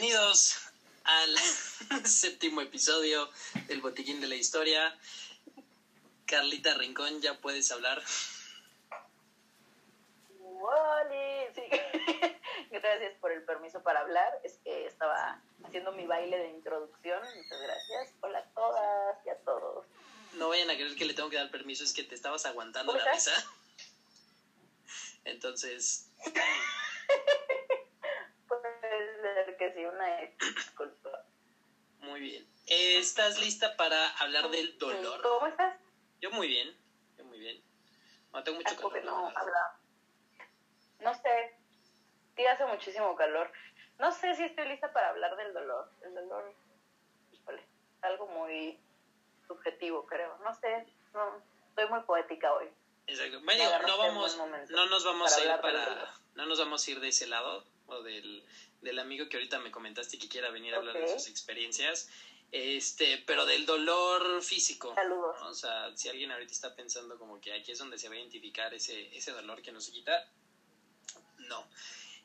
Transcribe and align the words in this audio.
Bienvenidos 0.00 0.56
al 1.04 1.36
séptimo 2.06 2.62
episodio 2.62 3.28
del 3.66 3.82
Botiquín 3.82 4.18
de 4.22 4.28
la 4.28 4.34
Historia. 4.34 4.98
Carlita 6.24 6.72
Rincón, 6.72 7.20
ya 7.20 7.38
puedes 7.38 7.70
hablar. 7.70 8.02
¡Wally! 10.38 11.54
Sí. 11.54 11.60
Gracias 12.70 13.12
por 13.20 13.30
el 13.30 13.42
permiso 13.42 13.82
para 13.82 14.00
hablar. 14.00 14.40
Es 14.42 14.54
que 14.64 14.86
estaba 14.86 15.38
haciendo 15.64 15.92
mi 15.92 16.06
baile 16.06 16.38
de 16.38 16.48
introducción. 16.48 17.20
Muchas 17.36 17.60
gracias. 17.60 18.14
Hola 18.22 18.38
a 18.38 18.54
todas 18.54 19.26
y 19.26 19.28
a 19.28 19.36
todos. 19.44 19.84
No 20.32 20.48
vayan 20.48 20.70
a 20.70 20.76
creer 20.76 20.96
que 20.96 21.04
le 21.04 21.12
tengo 21.12 21.28
que 21.28 21.36
dar 21.36 21.50
permiso, 21.50 21.84
es 21.84 21.92
que 21.92 22.04
te 22.04 22.14
estabas 22.14 22.46
aguantando 22.46 22.96
la 22.96 23.12
risa. 23.12 23.32
Entonces. 25.26 26.06
Que 29.60 29.70
sí, 29.74 29.84
una 29.84 30.06
disculpa. 30.56 31.26
Muy 31.98 32.18
bien. 32.18 32.48
¿Estás 32.66 33.38
lista 33.40 33.76
para 33.76 34.08
hablar 34.16 34.48
del 34.48 34.78
dolor? 34.78 35.20
¿Cómo 35.20 35.48
estás? 35.48 35.76
Yo 36.22 36.30
muy 36.30 36.48
bien. 36.48 36.74
Yo 37.18 37.26
muy 37.26 37.38
bien. 37.38 37.62
No 38.32 38.42
tengo 38.42 38.56
mucho 38.56 38.74
calor. 38.74 39.04
No, 39.04 39.26
habla. 39.36 39.78
no 41.00 41.14
sé. 41.14 41.58
Sí, 42.34 42.46
hace 42.46 42.64
muchísimo 42.64 43.14
calor. 43.16 43.52
No 43.98 44.10
sé 44.12 44.34
si 44.34 44.44
estoy 44.44 44.66
lista 44.66 44.94
para 44.94 45.10
hablar 45.10 45.36
del 45.36 45.52
dolor. 45.52 45.92
El 46.06 46.14
dolor, 46.14 46.54
híjole, 47.30 47.60
es 47.60 48.04
algo 48.04 48.28
muy 48.28 48.80
subjetivo, 49.46 50.06
creo. 50.06 50.38
No 50.38 50.54
sé, 50.54 50.86
no, 51.12 51.42
estoy 51.68 51.86
muy 51.90 52.00
poética 52.04 52.50
hoy. 52.54 52.70
Exacto. 53.06 53.42
Bueno, 53.44 53.78
no 53.86 53.98
vamos, 53.98 54.38
no 54.70 54.86
nos 54.86 55.04
vamos 55.04 55.36
a 55.36 55.44
ir 55.44 55.60
para, 55.60 56.14
no 56.32 56.46
nos 56.46 56.58
vamos 56.58 56.88
a 56.88 56.90
ir 56.92 57.00
de 57.00 57.08
ese 57.08 57.26
lado 57.26 57.62
o 57.90 58.02
del, 58.02 58.44
del 58.80 58.98
amigo 58.98 59.28
que 59.28 59.36
ahorita 59.36 59.58
me 59.58 59.70
comentaste 59.70 60.18
que 60.18 60.28
quiera 60.28 60.50
venir 60.50 60.74
a 60.74 60.78
hablar 60.78 60.98
de 60.98 61.08
sus 61.08 61.28
experiencias. 61.28 62.08
Este, 62.52 63.22
pero 63.26 63.46
del 63.46 63.64
dolor 63.64 64.42
físico. 64.42 64.92
Saludos. 64.94 65.36
O 65.42 65.54
sea, 65.54 65.96
si 65.96 66.08
alguien 66.08 66.32
ahorita 66.32 66.52
está 66.52 66.74
pensando 66.74 67.16
como 67.16 67.40
que 67.40 67.52
aquí 67.52 67.70
es 67.70 67.78
donde 67.78 67.96
se 67.96 68.08
va 68.08 68.16
a 68.16 68.18
identificar 68.18 68.74
ese, 68.74 69.16
ese 69.16 69.30
dolor 69.30 69.62
que 69.62 69.70
no 69.70 69.80
se 69.80 69.92
quita, 69.92 70.28
no. 71.38 71.64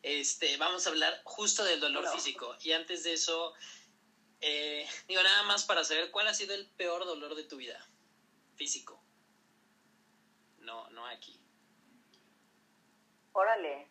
Este, 0.02 0.58
vamos 0.58 0.86
a 0.86 0.90
hablar 0.90 1.22
justo 1.24 1.64
del 1.64 1.80
dolor 1.80 2.08
físico. 2.10 2.56
Y 2.62 2.72
antes 2.72 3.04
de 3.04 3.14
eso, 3.14 3.54
eh, 4.42 4.88
digo 5.08 5.22
nada 5.24 5.44
más 5.44 5.64
para 5.66 5.84
saber 5.84 6.12
cuál 6.12 6.28
ha 6.28 6.34
sido 6.34 6.54
el 6.54 6.68
peor 6.72 7.06
dolor 7.06 7.36
de 7.36 7.44
tu 7.44 7.58
vida 7.58 7.88
físico. 8.56 9.02
No, 10.60 10.90
no 10.90 11.06
aquí. 11.08 11.40
Órale. 13.34 13.90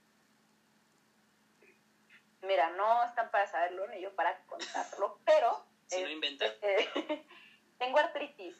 Mira, 2.47 2.70
no 2.70 3.05
están 3.05 3.31
para 3.31 3.47
saberlo 3.47 3.87
ni 3.89 4.00
yo 4.00 4.14
para 4.14 4.45
contarlo, 4.47 5.20
pero... 5.25 5.64
Si 5.87 6.03
no 6.03 6.09
inventa. 6.09 6.47
Este, 6.47 7.27
tengo 7.78 7.98
artritis. 7.98 8.56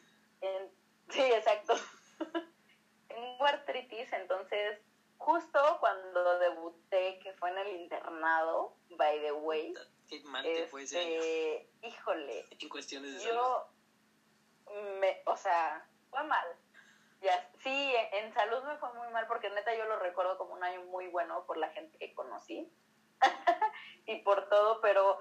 sí, 1.09 1.21
exacto. 1.21 1.73
tengo 3.07 3.45
artritis, 3.45 4.13
entonces 4.13 4.79
justo 5.17 5.59
cuando 5.79 6.37
debuté, 6.37 7.17
que 7.23 7.33
fue 7.33 7.49
en 7.49 7.57
el 7.57 7.81
internado, 7.81 8.77
by 8.91 9.21
the 9.21 9.31
way. 9.31 9.73
Qué 10.07 10.21
mal 10.25 10.43
te 10.43 10.67
fue 10.67 10.83
ese 10.83 10.99
año. 10.99 11.19
Este, 11.19 11.69
híjole. 11.81 12.45
En 12.59 12.69
cuestiones 12.69 13.15
de 13.15 13.25
yo, 13.25 13.69
me, 14.99 15.23
o 15.25 15.35
sea, 15.35 15.83
fue 16.11 16.23
mal. 16.25 16.47
Ya, 17.21 17.49
sí, 17.63 17.93
en 18.11 18.31
salud 18.35 18.63
me 18.65 18.77
fue 18.77 18.93
muy 18.93 19.07
mal 19.09 19.25
porque 19.25 19.49
neta 19.49 19.75
yo 19.75 19.85
lo 19.85 19.97
recuerdo 19.97 20.37
como 20.37 20.53
un 20.53 20.63
año 20.63 20.83
muy 20.83 21.07
bueno 21.07 21.43
por 21.47 21.57
la 21.57 21.69
gente 21.69 21.97
que 21.97 22.13
conocí 22.13 22.71
y 24.05 24.17
por 24.17 24.47
todo, 24.49 24.81
pero 24.81 25.17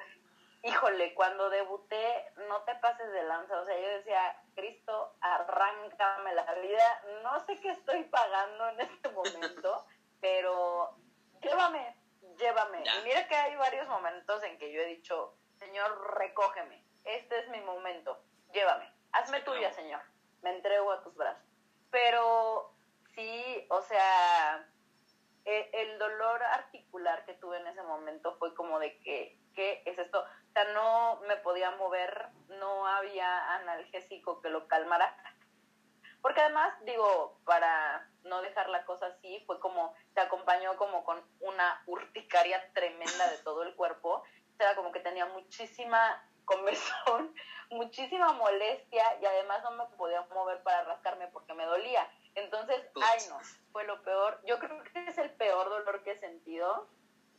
híjole, 0.65 1.15
cuando 1.15 1.51
debuté 1.51 2.33
no 2.49 2.63
te 2.63 2.75
pases 2.77 3.11
de 3.13 3.23
lanza, 3.25 3.61
o 3.61 3.65
sea, 3.65 3.79
yo 3.79 3.89
decía, 3.89 4.43
Cristo, 4.55 5.15
arráncame 5.21 6.35
la 6.35 6.55
vida, 6.55 7.03
no 7.23 7.45
sé 7.45 7.61
qué 7.61 7.71
estoy 7.71 8.05
pagando 8.05 8.69
en 8.71 8.81
este 8.81 9.09
momento, 9.11 9.87
pero 10.21 10.97
llévame, 11.43 11.97
llévame. 12.39 12.83
Y 12.83 13.05
mira 13.05 13.29
que 13.29 13.37
hay 13.37 13.57
varios 13.57 13.87
momentos 13.89 14.43
en 14.43 14.59
que 14.59 14.73
yo 14.73 14.81
he 14.81 14.87
dicho, 14.87 15.37
Señor, 15.59 16.17
recógeme, 16.19 16.83
este 17.05 17.39
es 17.41 17.49
mi 17.51 17.61
momento, 17.61 18.19
llévame, 18.53 18.91
hazme 19.13 19.41
tuya, 19.43 19.71
Señor, 19.73 20.01
me 20.43 20.51
entrego 20.51 20.93
a 20.93 21.03
tus 21.03 21.15
brazos. 21.15 21.45
Pero 21.91 22.75
sí, 23.15 23.67
o 23.69 23.83
sea, 23.83 24.67
e, 25.45 25.71
el, 25.73 25.99
dolor 25.99 26.43
articular 26.43 27.25
que 27.27 27.35
tuve 27.35 27.59
en 27.59 27.67
ese 27.67 27.83
momento 27.83 28.37
fue 28.39 28.55
como 28.55 28.79
de 28.79 28.99
que, 29.01 29.39
¿qué 29.55 29.83
es 29.85 29.99
esto? 29.99 30.21
O 30.21 30.53
sea, 30.53 30.65
no 30.73 31.21
me 31.27 31.37
podía 31.37 31.71
mover, 31.73 32.29
no 32.49 32.87
había 32.87 33.55
analgésico 33.55 34.41
que 34.41 34.51
lo 34.51 34.67
calmara. 34.69 35.15
Porque 36.23 36.41
además, 36.41 36.75
digo, 36.87 37.39
para 37.45 38.09
no 38.23 38.41
dejar 38.41 38.71
la 38.71 38.87
cosa 38.87 39.07
así, 39.07 39.43
fue 39.47 39.61
como, 39.61 39.95
se 40.15 40.21
acompañó 40.21 40.77
como 40.77 41.05
con 41.05 41.23
una 41.41 41.83
urticaria 41.87 42.73
tremenda 42.73 43.29
de 43.29 43.39
todo 43.39 43.63
el 43.63 43.75
cuerpo. 43.75 44.23
O 44.55 44.57
sea, 44.57 44.75
como 44.75 44.91
que 44.93 45.01
tenía 45.01 45.27
muchísima 45.27 46.27
comezón, 46.47 47.35
muchísima 47.71 48.33
molestia 48.33 49.05
y 49.21 49.27
además 49.27 49.63
no 49.65 49.73
me 49.73 49.85
podía 49.97 50.23
mover 50.33 50.63
para 50.63 50.85
rascarme 50.85 51.29
porque 51.29 51.53
me 51.53 51.65
dolía. 51.65 52.09
Entonces, 52.35 52.83
ay 52.97 53.19
no, 53.29 53.39
fue 53.73 53.85
lo 53.85 54.03
peor. 54.03 54.41
Yo 54.45 54.59
creo 54.59 54.83
que 54.85 55.07
es 55.07 55.19
el 55.19 55.31
peor 55.31 55.69
dolor 55.69 56.03
que 56.03 56.13
he 56.13 56.19
sentido. 56.19 56.89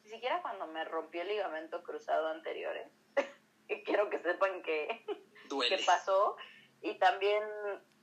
Ni 0.04 0.10
siquiera 0.10 0.42
cuando 0.42 0.68
me 0.68 0.86
rompí 0.86 1.20
el 1.20 1.28
ligamento 1.28 1.84
cruzado 1.84 2.28
anterior. 2.28 2.76
¿eh? 2.76 2.90
y 3.68 3.84
quiero 3.84 4.10
que 4.10 4.20
sepan 4.20 4.62
que, 4.62 5.06
que 5.70 5.84
pasó. 5.86 6.38
Y 6.82 6.96
también, 7.00 7.44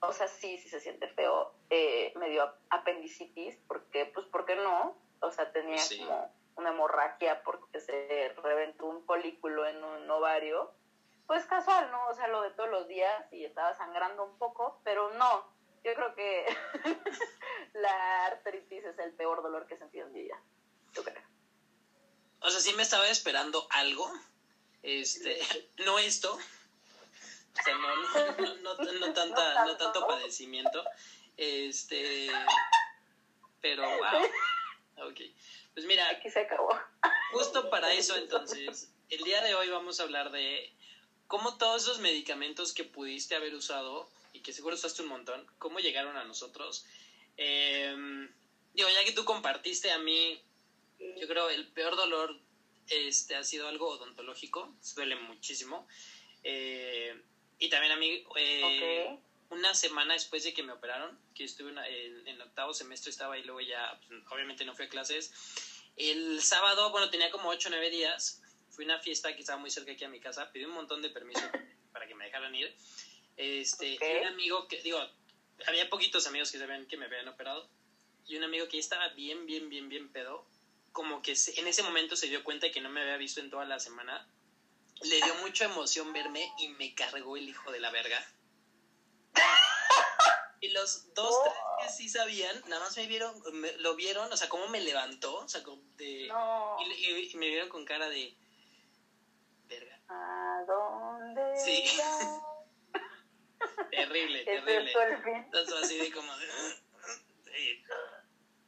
o 0.00 0.12
sea, 0.12 0.28
sí, 0.28 0.58
sí 0.58 0.69
se 0.69 0.80
siente 0.80 1.08
feo. 1.08 1.54
Eh, 1.70 2.12
me 2.16 2.28
dio 2.28 2.53
apendicitis, 2.70 3.56
porque, 3.69 4.06
pues, 4.06 4.26
¿por 4.26 4.44
qué 4.44 4.56
no? 4.56 4.97
O 5.20 5.30
sea, 5.30 5.53
tenía 5.53 5.80
como 5.98 6.34
una 6.56 6.70
hemorragia 6.70 7.42
porque 7.44 7.80
se 7.80 8.34
reventó 8.42 8.86
un 8.86 9.04
folículo 9.04 9.66
en 9.66 9.82
un 9.82 10.10
ovario. 10.10 10.72
Pues 11.26 11.47
casual, 11.47 11.91
¿no? 11.91 12.09
O 12.09 12.14
sea, 12.14 12.28
lo 12.28 12.42
de 12.42 12.50
todos 12.50 12.69
los 12.69 12.88
días 12.88 13.32
y 13.32 13.44
estaba 13.44 13.72
sangrando 13.74 14.24
un 14.24 14.36
poco, 14.38 14.80
pero 14.84 15.12
no, 15.12 15.51
yo 15.84 15.94
creo 15.94 16.15
que 16.15 16.47
la 17.75 18.26
artritis 18.26 18.84
es 18.84 18.98
el 18.98 19.12
peor 19.12 19.43
dolor 19.43 19.66
que 19.66 19.75
he 19.75 19.78
sentido 19.78 20.06
en 20.06 20.12
mi 20.12 20.22
vida. 20.22 20.41
Yo 20.94 21.03
creo. 21.03 21.22
O 22.41 22.50
sea, 22.50 22.60
sí 22.60 22.72
me 22.75 22.82
estaba 22.82 23.09
esperando 23.09 23.66
algo. 23.70 24.10
Este, 24.82 25.41
no 25.84 25.98
esto. 25.98 26.32
O 26.34 27.62
sea, 27.62 27.75
no, 27.76 27.97
no, 27.97 28.56
no, 28.56 28.84
no, 28.92 29.12
tanta, 29.15 29.65
no 29.65 29.76
tanto 29.76 30.06
padecimiento. 30.06 30.84
Este. 31.37 32.31
Pero, 33.60 33.82
wow. 33.82 35.09
Ok. 35.09 35.21
Pues 35.75 35.87
mira. 35.87 36.09
Aquí 36.10 36.31
se 36.31 36.41
acabó. 36.41 36.78
Justo 37.32 37.71
para 37.71 37.92
eso, 37.92 38.16
entonces, 38.16 38.92
el 39.09 39.22
día 39.25 39.42
de 39.42 39.54
hoy 39.54 39.69
vamos 39.71 40.00
a 40.00 40.03
hablar 40.03 40.31
de 40.31 40.72
cómo 41.28 41.56
todos 41.56 41.82
esos 41.82 41.98
medicamentos 42.00 42.75
que 42.75 42.84
pudiste 42.84 43.34
haber 43.34 43.54
usado 43.54 44.09
que 44.42 44.53
seguro 44.53 44.75
usaste 44.75 45.03
un 45.03 45.08
montón, 45.08 45.47
cómo 45.58 45.78
llegaron 45.78 46.16
a 46.16 46.25
nosotros. 46.25 46.86
Eh, 47.36 47.94
digo, 48.75 48.88
ya 48.88 49.04
que 49.04 49.12
tú 49.12 49.25
compartiste 49.25 49.91
a 49.91 49.98
mí, 49.98 50.41
yo 51.19 51.26
creo 51.26 51.50
el 51.50 51.69
peor 51.69 51.97
dolor 51.97 52.38
este, 52.88 53.36
ha 53.36 53.44
sido 53.44 53.69
algo 53.69 53.88
odontológico, 53.88 54.75
duele 54.94 55.16
muchísimo. 55.16 55.86
Eh, 56.42 57.20
y 57.58 57.69
también 57.69 57.92
a 57.92 57.97
mí, 57.97 58.25
eh, 58.36 59.19
una 59.50 59.75
semana 59.75 60.14
después 60.14 60.44
de 60.44 60.53
que 60.53 60.62
me 60.62 60.72
operaron, 60.72 61.19
que 61.34 61.44
estuve 61.44 61.70
en, 61.70 62.41
octavo 62.41 62.74
semestre, 62.74 63.10
estaba 63.10 63.34
ahí, 63.34 63.44
luego 63.44 63.60
ya, 63.60 64.00
pues, 64.06 64.20
obviamente 64.30 64.64
no 64.64 64.74
fui 64.74 64.86
a 64.86 64.88
clases. 64.88 65.32
El 65.97 66.42
sábado, 66.42 66.91
bueno, 66.91 67.10
tenía 67.10 67.30
como 67.30 67.50
8 67.50 67.68
o 67.68 67.71
9 67.71 67.91
días, 67.91 68.42
fui 68.71 68.84
a 68.84 68.89
una 68.89 68.98
fiesta 68.98 69.34
que 69.34 69.41
estaba 69.41 69.59
muy 69.59 69.71
cerca 69.71 69.92
aquí 69.92 70.04
a 70.04 70.09
mi 70.09 70.21
casa, 70.21 70.50
pedí 70.50 70.65
un 70.65 70.72
montón 70.72 71.03
de 71.03 71.10
permiso 71.10 71.41
para 71.92 72.06
que 72.06 72.15
me 72.15 72.24
dejaran 72.24 72.54
ir. 72.54 72.74
Este, 73.36 73.98
un 74.20 74.26
amigo 74.26 74.68
que, 74.68 74.82
digo, 74.82 74.98
había 75.66 75.88
poquitos 75.88 76.26
amigos 76.26 76.50
que 76.50 76.58
sabían 76.58 76.86
que 76.86 76.96
me 76.96 77.06
habían 77.06 77.28
operado. 77.28 77.68
Y 78.26 78.36
un 78.36 78.44
amigo 78.44 78.68
que 78.68 78.78
estaba 78.78 79.08
bien, 79.08 79.46
bien, 79.46 79.68
bien, 79.68 79.88
bien 79.88 80.12
pedo, 80.12 80.46
como 80.92 81.22
que 81.22 81.34
en 81.56 81.66
ese 81.66 81.82
momento 81.82 82.16
se 82.16 82.28
dio 82.28 82.44
cuenta 82.44 82.66
de 82.66 82.72
que 82.72 82.80
no 82.80 82.88
me 82.88 83.02
había 83.02 83.16
visto 83.16 83.40
en 83.40 83.50
toda 83.50 83.64
la 83.64 83.80
semana. 83.80 84.28
Le 85.02 85.16
dio 85.16 85.34
mucha 85.36 85.64
emoción 85.64 86.12
verme 86.12 86.52
y 86.58 86.68
me 86.68 86.94
cargó 86.94 87.36
el 87.36 87.48
hijo 87.48 87.72
de 87.72 87.80
la 87.80 87.90
verga. 87.90 88.24
Y 90.60 90.68
los 90.68 91.12
dos, 91.14 91.34
tres 91.42 91.56
que 91.82 91.88
sí 91.88 92.08
sabían, 92.08 92.62
nada 92.68 92.84
más 92.84 92.96
me 92.96 93.08
vieron, 93.08 93.34
lo 93.78 93.96
vieron, 93.96 94.32
o 94.32 94.36
sea, 94.36 94.48
cómo 94.48 94.68
me 94.68 94.80
levantó, 94.80 95.38
o 95.38 95.48
sea, 95.48 95.60
de, 95.96 96.28
y, 96.28 97.36
me 97.36 97.48
vieron 97.48 97.68
con 97.68 97.84
cara 97.84 98.08
de 98.08 98.36
verga. 99.66 100.00
¿A 100.08 100.62
dónde? 100.64 101.42
Sí. 101.64 101.84
terrible, 103.91 104.45
terrible. 104.45 104.92
Entonces, 105.24 105.74
así 105.83 105.98
de 105.98 106.10
como 106.13 106.33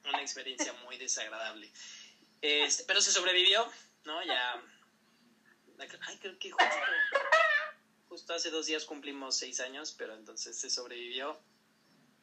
una 0.04 0.20
experiencia 0.20 0.72
muy 0.84 0.96
desagradable. 0.98 1.70
Este, 2.40 2.84
pero 2.84 3.00
se 3.00 3.10
sobrevivió, 3.10 3.66
¿no? 4.04 4.22
Ya, 4.22 4.62
Ay, 6.06 6.18
creo 6.18 6.38
que 6.38 6.50
justo, 6.50 6.74
justo 8.08 8.34
hace 8.34 8.50
dos 8.50 8.66
días 8.66 8.84
cumplimos 8.84 9.36
seis 9.36 9.60
años, 9.60 9.94
pero 9.96 10.14
entonces 10.14 10.58
se 10.58 10.70
sobrevivió. 10.70 11.38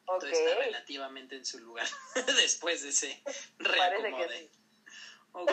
Todo 0.06 0.26
está 0.26 0.56
relativamente 0.56 1.36
en 1.36 1.44
su 1.44 1.58
lugar 1.58 1.86
después 2.36 2.82
de 2.82 2.88
ese 2.88 3.22
reacomode. 3.58 4.50
Ok. 5.32 5.52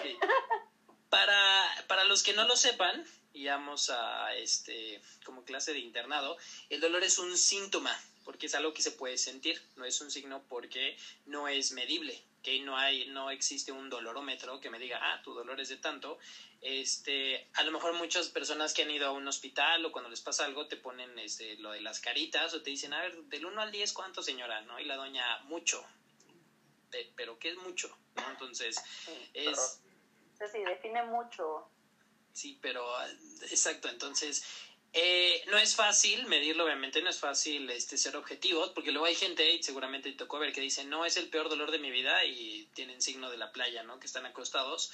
Para, 1.10 1.86
para 1.88 2.04
los 2.06 2.24
que 2.24 2.34
no 2.34 2.46
lo 2.46 2.56
sepan, 2.56 3.06
y 3.40 3.46
vamos 3.48 3.90
a 3.90 4.34
este 4.36 5.00
como 5.26 5.44
clase 5.44 5.72
de 5.74 5.80
internado, 5.80 6.36
el 6.70 6.82
dolor 6.82 7.04
es 7.04 7.18
un 7.18 7.38
síntoma, 7.38 7.98
porque 8.26 8.48
es 8.48 8.54
algo 8.54 8.74
que 8.74 8.82
se 8.82 8.92
puede 8.92 9.18
sentir, 9.18 9.58
no 9.76 9.86
es 9.86 10.02
un 10.02 10.12
signo 10.12 10.44
porque 10.48 10.96
no 11.26 11.48
es 11.48 11.72
medible, 11.72 12.22
que 12.44 12.60
no 12.60 12.78
hay 12.78 13.06
no 13.06 13.30
existe 13.32 13.72
un 13.72 13.90
dolorómetro 13.90 14.60
que 14.60 14.70
me 14.70 14.80
diga, 14.80 15.00
"Ah, 15.02 15.22
tu 15.22 15.34
dolor 15.34 15.60
es 15.62 15.70
de 15.70 15.78
tanto." 15.78 16.18
Este, 16.62 17.42
a 17.54 17.64
lo 17.64 17.72
mejor 17.72 17.94
muchas 17.94 18.30
personas 18.30 18.74
que 18.74 18.82
han 18.84 18.92
ido 18.92 19.08
a 19.08 19.12
un 19.12 19.28
hospital 19.28 19.86
o 19.86 19.92
cuando 19.92 20.10
les 20.10 20.22
pasa 20.22 20.44
algo 20.44 20.66
te 20.68 20.78
ponen 20.78 21.18
este 21.20 21.56
lo 21.58 21.72
de 21.72 21.80
las 21.82 22.00
caritas 22.02 22.54
o 22.54 22.62
te 22.62 22.70
dicen, 22.72 22.94
"A 22.94 23.02
ver, 23.02 23.16
del 23.24 23.46
1 23.46 23.62
al 23.62 23.72
10 23.72 23.94
cuánto, 23.94 24.22
señora?", 24.22 24.62
¿no? 24.62 24.80
Y 24.80 24.84
la 24.86 24.96
doña, 24.98 25.38
"Mucho." 25.40 25.82
Pero 27.16 27.38
¿qué 27.38 27.50
es 27.50 27.56
mucho? 27.56 27.90
¿no? 28.16 28.30
Entonces, 28.32 28.82
es 29.34 29.80
Sí, 30.52 30.64
define 30.64 31.04
mucho. 31.04 31.70
Sí, 32.34 32.58
pero 32.62 32.86
exacto, 33.50 33.90
entonces 33.90 34.44
eh, 34.94 35.44
no 35.48 35.58
es 35.58 35.76
fácil 35.76 36.26
medirlo, 36.26 36.64
obviamente 36.64 37.02
no 37.02 37.10
es 37.10 37.20
fácil 37.20 37.70
este, 37.70 37.98
ser 37.98 38.16
objetivos, 38.16 38.72
porque 38.72 38.92
luego 38.92 39.06
hay 39.06 39.16
gente, 39.16 39.48
y 39.52 39.62
seguramente 39.62 40.12
te 40.12 40.18
tocó 40.18 40.40
ver, 40.40 40.52
que 40.52 40.62
dice, 40.62 40.84
no 40.84 41.06
es 41.06 41.18
el 41.18 41.30
peor 41.30 41.50
dolor 41.50 41.70
de 41.70 41.80
mi 41.80 41.92
vida 41.92 42.26
y 42.26 42.68
tienen 42.74 43.02
signo 43.02 43.30
de 43.30 43.38
la 43.38 43.52
playa, 43.52 43.84
¿no? 43.84 44.00
Que 44.00 44.08
están 44.08 44.26
acostados. 44.26 44.92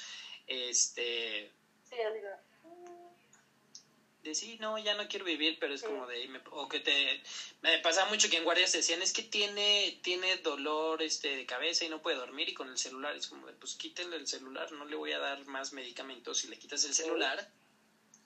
Este... 0.48 1.52
Sí. 1.90 1.96
De 4.26 4.34
sí, 4.34 4.58
no, 4.60 4.80
ya 4.80 4.96
no 4.96 5.08
quiero 5.08 5.24
vivir, 5.24 5.60
pero 5.60 5.76
es 5.76 5.84
como 5.84 6.08
de... 6.08 6.28
o 6.50 6.68
que 6.68 6.80
te... 6.80 7.22
Me 7.62 7.78
pasa 7.78 8.06
mucho 8.06 8.28
que 8.28 8.38
en 8.38 8.44
guardias 8.44 8.72
decían, 8.72 9.04
es 9.04 9.14
que 9.14 9.22
tiene, 9.22 10.00
tiene 10.02 10.38
dolor 10.38 11.04
este, 11.04 11.36
de 11.36 11.46
cabeza 11.46 11.86
y 11.86 11.90
no 11.90 12.02
puede 12.02 12.18
dormir 12.18 12.50
y 12.50 12.56
con 12.56 12.68
el 12.68 12.80
celular 12.80 13.16
es 13.16 13.28
como 13.28 13.46
de, 13.46 13.54
pues 13.54 13.76
quítenle 13.76 14.16
el 14.16 14.26
celular, 14.26 14.72
no 14.72 14.86
le 14.86 14.96
voy 14.96 15.12
a 15.12 15.20
dar 15.20 15.46
más 15.46 15.74
medicamentos 15.74 16.40
si 16.40 16.48
le 16.48 16.58
quitas 16.58 16.84
el 16.86 16.96
celular. 16.96 17.48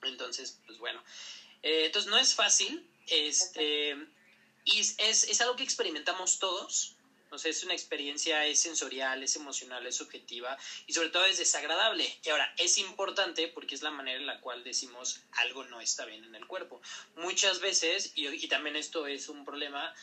Entonces, 0.02 0.58
pues 0.64 0.78
bueno. 0.78 1.04
Eh, 1.62 1.84
entonces 1.84 2.10
no 2.10 2.16
es 2.16 2.34
fácil, 2.34 2.88
este, 3.06 3.94
y 4.64 4.80
es, 4.80 4.96
es, 4.98 5.40
algo 5.42 5.54
que 5.54 5.64
experimentamos 5.64 6.38
todos. 6.38 6.96
No 7.30 7.38
sé, 7.38 7.50
es 7.50 7.62
una 7.64 7.74
experiencia, 7.74 8.44
es 8.46 8.60
sensorial, 8.60 9.22
es 9.22 9.36
emocional, 9.36 9.86
es 9.86 9.96
subjetiva 9.96 10.56
y 10.86 10.92
sobre 10.92 11.10
todo 11.10 11.24
es 11.26 11.38
desagradable. 11.38 12.18
Y 12.24 12.28
ahora, 12.30 12.52
es 12.58 12.78
importante 12.78 13.48
porque 13.48 13.74
es 13.74 13.82
la 13.82 13.90
manera 13.90 14.18
en 14.18 14.26
la 14.26 14.40
cual 14.40 14.64
decimos 14.64 15.20
algo 15.32 15.64
no 15.64 15.80
está 15.80 16.04
bien 16.06 16.24
en 16.24 16.34
el 16.34 16.46
cuerpo. 16.46 16.80
Muchas 17.16 17.60
veces, 17.60 18.12
y, 18.14 18.26
y 18.28 18.48
también 18.48 18.76
esto 18.76 19.06
es 19.06 19.28
un 19.28 19.44
problema, 19.44 19.94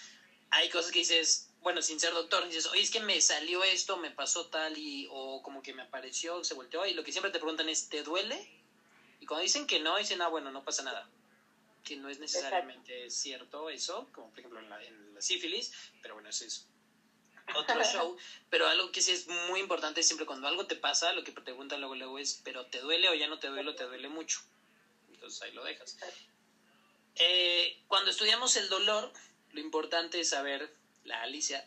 hay 0.52 0.70
cosas 0.70 0.92
que 0.92 1.00
dices, 1.00 1.50
bueno, 1.62 1.82
sin 1.82 2.00
ser 2.00 2.14
doctor, 2.14 2.46
dices, 2.48 2.68
oye, 2.68 2.82
es 2.82 2.92
que 2.92 3.02
me 3.02 3.20
salió 3.20 3.64
esto, 3.64 3.98
me 3.98 4.12
pasó 4.12 4.48
tal, 4.48 4.78
y, 4.78 5.08
o 5.12 5.42
como 5.42 5.62
que 5.62 5.74
me 5.74 5.82
apareció, 5.82 6.44
se 6.44 6.54
volteó, 6.54 6.86
y 6.86 6.94
lo 6.94 7.04
que 7.04 7.12
siempre 7.12 7.32
te 7.32 7.40
preguntan 7.40 7.68
es, 7.68 7.90
¿te 7.90 8.04
duele? 8.04 8.50
Y 9.20 9.26
cuando 9.26 9.44
dicen 9.44 9.68
que 9.68 9.80
no, 9.80 9.98
dicen, 9.98 10.22
ah, 10.22 10.28
bueno, 10.28 10.52
no 10.52 10.64
pasa 10.64 10.84
nada 10.84 11.10
que 11.88 11.96
no 11.96 12.10
es 12.10 12.20
necesariamente 12.20 13.10
cierto 13.10 13.70
eso, 13.70 14.10
como 14.12 14.30
por 14.30 14.40
ejemplo 14.40 14.60
en 14.60 14.70
la, 14.70 14.84
en 14.84 15.16
la 15.16 15.22
sífilis, 15.22 15.72
pero 16.02 16.16
bueno, 16.16 16.28
eso 16.28 16.44
es 16.44 16.68
otro 17.56 17.84
show, 17.84 18.18
pero 18.50 18.68
algo 18.68 18.92
que 18.92 19.02
sí 19.02 19.12
es 19.12 19.28
muy 19.28 19.60
importante 19.60 20.04
siempre 20.04 20.26
cuando 20.26 20.48
algo 20.48 20.66
te 20.66 20.76
pasa, 20.76 21.14
lo 21.14 21.24
que 21.24 21.32
te 21.32 21.42
preguntan 21.42 21.80
luego, 21.80 21.96
luego 21.96 22.20
es, 22.20 22.42
pero 22.44 22.66
¿te 22.66 22.80
duele 22.80 23.10
o 23.10 23.14
ya 23.14 23.28
no 23.28 23.40
te 23.40 23.48
duele 23.48 23.70
o 23.70 23.76
te 23.76 23.86
duele 23.86 24.10
mucho? 24.10 24.42
Entonces 25.10 25.42
ahí 25.42 25.52
lo 25.54 25.64
dejas. 25.64 25.98
Eh, 27.16 27.80
cuando 27.88 28.12
estudiamos 28.12 28.56
el 28.56 28.70
dolor, 28.70 29.12
lo 29.52 29.60
importante 29.60 30.20
es 30.20 30.30
saber, 30.30 30.72
la 31.04 31.22
Alicia, 31.22 31.66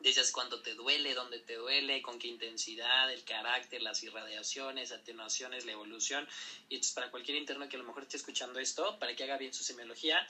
Dices 0.00 0.32
cuando 0.32 0.62
te 0.62 0.72
duele, 0.74 1.12
dónde 1.12 1.40
te 1.40 1.56
duele, 1.56 2.00
con 2.00 2.18
qué 2.18 2.26
intensidad, 2.26 3.12
el 3.12 3.22
carácter, 3.22 3.82
las 3.82 4.02
irradiaciones, 4.02 4.92
atenuaciones, 4.92 5.66
la 5.66 5.72
evolución. 5.72 6.26
Y 6.70 6.76
entonces 6.76 6.94
para 6.94 7.10
cualquier 7.10 7.36
interno 7.36 7.68
que 7.68 7.76
a 7.76 7.80
lo 7.80 7.84
mejor 7.84 8.04
esté 8.04 8.16
escuchando 8.16 8.58
esto, 8.58 8.98
para 8.98 9.14
que 9.14 9.24
haga 9.24 9.36
bien 9.36 9.52
su 9.52 9.62
semiología. 9.62 10.26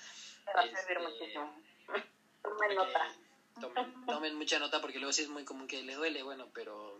Este, 0.64 0.94
tomen 2.42 2.74
nota. 2.74 3.14
Tomen, 3.60 4.34
mucha 4.34 4.58
nota 4.58 4.80
porque 4.80 4.98
luego 4.98 5.12
sí 5.12 5.22
es 5.22 5.28
muy 5.28 5.44
común 5.44 5.66
que 5.66 5.82
le 5.82 5.94
duele, 5.94 6.22
bueno, 6.22 6.50
pero, 6.52 6.98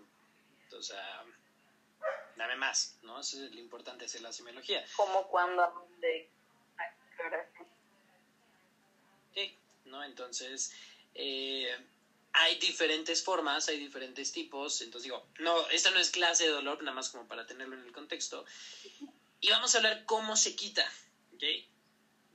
o 0.73 0.83
sea, 0.83 1.25
dame 2.37 2.57
más, 2.57 2.99
¿no? 3.03 3.21
Eso 3.21 3.45
es 3.45 3.53
lo 3.53 3.61
importante, 3.61 4.05
hacer 4.05 4.23
la 4.23 4.33
semiología. 4.33 4.85
Como 4.97 5.27
cuando, 5.29 5.89
de... 6.01 6.31
Sí, 9.35 9.55
¿no? 9.85 10.03
Entonces, 10.05 10.73
eh, 11.15 11.77
hay 12.33 12.59
diferentes 12.59 13.23
formas, 13.23 13.69
hay 13.69 13.79
diferentes 13.79 14.33
tipos. 14.33 14.81
Entonces 14.81 15.05
digo, 15.05 15.27
no, 15.39 15.69
esta 15.71 15.91
no 15.91 15.99
es 15.99 16.11
clase 16.11 16.45
de 16.45 16.51
dolor, 16.51 16.83
nada 16.83 16.95
más 16.95 17.11
como 17.11 17.27
para 17.27 17.47
tenerlo 17.47 17.77
en 17.77 17.85
el 17.85 17.93
contexto. 17.93 18.45
Y 19.41 19.51
vamos 19.51 19.75
a 19.75 19.79
hablar 19.79 20.05
cómo 20.05 20.37
se 20.37 20.55
quita, 20.55 20.85
¿ok? 21.35 21.43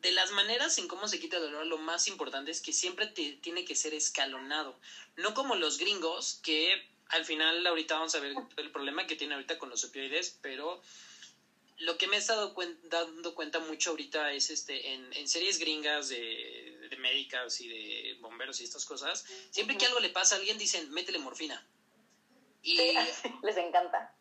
De 0.06 0.12
las 0.12 0.30
maneras 0.30 0.78
en 0.78 0.88
cómo 0.88 1.08
se 1.08 1.18
quita 1.18 1.38
el 1.38 1.42
dolor, 1.46 1.66
lo 1.66 1.80
más 1.80 2.08
importante 2.08 2.52
es 2.52 2.62
que 2.62 2.72
siempre 2.72 3.08
te, 3.08 3.38
tiene 3.42 3.66
que 3.66 3.76
ser 3.76 3.96
escalonado. 3.96 4.78
No 5.16 5.34
como 5.34 5.56
los 5.56 5.80
gringos, 5.80 6.40
que 6.44 6.86
al 7.08 7.26
final 7.26 7.66
ahorita 7.66 7.96
vamos 7.96 8.14
a 8.14 8.20
ver 8.20 8.36
el 8.58 8.72
problema 8.72 9.08
que 9.08 9.16
tiene 9.16 9.34
ahorita 9.34 9.58
con 9.58 9.72
los 9.72 9.84
opioides, 9.84 10.38
pero 10.44 10.80
lo 11.80 11.98
que 11.98 12.06
me 12.06 12.18
he 12.18 12.20
estado 12.20 12.54
dando 12.84 13.34
cuenta 13.34 13.58
mucho 13.58 13.90
ahorita 13.90 14.32
es 14.32 14.52
este 14.52 14.94
en, 14.94 15.12
en 15.14 15.28
series 15.28 15.58
gringas 15.58 16.08
de, 16.08 16.88
de, 16.88 16.98
médicas 16.98 17.60
y 17.62 17.68
de 17.68 18.18
bomberos 18.20 18.62
y 18.62 18.64
estas 18.64 18.86
cosas, 18.86 19.26
siempre 19.50 19.76
que 19.76 19.88
algo 19.88 20.00
le 20.00 20.10
pasa 20.10 20.36
a 20.36 20.38
alguien 20.38 20.60
dicen, 20.60 20.88
métele 20.92 21.18
morfina. 21.18 21.66
Y, 22.62 22.76
les 23.42 23.58
encanta. 23.58 24.14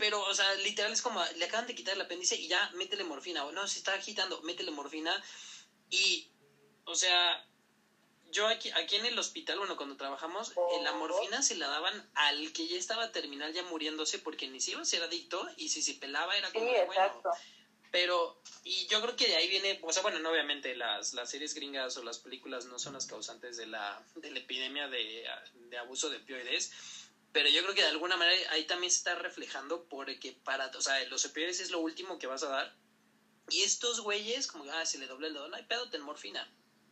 Pero, 0.00 0.20
o 0.22 0.34
sea, 0.34 0.52
literal 0.54 0.92
es 0.92 1.02
como, 1.02 1.22
le 1.36 1.44
acaban 1.44 1.66
de 1.66 1.74
quitar 1.74 1.94
el 1.94 2.00
apéndice 2.00 2.34
y 2.34 2.48
ya, 2.48 2.70
métele 2.74 3.04
morfina. 3.04 3.44
O 3.44 3.52
no, 3.52 3.68
se 3.68 3.78
está 3.78 3.94
agitando, 3.94 4.40
métele 4.42 4.72
morfina. 4.72 5.22
Y, 5.90 6.28
o 6.86 6.94
sea, 6.94 7.46
yo 8.32 8.48
aquí, 8.48 8.70
aquí 8.70 8.96
en 8.96 9.06
el 9.06 9.18
hospital, 9.18 9.58
bueno, 9.58 9.76
cuando 9.76 9.96
trabajamos, 9.96 10.52
eh, 10.52 10.82
la 10.82 10.92
morfina 10.92 11.42
se 11.42 11.56
la 11.56 11.68
daban 11.68 12.10
al 12.14 12.52
que 12.52 12.66
ya 12.66 12.78
estaba 12.78 13.12
terminal, 13.12 13.52
ya 13.52 13.62
muriéndose, 13.64 14.18
porque 14.18 14.48
ni 14.48 14.60
si 14.60 14.72
iba 14.72 14.80
a 14.80 14.84
ser 14.86 15.02
adicto 15.02 15.46
y 15.56 15.68
si 15.68 15.82
se 15.82 15.94
pelaba 15.94 16.36
era 16.36 16.50
como, 16.50 16.64
bueno. 16.86 17.22
Pero, 17.92 18.40
y 18.62 18.86
yo 18.86 19.02
creo 19.02 19.16
que 19.16 19.26
de 19.26 19.34
ahí 19.34 19.48
viene, 19.48 19.80
o 19.82 19.92
sea, 19.92 20.02
bueno, 20.02 20.20
no, 20.20 20.30
obviamente 20.30 20.76
las, 20.76 21.12
las 21.12 21.28
series 21.28 21.54
gringas 21.54 21.96
o 21.96 22.04
las 22.04 22.20
películas 22.20 22.66
no 22.66 22.78
son 22.78 22.92
las 22.92 23.06
causantes 23.06 23.56
de 23.56 23.66
la, 23.66 24.00
de 24.14 24.30
la 24.30 24.38
epidemia 24.38 24.86
de, 24.86 25.28
de 25.54 25.78
abuso 25.78 26.08
de 26.08 26.18
opioides, 26.18 26.72
pero 27.32 27.48
yo 27.48 27.62
creo 27.62 27.74
que 27.74 27.82
de 27.82 27.88
alguna 27.88 28.16
manera 28.16 28.52
ahí 28.52 28.64
también 28.64 28.90
se 28.90 28.98
está 28.98 29.14
reflejando 29.14 29.84
porque 29.88 30.32
para, 30.44 30.66
o 30.66 30.80
sea, 30.80 31.02
los 31.06 31.24
opioides 31.24 31.60
es 31.60 31.70
lo 31.70 31.78
último 31.78 32.18
que 32.18 32.26
vas 32.26 32.42
a 32.42 32.48
dar. 32.48 32.74
Y 33.48 33.62
estos 33.62 34.00
güeyes, 34.00 34.46
como, 34.46 34.70
ah, 34.72 34.86
se 34.86 34.98
le 34.98 35.06
doble 35.06 35.28
el 35.28 35.34
dedo, 35.34 35.48
no 35.48 35.56
hay 35.56 35.64
pedo, 35.64 35.90
ten 35.90 36.02
morfina 36.02 36.48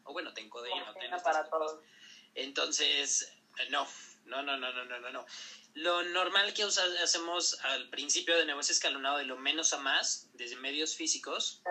o 0.08 0.12
bueno, 0.12 0.32
ten 0.32 0.48
codeína, 0.48 0.92
ten 0.94 1.10
para 1.22 1.48
todos. 1.48 1.80
Entonces, 2.34 3.30
no, 3.70 3.86
no, 4.24 4.42
no, 4.42 4.56
no, 4.56 4.72
no, 4.72 4.84
no, 4.84 5.10
no. 5.10 5.26
Lo 5.74 6.02
normal 6.02 6.54
que 6.54 6.64
hacemos 6.64 7.58
al 7.62 7.88
principio 7.90 8.36
de 8.36 8.46
negocio 8.46 8.72
escalonado 8.72 9.18
de 9.18 9.24
lo 9.24 9.36
menos 9.36 9.72
a 9.74 9.78
más, 9.78 10.28
desde 10.32 10.56
medios 10.56 10.96
físicos, 10.96 11.62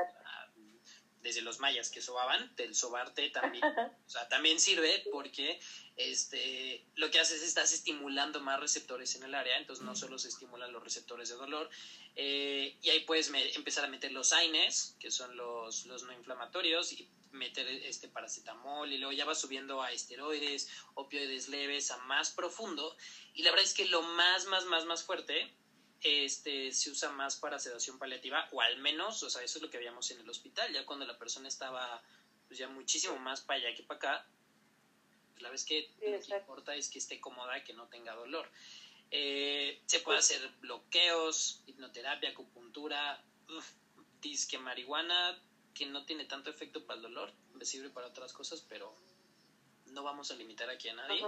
desde 1.22 1.42
los 1.42 1.60
mayas 1.60 1.90
que 1.90 2.02
sobaban, 2.02 2.56
del 2.56 2.76
sobarte 2.76 3.30
también, 3.30 3.64
o 4.06 4.10
sea, 4.10 4.28
también 4.28 4.60
sirve 4.60 5.04
porque 5.12 5.60
este, 5.96 6.86
lo 6.96 7.10
que 7.12 7.20
haces 7.20 7.42
es 7.42 7.48
estás 7.48 7.74
estimulando 7.74 8.40
más 8.40 8.60
receptores 8.60 9.16
en 9.16 9.24
el 9.24 9.36
área, 9.36 9.58
entonces 9.58 9.84
no 9.84 9.96
solo 9.96 10.20
se 10.20 10.30
estimulan 10.30 10.72
los 10.72 10.84
receptores 10.84 11.30
de 11.30 11.36
dolor, 11.36 11.70
eh, 12.16 12.78
y 12.82 12.90
ahí 12.90 13.02
puedes 13.02 13.32
empezar 13.56 13.86
a 13.86 13.88
meter 13.88 14.12
los 14.12 14.34
AINES, 14.34 14.96
que 15.00 15.12
son 15.12 15.36
los, 15.36 15.86
los 15.86 16.04
no 16.04 16.14
inflamatorios, 16.14 16.94
y 16.94 17.10
meter 17.32 17.68
este 17.68 18.08
paracetamol 18.08 18.92
y 18.92 18.98
luego 18.98 19.14
ya 19.14 19.26
va 19.26 19.36
subiendo 19.36 19.82
a 19.82 19.92
esteroides, 19.92 20.70
opioides 20.96 21.48
leves, 21.50 21.92
a 21.92 21.98
más 21.98 22.32
profundo. 22.32 22.96
Y 23.34 23.44
la 23.44 23.52
verdad 23.52 23.66
es 23.66 23.74
que 23.74 23.86
lo 23.86 24.02
más, 24.02 24.46
más, 24.46 24.66
más, 24.66 24.86
más 24.86 25.04
fuerte 25.04 25.54
este, 26.02 26.72
se 26.72 26.90
usa 26.92 27.12
más 27.12 27.38
para 27.38 27.60
sedación 27.60 27.98
paliativa, 27.98 28.48
o 28.52 28.62
al 28.62 28.78
menos, 28.78 29.24
o 29.24 29.30
sea, 29.30 29.44
eso 29.44 29.58
es 29.58 29.64
lo 29.64 29.70
que 29.70 29.78
veíamos 29.78 30.10
en 30.12 30.20
el 30.20 30.30
hospital, 30.30 30.72
ya 30.74 30.86
cuando 30.86 31.06
la 31.06 31.18
persona 31.18 31.48
estaba 31.48 32.02
pues 32.48 32.60
ya 32.60 32.70
muchísimo 32.70 33.18
más 33.18 33.42
para 33.42 33.60
allá 33.60 33.76
que 33.76 33.84
para 33.84 33.98
acá, 33.98 34.28
pues, 35.32 35.44
la 35.44 35.50
vez 35.50 35.66
que 35.66 35.92
lo 36.02 36.20
que 36.20 36.36
importa 36.36 36.76
es 36.76 36.90
que 36.90 37.00
esté 37.00 37.20
cómoda 37.20 37.64
que 37.64 37.74
no 37.74 37.88
tenga 37.88 38.16
dolor. 38.16 38.50
Eh, 39.12 39.82
se 39.86 40.00
puede 40.00 40.20
hacer 40.20 40.42
bloqueos, 40.60 41.64
hipnoterapia, 41.66 42.32
acupuntura, 42.32 43.24
disque 44.22 44.58
marihuana, 44.58 45.42
que 45.74 45.86
no 45.86 46.06
tiene 46.06 46.26
tanto 46.26 46.50
efecto 46.50 46.86
para 46.86 46.98
el 46.98 47.04
dolor, 47.04 47.32
me 47.54 47.64
sirve 47.64 47.90
para 47.90 48.08
otras 48.08 48.34
cosas, 48.34 48.66
pero 48.68 48.96
no 49.92 50.04
vamos 50.04 50.32
a 50.32 50.36
limitar 50.36 50.70
aquí 50.70 50.90
a 50.90 50.94
nadie. 50.94 51.26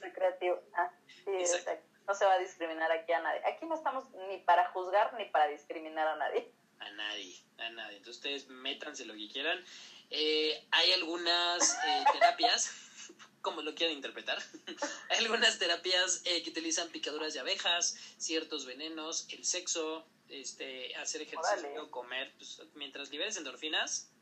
Recreativo. 0.00 0.62
Ah, 0.74 0.92
sí, 1.06 1.30
exacto. 1.30 1.95
O 2.08 2.14
se 2.14 2.24
va 2.24 2.34
a 2.34 2.38
discriminar 2.38 2.90
aquí 2.92 3.12
a 3.12 3.20
nadie. 3.20 3.40
Aquí 3.46 3.66
no 3.66 3.74
estamos 3.74 4.04
ni 4.28 4.38
para 4.38 4.68
juzgar 4.70 5.14
ni 5.14 5.24
para 5.26 5.48
discriminar 5.48 6.06
a 6.06 6.16
nadie. 6.16 6.52
A 6.78 6.90
nadie, 6.90 7.34
a 7.58 7.70
nadie. 7.70 7.96
Entonces 7.96 8.16
ustedes 8.16 8.48
métanse 8.48 9.04
lo 9.04 9.14
que 9.14 9.28
quieran. 9.28 9.64
Eh, 10.10 10.66
hay 10.70 10.92
algunas 10.92 11.74
eh, 11.84 12.04
terapias, 12.12 12.70
como 13.40 13.62
lo 13.62 13.74
quieran 13.74 13.96
interpretar, 13.96 14.38
hay 15.10 15.18
algunas 15.18 15.58
terapias 15.58 16.22
eh, 16.26 16.42
que 16.42 16.50
utilizan 16.50 16.88
picaduras 16.90 17.34
de 17.34 17.40
abejas, 17.40 17.96
ciertos 18.18 18.66
venenos, 18.66 19.26
el 19.30 19.44
sexo, 19.44 20.06
este, 20.28 20.94
hacer 20.96 21.22
ejercicio, 21.22 21.90
comer, 21.90 22.32
pues, 22.36 22.60
mientras 22.74 23.10
liberes 23.10 23.36
endorfinas, 23.36 24.12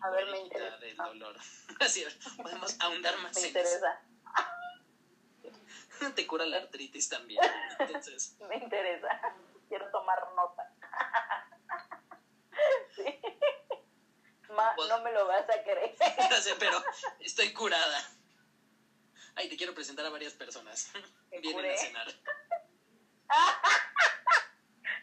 a 0.00 0.10
ver, 0.10 0.26
me 0.26 0.40
interesa. 0.40 0.76
del 0.78 0.96
dolor. 0.96 1.36
Así, 1.80 2.04
podemos 2.36 2.76
ahondar 2.80 3.18
más 3.18 3.34
Me 3.34 3.40
en 3.42 3.46
interesa. 3.48 3.76
eso. 3.76 4.11
Te 6.14 6.26
cura 6.26 6.44
la 6.46 6.58
artritis 6.58 7.08
también. 7.08 7.40
Entonces, 7.78 8.36
Me 8.48 8.56
interesa. 8.56 9.08
Quiero 9.68 9.90
tomar 9.90 10.18
nota. 10.34 10.68
Sí. 12.94 13.04
Ma, 14.50 14.76
no 14.86 15.00
me 15.02 15.10
lo 15.12 15.26
vas 15.26 15.48
a 15.48 15.62
creer. 15.64 15.96
no 16.30 16.36
sé, 16.36 16.54
pero 16.58 16.78
estoy 17.20 17.52
curada. 17.54 17.98
Ay, 19.34 19.48
te 19.48 19.56
quiero 19.56 19.74
presentar 19.74 20.04
a 20.04 20.10
varias 20.10 20.34
personas. 20.34 20.92
¿Me 21.30 21.40
Vienen 21.40 21.54
curé? 21.54 21.74
a 21.74 21.78
cenar. 21.78 22.06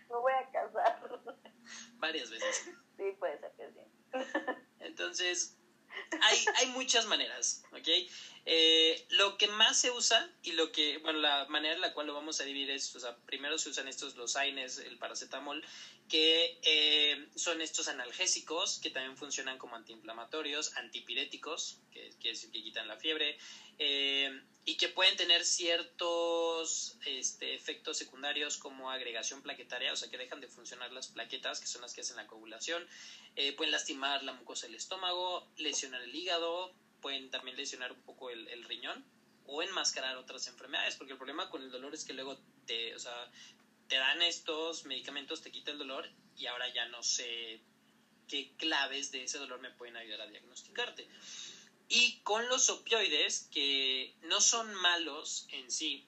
Me 0.08 0.15
voy 0.15 0.34
a 0.34 0.51
casar. 0.51 1.20
Varias 1.96 2.29
veces. 2.29 2.70
Sí, 2.96 3.12
puede 3.18 3.39
ser 3.39 3.51
que 3.58 3.72
sí. 3.72 3.82
Entonces, 4.79 5.58
hay, 6.22 6.46
hay 6.58 6.68
muchas 6.68 7.06
maneras, 7.08 7.63
¿ok? 7.72 7.88
Eh, 8.46 9.05
lo 9.10 9.38
que 9.38 9.48
más 9.48 9.79
se 9.79 9.91
usa 9.91 10.29
y 10.43 10.53
lo 10.53 10.72
que, 10.72 10.98
bueno, 11.00 11.19
la 11.19 11.46
manera 11.50 11.75
en 11.75 11.81
la 11.81 11.93
cual 11.93 12.08
lo 12.08 12.13
vamos 12.13 12.39
a 12.41 12.43
dividir 12.43 12.72
es, 12.72 12.96
o 12.96 13.00
sea, 13.00 13.15
primero 13.25 13.58
se 13.58 13.69
usan 13.69 13.88
estos, 13.88 14.15
los 14.15 14.36
AINES, 14.36 14.79
el 14.79 14.98
paracetamol, 14.98 15.63
que 16.10 16.60
eh, 16.63 17.27
son 17.36 17.62
estos 17.62 17.88
analgésicos 17.88 18.79
que 18.81 18.89
también 18.89 19.15
funcionan 19.15 19.58
como 19.58 19.75
antiinflamatorios, 19.75 20.75
antipiréticos, 20.77 21.79
que 21.91 22.10
quiere 22.19 22.36
decir 22.36 22.51
que 22.51 22.63
quitan 22.63 22.88
la 22.88 22.98
fiebre, 22.98 23.38
eh, 23.77 24.41
y 24.65 24.75
que 24.77 24.89
pueden 24.89 25.15
tener 25.15 25.46
ciertos 25.46 26.98
este, 27.05 27.55
efectos 27.55 27.98
secundarios 27.98 28.58
como 28.58 28.91
agregación 28.91 29.41
plaquetaria, 29.41 29.93
o 29.93 29.96
sea, 29.96 30.10
que 30.10 30.17
dejan 30.17 30.41
de 30.41 30.48
funcionar 30.48 30.91
las 30.91 31.08
plaquetas, 31.08 31.60
que 31.60 31.67
son 31.67 31.81
las 31.81 31.93
que 31.93 32.01
hacen 32.01 32.17
la 32.17 32.27
coagulación, 32.27 32.86
eh, 33.36 33.53
pueden 33.53 33.72
lastimar 33.72 34.24
la 34.24 34.34
mucosa 34.34 34.67
del 34.67 34.75
estómago, 34.75 35.48
lesionar 35.58 36.01
el 36.01 36.13
hígado, 36.13 36.74
pueden 37.01 37.29
también 37.29 37.58
lesionar 37.58 37.91
un 37.91 38.01
poco 38.01 38.29
el, 38.29 38.48
el 38.48 38.63
riñón 38.63 39.03
o 39.46 39.63
enmascarar 39.63 40.18
otras 40.18 40.48
enfermedades, 40.48 40.96
porque 40.96 41.13
el 41.13 41.18
problema 41.18 41.50
con 41.50 41.63
el 41.63 41.72
dolor 41.72 41.94
es 41.94 42.06
que 42.06 42.13
luego 42.13 42.39
te, 42.65 42.96
o 42.96 43.00
sea, 43.00 43.32
te 43.88 43.96
dan 43.96 44.22
estos 44.22 44.86
medicamentos, 44.86 45.41
te 45.41 45.51
quita 45.51 45.72
el 45.72 45.79
dolor 45.79 46.08
y 46.38 46.46
ahora 46.46 46.72
ya 46.74 46.86
no 46.86 47.01
sé 47.01 47.60
qué 48.27 48.51
claves 48.58 49.12
de 49.12 49.24
ese 49.24 49.39
dolor 49.39 49.60
me 49.60 49.72
pueden 49.72 49.98
ayudar 49.98 50.22
a 50.22 50.27
diagnosticarte. 50.27 51.08
Y 51.89 52.20
con 52.20 52.48
los 52.48 52.70
opioides, 52.70 53.50
que 53.51 54.13
no 54.22 54.39
son 54.39 54.74
malos 54.75 55.48
en 55.51 55.72
sí, 55.72 56.06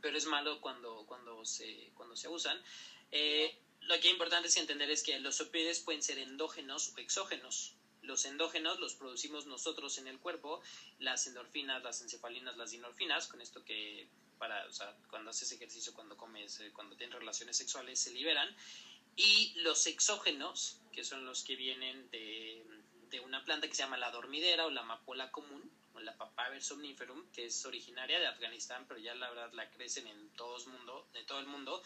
pero 0.00 0.16
es 0.16 0.26
malo 0.26 0.60
cuando, 0.60 1.04
cuando, 1.06 1.44
se, 1.44 1.90
cuando 1.94 2.14
se 2.14 2.28
usan, 2.28 2.62
eh, 3.10 3.58
lo 3.80 3.94
que 3.96 4.06
es 4.06 4.12
importante 4.12 4.48
es 4.48 4.56
entender 4.56 4.88
es 4.90 5.02
que 5.02 5.18
los 5.18 5.40
opioides 5.40 5.80
pueden 5.80 6.02
ser 6.02 6.18
endógenos 6.18 6.92
o 6.94 6.98
exógenos. 6.98 7.74
Los 8.04 8.24
endógenos 8.24 8.78
los 8.80 8.94
producimos 8.94 9.46
nosotros 9.46 9.98
en 9.98 10.06
el 10.06 10.18
cuerpo, 10.18 10.62
las 10.98 11.26
endorfinas, 11.26 11.82
las 11.82 12.00
encefalinas, 12.02 12.56
las 12.56 12.70
dinorfinas, 12.70 13.26
con 13.26 13.40
esto 13.40 13.64
que 13.64 14.08
para, 14.38 14.66
o 14.66 14.72
sea, 14.72 14.96
cuando 15.10 15.30
haces 15.30 15.50
ejercicio, 15.52 15.94
cuando 15.94 16.16
comes, 16.16 16.60
eh, 16.60 16.72
cuando 16.72 16.96
tienes 16.96 17.18
relaciones 17.18 17.56
sexuales, 17.56 17.98
se 18.00 18.12
liberan. 18.12 18.54
Y 19.16 19.54
los 19.60 19.86
exógenos, 19.86 20.80
que 20.92 21.04
son 21.04 21.24
los 21.24 21.44
que 21.44 21.56
vienen 21.56 22.10
de, 22.10 22.64
de 23.10 23.20
una 23.20 23.44
planta 23.44 23.68
que 23.68 23.74
se 23.74 23.82
llama 23.82 23.96
la 23.96 24.10
dormidera 24.10 24.66
o 24.66 24.70
la 24.70 24.80
amapola 24.80 25.30
común, 25.30 25.70
o 25.94 26.00
la 26.00 26.16
Papaver 26.16 26.62
somniferum, 26.62 27.24
que 27.32 27.46
es 27.46 27.64
originaria 27.64 28.18
de 28.18 28.26
Afganistán, 28.26 28.84
pero 28.88 28.98
ya 29.00 29.14
la 29.14 29.30
verdad 29.30 29.52
la 29.52 29.70
crecen 29.70 30.06
en 30.08 30.30
todo 30.30 30.56
el 30.56 30.66
mundo, 30.66 31.08
de 31.12 31.22
todo 31.22 31.38
el 31.38 31.46
mundo. 31.46 31.82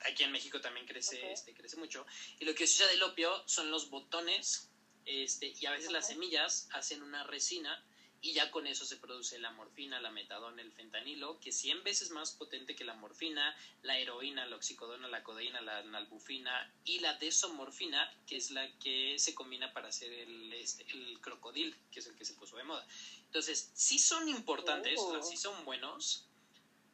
Aquí 0.00 0.24
en 0.24 0.32
México 0.32 0.60
también 0.60 0.86
crece, 0.86 1.32
este, 1.32 1.54
crece 1.54 1.76
mucho. 1.78 2.06
Y 2.38 2.44
lo 2.44 2.54
que 2.54 2.66
se 2.66 2.82
usa 2.82 2.92
del 2.92 3.02
opio 3.02 3.42
son 3.48 3.70
los 3.70 3.88
botones, 3.88 4.70
este, 5.06 5.54
y 5.58 5.66
a 5.66 5.70
veces 5.72 5.92
las 5.92 6.08
semillas 6.08 6.68
hacen 6.72 7.02
una 7.02 7.24
resina 7.24 7.82
y 8.22 8.32
ya 8.32 8.50
con 8.50 8.66
eso 8.66 8.84
se 8.84 8.96
produce 8.96 9.38
la 9.38 9.52
morfina, 9.52 10.00
la 10.00 10.10
metadona, 10.10 10.60
el 10.62 10.72
fentanilo, 10.72 11.38
que 11.38 11.50
es 11.50 11.56
100 11.58 11.84
veces 11.84 12.10
más 12.10 12.32
potente 12.32 12.74
que 12.74 12.84
la 12.84 12.94
morfina, 12.94 13.54
la 13.82 13.98
heroína, 13.98 14.46
la 14.46 14.56
oxicodona, 14.56 15.06
la 15.06 15.22
codeína, 15.22 15.60
la 15.60 15.82
nalbufina 15.82 16.72
y 16.84 16.98
la 17.00 17.14
desomorfina, 17.14 18.10
que 18.26 18.36
es 18.36 18.50
la 18.50 18.68
que 18.78 19.16
se 19.18 19.34
combina 19.34 19.72
para 19.72 19.88
hacer 19.88 20.12
el, 20.12 20.52
este, 20.54 20.84
el 20.90 21.20
crocodil, 21.20 21.76
que 21.92 22.00
es 22.00 22.06
el 22.06 22.16
que 22.16 22.24
se 22.24 22.34
puso 22.34 22.56
de 22.56 22.64
moda. 22.64 22.84
Entonces, 23.26 23.70
sí 23.74 23.98
son 23.98 24.28
importantes, 24.28 24.98
o 24.98 25.10
sea, 25.10 25.20
Oh. 25.20 25.22
sí 25.22 25.36
son 25.36 25.64
buenos, 25.64 26.26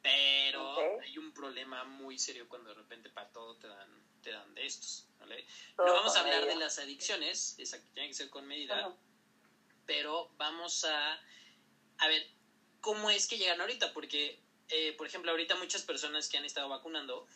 pero 0.03 0.99
hay 1.01 1.17
un 1.17 1.31
problema 1.33 1.85
muy 1.85 2.19
serio 2.19 2.47
cuando 2.49 2.69
de 2.69 2.75
repente 2.75 3.09
para 3.09 3.31
todo 3.31 3.55
te 3.55 3.67
dan, 3.69 4.02
te 4.23 4.31
dan 4.31 4.53
de 4.55 4.65
estos. 4.65 5.05
¿vale? 5.19 5.45
No 5.77 5.93
vamos 5.93 6.15
a 6.15 6.21
hablar 6.21 6.45
de 6.45 6.55
las 6.55 6.79
adicciones, 6.79 7.55
esa 7.59 7.79
que 7.79 7.87
tiene 7.93 8.09
que 8.09 8.15
ser 8.15 8.29
con 8.29 8.47
medida, 8.47 8.95
pero 9.85 10.31
vamos 10.37 10.83
a, 10.85 11.21
a 11.97 12.07
ver 12.07 12.27
cómo 12.81 13.09
es 13.09 13.27
que 13.27 13.37
llegan 13.37 13.61
ahorita, 13.61 13.93
porque, 13.93 14.39
eh, 14.69 14.93
por 14.93 15.05
ejemplo, 15.07 15.31
ahorita 15.31 15.55
muchas 15.55 15.83
personas 15.83 16.27
que 16.27 16.37
han 16.37 16.45
estado 16.45 16.67
vacunando, 16.69 17.27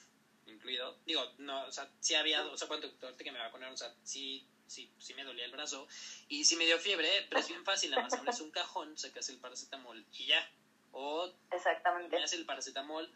incluido, 0.46 0.98
digo, 1.06 1.24
no, 1.38 1.66
o 1.66 1.72
sea, 1.72 1.90
sí 2.00 2.16
había, 2.16 2.46
o 2.46 2.58
sea, 2.58 2.68
cuando 2.68 2.88
ahorita 3.02 3.24
que 3.24 3.32
me 3.32 3.40
vacunaron, 3.40 3.74
o 3.74 3.78
sea, 3.78 3.94
sí, 4.04 4.46
sí, 4.66 4.92
sí 4.98 5.14
me 5.14 5.24
dolía 5.24 5.46
el 5.46 5.52
brazo 5.52 5.88
y 6.28 6.46
sí 6.46 6.56
me 6.56 6.66
dio 6.66 6.80
fiebre, 6.80 7.26
pero 7.30 7.42
es 7.42 7.48
bien 7.48 7.64
fácil, 7.64 7.92
nada 7.92 8.04
más 8.04 8.14
abres 8.14 8.42
un 8.42 8.52
cajón, 8.52 8.98
sacas 8.98 9.30
el 9.30 9.40
paracetamol 9.40 10.06
y 10.14 10.28
ya, 10.28 10.50
o 10.92 11.32
Exactamente. 11.52 12.18
el 12.18 12.46
paracetamol, 12.46 13.10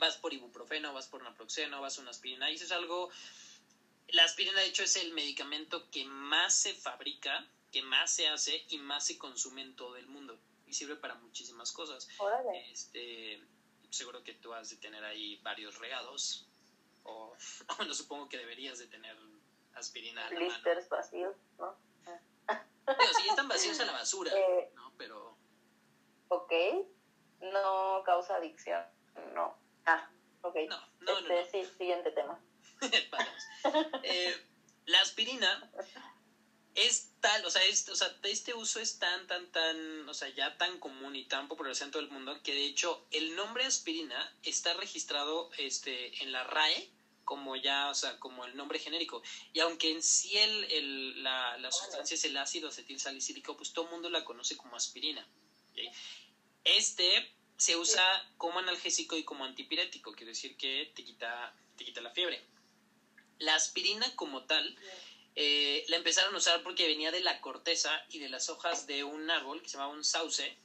vas 0.00 0.16
por 0.16 0.32
ibuprofeno, 0.32 0.92
vas 0.92 1.08
por 1.08 1.22
naproxeno, 1.22 1.80
vas 1.80 1.98
a 1.98 2.02
una 2.02 2.10
aspirina, 2.10 2.50
y 2.50 2.54
eso 2.54 2.64
es 2.64 2.72
algo, 2.72 3.10
la 4.08 4.24
aspirina 4.24 4.60
de 4.60 4.66
hecho 4.66 4.82
es 4.82 4.96
el 4.96 5.12
medicamento 5.12 5.90
que 5.90 6.04
más 6.04 6.54
se 6.54 6.74
fabrica, 6.74 7.46
que 7.72 7.82
más 7.82 8.10
se 8.14 8.28
hace 8.28 8.64
y 8.68 8.78
más 8.78 9.06
se 9.06 9.18
consume 9.18 9.62
en 9.62 9.76
todo 9.76 9.96
el 9.96 10.06
mundo, 10.06 10.38
y 10.66 10.74
sirve 10.74 10.96
para 10.96 11.14
muchísimas 11.14 11.72
cosas. 11.72 12.08
Órale. 12.18 12.70
Este, 12.70 13.40
seguro 13.90 14.22
que 14.22 14.34
tú 14.34 14.52
has 14.52 14.70
de 14.70 14.76
tener 14.76 15.04
ahí 15.04 15.36
varios 15.42 15.78
regados, 15.78 16.46
o, 17.04 17.36
no 17.86 17.94
supongo 17.94 18.28
que 18.28 18.38
deberías 18.38 18.78
de 18.78 18.86
tener 18.86 19.16
aspirina 19.74 20.26
a 20.26 20.30
la 20.30 20.40
mano. 20.40 20.46
Blisters 20.46 20.88
vacíos, 20.88 21.36
¿no? 21.58 21.76
Si 22.86 23.24
ya 23.24 23.30
están 23.30 23.48
vacíos 23.48 23.80
a 23.80 23.84
la 23.86 23.92
basura, 23.92 24.30
Eh, 24.36 24.70
¿no? 24.74 24.92
Pero... 24.96 25.36
ok. 26.28 26.52
No 27.40 28.02
causa 28.04 28.36
adicción. 28.36 28.82
No. 29.34 29.56
Ah, 29.86 30.08
ok. 30.42 30.54
No, 30.68 30.76
no, 31.00 31.20
no, 31.20 31.34
este, 31.34 31.58
no. 31.62 31.64
Sí, 31.64 31.70
siguiente 31.78 32.10
tema. 32.10 32.38
Eh, 34.02 34.36
la 34.86 35.00
aspirina 35.00 35.58
es 36.74 37.08
tal, 37.20 37.44
o 37.44 37.50
sea, 37.50 37.62
es, 37.64 37.88
o 37.88 37.94
sea, 37.94 38.12
este 38.24 38.52
uso 38.52 38.80
es 38.80 38.98
tan, 38.98 39.26
tan, 39.26 39.46
tan, 39.50 40.08
o 40.08 40.14
sea, 40.14 40.28
ya 40.28 40.56
tan 40.56 40.78
común 40.78 41.14
y 41.14 41.24
tan 41.24 41.46
popular 41.46 41.72
en 41.80 41.90
todo 41.90 42.02
el 42.02 42.08
mundo 42.08 42.36
que 42.42 42.52
de 42.52 42.64
hecho 42.66 43.00
el 43.10 43.34
nombre 43.36 43.64
aspirina 43.64 44.32
está 44.42 44.72
registrado 44.74 45.48
este, 45.56 46.22
en 46.22 46.32
la 46.32 46.42
RAE 46.42 46.88
como 47.24 47.56
ya, 47.56 47.88
o 47.88 47.94
sea, 47.94 48.18
como 48.18 48.44
el 48.44 48.54
nombre 48.56 48.78
genérico. 48.78 49.22
Y 49.52 49.60
aunque 49.60 49.90
en 49.90 50.02
sí 50.02 50.36
el, 50.36 50.64
el- 50.70 51.22
la, 51.22 51.56
la 51.56 51.70
sustancia 51.70 52.14
es 52.16 52.24
el 52.24 52.36
ácido 52.36 52.68
acetil 52.68 52.98
salicílico, 53.00 53.56
pues 53.56 53.72
todo 53.72 53.86
el 53.86 53.90
mundo 53.92 54.10
la 54.10 54.22
conoce 54.24 54.56
como 54.56 54.76
aspirina. 54.76 55.26
Este 56.64 57.26
se 57.56 57.76
usa 57.76 58.26
como 58.36 58.58
analgésico 58.58 59.16
y 59.16 59.22
como 59.24 59.44
antipirético, 59.44 60.12
quiere 60.12 60.32
decir 60.32 60.56
que 60.56 60.90
te 60.94 61.04
quita, 61.04 61.52
te 61.76 61.84
quita 61.84 62.00
la 62.00 62.10
fiebre. 62.10 62.42
La 63.38 63.54
aspirina 63.54 64.14
como 64.16 64.42
tal 64.44 64.76
eh, 65.36 65.84
la 65.88 65.96
empezaron 65.96 66.34
a 66.34 66.38
usar 66.38 66.62
porque 66.62 66.86
venía 66.86 67.10
de 67.10 67.20
la 67.20 67.40
corteza 67.40 68.04
y 68.08 68.18
de 68.18 68.28
las 68.28 68.48
hojas 68.48 68.86
de 68.86 69.04
un 69.04 69.30
árbol 69.30 69.62
que 69.62 69.68
se 69.68 69.76
llamaba 69.76 69.92
un 69.92 70.04
sauce, 70.04 70.56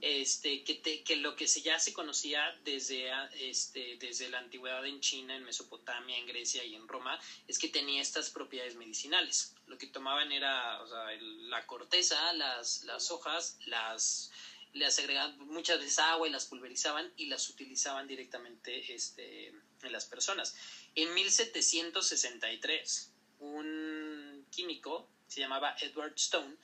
este, 0.00 0.62
que, 0.64 0.74
te- 0.74 1.02
que 1.02 1.16
lo 1.16 1.34
que 1.36 1.46
se, 1.46 1.62
ya 1.62 1.78
se 1.78 1.92
conocía 1.92 2.52
desde, 2.64 3.10
este, 3.38 3.96
desde 3.96 4.28
la 4.28 4.38
antigüedad 4.38 4.84
en 4.86 5.00
China, 5.00 5.34
en 5.34 5.44
Mesopotamia, 5.44 6.16
en 6.16 6.26
Grecia 6.26 6.64
y 6.64 6.74
en 6.74 6.86
Roma, 6.88 7.18
es 7.46 7.58
que 7.58 7.68
tenía 7.68 8.02
estas 8.02 8.30
propiedades 8.30 8.74
medicinales. 8.74 9.54
Lo 9.66 9.78
que 9.78 9.86
tomaban 9.86 10.32
era 10.32 10.82
o 10.82 10.86
sea, 10.86 11.06
la 11.20 11.64
corteza, 11.66 12.32
las, 12.32 12.82
las 12.82 13.10
hojas, 13.10 13.56
las 13.66 14.30
les 14.78 14.98
agregaban 14.98 15.38
muchas 15.46 15.78
veces 15.78 15.98
agua 15.98 16.26
y 16.28 16.30
las 16.30 16.46
pulverizaban 16.46 17.12
y 17.16 17.26
las 17.26 17.48
utilizaban 17.48 18.06
directamente 18.06 18.94
este, 18.94 19.48
en 19.48 19.92
las 19.92 20.06
personas. 20.06 20.56
En 20.94 21.12
1763, 21.14 23.12
un 23.40 24.46
químico 24.50 25.08
se 25.28 25.40
llamaba 25.40 25.76
Edward 25.80 26.14
Stone, 26.16 26.56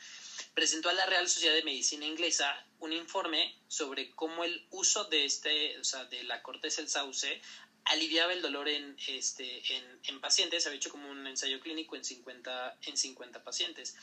presentó 0.55 0.89
a 0.89 0.95
la 0.95 1.07
Real 1.07 1.29
Sociedad 1.29 1.55
de 1.55 1.65
Medicina 1.65 2.07
Inglesa 2.07 2.67
un 2.81 2.93
informe 2.93 3.55
sobre 3.69 4.11
cómo 4.13 4.43
el 4.45 4.67
uso 4.71 5.05
de 5.05 5.27
este, 5.27 5.79
o 5.79 5.85
sea, 5.85 6.07
de 6.07 6.25
la 6.25 6.43
corteza 6.43 6.81
del 6.81 6.91
sauce 6.91 7.43
aliviaba 7.85 8.33
el 8.33 8.41
dolor 8.41 8.69
en, 8.69 8.97
este, 9.07 9.77
en, 9.77 10.01
en 10.05 10.21
pacientes, 10.21 10.67
había 10.67 10.79
hecho 10.79 10.91
como 10.91 11.11
un 11.11 11.27
ensayo 11.27 11.61
clínico 11.61 11.97
en 11.97 12.05
50, 12.05 12.79
en 12.87 12.97
50 12.97 13.45
pacientes. 13.45 13.95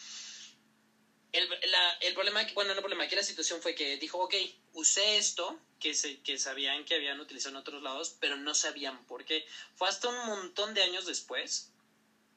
El, 1.31 1.47
la, 1.69 1.91
el 2.01 2.13
problema, 2.13 2.45
bueno, 2.53 2.69
no 2.69 2.75
el 2.75 2.81
problema, 2.81 3.05
aquí 3.05 3.15
la 3.15 3.23
situación 3.23 3.61
fue 3.61 3.73
que 3.73 3.97
dijo, 3.97 4.17
ok, 4.17 4.35
usé 4.73 5.17
esto, 5.17 5.57
que, 5.79 5.93
se, 5.93 6.21
que 6.21 6.37
sabían 6.37 6.83
que 6.83 6.95
habían 6.95 7.19
utilizado 7.19 7.51
en 7.51 7.61
otros 7.61 7.81
lados, 7.81 8.17
pero 8.19 8.35
no 8.35 8.53
sabían 8.53 9.05
por 9.05 9.23
qué. 9.23 9.45
Fue 9.75 9.87
hasta 9.87 10.09
un 10.09 10.25
montón 10.27 10.73
de 10.73 10.83
años 10.83 11.05
después, 11.05 11.71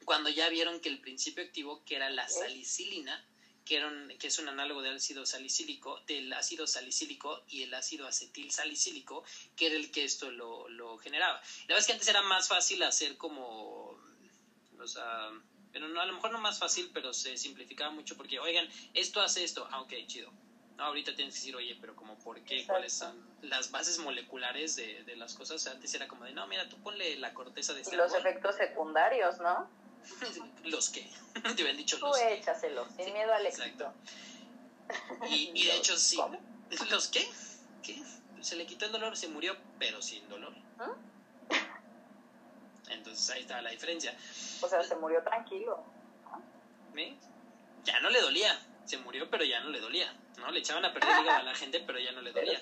cuando 0.04 0.30
ya 0.30 0.48
vieron 0.48 0.80
que 0.80 0.88
el 0.88 1.00
principio 1.00 1.42
activo, 1.42 1.84
que 1.84 1.96
era 1.96 2.08
la 2.10 2.28
salicilina, 2.28 3.24
que, 3.64 3.76
era 3.76 3.88
un, 3.88 4.08
que 4.18 4.28
es 4.28 4.38
un 4.38 4.48
análogo 4.48 4.82
del 4.82 4.96
ácido 4.96 5.26
salicílico, 5.26 6.00
del 6.06 6.32
ácido 6.32 6.66
salicílico 6.66 7.44
y 7.48 7.62
el 7.62 7.74
ácido 7.74 8.06
acetil 8.06 8.50
salicílico, 8.52 9.24
que 9.56 9.66
era 9.66 9.76
el 9.76 9.90
que 9.90 10.04
esto 10.04 10.30
lo, 10.30 10.68
lo 10.68 10.98
generaba. 10.98 11.40
La 11.62 11.74
verdad 11.74 11.80
es 11.80 11.86
que 11.86 11.92
antes 11.94 12.08
era 12.08 12.22
más 12.22 12.48
fácil 12.48 12.82
hacer 12.82 13.16
como, 13.16 13.98
o 14.78 14.86
sea, 14.86 15.30
pero 15.74 15.88
no, 15.88 16.00
a 16.00 16.06
lo 16.06 16.12
mejor 16.12 16.30
no 16.30 16.38
más 16.38 16.60
fácil, 16.60 16.88
pero 16.94 17.12
se 17.12 17.36
simplificaba 17.36 17.90
mucho 17.90 18.16
porque, 18.16 18.38
oigan, 18.38 18.66
esto 18.94 19.20
hace 19.20 19.42
esto, 19.42 19.66
ah, 19.72 19.80
ok, 19.80 19.92
chido. 20.06 20.30
No, 20.76 20.84
ahorita 20.84 21.14
tienes 21.16 21.34
que 21.34 21.40
decir, 21.40 21.56
oye, 21.56 21.76
pero 21.80 21.96
como 21.96 22.16
por 22.16 22.40
qué, 22.42 22.54
Exacto. 22.60 22.72
cuáles 22.74 22.92
son 22.92 23.26
las 23.42 23.72
bases 23.72 23.98
moleculares 23.98 24.76
de, 24.76 25.02
de 25.02 25.16
las 25.16 25.34
cosas. 25.34 25.66
Antes 25.66 25.92
era 25.94 26.06
como 26.06 26.24
de, 26.24 26.32
no, 26.32 26.46
mira, 26.46 26.68
tú 26.68 26.78
ponle 26.78 27.16
la 27.16 27.34
corteza 27.34 27.72
de 27.74 27.80
Y 27.80 27.82
este 27.82 27.96
los 27.96 28.12
árbol. 28.14 28.28
efectos 28.28 28.54
secundarios, 28.56 29.40
¿no? 29.40 29.68
los 30.64 30.90
que, 30.90 31.08
te 31.56 31.62
habían 31.62 31.76
dicho 31.76 31.98
Tú 31.98 32.06
los 32.06 32.18
que. 32.18 32.34
échaselo, 32.34 32.86
sin 32.96 33.06
Sí, 33.06 33.12
miedo 33.12 33.32
al 33.34 33.44
exacto. 33.44 33.92
éxito. 34.88 35.26
Y, 35.28 35.50
y 35.54 35.64
de 35.66 35.76
hecho 35.76 35.96
sí. 35.98 36.16
¿Cómo? 36.16 36.38
¿Los 36.90 37.08
qué? 37.08 37.28
¿Qué? 37.82 38.00
Se 38.42 38.54
le 38.54 38.64
quitó 38.66 38.86
el 38.86 38.92
dolor, 38.92 39.16
se 39.16 39.26
murió, 39.26 39.56
pero 39.80 40.00
sin 40.02 40.28
dolor. 40.28 40.54
¿Ah? 40.78 40.92
Entonces 42.88 43.30
ahí 43.30 43.42
estaba 43.42 43.62
la 43.62 43.70
diferencia. 43.70 44.14
O 44.60 44.68
sea, 44.68 44.82
se 44.82 44.96
murió 44.96 45.22
tranquilo. 45.22 45.82
Ya 47.84 48.00
no 48.00 48.10
le 48.10 48.20
dolía. 48.20 48.58
Se 48.84 48.98
murió, 48.98 49.28
pero 49.30 49.44
ya 49.44 49.60
no 49.60 49.70
le 49.70 49.80
dolía. 49.80 50.12
¿no? 50.38 50.50
Le 50.50 50.60
echaban 50.60 50.84
a 50.84 50.92
perder 50.92 51.22
hígado 51.22 51.40
a 51.40 51.42
la 51.42 51.54
gente, 51.54 51.80
pero 51.80 51.98
ya 51.98 52.12
no 52.12 52.22
le 52.22 52.32
dolía. 52.32 52.60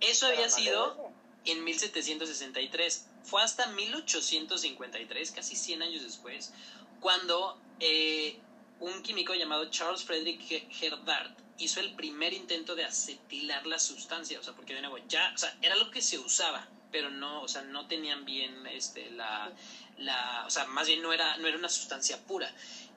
Eso 0.00 0.26
había 0.26 0.48
sido 0.48 1.10
en 1.44 1.64
1763. 1.64 3.06
Fue 3.24 3.42
hasta 3.42 3.66
1853, 3.66 5.30
casi 5.30 5.56
100 5.56 5.82
años 5.82 6.02
después, 6.02 6.52
cuando 7.00 7.58
eh, 7.80 8.38
un 8.80 9.02
químico 9.02 9.34
llamado 9.34 9.70
Charles 9.70 10.04
Frederick 10.04 10.66
Herdart 10.80 11.38
hizo 11.58 11.80
el 11.80 11.94
primer 11.94 12.32
intento 12.32 12.74
de 12.74 12.84
acetilar 12.84 13.66
la 13.66 13.78
sustancia. 13.78 14.40
O 14.40 14.42
sea, 14.42 14.54
porque 14.54 14.74
de 14.74 14.80
nuevo, 14.80 14.98
ya, 15.08 15.32
o 15.34 15.38
sea, 15.38 15.56
era 15.62 15.76
lo 15.76 15.90
que 15.90 16.00
se 16.00 16.18
usaba, 16.18 16.66
pero 16.92 17.10
no, 17.10 17.42
o 17.42 17.48
sea, 17.48 17.62
no 17.62 17.86
tenían 17.86 18.24
bien 18.24 18.66
este, 18.66 19.10
la, 19.10 19.50
la, 19.98 20.44
o 20.46 20.50
sea, 20.50 20.64
más 20.66 20.86
bien 20.86 21.02
no 21.02 21.12
era, 21.12 21.36
no 21.38 21.48
era 21.48 21.56
una 21.56 21.68
sustancia 21.68 22.18
pura. 22.18 22.52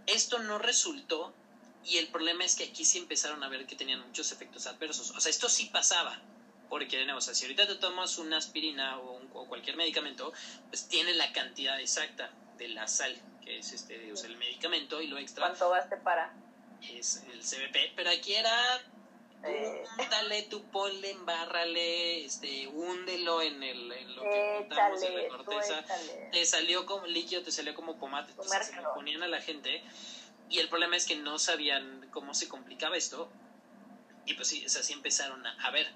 Esto 0.06 0.38
no 0.40 0.60
resultó 0.60 1.34
y 1.84 1.98
el 1.98 2.08
problema 2.08 2.44
es 2.44 2.56
que 2.56 2.66
aquí 2.66 2.84
sí 2.86 2.98
empezaron 2.98 3.44
a 3.44 3.48
ver 3.48 3.66
que 3.66 3.76
tenían 3.76 4.02
muchos 4.02 4.32
efectos 4.32 4.68
adversos. 4.68 5.12
O 5.12 5.20
sea, 5.20 5.30
esto 5.32 5.50
sí 5.50 5.66
pasaba. 5.66 6.20
Porque, 6.68 6.98
de 6.98 7.06
nuevo, 7.06 7.20
o 7.20 7.22
sea, 7.22 7.36
si 7.36 7.46
ahorita 7.46 7.68
te 7.68 7.76
tomas 7.76 8.18
una 8.18 8.38
aspirina 8.38 8.98
o, 8.98 9.18
un- 9.18 9.30
o 9.34 9.46
cualquier 9.48 9.76
medicamento, 9.78 10.34
pues 10.70 10.88
tiene 10.88 11.14
la 11.14 11.32
cantidad 11.32 11.80
exacta 11.80 12.32
de 12.58 12.68
la 12.70 12.88
sal, 12.88 13.16
que 13.44 13.60
es 13.60 13.72
este, 13.72 14.12
o 14.12 14.16
sea, 14.18 14.30
el 14.30 14.36
medicamento, 14.38 15.00
y 15.00 15.06
lo 15.08 15.20
extra 15.20 15.46
¿Cuánto 15.46 15.70
gaste 15.70 15.96
para? 15.98 16.34
es 16.90 17.22
el 17.32 17.44
CBP. 17.44 17.94
Pero 17.96 18.10
aquí 18.10 18.34
era, 18.34 18.82
Eh. 19.48 19.84
dale 20.10 20.44
tu 20.44 20.64
ponle, 20.72 21.12
embárrale, 21.12 22.26
este, 22.26 22.68
húndelo 22.68 23.42
en, 23.42 23.62
el, 23.64 23.92
en 23.92 24.16
lo 24.16 24.24
que 24.24 24.56
contamos 24.60 25.02
en 25.04 25.16
la 25.16 25.28
tú 25.28 25.38
corteza 25.38 25.80
échale. 25.80 26.30
te 26.32 26.46
salió 26.46 26.86
como 26.86 27.06
líquido, 27.06 27.44
te 27.44 27.52
salió 27.52 27.74
como 27.74 27.98
pomate, 27.98 28.32
entonces 28.32 28.68
se 28.68 28.82
lo 28.82 28.94
ponían 28.94 29.24
a 29.24 29.28
la 29.28 29.42
gente 29.42 29.82
y 30.50 30.60
el 30.60 30.70
problema 30.70 30.96
es 30.96 31.06
que 31.06 31.16
no 31.16 31.40
sabían 31.40 32.08
cómo 32.12 32.34
se 32.34 32.48
complicaba 32.48 32.98
esto 32.98 33.30
y 34.26 34.34
pues 34.34 34.48
sí, 34.48 34.66
o 34.66 34.70
sea, 34.70 34.84
sí 34.84 34.94
empezaron 34.94 35.46
a, 35.46 35.52
a 35.66 35.72
ver. 35.72 35.88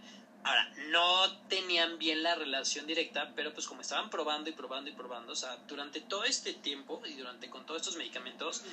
Ahora, 0.41 0.71
no 0.87 1.37
tenían 1.49 1.99
bien 1.99 2.23
la 2.23 2.33
relación 2.33 2.87
directa, 2.87 3.33
pero 3.35 3.53
pues 3.53 3.67
como 3.67 3.81
estaban 3.81 4.09
probando 4.09 4.49
y 4.49 4.53
probando 4.53 4.89
y 4.89 4.93
probando, 4.93 5.33
o 5.33 5.35
sea, 5.35 5.57
durante 5.67 5.99
todo 5.99 6.23
este 6.23 6.53
tiempo 6.53 7.01
y 7.05 7.13
durante 7.15 7.49
con 7.49 7.65
todos 7.65 7.81
estos 7.81 7.97
medicamentos, 7.97 8.63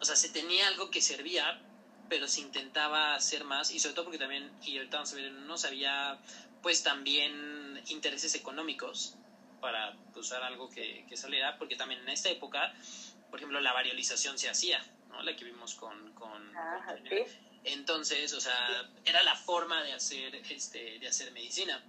o 0.00 0.04
sea, 0.04 0.16
se 0.16 0.30
tenía 0.30 0.66
algo 0.66 0.90
que 0.90 1.00
servía, 1.00 1.60
pero 2.08 2.28
se 2.28 2.40
intentaba 2.40 3.14
hacer 3.14 3.44
más 3.44 3.70
y 3.70 3.78
sobre 3.78 3.94
todo 3.94 4.04
porque 4.06 4.18
también, 4.18 4.50
y 4.62 4.76
ahorita 4.76 4.98
vamos 4.98 5.12
a 5.12 5.16
ver, 5.16 5.32
pues 6.62 6.82
también 6.82 7.82
intereses 7.88 8.34
económicos 8.34 9.14
para 9.60 9.96
usar 10.14 10.42
algo 10.42 10.68
que, 10.70 11.04
que 11.08 11.16
saliera, 11.16 11.58
porque 11.58 11.76
también 11.76 12.00
en 12.00 12.08
esta 12.08 12.28
época, 12.28 12.74
por 13.30 13.38
ejemplo, 13.38 13.60
la 13.60 13.72
variolización 13.72 14.38
se 14.38 14.48
hacía, 14.48 14.84
¿no? 15.08 15.22
La 15.22 15.36
que 15.36 15.44
vimos 15.44 15.74
con... 15.74 16.12
con, 16.14 16.56
Ajá, 16.56 16.96
con 16.96 17.06
Ah, 17.06 17.08
sí. 17.08 17.16
Entonces, 17.64 18.32
o 18.32 18.40
sea, 18.40 18.88
era 19.04 19.22
la 19.24 19.34
forma 19.34 19.82
de 19.82 19.92
hacer, 19.92 20.36
este, 20.50 21.00
de 21.00 21.08
hacer 21.08 21.32
medicina. 21.32 21.82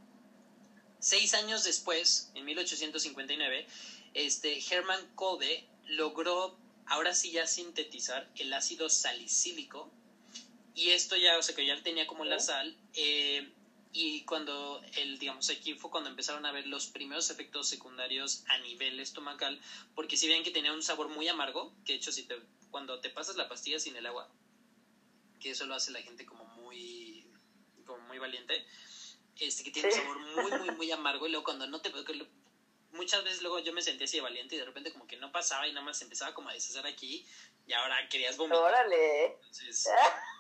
Seis 1.00 1.36
años 1.36 1.64
después, 1.64 2.32
en 2.34 2.46
1859, 2.46 3.68
este, 4.16 4.60
Hermann 4.72 5.08
Kolbe 5.14 5.68
logró, 5.86 6.58
ahora 6.88 7.14
sí 7.14 7.32
ya 7.32 7.46
sintetizar 7.46 8.28
el 8.38 8.52
ácido 8.54 8.90
salicílico, 8.90 9.92
y 10.78 10.92
esto 10.92 11.16
ya, 11.16 11.40
o 11.40 11.42
sea, 11.42 11.56
que 11.56 11.66
ya 11.66 11.76
tenía 11.82 12.06
como 12.06 12.24
la 12.24 12.40
sal, 12.40 12.78
eh, 12.94 13.52
y 13.92 14.24
cuando 14.26 14.80
el, 14.96 15.18
digamos, 15.18 15.50
aquí 15.50 15.74
fue 15.74 15.90
cuando 15.90 16.08
empezaron 16.08 16.46
a 16.46 16.52
ver 16.52 16.68
los 16.68 16.86
primeros 16.86 17.32
efectos 17.32 17.68
secundarios 17.68 18.44
a 18.46 18.60
nivel 18.60 19.00
estomacal, 19.00 19.60
porque 19.96 20.18
si 20.18 20.28
veían 20.28 20.44
que 20.44 20.52
tenía 20.52 20.72
un 20.72 20.84
sabor 20.84 21.08
muy 21.08 21.28
amargo, 21.28 21.74
que 21.84 21.94
de 21.94 21.98
hecho 21.98 22.12
si 22.12 22.28
te, 22.28 22.40
cuando 22.70 23.00
te 23.00 23.10
pasas 23.10 23.38
la 23.38 23.48
pastilla 23.48 23.80
sin 23.80 23.96
el 23.96 24.06
agua, 24.06 24.30
que 25.40 25.50
eso 25.50 25.66
lo 25.66 25.74
hace 25.74 25.90
la 25.90 26.04
gente 26.04 26.28
como 26.28 26.46
muy, 26.46 27.26
como 27.84 28.04
muy 28.04 28.20
valiente, 28.20 28.64
este 29.40 29.64
que 29.64 29.72
tiene 29.72 29.88
un 29.88 29.96
sabor 29.96 30.20
muy, 30.20 30.52
muy, 30.60 30.76
muy 30.76 30.92
amargo, 30.92 31.26
y 31.26 31.32
luego 31.32 31.44
cuando 31.44 31.66
no 31.66 31.82
te, 31.82 31.92
muchas 32.92 33.24
veces 33.24 33.42
luego 33.42 33.58
yo 33.58 33.74
me 33.74 33.82
sentía 33.82 34.06
así 34.06 34.18
de 34.18 34.22
valiente 34.22 34.54
y 34.54 34.60
de 34.60 34.66
repente 34.66 34.92
como 34.92 35.08
que 35.08 35.18
no 35.18 35.32
pasaba 35.32 35.68
y 35.68 35.72
nada 35.72 35.84
más 35.84 36.00
empezaba 36.04 36.36
como 36.36 36.50
a 36.50 36.54
deshacer 36.54 36.86
aquí 36.86 37.26
y 37.66 37.74
ahora 37.74 37.96
querías 38.10 38.38
vomitar. 38.38 38.62
Órale. 38.62 39.26
Entonces, 39.26 39.88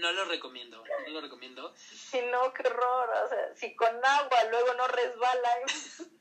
no 0.00 0.12
lo 0.12 0.24
recomiendo, 0.24 0.82
no 1.06 1.12
lo 1.12 1.20
recomiendo. 1.20 1.74
Si 1.76 2.20
no, 2.22 2.52
qué 2.52 2.66
horror. 2.66 3.10
O 3.24 3.28
sea, 3.28 3.54
si 3.56 3.74
con 3.76 4.04
agua 4.04 4.44
luego 4.50 4.74
no 4.74 4.88
resbala. 4.88 5.50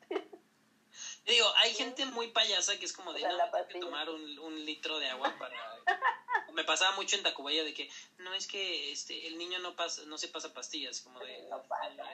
Yo 0.10 1.34
digo, 1.34 1.54
hay 1.58 1.74
gente 1.74 2.06
muy 2.06 2.32
payasa 2.32 2.80
que 2.80 2.86
es 2.86 2.94
como 2.94 3.12
de, 3.14 3.22
no, 3.22 3.38
tengo 3.52 3.68
que 3.68 3.80
tomar 3.80 4.10
un, 4.10 4.40
un 4.40 4.66
litro 4.66 4.98
de 5.00 5.10
agua 5.10 5.36
para... 5.38 5.56
Me 6.54 6.64
pasaba 6.64 6.96
mucho 6.96 7.16
en 7.18 7.24
Tacubaya 7.24 7.64
de 7.64 7.74
que, 7.74 7.90
no, 8.20 8.34
es 8.34 8.48
que 8.48 8.92
este 8.92 9.28
el 9.28 9.38
niño 9.38 9.60
no 9.60 9.76
pasa 9.76 10.02
no 10.06 10.18
se 10.18 10.28
pasa 10.30 10.54
pastillas, 10.54 11.02
como 11.02 11.20
de, 11.20 11.44
No 11.50 11.64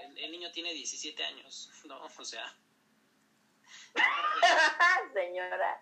el, 0.03 0.17
el 0.17 0.31
niño 0.31 0.51
tiene 0.51 0.73
17 0.73 1.23
años, 1.23 1.69
¿no? 1.85 2.01
O 2.17 2.25
sea, 2.25 2.53
Señora, 5.13 5.81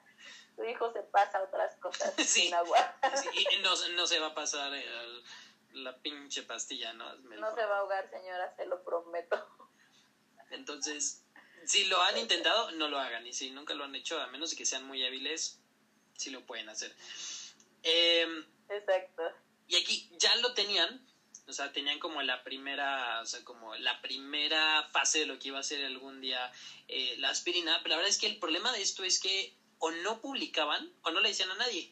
tu 0.56 0.63
hijo 0.63 0.91
se 0.91 1.02
pasa 1.04 1.41
otras 1.41 1.76
cosas 1.78 2.13
Sí. 2.17 2.24
sin 2.26 2.54
agua. 2.54 2.96
sí, 3.15 3.30
y 3.52 3.58
no, 3.62 3.74
no 3.96 4.06
se 4.08 4.20
va 4.20 4.28
a 4.28 4.34
pasar 4.36 4.74
el- 4.74 5.24
la 5.74 5.98
pinche 5.98 6.44
pastilla, 6.44 6.94
¿no? 6.94 7.08
Hazme 7.08 7.38
No 7.38 7.54
se 7.56 7.66
va 7.66 7.78
a 7.78 7.80
ahogar, 7.80 8.10
señora, 8.10 8.54
se 8.56 8.66
lo 8.66 8.84
prometo. 8.84 9.48
Entonces, 10.52 11.24
si 11.66 11.86
lo 11.86 12.02
han 12.02 12.18
intentado, 12.18 12.72
no 12.72 12.88
lo 12.88 13.00
hagan. 13.00 13.26
Y 13.26 13.34
si 13.34 13.52
nunca 13.52 13.74
lo 13.74 13.84
han 13.84 13.96
hecho, 13.96 14.20
a 14.20 14.28
menos 14.28 14.52
de 14.52 14.58
que 14.58 14.66
sean 14.66 14.86
muy 14.86 15.04
hábiles, 15.06 15.60
sí 16.18 16.30
lo 16.30 16.46
pueden 16.46 16.70
hacer. 16.70 16.94
Em, 17.84 18.46
Exacto. 18.70 19.24
y 19.68 19.76
aquí 19.76 20.10
ya 20.18 20.36
lo 20.38 20.54
tenían, 20.54 21.06
o 21.48 21.54
sea, 21.54 21.72
tenían 21.72 22.00
como 22.00 22.22
la 22.22 22.44
primera, 22.44 23.22
o 23.22 23.26
sea, 23.26 23.44
como 23.44 23.76
la 23.76 24.02
primera 24.02 24.88
fase 24.92 25.20
de 25.20 25.26
lo 25.26 25.40
que 25.40 25.48
iba 25.48 25.60
a 25.60 25.64
ser 25.64 25.84
algún 25.86 26.22
día 26.22 26.52
eh, 26.88 27.16
la 27.18 27.30
aspirina, 27.30 27.80
pero 27.82 27.92
la 27.92 27.96
verdad 27.98 28.12
es 28.12 28.20
que 28.20 28.28
el 28.28 28.40
problema 28.40 28.72
de 28.72 28.82
esto 28.82 29.04
es 29.04 29.20
que 29.20 29.56
o 29.80 29.92
no 29.92 30.22
publicaban 30.22 30.94
o 31.02 31.12
no 31.12 31.22
le 31.22 31.30
decían 31.30 31.50
a 31.52 31.56
nadie. 31.56 31.92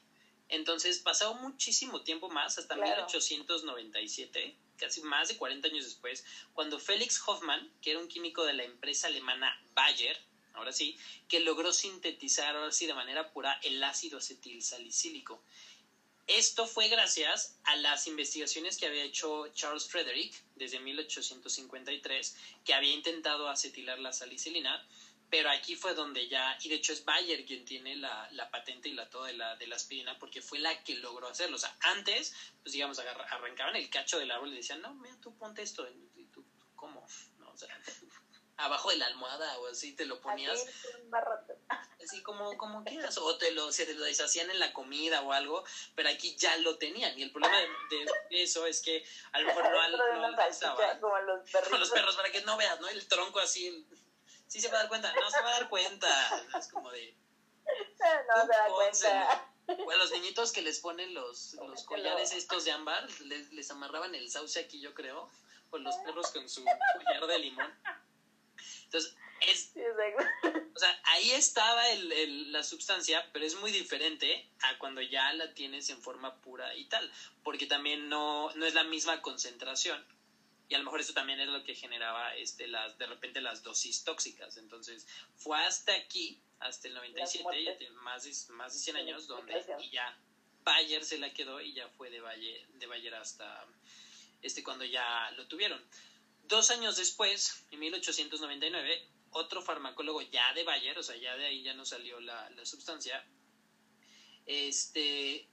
Entonces 0.49 0.99
pasó 0.99 1.33
muchísimo 1.35 2.01
tiempo 2.01 2.29
más, 2.29 2.57
hasta 2.57 2.75
Claro. 2.75 3.05
1897, 3.05 4.55
casi 4.77 5.01
más 5.01 5.27
de 5.27 5.37
40 5.37 5.67
años 5.67 5.85
después, 5.85 6.25
cuando 6.53 6.79
Felix 6.79 7.21
Hoffmann, 7.25 7.71
que 7.81 7.91
era 7.91 7.99
un 7.99 8.07
químico 8.07 8.43
de 8.43 8.53
la 8.53 8.63
empresa 8.63 9.07
alemana 9.07 9.59
Bayer, 9.73 10.19
ahora 10.53 10.71
sí, 10.71 10.97
que 11.27 11.39
logró 11.39 11.71
sintetizar 11.71 12.55
ahora 12.55 12.71
sí 12.71 12.87
de 12.87 12.93
manera 12.93 13.31
pura 13.31 13.59
el 13.63 13.83
ácido 13.83 14.17
acetil 14.17 14.61
salicílico. 14.63 15.41
Esto 16.27 16.67
fue 16.67 16.89
gracias 16.89 17.55
a 17.63 17.75
las 17.75 18.05
investigaciones 18.05 18.77
que 18.77 18.85
había 18.85 19.03
hecho 19.03 19.47
Charles 19.53 19.87
Frederick 19.87 20.31
desde 20.55 20.79
1853, 20.79 22.35
que 22.63 22.73
había 22.75 22.93
intentado 22.93 23.49
acetilar 23.49 23.97
la 23.97 24.13
salicilina, 24.13 24.85
pero 25.29 25.49
aquí 25.49 25.75
fue 25.75 25.93
donde 25.93 26.27
ya, 26.27 26.57
y 26.61 26.69
de 26.69 26.75
hecho 26.75 26.93
es 26.93 27.05
Bayer 27.05 27.45
quien 27.45 27.65
tiene 27.65 27.95
la, 27.95 28.27
la 28.31 28.49
patente 28.49 28.89
y 28.89 28.93
la 28.93 29.09
toda 29.09 29.27
de 29.27 29.33
la, 29.33 29.55
de 29.55 29.67
la 29.67 29.75
aspirina, 29.75 30.17
porque 30.17 30.41
fue 30.41 30.59
la 30.59 30.83
que 30.83 30.95
logró 30.95 31.27
hacerlo. 31.27 31.55
O 31.55 31.59
sea, 31.59 31.75
antes, 31.81 32.33
pues 32.63 32.73
digamos, 32.73 32.99
arrancaban 32.99 33.75
el 33.75 33.89
cacho 33.89 34.19
del 34.19 34.31
árbol 34.31 34.53
y 34.53 34.57
decían, 34.57 34.81
no, 34.81 34.93
mira, 34.95 35.15
tú 35.21 35.35
ponte 35.37 35.61
esto, 35.61 35.87
y 36.15 36.25
tú, 36.25 36.43
¿cómo? 36.75 37.05
No, 37.37 37.51
o 37.51 37.57
sea, 37.57 37.69
abajo 38.59 38.89
de 38.89 38.97
la 38.97 39.07
almohada 39.07 39.57
o 39.59 39.67
así 39.67 39.93
te 39.93 40.05
lo 40.05 40.19
ponías. 40.19 40.65
Así 42.03 42.21
como, 42.23 42.57
como 42.57 42.83
quieras, 42.83 43.17
o 43.17 43.37
te 43.37 43.51
lo, 43.51 43.71
se 43.71 43.85
te 43.85 43.93
lo 43.93 44.03
deshacían 44.03 44.49
en 44.49 44.59
la 44.59 44.73
comida 44.73 45.21
o 45.21 45.31
algo, 45.31 45.63
pero 45.95 46.09
aquí 46.09 46.35
ya 46.35 46.55
lo 46.57 46.77
tenían. 46.77 47.17
Y 47.17 47.23
el 47.23 47.31
problema 47.31 47.57
de, 47.57 48.05
eso 48.43 48.65
es 48.65 48.81
que 48.81 49.03
a 49.31 49.39
lo 49.39 49.47
mejor 49.47 49.63
no, 49.63 49.89
no 50.19 50.25
alcanzaba. 50.25 50.99
Como 50.99 51.17
los, 51.19 51.39
los 51.71 51.89
perros, 51.89 52.15
para 52.15 52.31
que 52.31 52.41
no 52.41 52.57
veas, 52.57 52.79
¿no? 52.79 52.87
El 52.89 53.07
tronco 53.07 53.39
así, 53.39 53.85
sí 54.49 54.59
se 54.59 54.67
va 54.67 54.77
a 54.77 54.79
dar 54.81 54.89
cuenta, 54.89 55.13
no 55.13 55.31
se 55.31 55.41
va 55.41 55.49
a 55.49 55.59
dar 55.59 55.69
cuenta. 55.69 56.45
Es 56.57 56.67
como 56.67 56.91
de. 56.91 57.15
No 58.27 58.41
se 58.41 58.47
da 58.47 58.67
cuenta. 58.67 59.45
O 59.85 59.91
a 59.91 59.95
los 59.97 60.11
niñitos 60.11 60.51
que 60.51 60.63
les 60.63 60.79
ponen 60.79 61.13
los, 61.13 61.53
los 61.53 61.83
collares 61.83 62.33
estos 62.33 62.65
de 62.65 62.71
ámbar, 62.71 63.07
les, 63.21 63.51
les 63.53 63.69
amarraban 63.69 64.15
el 64.15 64.29
sauce 64.29 64.59
aquí, 64.59 64.81
yo 64.81 64.95
creo. 64.95 65.29
O 65.69 65.77
los 65.77 65.95
perros 65.97 66.31
con 66.31 66.49
su 66.49 66.65
collar 66.65 67.27
de 67.27 67.39
limón. 67.39 67.71
Entonces, 68.85 69.15
es, 69.41 69.71
o 70.75 70.79
sea, 70.79 71.01
ahí 71.03 71.31
estaba 71.31 71.87
el, 71.89 72.51
la 72.51 72.63
sustancia, 72.63 73.29
pero 73.31 73.45
es 73.45 73.53
muy 73.55 73.71
diferente 73.71 74.49
a 74.61 74.79
cuando 74.79 75.01
ya 75.01 75.31
la 75.33 75.53
tienes 75.53 75.91
en 75.91 76.01
forma 76.01 76.41
pura 76.41 76.75
y 76.75 76.85
tal, 76.85 77.11
porque 77.43 77.67
también 77.67 78.09
no, 78.09 78.51
no 78.55 78.65
es 78.65 78.73
la 78.73 78.83
misma 78.83 79.21
concentración. 79.21 80.03
Y 80.69 80.75
a 80.75 80.77
lo 80.77 80.83
mejor 80.83 81.01
eso 81.01 81.13
también 81.13 81.39
es 81.39 81.49
lo 81.49 81.63
que 81.63 81.73
generaba 81.73 82.35
este, 82.35 82.67
las, 82.67 82.95
de 82.99 83.07
repente 83.07 83.41
las 83.41 83.63
dosis 83.63 84.03
tóxicas. 84.03 84.55
Entonces, 84.57 85.07
fue 85.35 85.59
hasta 85.59 85.95
aquí, 85.95 86.39
hasta 86.59 86.87
el 86.87 86.93
97, 86.93 87.63
ya 87.63 87.75
tiene 87.75 87.95
más 87.95 88.23
de, 88.23 88.53
más 88.53 88.73
de 88.73 88.79
100 88.79 88.97
años, 88.97 89.27
donde 89.27 89.65
y 89.81 89.89
ya 89.89 90.15
Bayer 90.63 91.03
se 91.03 91.17
la 91.17 91.33
quedó 91.33 91.59
y 91.59 91.73
ya 91.73 91.89
fue 91.89 92.11
de 92.11 92.21
Bayer, 92.21 92.67
de 92.67 92.85
Bayer 92.85 93.15
hasta 93.15 93.65
este, 94.43 94.63
cuando 94.63 94.85
ya 94.85 95.31
lo 95.31 95.47
tuvieron. 95.47 95.83
Dos 96.43 96.69
años 96.69 96.97
después, 96.97 97.65
en 97.71 97.79
1899, 97.79 99.09
otro 99.31 99.63
farmacólogo 99.63 100.21
ya 100.21 100.53
de 100.53 100.63
Bayer, 100.63 100.99
o 100.99 101.03
sea, 101.03 101.15
ya 101.15 101.35
de 101.35 101.47
ahí 101.47 101.63
ya 101.63 101.73
no 101.73 101.83
salió 101.83 102.19
la, 102.19 102.47
la 102.51 102.63
sustancia, 102.63 103.25
este, 104.45 105.48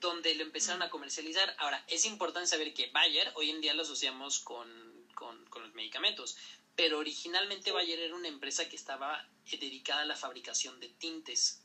donde 0.00 0.34
lo 0.34 0.42
empezaron 0.42 0.82
a 0.82 0.90
comercializar. 0.90 1.54
Ahora, 1.58 1.84
es 1.88 2.04
importante 2.04 2.48
saber 2.48 2.74
que 2.74 2.90
Bayer 2.90 3.32
hoy 3.36 3.50
en 3.50 3.60
día 3.60 3.74
lo 3.74 3.82
asociamos 3.82 4.40
con, 4.40 4.68
con, 5.14 5.44
los 5.62 5.74
medicamentos, 5.74 6.36
pero 6.74 6.98
originalmente 6.98 7.72
Bayer 7.72 7.98
era 7.98 8.14
una 8.14 8.28
empresa 8.28 8.68
que 8.68 8.76
estaba 8.76 9.28
dedicada 9.50 10.02
a 10.02 10.06
la 10.06 10.16
fabricación 10.16 10.80
de 10.80 10.88
tintes. 10.88 11.62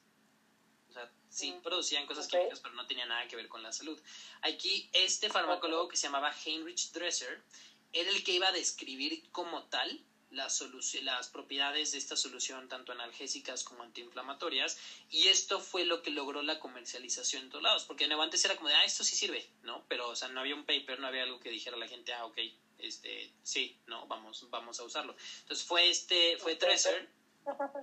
O 0.90 0.94
sea, 0.94 1.12
sí 1.30 1.52
mm. 1.52 1.62
producían 1.62 2.06
cosas 2.06 2.28
químicas, 2.28 2.60
pero 2.60 2.76
no 2.76 2.88
tenía 2.88 3.06
nada 3.06 3.28
que 3.28 3.36
ver 3.36 3.48
con 3.48 3.64
la 3.64 3.72
salud. 3.72 4.00
Aquí, 4.42 4.90
este 4.94 5.30
farmacólogo 5.30 5.88
que 5.88 5.98
se 5.98 6.08
llamaba 6.08 6.34
Heinrich 6.46 6.92
Dresser 6.92 7.44
era 7.92 8.10
el 8.10 8.24
que 8.24 8.34
iba 8.34 8.48
a 8.48 8.52
describir 8.52 9.30
como 9.32 9.64
tal 9.66 10.06
las, 10.32 10.64
las 11.02 11.30
propiedades 11.30 11.92
de 11.92 11.98
esta 11.98 12.16
solución, 12.16 12.68
tanto 12.68 12.92
analgésicas 12.92 13.64
como 13.64 13.84
antiinflamatorias, 13.84 14.78
y 15.10 15.28
esto 15.28 15.60
fue 15.60 15.86
lo 15.86 16.02
que 16.02 16.12
logró 16.12 16.42
la 16.42 16.60
comercialización 16.60 17.44
en 17.44 17.50
todos 17.50 17.64
lados, 17.64 17.86
porque 17.86 18.08
nuevo 18.08 18.24
antes 18.24 18.44
era 18.46 18.56
como 18.56 18.70
de, 18.70 18.76
ah, 18.76 18.84
esto 18.84 19.04
sí 19.04 19.16
sirve, 19.16 19.48
¿no? 19.64 19.84
Pero, 19.88 20.10
o 20.10 20.16
sea, 20.16 20.28
no 20.30 20.40
había 20.40 20.56
un 20.56 20.66
paper, 20.66 21.00
no 21.00 21.08
había 21.08 21.24
algo 21.24 21.40
que 21.40 21.50
dijera 21.50 21.76
a 21.76 21.80
la 21.80 21.88
gente, 21.88 22.14
ah, 22.14 22.26
ok, 22.26 22.38
este, 22.78 23.32
sí, 23.44 23.78
no, 23.88 24.08
vamos, 24.08 24.50
vamos 24.50 24.80
a 24.80 24.84
usarlo. 24.84 25.16
Entonces 25.42 25.66
fue 25.66 25.90
este, 25.90 26.38
fue 26.38 26.56
Treasure 26.56 27.08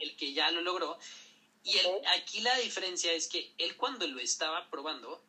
el 0.00 0.16
que 0.16 0.32
ya 0.32 0.50
lo 0.50 0.60
logró, 0.60 0.98
y 1.64 1.76
aquí 2.16 2.40
la 2.42 2.56
diferencia 2.58 3.12
es 3.12 3.26
que 3.26 3.52
él 3.58 3.76
cuando 3.76 4.06
lo 4.06 4.20
estaba 4.20 4.70
probando, 4.70 5.20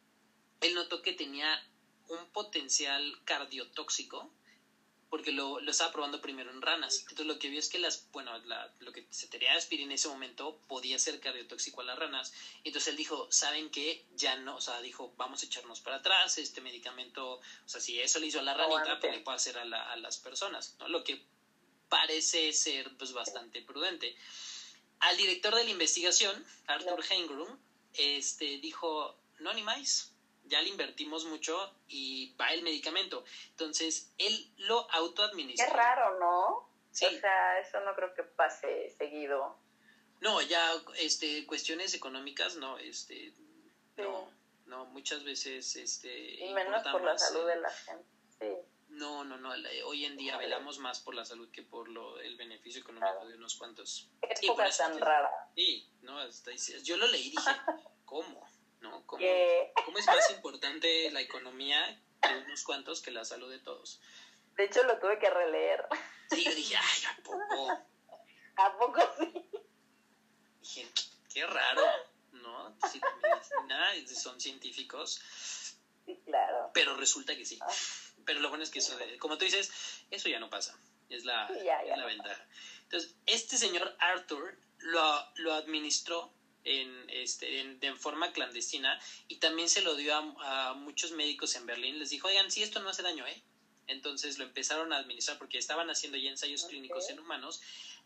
él 0.62 0.75
notó 0.75 1.01
que 1.01 1.13
tenía 1.13 1.63
un 2.10 2.27
potencial 2.27 3.19
cardiotóxico 3.25 4.32
porque 5.10 5.32
lo, 5.32 5.60
lo, 5.62 5.72
estaba 5.72 5.91
probando 5.91 6.22
primero 6.22 6.52
en 6.52 6.62
ranas. 6.62 7.00
Entonces 7.02 7.26
lo 7.26 7.39
que 7.39 7.50
vio 7.50 7.60
es 7.60 7.70
que 7.70 7.80
las, 7.80 8.10
bueno, 8.12 8.32
lo 8.80 8.91
que 8.91 9.08
se 9.10 9.28
tenía 9.28 9.52
de 9.52 9.58
aspirina 9.58 9.91
en 9.91 9.96
ese 9.96 10.08
momento 10.08 10.60
podía 10.67 11.00
ser 11.00 11.20
cardiotóxico 11.20 11.82
a 11.82 11.86
las 11.86 11.98
ranas. 11.98 12.34
Entonces 12.63 12.89
él 12.89 12.98
dijo, 12.98 13.28
¿saben 13.32 13.70
qué? 13.70 14.06
Ya 14.15 14.36
no, 14.36 14.58
o 14.58 14.62
sea, 14.62 14.82
dijo, 14.82 15.13
vamos 15.17 15.41
a 15.41 15.46
echarnos 15.46 15.80
para 15.80 15.98
atrás, 15.98 16.38
este 16.38 16.62
medicamento, 16.62 17.36
o 17.36 17.41
sea, 17.70 17.80
si 17.80 18.00
eso 18.00 18.20
le 18.20 18.28
hizo 18.28 18.39
a 18.39 18.43
la 18.43 18.54
ranita, 18.54 19.00
pues 19.00 19.13
le 19.13 19.22
puede 19.22 19.38
hacer 19.38 19.58
a, 19.58 19.91
a, 19.91 19.96
las 19.96 20.17
personas, 20.17 20.76
¿no? 20.80 20.88
Lo 20.89 21.04
que 21.04 21.26
parece 21.89 22.52
ser, 22.52 22.96
pues, 22.98 23.13
bastante 23.13 23.62
prudente. 23.62 24.15
Al 25.00 25.15
director 25.15 25.56
de 25.56 25.63
la 25.63 25.70
investigación, 25.70 26.46
Arthur 26.65 27.04
Heingrum, 27.10 27.58
este, 27.93 28.58
dijo, 28.58 29.17
no 29.39 29.54
ni 29.54 29.63
más, 29.63 30.12
ya 30.47 30.62
le 30.62 30.69
invertimos 30.69 31.25
mucho 31.25 31.73
y 31.88 32.36
va 32.36 32.47
el 32.53 32.63
medicamento. 32.63 33.23
Entonces, 33.51 34.12
él 34.17 34.51
lo 34.57 34.89
autoadministra. 34.91 35.67
Qué 35.67 35.73
raro, 35.73 36.19
¿no? 36.19 36.69
Sí. 36.91 37.05
O 37.05 37.19
sea, 37.19 37.60
eso 37.60 37.79
no 37.81 37.95
creo 37.95 38.13
que 38.13 38.23
pase 38.23 38.89
seguido. 38.97 39.57
No, 40.19 40.41
ya, 40.41 40.71
este, 40.97 41.45
cuestiones 41.45 41.93
económicas, 41.93 42.55
no, 42.55 42.77
este, 42.79 43.33
no, 43.97 44.31
no, 44.65 44.86
muchas 44.86 45.23
veces, 45.23 45.75
este. 45.75 46.43
Y 46.43 46.53
menos 46.53 46.81
por 46.91 47.03
la 47.03 47.17
salud 47.17 47.47
de 47.47 47.55
la 47.57 47.69
gente, 47.69 48.05
sí. 48.39 48.47
No, 48.89 49.23
no, 49.23 49.38
no, 49.38 49.51
hoy 49.86 50.05
en 50.05 50.17
día 50.17 50.38
velamos 50.38 50.79
más 50.79 50.99
por 51.01 51.13
la 51.13 51.25
salud 51.25 51.51
que 51.51 51.62
por 51.62 51.89
lo, 51.89 52.19
el 52.19 52.36
beneficio 52.36 52.81
económico 52.81 53.27
de 53.27 53.36
unos 53.36 53.55
cuantos. 53.55 54.10
Es 54.21 54.41
cosa 54.47 54.89
tan 54.89 54.99
rara. 54.99 55.29
Sí, 55.55 55.88
no, 56.01 56.17
hasta, 56.17 56.51
yo 56.81 56.97
lo 56.97 57.05
leí 57.07 57.27
y 57.27 57.31
dije, 57.31 57.51
¿cómo? 58.05 58.47
¿No? 58.82 59.06
¿Cómo, 59.06 59.24
es 59.24 60.06
más 60.06 60.32
importante 60.32 61.10
la 61.12 61.22
economía 61.22 62.02
de 62.22 62.38
unos 62.46 62.63
cuantos 62.63 63.02
que 63.02 63.12
la 63.12 63.26
salud 63.26 63.50
de 63.50 63.60
todos? 63.60 64.02
De 64.56 64.66
hecho, 64.66 64.84
lo 64.84 64.98
tuve 65.00 65.20
que 65.20 65.30
releer. 65.30 65.86
Sí, 66.30 66.44
yo 66.44 66.54
dije, 66.54 66.76
ay, 66.76 67.04
¿a 67.06 67.24
poco? 67.24 67.72
¿A 68.58 68.78
poco 68.78 69.00
sí? 69.18 69.50
Dije, 70.60 70.88
qué 71.34 71.46
raro, 71.46 71.84
¿no? 72.32 72.78
Si 72.92 73.00
medicina 73.00 74.20
son 74.20 74.42
científicos. 74.42 75.22
Sí, 76.06 76.22
claro. 76.26 76.72
Pero 76.74 76.96
resulta 76.96 77.36
que 77.36 77.46
sí. 77.46 77.60
Ah. 77.62 77.72
Pero 78.26 78.40
lo 78.42 78.50
bueno 78.50 78.63
es 78.63 78.72
que 78.72 78.80
eso, 78.80 78.98
como 79.20 79.38
tú 79.38 79.46
dices, 79.46 79.72
eso 80.12 80.28
ya 80.28 80.40
no 80.40 80.50
pasa. 80.50 80.78
Es 81.10 81.24
la, 81.24 81.50
la 81.50 82.06
ventaja. 82.06 82.46
Entonces, 82.84 83.16
este 83.26 83.58
señor 83.58 83.96
Arthur 84.00 84.58
lo, 84.80 85.32
lo 85.36 85.54
administró 85.54 86.34
en, 86.67 87.10
este, 87.10 87.62
en, 87.62 87.80
de 87.80 87.95
forma 87.95 88.32
clandestina 88.34 88.99
y 89.27 89.38
también 89.38 89.69
se 89.69 89.82
lo 89.82 89.95
dio 89.95 90.13
a, 90.15 90.73
muchos 90.73 91.12
médicos 91.12 91.56
en 91.56 91.65
Berlín. 91.65 91.99
Les 91.99 92.10
dijo, 92.10 92.27
oigan, 92.27 92.51
si 92.51 92.63
esto 92.63 92.82
no 92.82 92.89
hace 92.89 93.01
daño, 93.01 93.25
¿eh? 93.25 93.41
Entonces 93.88 94.38
lo 94.38 94.43
empezaron 94.43 94.91
a 94.91 94.97
administrar 94.97 95.38
porque 95.38 95.58
estaban 95.58 95.89
haciendo 95.89 96.17
ya 96.17 96.30
ensayos 96.30 96.65
clínicos 96.65 97.10
en 97.10 97.19
humanos. 97.19 97.62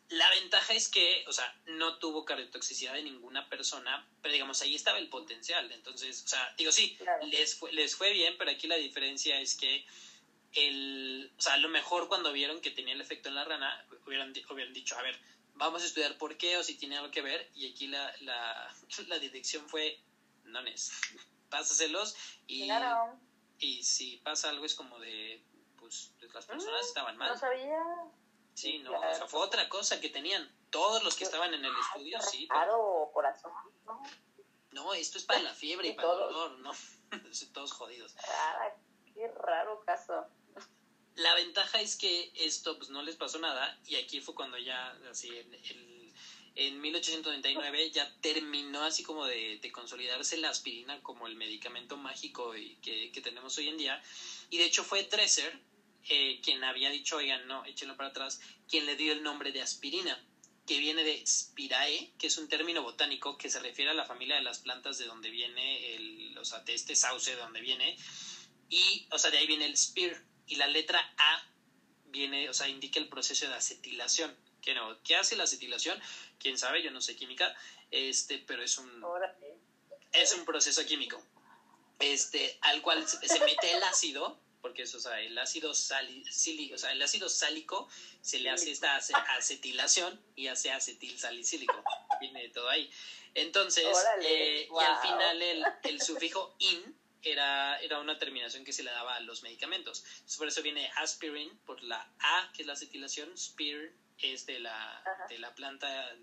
La 0.10 0.30
ventaja 0.30 0.74
es 0.74 0.89
que, 0.89 1.24
o 1.28 1.34
sea, 1.34 1.56
no 1.65 1.97
tuvo 1.97 2.24
cardiotoxicidad 2.26 2.93
de 2.93 3.04
ninguna 3.04 3.50
persona, 3.50 4.08
pero 4.21 4.34
digamos, 4.34 4.62
ahí 4.62 4.76
estaba 4.76 5.00
el 5.00 5.10
potencial. 5.10 5.71
Entonces, 5.71 6.24
o 6.24 6.28
sea, 6.28 6.54
digo, 6.58 6.71
sí, 6.71 6.97
les, 7.28 7.56
fue, 7.56 7.71
les 7.71 7.95
fue 7.95 8.12
bien, 8.12 8.36
pero 8.38 8.52
aquí 8.52 8.67
la 8.67 8.76
diferencia 8.76 9.39
es 9.39 9.56
que 9.56 9.86
el, 10.54 11.32
o 11.38 11.41
sea, 11.41 11.54
a 11.54 11.58
lo 11.58 11.69
mejor 11.69 12.08
cuando 12.08 12.32
vieron 12.32 12.62
que 12.62 12.71
tenía 12.71 12.93
el 12.93 13.02
efecto 13.02 13.30
en 13.30 13.36
la 13.36 13.45
rana, 13.45 13.86
hubieran, 14.06 14.34
hubieran 14.50 14.74
dicho, 14.74 14.97
a 14.97 15.02
ver, 15.02 15.17
vamos 15.56 15.84
a 15.84 15.86
estudiar 15.86 16.18
por 16.18 16.38
qué 16.38 16.58
o 16.58 16.64
si 16.64 16.76
tiene 16.76 16.98
algo 16.98 17.12
que 17.12 17.22
ver. 17.22 17.50
Y 17.54 17.72
aquí 17.72 17.88
la, 17.88 18.12
la, 18.22 18.76
la 19.08 19.20
dirección 19.20 19.68
fue, 19.70 20.00
no 20.46 20.60
es, 20.62 20.92
pásaselos 21.50 22.16
y, 22.48 22.70
y 23.60 23.84
si 23.84 24.18
pasa 24.18 24.50
algo 24.50 24.66
es 24.66 24.76
como 24.76 25.00
de, 25.00 25.44
pues 25.78 26.14
las 26.34 26.46
personas 26.46 26.82
mm, 26.82 26.88
estaban 26.88 27.18
mal. 27.18 27.30
No 27.32 27.38
sabía. 27.38 27.84
Sí, 28.54 28.80
no, 28.80 28.92
o 28.98 29.16
sea, 29.16 29.28
fue 29.28 29.40
otra 29.40 29.70
cosa 29.70 30.00
que 30.02 30.10
tenían 30.10 30.50
todos 30.70 31.04
los 31.04 31.16
que 31.16 31.24
estaban 31.24 31.54
en 31.54 31.64
el 31.64 31.74
estudio, 31.78 32.22
sí. 32.22 32.48
Pero... 32.52 33.10
corazón, 33.14 33.52
¿no? 33.86 34.02
No, 34.72 34.94
esto 34.94 35.18
es 35.18 35.26
para 35.26 35.42
la 35.42 35.54
fiebre 35.54 35.90
y, 35.90 35.94
para 35.94 36.12
el 36.12 36.20
dolor, 36.20 36.60
¿no? 36.60 36.72
todos 37.54 37.74
jodidos. 37.74 38.16
Ah, 38.28 38.70
qué 39.14 39.28
raro 39.28 39.82
caso. 39.86 40.28
La 41.15 41.36
ventaja 41.36 41.82
es 41.82 41.95
que 41.95 42.32
esto 42.36 42.78
pues 42.78 42.89
no 42.89 43.04
les 43.04 43.15
pasó 43.15 43.39
nada 43.39 43.80
y 43.86 43.95
aquí 43.95 44.21
fue 44.21 44.34
cuando 44.34 44.58
ya, 44.58 44.97
así, 45.10 45.30
en, 45.30 45.52
en 46.56 46.82
1899 46.82 47.91
ya 47.91 48.13
terminó 48.21 48.84
así 48.84 49.04
como 49.04 49.26
de, 49.26 49.60
consolidarse 49.71 50.38
la 50.38 50.50
aspirina 50.50 51.02
como 51.02 51.28
el 51.28 51.36
medicamento 51.36 51.97
mágico 51.97 52.56
y 52.56 52.76
que, 52.76 53.21
tenemos 53.21 53.58
hoy 53.58 53.69
en 53.69 53.78
día. 53.78 54.02
Y 54.50 54.58
de 54.58 54.65
hecho 54.65 54.84
fue 54.84 55.04
Dresser 55.04 55.60
eh, 56.10 56.39
quien 56.43 56.63
había 56.63 56.89
dicho, 56.89 57.17
oigan, 57.17 57.47
no, 57.47 57.63
échenlo 57.65 57.95
para 57.95 58.10
atrás, 58.10 58.41
quien 58.67 58.86
le 58.86 58.95
dio 58.95 59.13
el 59.13 59.24
nombre 59.24 59.52
de 59.52 59.62
aspirina, 59.62 60.19
que 60.65 60.80
viene 60.80 61.04
de 61.04 61.26
spirae, 61.26 62.12
que 62.17 62.28
es 62.28 62.38
un 62.38 62.47
término 62.47 62.82
botánico 62.82 63.38
que 63.38 63.50
se 63.50 63.60
refiere 63.60 63.91
a 63.91 63.93
la 63.93 64.06
familia 64.06 64.36
de 64.36 64.41
las 64.41 64.60
plantas 64.60 64.97
de 64.97 65.06
donde 65.06 65.30
viene 65.30 65.95
el, 65.95 66.38
o 66.38 66.45
sea, 66.45 66.60
de 66.62 66.74
este 66.74 66.95
sauce 66.95 67.32
de 67.32 67.38
donde 67.38 67.62
viene, 67.62 67.95
y, 68.69 69.08
o 69.12 69.19
sea, 69.19 69.32
de 69.32 69.38
ahí 69.38 69.47
viene 69.47 69.65
el 69.65 69.78
spir, 69.78 70.26
y 70.52 70.56
la 70.56 70.68
letra 70.68 71.14
A 71.18 71.48
viene, 72.08 72.50
o 72.50 72.54
sea, 72.54 72.68
indica 72.68 73.00
el 73.00 73.08
proceso 73.08 73.48
de 73.48 73.56
acetilación. 73.56 74.36
¿Qué 74.62 74.76
no? 74.76 75.02
¿Qué 75.02 75.16
hace 75.16 75.38
la 75.38 75.46
acetilación? 75.46 76.00
Quién 76.40 76.58
sabe, 76.58 76.84
yo 76.84 76.92
no 76.92 77.00
sé 77.00 77.16
química, 77.16 77.56
este, 77.90 78.38
pero 78.40 78.62
es 78.62 78.78
un, 78.78 79.04
es 80.12 80.34
un 80.34 80.44
proceso 80.44 80.86
químico, 80.86 81.24
este, 82.00 82.58
al 82.62 82.82
cual 82.82 83.08
se 83.08 83.40
mete 83.40 83.74
el 83.74 83.82
ácido, 83.84 84.38
porque 84.62 84.84
eso, 84.84 84.98
o 84.98 85.00
sea, 85.00 85.22
el 85.22 85.38
ácido 85.38 85.72
o 85.72 85.74
sea, 85.74 86.02
el 86.02 87.02
ácido 87.02 87.30
sálico 87.30 87.88
se 88.22 88.40
le 88.40 88.50
hace 88.50 88.72
esta 88.72 88.98
acetilación 88.98 90.22
y 90.36 90.48
hace 90.48 90.72
acetil 90.72 91.18
salicílico, 91.18 91.82
viene 92.20 92.50
todo 92.50 92.70
ahí. 92.70 92.92
Entonces, 93.36 93.88
eh, 94.22 94.68
y 94.70 94.84
al 94.84 95.02
final 95.02 95.42
el, 95.42 95.66
el 95.84 96.02
sufijo 96.02 96.54
in 96.60 97.01
era, 97.24 97.80
era 97.80 98.00
una 98.00 98.18
terminación 98.18 98.64
que 98.64 98.74
se 98.74 98.84
le 98.84 98.92
daba 98.92 99.16
a 99.16 99.20
los 99.22 99.44
medicamentos. 99.44 100.04
por 100.38 100.48
eso 100.48 100.62
viene 100.62 100.90
aspirin 100.98 101.58
por 101.66 101.82
la 101.84 102.08
A, 102.20 102.52
que 102.54 102.64
es 102.64 102.68
la 102.68 102.74
acetilación, 102.74 103.38
spir 103.38 103.94
es 104.22 104.46
de 104.46 104.60
la, 104.60 105.04
de 105.30 105.40
la 105.40 105.54
planta, 105.56 106.16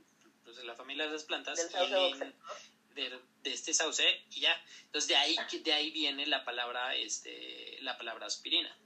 pues 0.44 0.56
de 0.56 0.64
la 0.64 0.74
familia 0.74 1.06
de 1.06 1.12
las 1.12 1.24
plantas, 1.24 1.58
y 1.58 2.94
de, 2.94 3.20
este 3.44 3.72
sauce, 3.72 4.04
y 4.30 4.40
ya. 4.40 4.64
Entonces 4.86 5.08
de 5.08 5.16
ahí, 5.16 5.36
de 5.62 5.72
ahí 5.72 5.90
viene 5.90 6.26
la 6.26 6.44
palabra, 6.44 6.94
este, 6.96 7.78
la 7.80 7.96
palabra 7.96 8.26
aspirina. 8.26 8.76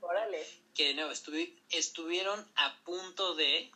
Que 0.74 0.88
de 0.88 0.94
nuevo, 0.94 1.12
estuvieron 1.70 2.52
a 2.56 2.78
punto 2.84 3.34
de 3.34 3.70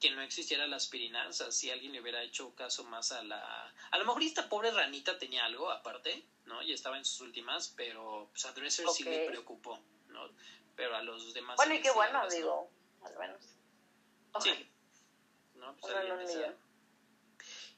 que 0.00 0.10
no 0.10 0.22
existiera 0.22 0.66
la 0.66 0.76
aspirina, 0.76 1.26
o 1.28 1.32
sea, 1.32 1.50
si 1.50 1.70
alguien 1.70 1.92
le 1.92 2.00
hubiera 2.00 2.22
hecho 2.22 2.54
caso 2.54 2.84
más 2.84 3.10
a 3.12 3.22
la... 3.22 3.74
A 3.90 3.98
lo 3.98 4.04
mejor 4.04 4.22
esta 4.22 4.48
pobre 4.48 4.70
ranita 4.70 5.18
tenía 5.18 5.44
algo 5.44 5.70
aparte, 5.70 6.24
¿no? 6.46 6.62
Y 6.62 6.72
estaba 6.72 6.98
en 6.98 7.04
sus 7.04 7.20
últimas, 7.20 7.72
pero 7.76 8.28
pues, 8.30 8.44
a 8.44 8.52
Dresser 8.52 8.86
sí 8.90 9.04
le 9.04 9.26
preocupó, 9.26 9.80
¿no? 10.08 10.30
Pero 10.76 10.94
a 10.94 11.02
los 11.02 11.34
demás... 11.34 11.56
Bueno, 11.56 11.74
y 11.74 11.82
qué 11.82 11.90
bueno, 11.90 12.28
digo, 12.28 12.70
al 13.02 13.18
menos. 13.18 13.42
Sí. 14.40 14.68
¿No? 15.56 15.76
Pues, 15.76 15.94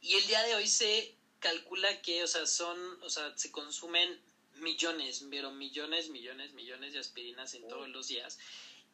y 0.02 0.14
el 0.14 0.26
día 0.26 0.42
de 0.42 0.54
hoy 0.54 0.66
se 0.66 1.14
calcula 1.40 2.00
que, 2.02 2.22
o 2.22 2.26
sea, 2.26 2.46
son, 2.46 3.02
o 3.02 3.11
sea, 3.11 3.37
se 3.37 3.50
consumen 3.50 4.20
millones, 4.56 5.26
pero 5.30 5.50
millones, 5.50 6.09
millones, 6.09 6.52
millones 6.52 6.92
de 6.92 6.98
aspirinas 6.98 7.54
en 7.54 7.66
todos 7.68 7.88
los 7.88 8.09
días. 8.09 8.38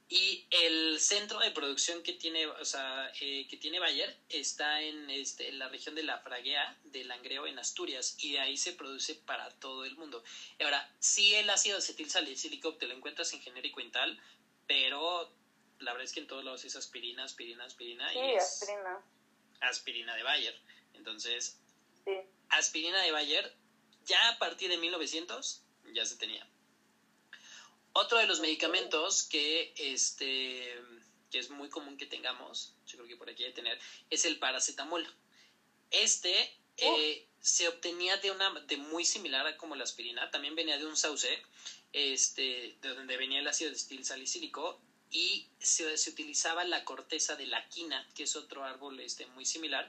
Y 0.08 0.46
el 0.50 1.00
centro 1.00 1.40
de 1.40 1.50
producción 1.50 2.02
que 2.02 2.12
tiene, 2.12 2.46
o 2.46 2.64
sea, 2.64 3.10
eh, 3.20 3.46
que 3.48 3.56
tiene 3.56 3.80
Bayer 3.80 4.16
está 4.28 4.80
en, 4.80 5.10
este, 5.10 5.48
en 5.48 5.58
la 5.58 5.68
región 5.68 5.96
de 5.96 6.04
la 6.04 6.20
Fraguea, 6.20 6.78
de 6.84 7.02
Langreo, 7.04 7.46
en 7.46 7.58
Asturias, 7.58 8.14
y 8.18 8.32
de 8.32 8.40
ahí 8.40 8.56
se 8.56 8.72
produce 8.72 9.16
para 9.16 9.50
todo 9.58 9.84
el 9.84 9.96
mundo. 9.96 10.22
Ahora, 10.60 10.88
sí 11.00 11.34
el 11.34 11.50
ácido 11.50 11.78
acetil 11.78 12.08
salicílico 12.08 12.76
te 12.76 12.86
lo 12.86 12.94
encuentras 12.94 13.32
en 13.32 13.40
genérico 13.40 13.80
en 13.80 13.90
tal, 13.90 14.20
pero 14.68 15.32
la 15.80 15.92
verdad 15.92 16.04
es 16.04 16.12
que 16.12 16.20
en 16.20 16.28
todos 16.28 16.44
lados 16.44 16.64
es 16.64 16.76
aspirina, 16.76 17.24
aspirina, 17.24 17.64
aspirina. 17.64 18.08
Sí, 18.12 18.18
y 18.18 18.36
aspirina. 18.36 19.00
Aspirina 19.60 20.14
de 20.14 20.22
Bayer. 20.22 20.60
Entonces, 20.94 21.58
aspirina 22.50 23.02
de 23.02 23.10
Bayer, 23.10 23.52
ya 24.04 24.28
a 24.28 24.38
partir 24.38 24.70
de 24.70 24.78
1900 24.78 25.62
ya 25.92 26.04
se 26.04 26.16
tenía. 26.16 26.46
Otro 27.98 28.18
de 28.18 28.26
los 28.26 28.40
medicamentos 28.40 29.22
que, 29.22 29.72
este, 29.78 30.78
que 31.30 31.38
es 31.38 31.48
muy 31.48 31.70
común 31.70 31.96
que 31.96 32.04
tengamos, 32.04 32.74
yo 32.86 32.98
creo 32.98 33.08
que 33.08 33.16
por 33.16 33.30
aquí 33.30 33.42
hay 33.42 33.48
que 33.52 33.56
tener, 33.56 33.78
es 34.10 34.26
el 34.26 34.38
paracetamol. 34.38 35.06
Este 35.90 36.54
eh, 36.76 37.26
se 37.40 37.68
obtenía 37.68 38.18
de 38.18 38.32
una 38.32 38.50
de 38.60 38.76
muy 38.76 39.06
similar 39.06 39.46
a 39.46 39.56
como 39.56 39.76
la 39.76 39.84
aspirina, 39.84 40.30
también 40.30 40.54
venía 40.54 40.76
de 40.76 40.84
un 40.84 40.94
sauce, 40.94 41.42
este, 41.94 42.76
de 42.82 42.94
donde 42.94 43.16
venía 43.16 43.38
el 43.38 43.48
ácido 43.48 43.72
estil 43.72 44.04
salicílico 44.04 44.78
y 45.10 45.46
se, 45.58 45.96
se, 45.96 46.10
utilizaba 46.10 46.64
la 46.64 46.84
corteza 46.84 47.34
de 47.34 47.46
la 47.46 47.66
quina, 47.70 48.06
que 48.14 48.24
es 48.24 48.36
otro 48.36 48.62
árbol 48.62 49.00
este, 49.00 49.24
muy 49.28 49.46
similar, 49.46 49.88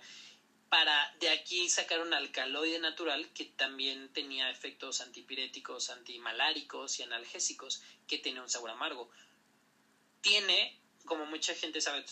para 0.69 1.13
de 1.19 1.29
aquí 1.29 1.69
sacar 1.69 2.01
un 2.01 2.13
alcaloide 2.13 2.79
natural 2.79 3.31
que 3.33 3.45
también 3.45 4.09
tenía 4.13 4.49
efectos 4.49 5.01
antipiréticos, 5.01 5.89
antimaláricos 5.89 6.99
y 6.99 7.03
analgésicos, 7.03 7.81
que 8.07 8.17
tiene 8.17 8.41
un 8.41 8.49
sabor 8.49 8.71
amargo. 8.71 9.09
Tiene, 10.21 10.77
como 11.05 11.25
mucha 11.25 11.53
gente 11.55 11.79
sabe, 11.79 12.05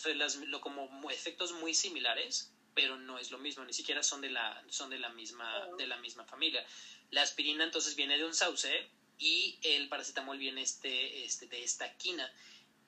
como 0.60 1.10
efectos 1.10 1.52
muy 1.52 1.74
similares, 1.74 2.50
pero 2.76 2.98
no 2.98 3.18
es 3.18 3.30
lo 3.30 3.38
mismo, 3.38 3.64
ni 3.64 3.72
siquiera 3.72 4.02
son 4.02 4.20
de 4.20 4.28
la, 4.28 4.62
son 4.68 4.90
de 4.90 4.98
la 4.98 5.08
misma, 5.08 5.66
de 5.78 5.86
la 5.86 5.96
misma 5.96 6.24
familia. 6.24 6.62
La 7.10 7.22
aspirina 7.22 7.64
entonces 7.64 7.96
viene 7.96 8.18
de 8.18 8.26
un 8.26 8.34
sauce 8.34 8.86
y 9.18 9.58
el 9.62 9.88
paracetamol 9.88 10.36
viene 10.36 10.60
este, 10.60 11.24
este, 11.24 11.46
de 11.46 11.62
esta 11.64 11.96
quina. 11.96 12.30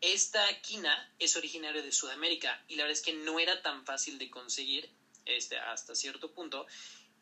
Esta 0.02 0.60
quina 0.60 1.10
es 1.18 1.36
originaria 1.36 1.80
de 1.80 1.90
Sudamérica 1.90 2.62
y 2.68 2.76
la 2.76 2.84
verdad 2.84 2.98
es 2.98 3.02
que 3.02 3.14
no 3.14 3.40
era 3.40 3.62
tan 3.62 3.86
fácil 3.86 4.18
de 4.18 4.28
conseguir 4.28 4.90
este, 5.28 5.58
hasta 5.58 5.94
cierto 5.94 6.32
punto. 6.32 6.66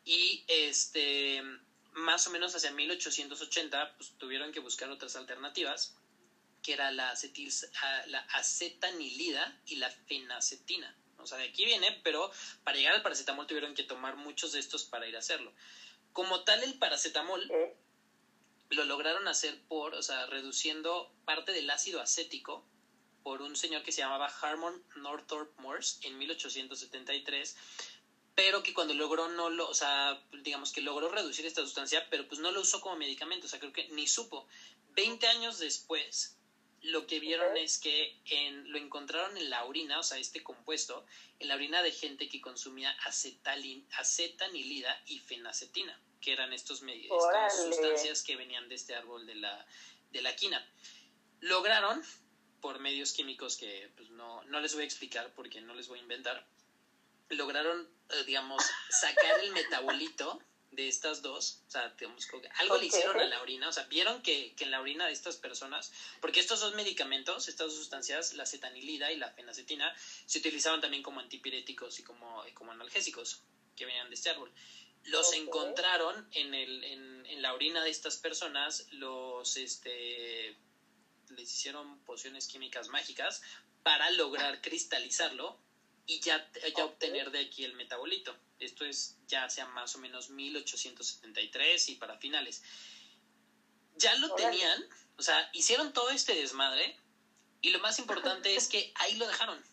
Y 0.03 0.43
este, 0.47 1.41
más 1.93 2.27
o 2.27 2.29
menos 2.31 2.55
hacia 2.55 2.71
1880 2.71 3.95
pues, 3.97 4.11
tuvieron 4.17 4.51
que 4.51 4.59
buscar 4.59 4.89
otras 4.89 5.15
alternativas, 5.15 5.95
que 6.63 6.73
era 6.73 6.91
la, 6.91 7.11
acetil, 7.11 7.51
ah, 7.81 8.03
la 8.07 8.19
acetanilida 8.33 9.59
y 9.65 9.77
la 9.77 9.89
fenacetina. 9.89 10.95
O 11.17 11.25
sea, 11.25 11.37
de 11.37 11.45
aquí 11.45 11.65
viene, 11.65 11.99
pero 12.03 12.31
para 12.63 12.77
llegar 12.77 12.93
al 12.93 13.01
paracetamol 13.01 13.47
tuvieron 13.47 13.73
que 13.73 13.83
tomar 13.83 14.15
muchos 14.15 14.51
de 14.53 14.59
estos 14.59 14.85
para 14.85 15.07
ir 15.07 15.15
a 15.15 15.19
hacerlo. 15.19 15.51
Como 16.13 16.43
tal, 16.43 16.63
el 16.63 16.75
paracetamol 16.75 17.51
lo 18.69 18.83
lograron 18.85 19.27
hacer 19.27 19.59
por, 19.67 19.93
o 19.95 20.01
sea, 20.01 20.25
reduciendo 20.27 21.11
parte 21.25 21.51
del 21.51 21.69
ácido 21.69 22.01
acético 22.01 22.65
por 23.23 23.41
un 23.41 23.55
señor 23.55 23.83
que 23.83 23.91
se 23.91 24.01
llamaba 24.01 24.27
Harmon 24.27 24.81
Northrop 24.95 25.57
Morse 25.59 26.05
en 26.07 26.17
1873 26.17 27.57
pero 28.37 28.61
que 28.61 28.71
cuando 28.71 28.93
logró 28.93 29.29
no 29.29 29.49
lo, 29.49 29.67
o 29.67 29.73
sea, 29.73 30.23
digamos 30.43 30.71
que 30.71 30.81
logró 30.81 31.09
reducir 31.09 31.47
esta 31.47 31.63
sustancia, 31.63 32.07
pero 32.11 32.27
pues 32.27 32.39
no 32.39 32.51
lo 32.51 32.61
usó 32.61 32.81
como 32.81 32.95
medicamento, 32.95 33.47
o 33.47 33.49
sea, 33.49 33.59
creo 33.59 33.73
que 33.73 33.87
ni 33.89 34.05
supo. 34.05 34.47
Veinte 34.91 35.25
años 35.25 35.57
después, 35.57 36.37
lo 36.83 37.07
que 37.07 37.19
vieron 37.19 37.57
es 37.57 37.79
que 37.79 38.21
en, 38.25 38.71
lo 38.71 38.77
encontraron 38.77 39.35
en 39.37 39.49
la 39.49 39.65
orina, 39.65 39.97
o 39.97 40.03
sea, 40.03 40.19
este 40.19 40.43
compuesto, 40.43 41.03
en 41.39 41.47
la 41.47 41.55
orina 41.55 41.81
de 41.81 41.91
gente 41.91 42.29
que 42.29 42.39
consumía 42.39 42.91
acetalin, 43.07 43.87
acetanilida 43.93 45.01
y 45.07 45.17
fenacetina, 45.17 45.99
que 46.21 46.31
eran 46.31 46.53
estos, 46.53 46.83
estas 46.83 47.57
sustancias 47.57 48.21
que 48.21 48.35
venían 48.35 48.69
de 48.69 48.75
este 48.75 48.93
árbol 48.93 49.25
de 49.25 49.33
la, 49.33 49.65
de 50.11 50.21
la 50.21 50.35
quina. 50.35 50.63
Lograron, 51.39 52.03
por 52.61 52.77
medios 52.77 53.13
químicos 53.13 53.57
que 53.57 53.91
pues, 53.95 54.11
no, 54.11 54.43
no 54.43 54.59
les 54.59 54.75
voy 54.75 54.83
a 54.83 54.85
explicar 54.85 55.33
porque 55.33 55.59
no 55.61 55.73
les 55.73 55.87
voy 55.87 55.97
a 55.97 56.03
inventar, 56.03 56.47
lograron, 57.29 57.89
eh, 58.09 58.23
digamos, 58.25 58.63
sacar 58.89 59.39
el 59.43 59.51
metabolito 59.51 60.39
de 60.71 60.87
estas 60.87 61.21
dos, 61.21 61.63
o 61.67 61.71
sea, 61.71 61.89
digamos, 61.97 62.27
algo 62.59 62.77
le 62.77 62.85
hicieron 62.85 63.19
a 63.19 63.25
la 63.25 63.41
orina, 63.41 63.69
o 63.69 63.71
sea, 63.71 63.85
vieron 63.85 64.21
que, 64.21 64.53
que, 64.55 64.65
en 64.65 64.71
la 64.71 64.81
orina 64.81 65.07
de 65.07 65.13
estas 65.13 65.37
personas, 65.37 65.91
porque 66.21 66.39
estos 66.39 66.59
dos 66.59 66.75
medicamentos, 66.75 67.47
estas 67.47 67.67
dos 67.67 67.77
sustancias, 67.77 68.33
la 68.33 68.45
cetanilida 68.45 69.11
y 69.11 69.17
la 69.17 69.31
fenacetina, 69.31 69.93
se 70.25 70.39
utilizaban 70.39 70.81
también 70.81 71.03
como 71.03 71.19
antipiréticos 71.19 71.99
y 71.99 72.03
como, 72.03 72.43
como 72.53 72.73
analgésicos 72.73 73.41
que 73.75 73.85
venían 73.85 74.09
de 74.09 74.15
este 74.15 74.29
árbol. 74.29 74.51
Los 75.05 75.33
encontraron 75.33 76.27
en, 76.33 76.53
el, 76.53 76.83
en, 76.83 77.25
en, 77.25 77.41
la 77.41 77.53
orina 77.53 77.83
de 77.83 77.89
estas 77.89 78.17
personas, 78.17 78.87
los, 78.91 79.55
este, 79.55 80.57
les 81.29 81.53
hicieron 81.53 81.99
pociones 82.03 82.47
químicas 82.47 82.89
mágicas 82.89 83.41
para 83.83 84.11
lograr 84.11 84.61
cristalizarlo 84.61 85.57
y 86.07 86.21
ya, 86.21 86.49
ya 86.75 86.85
obtener 86.85 87.29
de 87.31 87.41
aquí 87.41 87.65
el 87.65 87.73
metabolito. 87.73 88.35
Esto 88.59 88.85
es 88.85 89.17
ya 89.27 89.49
sea 89.49 89.65
más 89.67 89.93
o 89.95 89.99
menos 89.99 90.29
1873 90.29 91.89
y 91.89 91.95
para 91.95 92.17
finales. 92.17 92.63
Ya 93.97 94.15
lo 94.15 94.33
tenían, 94.35 94.83
o 95.17 95.21
sea, 95.21 95.49
hicieron 95.53 95.91
todo 95.91 96.09
este 96.09 96.33
desmadre 96.33 96.97
y 97.61 97.71
lo 97.71 97.79
más 97.79 97.99
importante 97.99 98.55
es 98.55 98.67
que 98.67 98.91
ahí 98.95 99.15
lo 99.15 99.27
dejaron. 99.27 99.63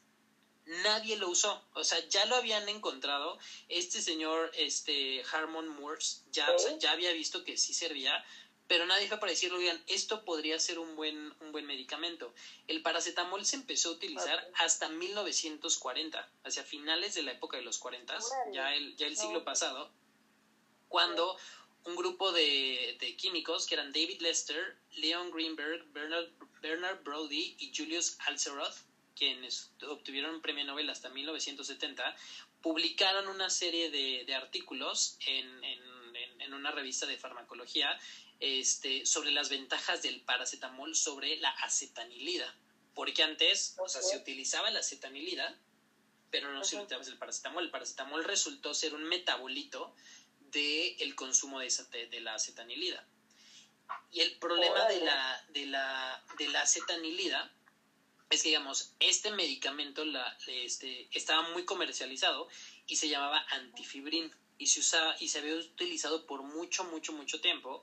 Nadie 0.82 1.16
lo 1.16 1.28
usó, 1.28 1.62
o 1.74 1.84
sea, 1.84 1.98
ya 2.08 2.24
lo 2.24 2.36
habían 2.36 2.68
encontrado. 2.68 3.38
Este 3.68 4.00
señor, 4.00 4.50
este 4.54 5.22
Harmon 5.30 5.68
Morse, 5.68 6.22
ya, 6.30 6.48
ya 6.80 6.92
había 6.92 7.12
visto 7.12 7.44
que 7.44 7.58
sí 7.58 7.74
servía, 7.74 8.24
pero 8.66 8.86
nadie 8.86 9.08
fue 9.08 9.18
para 9.18 9.30
decirlo, 9.30 9.58
oigan, 9.58 9.82
esto 9.86 10.24
podría 10.24 10.58
ser 10.58 10.78
un 10.78 10.96
buen, 10.96 11.34
un 11.40 11.52
buen 11.52 11.66
medicamento. 11.66 12.34
El 12.66 12.82
paracetamol 12.82 13.44
se 13.44 13.56
empezó 13.56 13.90
a 13.90 13.92
utilizar 13.92 14.50
hasta 14.54 14.88
1940, 14.88 16.28
hacia 16.44 16.64
finales 16.64 17.14
de 17.14 17.22
la 17.22 17.32
época 17.32 17.56
de 17.56 17.62
los 17.62 17.78
40, 17.78 18.18
ya 18.52 18.74
el, 18.74 18.96
ya 18.96 19.06
el 19.06 19.16
siglo 19.16 19.44
pasado, 19.44 19.90
cuando 20.88 21.36
un 21.84 21.96
grupo 21.96 22.32
de, 22.32 22.96
de, 22.98 23.16
químicos, 23.16 23.66
que 23.66 23.74
eran 23.74 23.92
David 23.92 24.20
Lester, 24.20 24.76
Leon 24.96 25.30
Greenberg, 25.30 25.84
Bernard, 25.92 26.28
Bernard 26.62 27.02
Brody 27.02 27.56
y 27.58 27.72
Julius 27.76 28.16
Alceroth, 28.26 28.76
quienes 29.14 29.70
obtuvieron 29.88 30.36
un 30.36 30.40
premio 30.40 30.64
Nobel 30.64 30.88
hasta 30.90 31.10
1970, 31.10 32.16
publicaron 32.62 33.28
una 33.28 33.50
serie 33.50 33.90
de, 33.90 34.24
de 34.24 34.34
artículos 34.34 35.18
en, 35.26 35.64
en, 35.64 35.80
en, 36.40 36.54
una 36.54 36.70
revista 36.70 37.06
de 37.06 37.18
farmacología 37.18 37.98
este, 38.40 39.06
sobre 39.06 39.30
las 39.30 39.48
ventajas 39.48 40.02
del 40.02 40.20
paracetamol 40.22 40.94
sobre 40.94 41.36
la 41.36 41.50
acetanilida. 41.50 42.54
Porque 42.94 43.22
antes, 43.22 43.74
o 43.78 43.88
sea, 43.88 44.02
se 44.02 44.16
utilizaba 44.16 44.70
la 44.70 44.80
acetanilida, 44.80 45.58
pero 46.30 46.52
no 46.52 46.64
si 46.64 46.76
utilizabas 46.76 47.08
el 47.08 47.18
paracetamol. 47.18 47.64
El 47.64 47.70
paracetamol 47.70 48.24
resultó 48.24 48.74
ser 48.74 48.94
un 48.94 49.04
metabolito 49.04 49.94
del 50.50 50.96
el 51.00 51.14
consumo 51.14 51.60
de, 51.60 51.68
de, 52.10 52.20
la 52.20 52.34
acetanilida. 52.34 53.06
Y 54.12 54.20
el 54.20 54.38
problema 54.38 54.86
de 54.86 55.00
la, 55.00 55.44
de, 55.48 55.66
la, 55.66 56.24
de 56.38 56.48
la 56.48 56.62
acetanilida 56.62 57.52
es 58.30 58.42
que, 58.42 58.48
digamos, 58.48 58.92
este 59.00 59.30
medicamento 59.30 60.04
la, 60.04 60.36
este, 60.46 61.08
estaba 61.12 61.48
muy 61.50 61.64
comercializado 61.64 62.48
y 62.86 62.96
se 62.96 63.08
llamaba 63.08 63.44
antifibrin 63.50 64.30
y 64.58 64.66
se, 64.66 64.80
usaba, 64.80 65.16
y 65.20 65.28
se 65.28 65.38
había 65.38 65.54
utilizado 65.56 66.26
por 66.26 66.42
mucho, 66.42 66.84
mucho, 66.84 67.12
mucho 67.12 67.40
tiempo. 67.40 67.82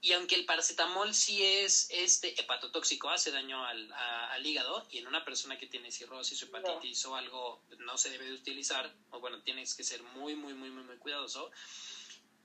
Y 0.00 0.12
aunque 0.12 0.34
el 0.34 0.44
paracetamol 0.44 1.14
sí 1.14 1.42
es 1.42 1.88
este 1.90 2.38
hepatotóxico, 2.40 3.08
hace 3.08 3.30
daño 3.30 3.64
al, 3.64 3.92
al 3.92 4.46
hígado, 4.46 4.86
y 4.90 4.98
en 4.98 5.06
una 5.06 5.24
persona 5.24 5.58
que 5.58 5.66
tiene 5.66 5.90
cirrosis 5.90 6.42
o 6.42 6.46
hepatitis 6.46 7.04
o 7.06 7.16
algo 7.16 7.64
no 7.78 7.96
se 7.98 8.10
debe 8.10 8.26
de 8.26 8.34
utilizar, 8.34 8.94
o 9.10 9.20
bueno, 9.20 9.42
tienes 9.42 9.74
que 9.74 9.82
ser 9.82 10.02
muy, 10.02 10.36
muy, 10.36 10.54
muy, 10.54 10.70
muy, 10.70 10.84
muy 10.84 10.98
cuidadoso. 10.98 11.50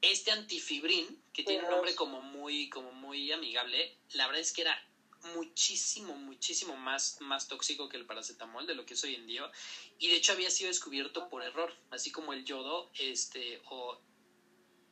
Este 0.01 0.31
antifibrin, 0.31 1.23
que 1.31 1.43
tiene 1.43 1.63
un 1.63 1.69
nombre 1.69 1.93
como 1.93 2.21
muy, 2.21 2.69
como 2.69 2.91
muy 2.91 3.31
amigable, 3.31 3.95
la 4.13 4.25
verdad 4.25 4.41
es 4.41 4.51
que 4.51 4.61
era 4.61 4.91
muchísimo, 5.35 6.15
muchísimo 6.15 6.75
más, 6.75 7.17
más 7.21 7.47
tóxico 7.47 7.87
que 7.87 7.97
el 7.97 8.05
paracetamol 8.05 8.65
de 8.65 8.75
lo 8.75 8.85
que 8.85 8.95
es 8.95 9.03
hoy 9.03 9.15
en 9.15 9.27
día. 9.27 9.51
Y 9.99 10.07
de 10.07 10.15
hecho 10.15 10.31
había 10.31 10.49
sido 10.49 10.69
descubierto 10.69 11.29
por 11.29 11.43
error, 11.43 11.75
así 11.91 12.11
como 12.11 12.33
el 12.33 12.43
yodo, 12.43 12.91
este, 12.95 13.61
o 13.69 14.01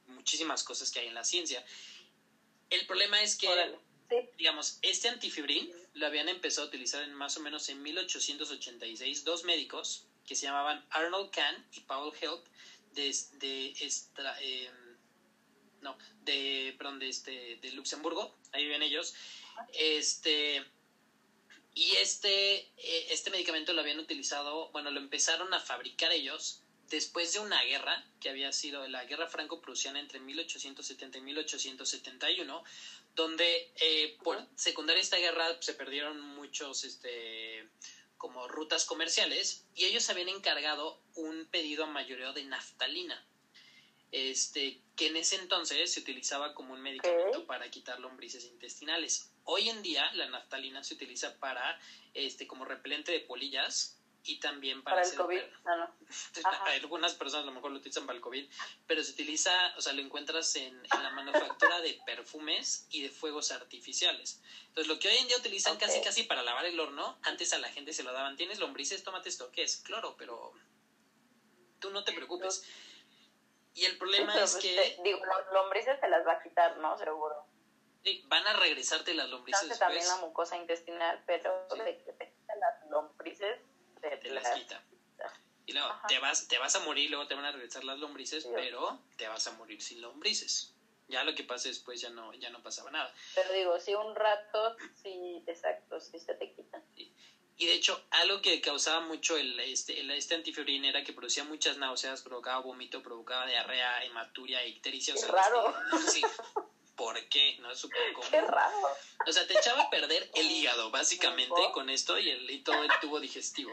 muchísimas 0.08 0.64
cosas 0.64 0.92
que 0.92 1.00
hay 1.00 1.08
en 1.08 1.16
la 1.16 1.24
ciencia. 1.24 1.66
El 2.70 2.86
problema 2.86 3.22
es 3.22 3.36
que, 3.36 3.48
digamos, 4.38 4.80
este 4.82 5.10
antifibrin 5.10 5.72
lo 5.94 6.06
habían 6.06 6.30
empezado 6.30 6.66
a 6.66 6.70
utilizar 6.70 7.04
en 7.04 7.14
más 7.14 7.36
o 7.38 7.42
menos 7.42 7.68
en 7.70 7.82
1886 7.82 9.24
dos 9.24 9.44
médicos 9.44 10.06
que 10.26 10.36
se 10.36 10.46
llamaban 10.46 10.86
Arnold 10.92 11.32
Kahn 11.32 11.68
y 11.72 11.82
Paul 11.82 12.14
Help 12.22 12.46
de, 12.94 13.16
de, 13.40 13.74
em, 14.42 14.98
no, 15.82 15.98
de, 16.22 16.76
perdón, 16.78 17.00
de, 17.00 17.10
este, 17.10 17.58
de 17.58 17.72
Luxemburgo, 17.72 18.38
ahí 18.52 18.64
viven 18.66 18.84
ellos, 18.84 19.16
este, 19.74 20.64
y 21.74 21.94
este, 21.94 22.58
eh, 22.78 23.08
este 23.10 23.32
medicamento 23.32 23.74
lo 23.74 23.82
habían 23.82 24.00
utilizado, 24.00 24.70
bueno, 24.70 24.92
lo 24.92 25.00
empezaron 25.00 25.54
a 25.54 25.60
fabricar 25.60 26.12
ellos 26.12 26.62
después 26.90 27.34
de 27.34 27.40
una 27.40 27.62
guerra 27.64 28.04
que 28.20 28.30
había 28.30 28.52
sido 28.52 28.88
la 28.88 29.06
guerra 29.06 29.28
franco-prusiana 29.28 30.00
entre 30.00 30.20
1870 30.20 31.18
y 31.18 31.22
1871, 31.22 32.64
donde 33.16 33.72
eh, 33.80 34.18
por 34.24 34.46
secundaria 34.56 35.02
esta 35.02 35.18
guerra 35.18 35.58
se 35.62 35.74
perdieron 35.74 36.20
muchos, 36.20 36.84
este, 36.84 37.68
como 38.18 38.48
rutas 38.48 38.86
comerciales 38.86 39.66
y 39.76 39.86
ellos 39.86 40.10
habían 40.10 40.30
encargado 40.30 41.02
un 41.16 41.46
pedido 41.46 41.86
a 41.86 41.88
mayoreo 41.88 42.34
de 42.34 42.44
naftalina. 42.44 43.26
Este, 44.12 44.82
que 44.96 45.08
en 45.08 45.18
ese 45.18 45.36
entonces 45.36 45.94
se 45.94 46.00
utilizaba 46.00 46.56
como 46.56 46.74
un 46.74 46.82
medicamento 46.82 47.46
para 47.46 47.70
quitar 47.70 48.00
lombrices 48.00 48.44
intestinales. 48.46 49.32
Hoy 49.44 49.70
en 49.70 49.84
día 49.84 50.12
la 50.14 50.28
naftalina 50.28 50.84
se 50.84 50.96
utiliza 50.96 51.38
para, 51.38 51.80
este, 52.16 52.48
como 52.48 52.66
repelente 52.66 53.12
de 53.12 53.20
polillas 53.20 53.99
y 54.24 54.40
también 54.40 54.84
para, 54.84 55.02
el 55.02 55.16
COVID. 55.16 55.42
Ah, 55.66 55.94
algunas 56.82 57.14
personas 57.16 57.44
a 57.44 57.48
lo 57.48 57.54
mejor 57.54 57.72
lo 57.72 57.78
utilizan 57.78 58.06
para 58.06 58.18
el 58.18 58.22
COVID, 58.22 58.50
pero 58.86 59.04
se 59.04 59.12
utiliza, 59.12 59.52
o 59.78 59.82
sea, 59.82 59.94
lo 59.94 60.02
encuentras 60.02 60.56
en, 60.56 60.82
la 60.90 61.10
manufactura 61.12 61.80
de 61.82 62.00
perfumes 62.06 62.88
y 62.90 63.02
de 63.04 63.10
fuegos 63.10 63.52
artificiales. 63.52 64.42
Entonces, 64.68 64.88
lo 64.88 65.00
que 65.00 65.08
hoy 65.08 65.18
en 65.18 65.28
día 65.28 65.38
utilizan 65.38 65.78
casi 65.78 66.02
casi 66.02 66.24
para 66.24 66.44
lavar 66.44 66.66
el 66.66 66.80
horno, 66.80 67.18
antes 67.24 67.54
a 67.54 67.60
la 67.60 67.70
gente 67.70 67.94
se 67.94 68.04
lo 68.04 68.12
daban, 68.12 68.36
tienes 68.36 68.60
lombrices, 68.60 69.04
tómate 69.04 69.30
esto, 69.30 69.52
¿qué 69.52 69.64
es? 69.64 69.78
Cloro, 69.78 70.16
pero 70.18 70.54
tú 71.80 71.90
no 71.90 72.04
te 72.04 72.14
preocupes. 72.14 72.64
Y 73.74 73.86
el 73.86 73.98
problema 73.98 74.34
es 74.36 74.52
pues, 74.52 74.64
que... 74.64 74.98
digo, 75.04 75.24
los 75.26 75.54
lombrices 75.54 76.00
te 76.02 76.10
las 76.10 76.26
va 76.26 76.34
a 76.34 76.44
quitar, 76.44 76.78
¿no? 76.78 76.98
Seguro. 76.98 77.46
Sí, 78.04 78.24
van 78.28 78.46
a 78.48 78.54
regresarte 78.54 79.14
las 79.14 79.30
lombrices 79.30 79.70
después. 79.70 79.80
también 79.80 80.08
la 80.08 80.18
mucosa 80.18 80.58
intestinal, 80.58 81.24
pero 81.26 81.68
de 81.70 81.98
que 82.04 82.14
te 82.14 82.32
quitan 82.32 82.60
las 82.60 82.90
lombrices... 82.90 83.60
Te, 84.02 84.30
las, 84.30 84.50
quita. 84.52 84.84
Y 85.66 85.74
luego, 85.74 85.90
te 86.08 86.18
vas, 86.20 86.48
te 86.48 86.58
vas 86.58 86.76
a 86.76 86.80
morir, 86.80 87.10
luego 87.10 87.28
te 87.28 87.36
van 87.36 87.46
a 87.46 87.52
regresar 87.52 87.84
las 87.84 88.00
lombrices, 88.00 88.48
pero 88.54 89.00
te 89.18 89.28
vas 89.28 89.46
a 89.48 89.52
morir 89.52 89.82
sin 89.82 90.02
lombrices. 90.02 90.74
Ya 91.08 91.24
lo 91.24 91.34
que 91.36 91.44
pasa 91.44 91.70
después 91.70 92.00
ya 92.02 92.10
no, 92.10 92.34
ya 92.34 92.50
no 92.50 92.62
pasaba 92.62 92.92
nada. 92.92 93.14
Pero 93.36 93.52
digo, 93.54 93.80
si 93.80 93.94
un 93.96 94.16
rato, 94.16 94.76
sí, 95.02 95.44
exacto, 95.48 96.00
sí 96.00 96.20
se 96.20 96.36
te 96.36 96.52
quitan. 96.54 96.84
Sí. 96.96 97.12
Y 97.58 97.66
de 97.66 97.74
hecho, 97.74 98.02
algo 98.12 98.42
que 98.42 98.62
causaba 98.62 99.02
mucho 99.02 99.36
el, 99.36 99.60
este, 99.60 100.00
el, 100.00 100.10
este 100.12 100.42
era 100.88 101.04
que 101.04 101.12
producía 101.14 101.44
muchas 101.44 101.78
náuseas, 101.78 102.22
provocaba 102.22 102.62
vómito, 102.62 103.04
provocaba 103.04 103.48
diarrea, 103.48 104.04
hematuria, 104.06 104.66
ictericia. 104.66 105.14
Qué 105.14 105.28
raro. 105.28 105.74
sí. 106.08 106.22
¿Por 107.00 107.30
qué? 107.30 107.56
No 107.62 107.72
es 107.72 107.80
súper 107.80 108.12
común. 108.12 108.30
Qué 108.30 108.42
raro. 108.42 108.76
O 109.26 109.32
sea, 109.32 109.48
te 109.48 109.58
echaba 109.58 109.84
a 109.84 109.90
perder 109.90 110.30
el 110.36 110.52
hígado, 110.52 110.92
básicamente, 110.92 111.56
con 111.74 111.90
esto 111.90 112.20
y, 112.20 112.30
el, 112.30 112.52
y 112.52 112.62
todo 112.62 112.84
el 112.84 112.92
tubo 113.00 113.22
digestivo. 113.22 113.72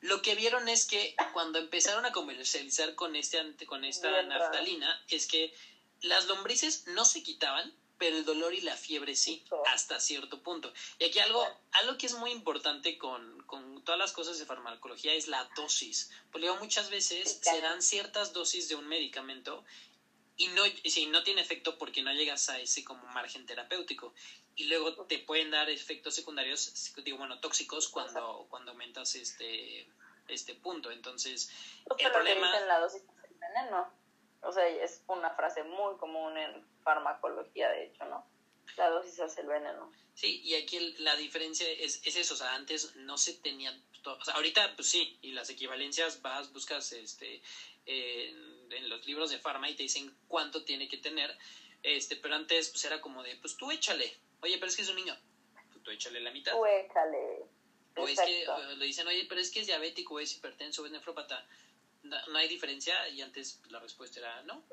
Lo 0.00 0.20
que 0.20 0.34
vieron 0.34 0.68
es 0.68 0.86
que 0.86 1.14
cuando 1.32 1.60
empezaron 1.60 2.04
a 2.04 2.10
comercializar 2.10 2.96
con, 2.96 3.14
este, 3.14 3.38
con 3.66 3.84
esta 3.84 4.10
naftalina, 4.24 5.04
es 5.08 5.28
que 5.28 5.54
las 6.00 6.26
lombrices 6.26 6.88
no 6.88 7.04
se 7.04 7.22
quitaban, 7.22 7.72
pero 7.96 8.16
el 8.16 8.24
dolor 8.24 8.54
y 8.54 8.60
la 8.60 8.76
fiebre 8.76 9.14
sí, 9.14 9.44
hasta 9.66 10.00
cierto 10.00 10.42
punto. 10.42 10.72
Y 10.98 11.04
aquí 11.04 11.20
algo, 11.20 11.46
algo 11.70 11.96
que 11.96 12.06
es 12.06 12.14
muy 12.14 12.32
importante 12.32 12.98
con, 12.98 13.40
con 13.44 13.84
todas 13.84 14.00
las 14.00 14.10
cosas 14.10 14.36
de 14.40 14.46
farmacología 14.46 15.14
es 15.14 15.28
la 15.28 15.48
dosis. 15.54 16.10
Porque 16.32 16.50
muchas 16.52 16.90
veces 16.90 17.38
se 17.40 17.60
dan 17.60 17.82
ciertas 17.82 18.32
dosis 18.32 18.68
de 18.68 18.74
un 18.74 18.88
medicamento 18.88 19.64
y 20.38 20.46
no, 20.48 20.62
si 20.84 21.06
no 21.06 21.24
tiene 21.24 21.42
efecto 21.42 21.76
porque 21.76 22.00
no 22.00 22.12
llegas 22.12 22.48
a 22.48 22.58
ese 22.60 22.84
como 22.84 23.04
margen 23.08 23.44
terapéutico. 23.44 24.14
Y 24.54 24.64
luego 24.64 25.04
te 25.06 25.18
pueden 25.18 25.50
dar 25.50 25.68
efectos 25.68 26.14
secundarios, 26.14 26.92
digo, 27.04 27.18
bueno, 27.18 27.40
tóxicos 27.40 27.88
cuando, 27.88 28.46
cuando 28.48 28.70
aumentas 28.70 29.16
este, 29.16 29.88
este 30.28 30.54
punto. 30.54 30.92
Entonces, 30.92 31.50
el 31.98 32.12
problema... 32.12 32.58
La 32.60 32.78
dosis 32.78 33.02
veneno. 33.38 33.92
O 34.42 34.52
sea, 34.52 34.66
es 34.68 35.02
una 35.08 35.30
frase 35.30 35.64
muy 35.64 35.96
común 35.96 36.38
en 36.38 36.64
farmacología, 36.84 37.68
de 37.70 37.86
hecho, 37.86 38.04
¿no? 38.04 38.24
La 38.76 38.90
dosis 38.90 39.18
hace 39.18 39.40
el 39.40 39.48
veneno. 39.48 39.92
Sí, 40.14 40.40
y 40.42 40.54
aquí 40.54 40.94
la 40.98 41.16
diferencia 41.16 41.68
es, 41.68 42.00
es 42.04 42.16
eso, 42.16 42.34
o 42.34 42.36
sea, 42.36 42.54
antes 42.54 42.94
no 42.96 43.18
se 43.18 43.34
tenía, 43.34 43.76
o 44.04 44.24
sea, 44.24 44.34
ahorita 44.34 44.76
pues 44.76 44.88
sí, 44.88 45.18
y 45.22 45.32
las 45.32 45.50
equivalencias 45.50 46.22
vas, 46.22 46.52
buscas 46.52 46.92
este, 46.92 47.42
en 48.70 48.88
los 48.88 49.04
libros 49.06 49.30
de 49.30 49.38
farma 49.38 49.68
y 49.68 49.74
te 49.74 49.82
dicen 49.82 50.14
cuánto 50.28 50.64
tiene 50.64 50.88
que 50.88 50.98
tener, 50.98 51.36
este, 51.82 52.16
pero 52.16 52.34
antes 52.34 52.70
pues 52.70 52.84
era 52.84 53.00
como 53.00 53.22
de, 53.22 53.36
pues 53.36 53.56
tú 53.56 53.70
échale, 53.70 54.16
oye, 54.40 54.56
pero 54.58 54.66
es 54.66 54.76
que 54.76 54.82
es 54.82 54.88
un 54.88 54.96
niño, 54.96 55.16
pues, 55.72 55.82
tú 55.82 55.90
échale 55.90 56.20
la 56.20 56.30
mitad. 56.30 56.52
Tú 56.52 56.66
échale. 56.66 57.46
O 57.96 58.06
es 58.06 58.20
que 58.20 58.46
le 58.76 58.84
dicen, 58.84 59.08
oye, 59.08 59.26
pero 59.28 59.40
es 59.40 59.50
que 59.50 59.60
es 59.60 59.66
diabético, 59.66 60.14
o 60.14 60.20
es 60.20 60.32
hipertenso, 60.36 60.82
o 60.82 60.86
es 60.86 60.92
nefrópata 60.92 61.44
no, 62.02 62.38
hay 62.38 62.48
diferencia 62.48 63.08
y 63.08 63.20
antes 63.22 63.60
la 63.68 63.80
respuesta 63.80 64.20
era 64.20 64.42
no. 64.42 64.64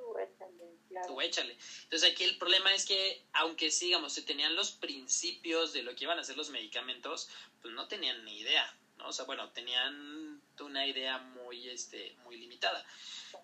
Tú 1.08 1.22
échale, 1.22 1.58
Entonces 1.84 2.12
aquí 2.12 2.24
el 2.24 2.38
problema 2.38 2.74
es 2.74 2.86
que 2.86 3.26
aunque 3.34 3.72
sigamos, 3.72 4.14
se 4.14 4.22
tenían 4.22 4.56
los 4.56 4.72
principios 4.72 5.74
de 5.74 5.84
lo 5.84 5.96
que 5.96 6.06
iban 6.06 6.20
a 6.20 6.24
ser 6.24 6.38
los 6.38 6.50
medicamentos, 6.50 7.30
pues 7.62 7.74
no 7.74 7.88
tenían 7.88 8.24
ni 8.24 8.40
idea, 8.40 8.78
¿no? 8.98 9.10
O 9.10 9.12
sea, 9.12 9.26
bueno, 9.26 9.52
tenían 9.52 10.42
una 10.60 10.88
idea 10.88 11.18
muy, 11.18 11.70
este, 11.70 12.16
muy 12.24 12.38
limitada. 12.38 12.86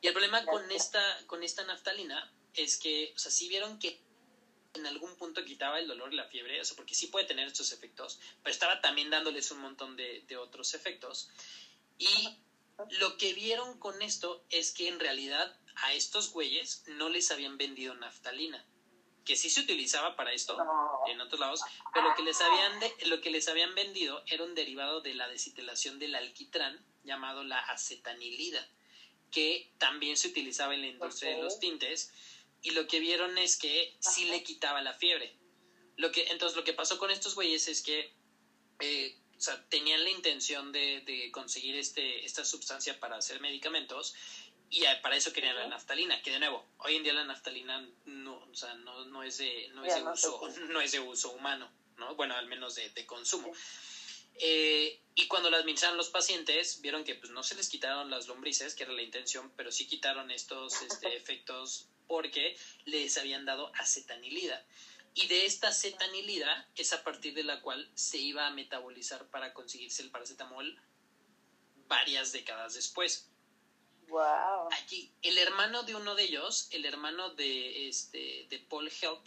Y 0.01 0.07
el 0.07 0.13
problema 0.13 0.43
con 0.45 0.69
esta, 0.71 1.01
con 1.27 1.43
esta 1.43 1.63
naftalina 1.63 2.31
es 2.55 2.77
que, 2.77 3.13
o 3.15 3.19
sea, 3.19 3.31
sí 3.31 3.47
vieron 3.47 3.79
que 3.79 3.99
en 4.73 4.85
algún 4.87 5.15
punto 5.15 5.43
quitaba 5.45 5.79
el 5.79 5.87
dolor 5.87 6.13
y 6.13 6.15
la 6.15 6.25
fiebre, 6.25 6.59
o 6.59 6.65
sea, 6.65 6.75
porque 6.75 6.95
sí 6.95 7.07
puede 7.07 7.25
tener 7.25 7.47
estos 7.47 7.71
efectos, 7.71 8.19
pero 8.41 8.51
estaba 8.51 8.81
también 8.81 9.09
dándoles 9.09 9.51
un 9.51 9.59
montón 9.59 9.95
de, 9.95 10.23
de 10.27 10.37
otros 10.37 10.73
efectos. 10.73 11.29
Y 11.97 12.29
lo 12.99 13.17
que 13.17 13.33
vieron 13.33 13.77
con 13.79 14.01
esto 14.01 14.43
es 14.49 14.71
que 14.71 14.87
en 14.87 14.99
realidad 14.99 15.55
a 15.75 15.93
estos 15.93 16.31
güeyes 16.31 16.83
no 16.87 17.09
les 17.09 17.31
habían 17.31 17.57
vendido 17.57 17.93
naftalina, 17.95 18.65
que 19.25 19.35
sí 19.35 19.49
se 19.49 19.61
utilizaba 19.61 20.15
para 20.15 20.33
esto 20.33 20.57
en 21.07 21.21
otros 21.21 21.39
lados, 21.39 21.61
pero 21.93 22.09
lo 22.09 22.15
que 22.15 22.23
les 22.23 22.41
habían 22.41 22.79
lo 23.05 23.21
que 23.21 23.29
les 23.29 23.47
habían 23.47 23.75
vendido 23.75 24.23
era 24.27 24.43
un 24.43 24.55
derivado 24.55 25.01
de 25.01 25.13
la 25.13 25.27
desitilación 25.27 25.99
del 25.99 26.15
alquitrán 26.15 26.83
llamado 27.03 27.43
la 27.43 27.59
acetanilida, 27.59 28.67
que 29.31 29.71
también 29.77 30.17
se 30.17 30.27
utilizaba 30.27 30.73
en 30.73 30.81
la 30.81 30.87
industria 30.87 31.35
de 31.35 31.41
los 31.41 31.59
tintes 31.59 32.11
y 32.61 32.71
lo 32.71 32.87
que 32.87 32.99
vieron 32.99 33.37
es 33.37 33.57
que 33.57 33.95
sí 33.99 34.25
le 34.25 34.43
quitaba 34.43 34.81
la 34.81 34.93
fiebre. 34.93 35.35
Lo 35.95 36.11
que 36.11 36.27
entonces 36.29 36.55
lo 36.55 36.63
que 36.63 36.73
pasó 36.73 36.97
con 36.97 37.09
estos 37.09 37.35
güeyes 37.35 37.67
es 37.67 37.81
que 37.81 38.13
eh, 38.79 39.17
o 39.37 39.41
sea, 39.41 39.63
tenían 39.69 40.03
la 40.03 40.11
intención 40.11 40.71
de, 40.71 41.01
de 41.01 41.31
conseguir 41.31 41.75
este, 41.75 42.23
esta 42.25 42.45
sustancia 42.45 42.99
para 42.99 43.17
hacer 43.17 43.39
medicamentos 43.39 44.13
y 44.69 44.83
para 45.01 45.17
eso 45.17 45.33
querían 45.33 45.57
la 45.57 45.67
naftalina, 45.67 46.21
que 46.21 46.31
de 46.31 46.39
nuevo, 46.39 46.65
hoy 46.77 46.95
en 46.95 47.03
día 47.03 47.11
la 47.11 47.25
naftalina 47.25 47.85
no, 48.05 48.37
o 48.37 48.55
sea, 48.55 48.73
no, 48.75 49.03
no 49.05 49.21
es 49.21 49.37
de, 49.37 49.67
no 49.73 49.83
es 49.83 49.95
de 49.95 50.03
uso, 50.03 50.41
no 50.69 50.79
es 50.79 50.93
de 50.93 50.99
uso 51.01 51.31
humano, 51.31 51.69
¿no? 51.97 52.15
Bueno, 52.15 52.35
al 52.35 52.47
menos 52.47 52.75
de, 52.75 52.89
de 52.91 53.05
consumo. 53.05 53.51
Eh, 54.35 55.00
Y 55.15 55.27
cuando 55.27 55.49
la 55.49 55.57
administraron 55.57 55.97
los 55.97 56.09
pacientes, 56.09 56.79
vieron 56.81 57.03
que 57.03 57.15
pues, 57.15 57.31
no 57.31 57.43
se 57.43 57.55
les 57.55 57.69
quitaron 57.69 58.09
las 58.09 58.27
lombrices, 58.27 58.75
que 58.75 58.83
era 58.83 58.93
la 58.93 59.01
intención, 59.01 59.51
pero 59.55 59.71
sí 59.71 59.87
quitaron 59.87 60.31
estos 60.31 60.81
este, 60.81 61.15
efectos 61.15 61.87
porque 62.07 62.57
les 62.85 63.17
habían 63.17 63.45
dado 63.45 63.71
acetanilida. 63.75 64.65
Y 65.13 65.27
de 65.27 65.45
esta 65.45 65.69
acetanilida 65.69 66.69
es 66.75 66.93
a 66.93 67.03
partir 67.03 67.33
de 67.33 67.43
la 67.43 67.61
cual 67.61 67.89
se 67.95 68.17
iba 68.17 68.47
a 68.47 68.51
metabolizar 68.51 69.25
para 69.27 69.53
conseguirse 69.53 70.03
el 70.03 70.11
paracetamol 70.11 70.79
varias 71.87 72.31
décadas 72.31 72.73
después. 72.73 73.29
Wow. 74.07 74.69
Allí, 74.71 75.11
el 75.21 75.37
hermano 75.37 75.83
de 75.83 75.95
uno 75.95 76.15
de 76.15 76.23
ellos, 76.23 76.67
el 76.71 76.85
hermano 76.85 77.29
de, 77.31 77.89
este, 77.89 78.47
de 78.49 78.59
Paul 78.69 78.89
Help, 79.01 79.25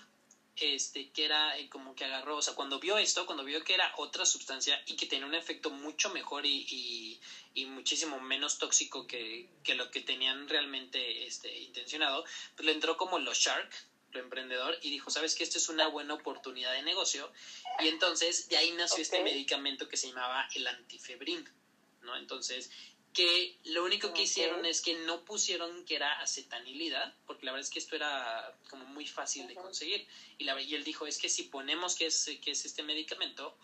este, 0.57 1.11
que 1.11 1.25
era 1.25 1.57
eh, 1.59 1.69
como 1.69 1.95
que 1.95 2.05
agarró, 2.05 2.37
o 2.37 2.43
sea, 2.43 2.55
cuando 2.55 2.79
vio 2.79 2.97
esto, 2.99 3.27
cuando 3.27 3.45
vio 3.45 3.63
que 3.65 3.75
era 3.75 3.93
otra 3.97 4.25
sustancia 4.25 4.81
y 4.87 4.97
que 4.97 5.07
tenía 5.07 5.27
un 5.27 5.35
efecto 5.35 5.71
mucho 5.71 6.11
mejor 6.11 6.47
y, 6.47 7.19
y, 7.55 7.65
muchísimo 7.67 8.21
menos 8.21 8.59
tóxico 8.59 9.07
que, 9.07 9.49
que, 9.63 9.75
lo 9.75 9.91
que 9.91 10.01
tenían 10.01 10.49
realmente 10.49 11.27
este, 11.27 11.59
intencionado, 11.59 12.25
pues 12.57 12.67
le 12.67 12.73
entró 12.73 12.97
como 12.97 13.19
los 13.19 13.39
Shark, 13.39 13.69
lo 14.13 14.21
emprendedor, 14.21 14.79
y 14.81 14.91
dijo, 14.91 15.11
sabes 15.11 15.35
que 15.35 15.43
esto 15.43 15.59
es 15.59 15.69
una 15.69 15.89
buena 15.89 16.15
oportunidad 16.15 16.73
de 16.73 16.83
negocio, 16.83 17.33
y 17.81 17.89
entonces 17.89 18.49
de 18.49 18.57
ahí 18.57 18.71
nació 18.73 19.03
este 19.03 19.23
medicamento 19.23 19.89
que 19.89 19.97
se 19.97 20.09
llamaba 20.09 20.47
el 20.55 20.67
antifebrin, 20.67 21.49
¿no? 22.03 22.17
Entonces, 22.17 22.71
que 23.15 23.57
lo 23.65 23.85
único 23.85 24.13
que 24.13 24.23
hicieron 24.23 24.67
es 24.67 24.83
que 24.83 24.95
no 25.07 25.25
pusieron 25.25 25.85
que 25.85 25.95
era 25.95 26.21
acetanilida, 26.21 27.17
porque 27.27 27.47
la 27.47 27.53
verdad 27.53 27.65
es 27.65 27.73
que 27.73 27.79
esto 27.79 27.95
era 27.95 28.59
como 28.69 28.85
muy 28.87 29.07
fácil 29.07 29.47
de 29.47 29.55
conseguir. 29.55 30.07
Y, 30.37 30.45
la, 30.45 30.61
y 30.61 30.75
él 30.75 30.83
dijo, 30.83 31.07
es 31.07 31.19
que 31.19 31.29
si 31.29 31.45
ponemos 31.45 31.95
que 31.95 32.07
es, 32.07 32.29
que 32.43 32.51
es 32.51 32.65
este 32.65 32.83
medicamento, 32.83 33.57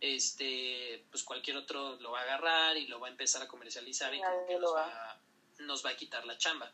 este, 0.00 1.04
pues 1.10 1.22
cualquier 1.22 1.56
otro 1.56 1.96
lo 2.00 2.10
va 2.10 2.20
a 2.20 2.22
agarrar 2.24 2.76
y 2.76 2.88
lo 2.88 2.98
va 2.98 3.06
a 3.06 3.10
empezar 3.10 3.42
a 3.42 3.48
comercializar 3.48 4.12
y 4.12 4.20
nos, 4.20 4.74
va, 4.74 5.20
nos 5.60 5.86
va 5.86 5.90
a 5.90 5.96
quitar 5.96 6.26
la 6.26 6.36
chamba. 6.36 6.70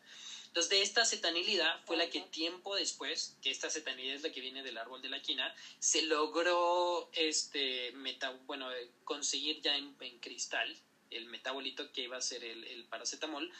Entonces, 0.47 0.71
de 0.71 0.83
esta 0.83 1.03
acetanilida 1.03 1.83
fue 1.85 1.99
la 1.99 2.09
que 2.09 2.21
tiempo 2.21 2.75
después, 2.75 3.37
que 3.43 3.51
esta 3.51 3.67
acetanilida 3.67 4.15
es 4.15 4.23
la 4.23 4.33
que 4.33 4.41
viene 4.41 4.63
del 4.63 4.79
árbol 4.79 5.03
de 5.03 5.11
la 5.11 5.21
quina, 5.21 5.55
se 5.79 6.03
logró 6.03 7.11
este 7.13 7.93
meta, 7.93 8.31
bueno, 8.47 8.69
conseguir 9.05 9.61
ya 9.61 9.77
en 9.77 9.95
cristal 10.21 10.75
el 11.17 11.27
metabolito 11.27 11.91
que 11.93 12.03
iba 12.03 12.17
a 12.17 12.21
ser 12.21 12.45
el, 12.45 12.85
paracetamol, 12.87 13.51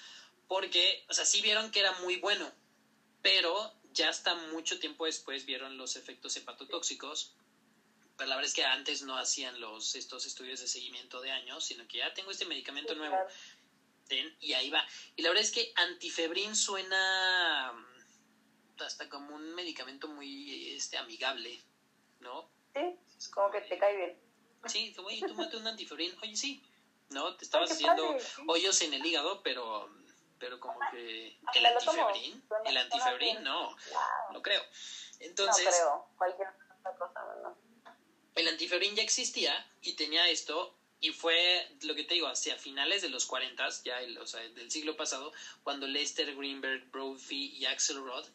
porque, 0.49 1.05
o 1.09 1.15
sea, 1.15 1.25
sí 1.25 1.41
vieron 1.41 1.71
que 1.71 1.81
era 1.81 1.93
muy 2.01 2.17
bueno, 2.17 2.53
pero 3.23 3.73
ya 3.93 4.09
hasta 4.09 4.35
mucho 4.35 4.79
tiempo 4.79 5.07
después 5.07 5.45
vieron 5.45 5.77
los 5.77 5.97
efectos 5.97 6.37
hepatotóxicos. 6.37 7.35
Pero 8.17 8.29
la 8.29 8.37
verdad 8.37 8.49
es 8.49 8.55
que 8.55 8.65
antes 8.65 9.03
no 9.03 9.17
hacían 9.17 9.61
los, 9.61 9.95
estos 9.95 10.27
estudios 10.27 10.61
de 10.61 10.67
seguimiento 10.67 11.21
de 11.21 11.31
años, 11.31 11.65
sino 11.65 11.87
que 11.89 11.99
ya 11.99 12.13
tengo 12.13 12.31
este 12.31 12.45
medicamento 12.45 12.95
nuevo. 12.95 13.17
y 14.41 14.53
ahí 14.53 14.69
va. 14.71 14.87
Y 15.17 15.23
la 15.23 15.31
verdad 15.31 15.43
es 15.43 15.51
que 15.51 15.73
antifebrin 15.77 16.55
suena 16.55 17.73
mm, 17.73 18.81
hasta 18.83 19.09
como 19.09 19.35
un 19.35 19.55
medicamento 19.55 20.09
muy 20.09 20.75
este, 20.75 20.99
amigable, 20.99 21.59
¿no? 22.21 22.51
Sí, 22.75 23.31
como 23.31 23.51
que 23.51 23.61
te 23.63 23.79
cae 23.79 23.97
bien. 23.97 24.19
Sí, 24.67 24.95
oye, 25.03 25.21
tú 25.27 25.35
mate 25.35 25.57
un 25.57 25.67
antifebrin. 25.67 26.15
Oye, 26.23 26.37
sí, 26.37 26.63
¿no? 27.13 27.37
Te 27.37 27.45
estabas 27.45 27.71
haciendo 27.71 28.17
hoyos 28.49 28.81
en 28.83 28.95
el 28.95 29.05
hígado, 29.05 29.43
pero 29.43 29.89
pero 30.39 30.59
como 30.59 30.81
que 30.91 31.39
el 31.55 31.67
antifebrín, 31.67 32.45
el 32.65 32.77
antifebrín 32.77 33.45
no, 33.45 33.77
no 34.33 34.43
creo. 34.43 34.61
Entonces, 35.21 35.65
no 35.65 35.71
creo, 35.71 36.07
cualquier 36.19 36.49
otra 36.81 36.97
cosa, 36.99 37.21
no. 37.43 37.57
El 38.35 38.49
antifebrín 38.49 38.97
ya 38.97 39.05
existía 39.05 39.55
y 39.83 39.93
tenía 39.95 40.29
esto 40.29 40.77
y 40.99 41.11
fue 41.11 41.69
lo 41.83 41.95
que 41.95 42.05
te 42.05 42.15
digo, 42.15 42.29
hacia 42.29 42.57
finales 42.57 43.03
de 43.03 43.09
los 43.09 43.27
40, 43.27 43.69
ya 43.85 44.01
el, 44.01 44.19
o 44.19 44.27
sea, 44.27 44.41
del 44.41 44.71
siglo 44.71 44.97
pasado, 44.97 45.33
cuando 45.65 45.87
Lester 45.87 46.35
Greenberg, 46.35 46.91
Brophy 46.91 47.57
y 47.57 47.67
Axel 47.67 48.03
Roth 48.03 48.29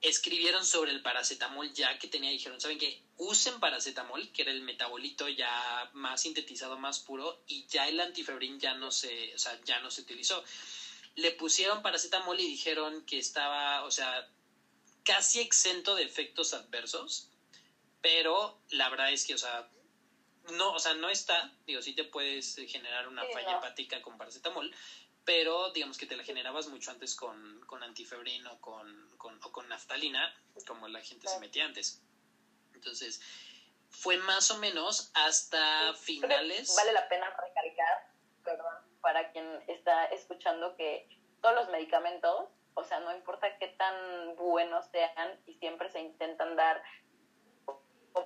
escribieron 0.00 0.64
sobre 0.64 0.92
el 0.92 1.02
paracetamol 1.02 1.72
ya 1.72 1.98
que 1.98 2.08
tenía, 2.08 2.30
dijeron, 2.30 2.60
¿saben 2.60 2.78
qué? 2.78 3.02
Usen 3.16 3.58
paracetamol, 3.58 4.30
que 4.32 4.42
era 4.42 4.50
el 4.52 4.62
metabolito 4.62 5.28
ya 5.28 5.88
más 5.92 6.22
sintetizado, 6.22 6.76
más 6.76 7.00
puro, 7.00 7.40
y 7.46 7.66
ya 7.66 7.88
el 7.88 7.98
antifebrin 7.98 8.60
ya 8.60 8.74
no 8.74 8.90
se, 8.90 9.34
o 9.34 9.38
sea, 9.38 9.58
ya 9.64 9.80
no 9.80 9.90
se 9.90 10.02
utilizó. 10.02 10.44
Le 11.16 11.32
pusieron 11.32 11.82
paracetamol 11.82 12.38
y 12.38 12.46
dijeron 12.46 13.04
que 13.04 13.18
estaba, 13.18 13.82
o 13.84 13.90
sea, 13.90 14.28
casi 15.02 15.40
exento 15.40 15.96
de 15.96 16.04
efectos 16.04 16.54
adversos, 16.54 17.28
pero 18.00 18.60
la 18.70 18.88
verdad 18.88 19.12
es 19.12 19.24
que, 19.24 19.34
o 19.34 19.38
sea, 19.38 19.68
no, 20.52 20.72
o 20.72 20.78
sea, 20.78 20.94
no 20.94 21.10
está, 21.10 21.52
digo, 21.66 21.82
sí 21.82 21.92
te 21.92 22.04
puedes 22.04 22.54
generar 22.68 23.08
una 23.08 23.24
falla 23.24 23.58
hepática 23.58 24.00
con 24.00 24.16
paracetamol, 24.16 24.72
pero 25.28 25.68
digamos 25.72 25.98
que 25.98 26.06
te 26.06 26.16
la 26.16 26.24
generabas 26.24 26.68
mucho 26.68 26.90
antes 26.90 27.14
con, 27.14 27.60
con 27.66 27.82
antifebrin 27.82 28.46
o 28.46 28.58
con, 28.62 29.10
con, 29.18 29.38
o 29.44 29.52
con 29.52 29.68
naftalina, 29.68 30.34
como 30.66 30.88
la 30.88 31.02
gente 31.02 31.28
se 31.28 31.38
metía 31.38 31.66
antes. 31.66 32.02
Entonces, 32.72 33.20
fue 33.90 34.16
más 34.16 34.50
o 34.50 34.56
menos 34.56 35.10
hasta 35.12 35.92
finales. 35.92 36.74
Vale 36.74 36.94
la 36.94 37.06
pena 37.10 37.26
recalcar, 37.28 38.10
perdón, 38.42 38.72
para 39.02 39.30
quien 39.30 39.46
está 39.66 40.06
escuchando 40.06 40.74
que 40.76 41.06
todos 41.42 41.56
los 41.56 41.68
medicamentos, 41.68 42.48
o 42.72 42.84
sea, 42.84 43.00
no 43.00 43.14
importa 43.14 43.58
qué 43.58 43.68
tan 43.68 44.34
buenos 44.36 44.86
sean 44.86 45.38
y 45.44 45.52
siempre 45.56 45.90
se 45.90 46.00
intentan 46.00 46.56
dar 46.56 46.82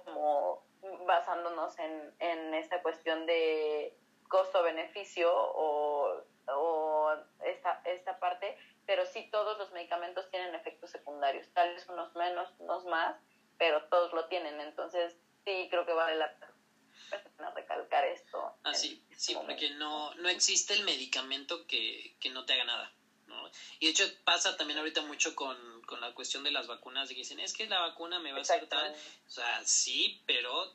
como 0.05 0.64
basándonos 1.05 1.76
en, 1.80 2.14
en 2.20 2.55
esta 2.55 2.80
cuestión 2.80 3.26
de 3.26 3.98
costo-beneficio 4.28 5.32
o 5.34 6.30
o 6.49 7.12
esta, 7.45 7.80
esta 7.84 8.18
parte, 8.18 8.57
pero 8.86 9.07
sí 9.07 9.28
todos 9.30 9.59
los 9.59 9.72
medicamentos 9.72 10.28
tienen 10.30 10.55
efectos 10.55 10.90
secundarios, 10.90 11.47
tal 11.53 11.74
vez 11.74 11.88
unos 11.88 12.14
menos, 12.14 12.49
unos 12.59 12.84
más, 12.84 13.16
pero 13.59 13.82
todos 13.84 14.12
lo 14.12 14.26
tienen, 14.26 14.61
entonces 14.61 15.14
sí 15.45 15.68
creo 15.70 15.86
que 15.86 15.93
vale 15.93 16.16
la 16.16 16.32
pena 16.34 17.51
recalcar 17.55 18.05
esto. 18.05 18.55
Ah, 18.64 18.74
sí, 18.74 19.03
sí, 19.16 19.34
porque 19.34 19.70
no, 19.70 20.14
no 20.14 20.28
existe 20.28 20.74
el 20.74 20.82
medicamento 20.82 21.66
que, 21.66 22.14
que 22.20 22.30
no 22.30 22.45
te 22.45 22.55
haga 22.55 22.64
nada. 22.64 22.93
¿no? 23.26 23.51
Y 23.78 23.86
de 23.86 23.93
hecho 23.93 24.05
pasa 24.24 24.57
también 24.57 24.78
ahorita 24.78 25.03
mucho 25.03 25.34
con, 25.34 25.82
con 25.82 26.01
la 26.01 26.12
cuestión 26.14 26.43
de 26.43 26.51
las 26.51 26.66
vacunas, 26.66 27.11
y 27.11 27.14
dicen, 27.14 27.40
es 27.40 27.53
que 27.53 27.66
la 27.66 27.80
vacuna 27.80 28.18
me 28.18 28.32
va 28.32 28.38
a 28.38 28.43
hacer 28.43 28.66
tal. 28.66 28.95
O 29.26 29.30
sea, 29.30 29.62
sí, 29.64 30.22
pero 30.26 30.72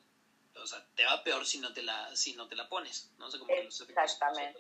o 0.61 0.65
sea, 0.65 0.83
te 0.95 1.05
va 1.05 1.23
peor 1.23 1.45
si 1.45 1.59
no 1.59 1.73
te 1.73 1.81
la, 1.81 2.15
si 2.15 2.33
no 2.33 2.47
te 2.47 2.55
la 2.55 2.67
pones, 2.67 3.09
¿no? 3.17 3.29
sé 3.29 3.37
los 3.37 3.81
Exactamente. 3.81 4.59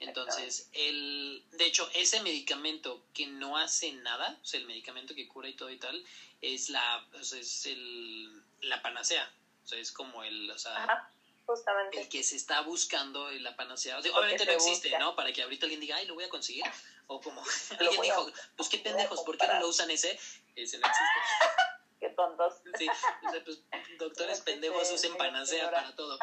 Entonces, 0.00 0.68
el, 0.72 1.44
de 1.52 1.66
hecho, 1.66 1.88
ese 1.92 2.20
medicamento 2.20 3.04
que 3.12 3.26
no 3.26 3.58
hace 3.58 3.92
nada, 3.92 4.38
o 4.42 4.44
sea, 4.44 4.58
el 4.58 4.66
medicamento 4.66 5.14
que 5.14 5.28
cura 5.28 5.48
y 5.48 5.54
todo 5.54 5.70
y 5.70 5.78
tal, 5.78 6.02
es 6.40 6.70
la, 6.70 7.06
o 7.12 7.22
sea, 7.22 7.38
es 7.38 7.66
el, 7.66 8.42
la 8.62 8.80
panacea. 8.80 9.30
O 9.62 9.68
sea, 9.68 9.78
es 9.78 9.92
como 9.92 10.24
el, 10.24 10.50
o 10.50 10.58
sea, 10.58 11.06
justamente. 11.44 12.00
el 12.00 12.08
que 12.08 12.22
se 12.22 12.36
está 12.36 12.62
buscando 12.62 13.30
la 13.30 13.54
panacea. 13.56 13.98
obviamente 13.98 14.46
no 14.46 14.52
existe, 14.52 14.98
¿no? 14.98 15.14
Para 15.14 15.32
que 15.32 15.42
ahorita 15.42 15.66
alguien 15.66 15.80
diga, 15.80 15.96
ay, 15.96 16.06
lo 16.06 16.14
voy 16.14 16.24
a 16.24 16.30
conseguir. 16.30 16.64
O 17.06 17.20
como 17.20 17.42
alguien 17.78 18.00
dijo, 18.00 18.32
pues 18.56 18.70
qué 18.70 18.78
pendejos, 18.78 19.20
¿por 19.20 19.36
qué 19.36 19.46
no 19.46 19.60
lo 19.60 19.68
usan 19.68 19.90
ese? 19.90 20.18
Ese 20.56 20.78
no 20.78 20.86
existe. 20.88 21.20
qué 22.00 22.08
tontos. 22.08 22.54
Sí, 22.78 22.88
o 22.88 23.30
sea, 23.30 23.44
pues 23.44 23.60
doctores 23.98 24.40
pendejos 24.40 24.90
usen 24.90 25.14
panacea 25.18 25.70
para 25.70 25.94
todo. 25.94 26.18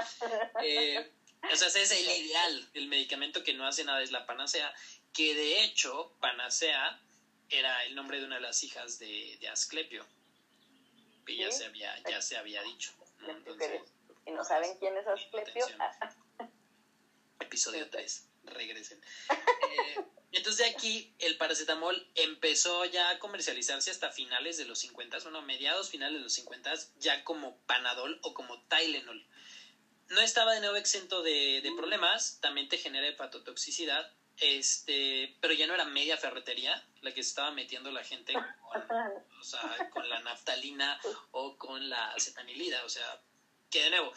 Eh, 0.63 1.13
o 1.43 1.55
sea, 1.55 1.67
ese 1.67 1.81
es 1.81 1.91
el 1.91 2.25
ideal. 2.25 2.69
El 2.73 2.87
medicamento 2.87 3.43
que 3.43 3.53
no 3.53 3.65
hace 3.65 3.83
nada 3.83 4.01
es 4.01 4.11
la 4.11 4.25
panacea, 4.25 4.73
que 5.13 5.33
de 5.35 5.63
hecho, 5.63 6.13
panacea 6.19 6.99
era 7.49 7.85
el 7.85 7.95
nombre 7.95 8.19
de 8.19 8.25
una 8.25 8.35
de 8.35 8.41
las 8.41 8.63
hijas 8.63 8.99
de, 8.99 9.37
de 9.39 9.47
Asclepio, 9.47 10.05
que 11.25 11.37
ya, 11.37 11.51
se 11.51 11.65
había, 11.65 11.93
ya 12.09 12.21
se 12.21 12.37
había 12.37 12.61
dicho. 12.63 12.91
¿Y 14.25 14.31
no 14.31 14.43
saben 14.43 14.77
quién 14.79 14.97
es 14.97 15.07
Asclepio? 15.07 15.65
Episodio 17.39 17.89
3, 17.89 18.27
regresen. 18.43 19.01
Eh, 19.29 20.03
entonces 20.31 20.65
de 20.65 20.71
aquí 20.73 21.13
el 21.19 21.37
paracetamol 21.37 22.09
empezó 22.15 22.85
ya 22.85 23.09
a 23.09 23.19
comercializarse 23.19 23.89
hasta 23.89 24.11
finales 24.11 24.57
de 24.57 24.65
los 24.65 24.79
50, 24.79 25.19
bueno, 25.19 25.41
mediados 25.41 25.89
finales 25.89 26.17
de 26.17 26.23
los 26.23 26.33
50, 26.33 26.73
ya 26.97 27.23
como 27.23 27.57
Panadol 27.61 28.19
o 28.23 28.33
como 28.33 28.61
Tylenol 28.63 29.25
no 30.09 30.21
estaba 30.21 30.53
de 30.53 30.61
nuevo 30.61 30.75
exento 30.75 31.21
de, 31.21 31.71
problemas, 31.75 32.39
también 32.41 32.67
te 32.69 32.77
genera 32.77 33.07
hepatotoxicidad, 33.07 34.11
este, 34.39 35.35
pero 35.41 35.53
ya 35.53 35.67
no 35.67 35.73
era 35.73 35.85
media 35.85 36.17
ferretería 36.17 36.85
la 37.01 37.13
que 37.13 37.23
se 37.23 37.29
estaba 37.29 37.51
metiendo 37.51 37.91
la 37.91 38.03
gente 38.03 38.33
con, 38.33 38.83
o 39.39 39.43
sea, 39.43 39.89
con 39.91 40.07
la 40.09 40.19
naftalina 40.19 40.99
o 41.31 41.57
con 41.57 41.89
la 41.89 42.11
acetanilida, 42.11 42.83
o 42.85 42.89
sea, 42.89 43.19
que 43.69 43.83
de 43.83 43.89
nuevo, 43.89 44.13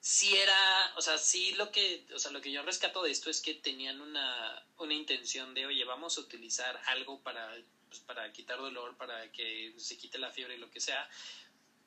si 0.00 0.36
era, 0.36 0.92
o 0.96 1.00
sea, 1.00 1.16
sí 1.16 1.52
lo 1.54 1.70
que, 1.70 2.06
o 2.14 2.18
sea, 2.18 2.32
lo 2.32 2.40
que 2.40 2.50
yo 2.50 2.62
rescato 2.62 3.02
de 3.02 3.10
esto 3.10 3.30
es 3.30 3.40
que 3.40 3.54
tenían 3.54 4.00
una, 4.00 4.66
una 4.78 4.94
intención 4.94 5.54
de, 5.54 5.66
oye, 5.66 5.84
vamos 5.84 6.18
a 6.18 6.22
utilizar 6.22 6.80
algo 6.86 7.20
para, 7.20 7.54
pues, 7.88 8.00
para 8.00 8.32
quitar 8.32 8.58
dolor, 8.58 8.96
para 8.96 9.30
que 9.30 9.72
se 9.76 9.96
quite 9.96 10.18
la 10.18 10.32
fiebre 10.32 10.56
y 10.56 10.58
lo 10.58 10.70
que 10.70 10.80
sea, 10.80 11.08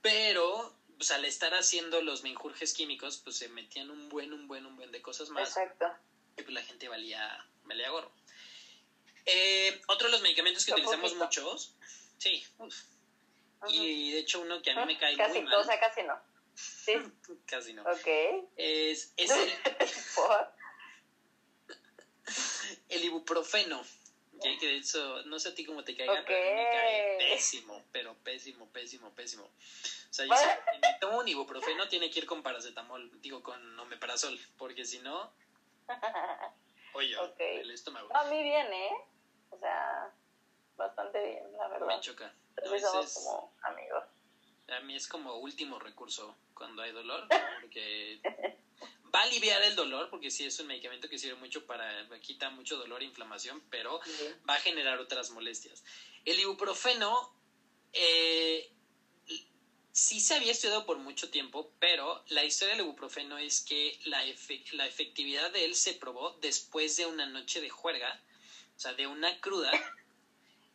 pero 0.01 0.77
pues 0.97 1.11
al 1.11 1.25
estar 1.25 1.53
haciendo 1.53 2.01
los 2.01 2.23
menjurjes 2.23 2.73
químicos, 2.73 3.21
pues 3.23 3.37
se 3.37 3.49
metían 3.49 3.89
un 3.89 4.09
buen, 4.09 4.33
un 4.33 4.47
buen, 4.47 4.65
un 4.65 4.75
buen 4.75 4.91
de 4.91 5.01
cosas 5.01 5.29
más. 5.29 5.49
Exacto. 5.49 5.85
Y 6.37 6.41
pues 6.41 6.53
la 6.53 6.61
gente 6.61 6.87
valía, 6.87 7.45
valía 7.63 7.89
gorro. 7.89 8.11
Eh, 9.25 9.81
otro 9.87 10.07
de 10.07 10.11
los 10.11 10.21
medicamentos 10.21 10.65
que 10.65 10.71
Lo 10.71 10.77
utilizamos 10.77 11.13
poquito. 11.13 11.25
muchos, 11.25 11.75
sí, 12.17 12.45
uf. 12.57 12.75
Y 13.67 14.11
de 14.11 14.19
hecho 14.19 14.41
uno 14.41 14.61
que 14.61 14.71
a 14.71 14.75
mí 14.75 14.93
me 14.93 14.99
cae 14.99 15.17
Casi, 15.17 15.39
muy 15.39 15.49
mal, 15.49 15.55
o 15.55 15.63
sea, 15.63 15.79
casi 15.79 16.03
no. 16.03 16.15
Sí, 16.53 16.93
casi 17.47 17.73
no, 17.73 17.81
ok. 17.83 18.07
es, 18.55 19.13
es 19.17 19.31
el, 19.31 19.53
el 22.89 23.03
ibuprofeno. 23.03 23.83
Que, 24.51 24.57
que 24.59 24.67
de 24.67 24.75
hecho, 24.77 25.23
no 25.23 25.39
sé 25.39 25.49
a 25.49 25.53
ti 25.55 25.65
cómo 25.65 25.83
te 25.83 25.95
caiga, 25.95 26.19
Ok. 26.19 26.25
pero 26.27 26.37
a 26.37 26.55
me 26.55 26.69
cae 26.71 27.15
pésimo, 27.17 27.83
pero 27.91 28.15
pésimo, 28.23 28.67
pésimo, 28.69 29.11
pésimo. 29.13 29.43
O 29.45 30.13
sea, 30.13 30.25
yo 30.25 30.35
si 30.35 30.79
me 30.79 30.93
tomo 30.99 31.17
un 31.19 31.27
ibuprofeno 31.27 31.87
tiene 31.87 32.09
que 32.09 32.19
ir 32.19 32.25
con 32.25 32.43
paracetamol, 32.43 33.09
digo 33.21 33.41
con 33.41 33.79
omeprazol, 33.79 34.39
porque 34.57 34.85
si 34.85 34.99
no, 34.99 35.31
oye, 36.93 37.17
Ok. 37.19 37.39
el 37.39 37.71
estómago 37.71 38.07
No, 38.13 38.19
a 38.19 38.23
mí 38.25 38.41
bien, 38.43 38.71
¿eh? 38.71 38.91
O 39.49 39.57
sea, 39.57 40.13
bastante 40.75 41.21
bien, 41.25 41.51
la 41.57 41.67
me 41.67 41.79
verdad. 41.79 41.99
choca. 42.01 42.33
Pero 42.55 42.71
No, 42.71 42.77
sí 42.77 42.83
somos 42.83 43.13
como 43.13 43.53
amigos. 43.63 44.03
A 44.67 44.79
mí 44.79 44.95
es 44.95 45.07
como 45.07 45.35
último 45.35 45.79
recurso 45.79 46.37
cuando 46.53 46.81
hay 46.81 46.91
dolor, 46.91 47.27
porque 47.61 48.19
va 49.15 49.21
a 49.21 49.23
aliviar 49.23 49.61
el 49.63 49.75
dolor, 49.75 50.09
porque 50.09 50.29
sí 50.29 50.45
es 50.45 50.59
un 50.59 50.67
medicamento 50.67 51.07
que 51.07 51.17
sirve 51.17 51.35
mucho 51.35 51.65
para, 51.65 52.05
quita 52.19 52.49
mucho 52.49 52.77
dolor 52.77 53.01
e 53.01 53.05
inflamación, 53.05 53.63
pero 53.69 54.01
va 54.47 54.55
a 54.55 54.59
generar 54.59 54.99
otras 54.99 55.29
molestias. 55.29 55.83
El 56.25 56.37
ibuprofeno 56.37 57.33
eh, 57.93 58.69
sí 59.93 60.19
se 60.19 60.35
había 60.35 60.51
estudiado 60.51 60.85
por 60.85 60.97
mucho 60.97 61.29
tiempo, 61.29 61.71
pero 61.79 62.25
la 62.27 62.43
historia 62.43 62.75
del 62.75 62.83
ibuprofeno 62.83 63.37
es 63.37 63.61
que 63.61 63.97
la, 64.03 64.21
la 64.73 64.85
efectividad 64.85 65.49
de 65.51 65.63
él 65.63 65.75
se 65.75 65.93
probó 65.93 66.31
después 66.41 66.97
de 66.97 67.05
una 67.05 67.25
noche 67.25 67.61
de 67.61 67.69
juerga, 67.69 68.21
o 68.75 68.79
sea, 68.79 68.93
de 68.93 69.07
una 69.07 69.39
cruda. 69.39 69.71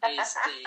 Este, 0.03 0.63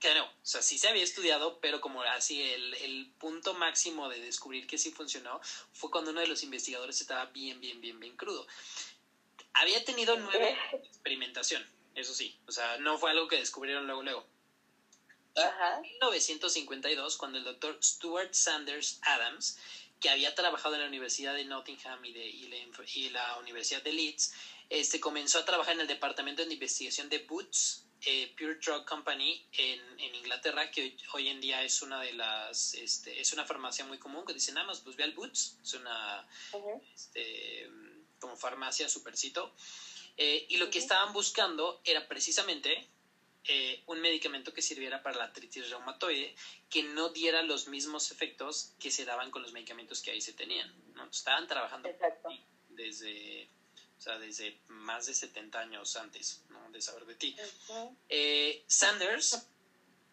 que 0.00 0.14
no, 0.14 0.24
o 0.24 0.32
sea, 0.42 0.60
sí 0.60 0.78
se 0.78 0.88
había 0.88 1.02
estudiado, 1.02 1.58
pero 1.60 1.80
como 1.80 2.02
así 2.02 2.42
el, 2.42 2.74
el 2.74 3.10
punto 3.18 3.54
máximo 3.54 4.08
de 4.08 4.20
descubrir 4.20 4.66
que 4.66 4.78
sí 4.78 4.90
funcionó 4.90 5.40
fue 5.72 5.90
cuando 5.90 6.10
uno 6.10 6.20
de 6.20 6.26
los 6.26 6.42
investigadores 6.42 7.00
estaba 7.00 7.26
bien, 7.26 7.60
bien, 7.60 7.80
bien, 7.80 7.98
bien 7.98 8.16
crudo. 8.16 8.46
Había 9.54 9.84
tenido 9.84 10.16
nueve 10.16 10.58
experimentación, 10.72 11.64
eso 11.94 12.12
sí, 12.12 12.36
o 12.46 12.52
sea, 12.52 12.76
no 12.78 12.98
fue 12.98 13.10
algo 13.10 13.28
que 13.28 13.36
descubrieron 13.36 13.86
luego, 13.86 14.02
luego. 14.02 14.26
Ajá. 15.36 15.76
En 15.76 15.82
1952, 15.82 17.16
cuando 17.16 17.38
el 17.38 17.44
doctor 17.44 17.78
Stuart 17.82 18.34
Sanders 18.34 19.00
Adams, 19.02 19.58
que 20.00 20.10
había 20.10 20.34
trabajado 20.34 20.74
en 20.74 20.82
la 20.82 20.86
Universidad 20.86 21.34
de 21.34 21.44
Nottingham 21.44 22.04
y, 22.04 22.12
de, 22.12 22.26
y, 22.26 22.48
la, 22.48 22.56
y 22.94 23.08
la 23.10 23.38
Universidad 23.38 23.82
de 23.82 23.92
Leeds, 23.92 24.34
este, 24.70 25.00
comenzó 25.00 25.38
a 25.38 25.44
trabajar 25.44 25.74
en 25.74 25.80
el 25.80 25.86
departamento 25.86 26.44
de 26.44 26.52
investigación 26.52 27.08
de 27.08 27.18
Boots, 27.18 27.83
eh, 28.06 28.34
Pure 28.36 28.56
Drug 28.56 28.84
Company 28.84 29.46
en, 29.52 29.80
en 30.00 30.14
Inglaterra, 30.14 30.70
que 30.70 30.82
hoy, 30.82 30.96
hoy, 31.14 31.28
en 31.28 31.40
día 31.40 31.62
es 31.62 31.82
una 31.82 32.00
de 32.00 32.12
las, 32.12 32.74
este, 32.74 33.20
es 33.20 33.32
una 33.32 33.44
farmacia 33.44 33.84
muy 33.84 33.98
común, 33.98 34.24
que 34.24 34.34
dicen 34.34 34.54
nada 34.54 34.66
más, 34.66 34.80
pues 34.80 34.96
ve 34.96 35.04
al 35.04 35.12
Boots, 35.12 35.58
es 35.62 35.74
una, 35.74 36.28
este, 36.94 37.68
como 38.18 38.36
farmacia 38.36 38.88
supercito, 38.88 39.54
eh, 40.16 40.46
y 40.48 40.56
lo 40.58 40.70
que 40.70 40.78
estaban 40.78 41.12
buscando 41.12 41.80
era 41.84 42.06
precisamente 42.06 42.88
eh, 43.46 43.82
un 43.86 44.00
medicamento 44.00 44.54
que 44.54 44.62
sirviera 44.62 45.02
para 45.02 45.18
la 45.18 45.24
artritis 45.24 45.68
reumatoide 45.68 46.34
que 46.70 46.82
no 46.82 47.10
diera 47.10 47.42
los 47.42 47.68
mismos 47.68 48.10
efectos 48.10 48.74
que 48.80 48.90
se 48.90 49.04
daban 49.04 49.30
con 49.30 49.42
los 49.42 49.52
medicamentos 49.52 50.00
que 50.00 50.12
ahí 50.12 50.20
se 50.20 50.32
tenían. 50.32 50.72
¿no? 50.94 51.04
Estaban 51.10 51.46
trabajando 51.46 51.90
desde, 52.70 53.50
sea, 54.04 54.18
desde 54.18 54.58
más 54.68 55.06
de 55.06 55.14
70 55.14 55.58
años 55.58 55.96
antes 55.96 56.42
¿no? 56.50 56.70
de 56.70 56.80
saber 56.80 57.04
de 57.06 57.14
ti. 57.14 57.36
Eh, 58.08 58.62
Sanders 58.66 59.46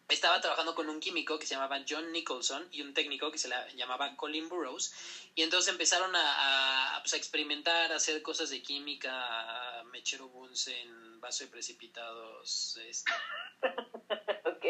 estaba 0.08 0.40
trabajando 0.40 0.74
con 0.74 0.88
un 0.88 1.00
químico 1.00 1.38
que 1.38 1.46
se 1.46 1.54
llamaba 1.54 1.82
John 1.88 2.12
Nicholson 2.12 2.68
y 2.70 2.82
un 2.82 2.92
técnico 2.92 3.30
que 3.30 3.38
se 3.38 3.48
la 3.48 3.68
llamaba 3.72 4.16
Colin 4.16 4.48
Burroughs 4.48 4.92
y 5.34 5.42
entonces 5.42 5.72
empezaron 5.72 6.14
a, 6.14 6.96
a, 6.96 7.02
pues, 7.02 7.14
a 7.14 7.16
experimentar, 7.16 7.92
a 7.92 7.96
hacer 7.96 8.20
cosas 8.22 8.50
de 8.50 8.62
química, 8.62 9.80
a 9.80 9.84
mechero 9.84 10.28
Bunsen, 10.28 11.20
vaso 11.20 11.44
de 11.44 11.50
precipitados, 11.50 12.78
este, 12.86 13.12
Ok. 14.44 14.64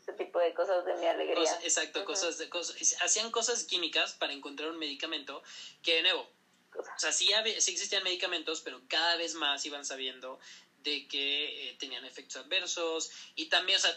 Ese 0.00 0.12
tipo 0.14 0.38
de 0.38 0.54
cosas 0.54 0.84
de 0.84 0.94
mi 0.94 1.06
alegría. 1.06 1.60
exacto, 1.62 2.04
cosas 2.04 2.38
de 2.38 2.48
cosas, 2.48 2.96
hacían 3.02 3.30
cosas 3.30 3.64
químicas 3.64 4.14
para 4.14 4.32
encontrar 4.32 4.70
un 4.70 4.78
medicamento 4.78 5.42
que 5.82 5.96
de 5.96 6.02
nuevo. 6.02 6.37
O 6.78 6.98
sea, 6.98 7.12
sí, 7.12 7.32
había- 7.32 7.60
sí 7.60 7.70
existían 7.72 8.02
medicamentos, 8.02 8.60
pero 8.60 8.82
cada 8.88 9.16
vez 9.16 9.34
más 9.34 9.64
iban 9.64 9.84
sabiendo 9.84 10.38
de 10.78 11.06
que 11.08 11.70
eh, 11.70 11.74
tenían 11.74 12.04
efectos 12.04 12.36
adversos 12.44 13.10
y 13.34 13.46
también, 13.46 13.76
o 13.76 13.80
sea, 13.80 13.96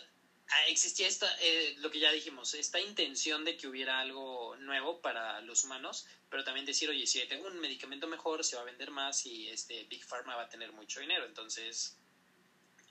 ah, 0.49 0.65
existía 0.67 1.07
esta, 1.07 1.33
eh, 1.39 1.75
lo 1.77 1.89
que 1.91 1.99
ya 1.99 2.11
dijimos, 2.11 2.53
esta 2.53 2.79
intención 2.79 3.45
de 3.45 3.55
que 3.55 3.67
hubiera 3.67 3.99
algo 3.99 4.55
nuevo 4.57 4.99
para 4.99 5.39
los 5.41 5.63
humanos, 5.63 6.05
pero 6.29 6.43
también 6.43 6.65
decir, 6.65 6.89
oye, 6.89 7.05
si 7.05 7.23
tengo 7.27 7.47
un 7.47 7.59
medicamento 7.59 8.07
mejor, 8.07 8.43
se 8.43 8.55
va 8.55 8.63
a 8.63 8.65
vender 8.65 8.91
más 8.91 9.25
y 9.25 9.47
este 9.49 9.83
Big 9.85 10.03
Pharma 10.05 10.35
va 10.35 10.43
a 10.43 10.49
tener 10.49 10.71
mucho 10.71 10.99
dinero. 10.99 11.25
Entonces, 11.25 11.95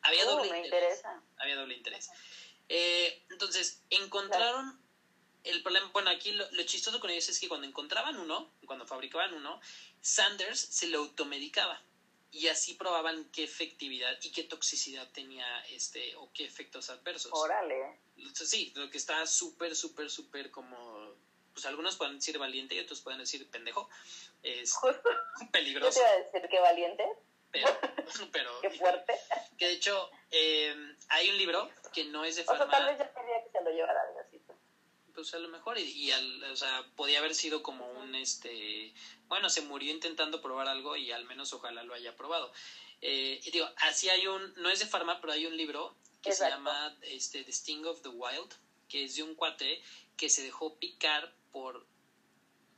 había 0.03 0.25
Uh, 0.25 0.29
doble 0.31 0.51
me 0.51 0.59
interés. 0.59 0.99
interesa. 0.99 1.23
Había 1.39 1.57
doble 1.57 1.75
interés. 1.75 2.09
Eh, 2.69 3.23
entonces, 3.29 3.83
encontraron 3.91 4.80
el 5.45 5.63
problema, 5.63 5.89
bueno, 5.93 6.11
aquí 6.11 6.33
lo, 6.33 6.47
lo 6.51 6.63
chistoso 6.65 7.01
con 7.01 7.11
ellos 7.11 7.29
es 7.29 7.39
que 7.39 7.49
cuando 7.49 7.67
encontraban 7.67 8.19
uno, 8.19 8.51
cuando 8.67 8.87
fabricaban 8.87 9.33
uno, 9.35 9.61
Sanders 10.01 10.61
se 10.61 10.87
lo 10.87 10.99
automedicaba 10.99 11.83
y 12.33 12.49
así 12.49 12.75
probaban 12.75 13.29
qué 13.33 13.43
efectividad 13.45 14.17
y 14.23 14.31
qué 14.31 14.45
toxicidad 14.45 15.09
tenía 15.13 15.61
este 15.71 16.15
o 16.17 16.31
qué 16.33 16.45
efectos 16.45 16.91
adversos. 16.91 17.33
Órale. 17.35 17.99
Sí, 18.35 18.73
lo 18.75 18.89
que 18.89 18.99
está 18.99 19.27
súper, 19.27 19.75
súper, 19.75 20.11
súper 20.11 20.51
como, 20.51 21.15
pues 21.53 21.67
algunos 21.67 21.97
pueden 21.97 22.17
decir 22.17 22.39
valiente 22.39 22.75
y 22.75 22.79
otros 22.79 23.01
pueden 23.01 23.19
decir 23.19 23.49
pendejo, 23.51 23.89
es 24.43 24.75
Yo 24.83 24.93
te 25.41 25.47
peligroso, 25.51 25.99
iba 25.99 26.09
a 26.09 26.19
decir 26.19 26.49
que 26.49 26.61
valiente, 26.61 27.05
pero, 27.51 27.67
pero 28.33 28.51
qué 28.63 28.71
fuerte. 28.71 29.19
que 29.59 29.67
de 29.67 29.73
hecho 29.73 30.11
eh, 30.31 30.75
hay 31.09 31.31
un 31.31 31.37
libro 31.37 31.69
que 31.93 32.05
no 32.05 32.25
es 32.25 32.37
de 32.37 32.43
O 32.43 32.57
sea, 32.57 32.69
tal 32.69 32.87
vez 32.87 32.99
yo 32.99 33.13
quería 33.13 33.43
que 33.43 33.51
se 33.51 33.61
lo 33.65 33.71
llevara 33.71 34.01
Diosito. 34.13 34.40
Pues 35.21 35.35
a 35.35 35.39
lo 35.39 35.49
mejor 35.49 35.77
y, 35.77 35.83
y 35.83 36.11
al- 36.13 36.45
o 36.45 36.57
sea 36.57 36.83
podía 36.97 37.19
haber 37.19 37.35
sido 37.35 37.63
como 37.63 37.91
un 37.93 38.15
este 38.15 38.95
bueno 39.29 39.51
se 39.51 39.61
murió 39.61 39.93
intentando 39.93 40.41
probar 40.41 40.67
algo 40.67 40.97
y 40.97 41.11
al 41.13 41.25
menos 41.27 41.53
ojalá 41.53 41.83
lo 41.83 41.93
haya 41.93 42.17
probado. 42.17 42.51
Eh, 43.03 43.39
y 43.45 43.51
digo 43.51 43.69
así 43.77 44.09
hay 44.09 44.27
un 44.27 44.53
no 44.57 44.71
es 44.71 44.79
de 44.79 44.87
farma 44.87 45.21
pero 45.21 45.35
hay 45.35 45.45
un 45.45 45.57
libro 45.59 45.95
que 46.23 46.33
se 46.33 46.49
llama 46.49 46.97
este 47.03 47.45
The 47.45 47.51
Sting 47.53 47.85
of 47.85 48.01
the 48.01 48.09
Wild 48.09 48.55
que 48.89 49.05
es 49.05 49.15
de 49.17 49.23
un 49.23 49.35
cuate 49.35 49.83
que 50.17 50.31
se 50.31 50.43
dejó 50.43 50.79
picar 50.79 51.35
por 51.53 51.87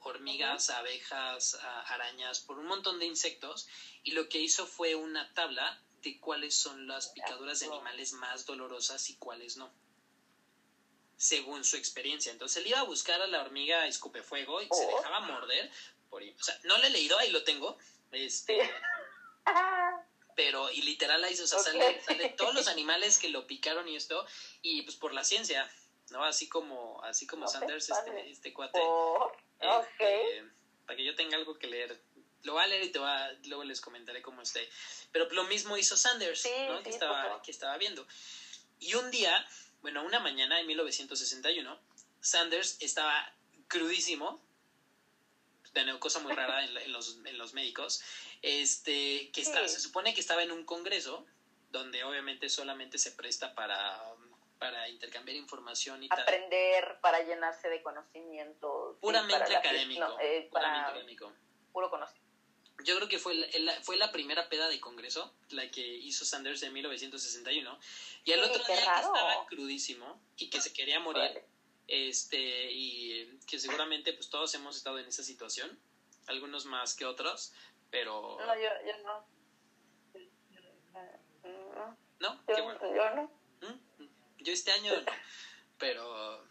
hormigas, 0.01 0.69
abejas, 0.71 1.55
arañas, 1.87 2.41
por 2.41 2.59
un 2.59 2.67
montón 2.67 2.99
de 2.99 3.07
insectos 3.07 3.69
y 4.03 4.11
lo 4.13 4.29
que 4.29 4.41
hizo 4.41 4.67
fue 4.67 4.97
una 4.97 5.33
tabla 5.33 5.81
de 6.03 6.19
cuáles 6.19 6.57
son 6.57 6.89
las 6.89 7.07
picaduras 7.11 7.61
de 7.61 7.67
animales 7.67 8.13
más 8.15 8.47
dolorosas 8.47 9.09
y 9.11 9.15
cuáles 9.15 9.57
no 9.57 9.73
según 11.17 11.65
su 11.65 11.77
experiencia. 11.77 12.33
Entonces 12.33 12.59
él 12.59 12.67
iba 12.69 12.81
a 12.81 12.85
buscar 12.85 13.21
a 13.23 13.27
la 13.27 13.41
hormiga 13.41 13.87
escupefuego 13.87 14.61
y 14.61 14.65
se 14.67 14.85
Oh. 14.87 14.97
dejaba 14.97 15.21
morder. 15.21 15.71
Por, 16.11 16.23
o 16.23 16.43
sea, 16.43 16.59
no 16.65 16.79
lo 16.79 16.85
he 16.85 16.91
leído, 16.91 17.17
ahí 17.19 17.31
lo 17.31 17.43
tengo. 17.45 17.77
Este, 18.11 18.63
Sí. 18.65 18.71
Pero, 20.35 20.71
y 20.71 20.81
literal 20.83 21.23
ahí, 21.25 21.35
o 21.39 21.47
sea, 21.47 21.59
Ok. 21.59 21.65
sale, 21.65 22.01
sale 22.03 22.29
todos 22.31 22.55
los 22.55 22.67
animales 22.69 23.19
que 23.19 23.29
lo 23.29 23.47
picaron 23.47 23.87
y 23.89 23.97
esto, 23.97 24.25
y 24.63 24.81
pues 24.83 24.97
por 24.97 25.13
la 25.13 25.25
ciencia, 25.25 25.71
¿no? 26.11 26.25
Así 26.25 26.49
como, 26.49 27.03
así 27.05 27.27
como 27.27 27.47
Sanders, 27.47 27.91
este, 27.91 28.31
este 28.31 28.53
cuate. 28.55 28.79
oh, 28.83 29.31
este, 29.61 30.45
para 30.87 30.97
que 30.97 31.05
yo 31.05 31.15
tenga 31.15 31.37
algo 31.37 31.59
que 31.59 31.67
leer. 31.67 32.01
Lo 32.45 32.55
voy 32.55 32.63
a 32.65 32.67
leer 32.67 32.83
y 32.85 32.89
te 32.91 32.99
va, 32.99 33.31
luego 33.45 33.63
les 33.63 33.81
comentaré 33.83 34.23
cómo 34.23 34.41
esté. 34.43 34.69
Pero 35.13 35.29
lo 35.31 35.45
mismo 35.45 35.77
hizo 35.77 35.97
Sanders, 35.99 36.41
Sí, 36.41 36.51
¿no? 36.67 36.79
sí, 36.79 36.85
que, 36.85 36.91
estaba, 36.91 37.41
que 37.43 37.51
estaba 37.51 37.77
viendo. 37.77 38.07
Y 38.81 38.95
un 38.95 39.11
día, 39.11 39.47
bueno, 39.83 40.03
una 40.05 40.21
mañana 40.21 40.61
en 40.61 40.67
1961, 40.67 41.79
Sanders 42.21 42.77
estaba 42.81 43.33
crudísimo, 43.67 44.41
de 45.75 45.99
cosa 45.99 46.19
muy 46.21 46.33
rara 46.33 46.63
en, 46.63 46.75
la- 46.75 46.83
en 46.83 46.93
los, 46.93 47.17
en 47.25 47.37
los 47.39 47.53
médicos, 47.53 48.01
este, 48.43 49.31
que 49.33 49.41
está, 49.41 49.63
Sí. 49.67 49.75
se 49.75 49.81
supone 49.81 50.15
que 50.15 50.21
estaba 50.21 50.43
en 50.43 50.53
un 50.53 50.65
congreso, 50.65 51.25
donde 51.71 52.05
obviamente 52.05 52.49
solamente 52.49 52.99
se 52.99 53.11
presta 53.11 53.55
para, 53.55 53.99
para 54.59 54.89
intercambiar 54.89 55.37
información 55.37 56.03
y 56.05 56.09
tal. 56.09 56.21
Aprender 56.21 56.99
para 57.01 57.21
llenarse 57.23 57.69
de 57.69 57.83
conocimientos. 57.83 58.95
sí, 58.95 58.99
Puramente 59.01 59.51
la- 59.51 59.59
académico. 59.59 60.01
no, 60.01 60.21
eh, 60.21 60.47
puramente 60.51 60.51
para 60.51 60.87
académico. 60.89 61.33
puro 61.73 61.89
conocimiento. 61.91 62.22
Yo 62.85 62.97
creo 62.97 63.09
que 63.09 63.19
fue 63.19 63.35
la, 63.35 63.73
fue 63.83 63.97
la 63.97 64.13
primera 64.13 64.49
peda 64.49 64.69
de 64.69 64.81
congreso, 64.81 65.33
la 65.51 65.71
que 65.71 65.87
hizo 65.87 66.25
Sanders 66.25 66.63
en 66.63 66.73
1961. 66.73 67.79
Y 68.25 68.33
el 68.33 68.41
Sí, 68.41 68.51
otro 68.51 68.65
día 68.65 68.77
que 68.77 69.01
estaba 69.01 69.47
crudísimo 69.47 70.21
y 70.37 70.51
que 70.51 70.61
se 70.61 70.73
quería 70.73 71.01
morir, 71.01 71.43
este, 71.89 72.71
y 72.71 73.39
que 73.47 73.59
seguramente 73.59 74.13
pues 74.13 74.29
todos 74.31 74.55
hemos 74.55 74.77
estado 74.77 74.99
en 74.99 75.07
esa 75.07 75.23
situación, 75.23 75.79
algunos 76.27 76.65
más 76.67 76.95
que 76.95 77.05
otros, 77.05 77.53
pero... 77.91 78.39
No, 78.39 78.55
yo, 78.55 78.71
yo 78.87 79.03
no. 79.05 79.27
¿No? 82.21 82.35
Yo, 82.49 82.55
Qué 82.55 82.63
bueno. 82.63 82.81
yo 82.83 83.15
no. 83.15 83.23
¿Mm? 83.69 84.07
Yo 84.39 84.53
este 84.53 84.73
año 84.73 84.93
no, 84.95 85.13
pero 85.79 86.47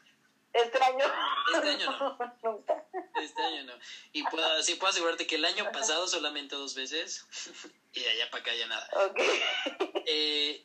Este 0.54 0.84
año. 0.84 1.06
Este 1.56 1.70
año 1.70 1.92
no. 1.92 2.18
Nunca. 2.44 2.86
este 3.22 3.42
año 3.42 3.64
no. 3.64 3.74
Y 4.12 4.24
puedo, 4.24 4.62
sí 4.64 4.76
puedo 4.76 4.92
asegurarte 4.92 5.26
que 5.28 5.36
el 5.36 5.46
año 5.46 5.72
pasado 5.72 6.08
solamente 6.08 6.56
dos 6.56 6.76
veces 6.76 7.26
y 7.94 8.04
allá 8.06 8.30
para 8.30 8.42
acá 8.42 8.54
ya 8.56 8.68
nada. 8.68 8.90
Ok. 9.08 9.20
Eh, 10.06 10.64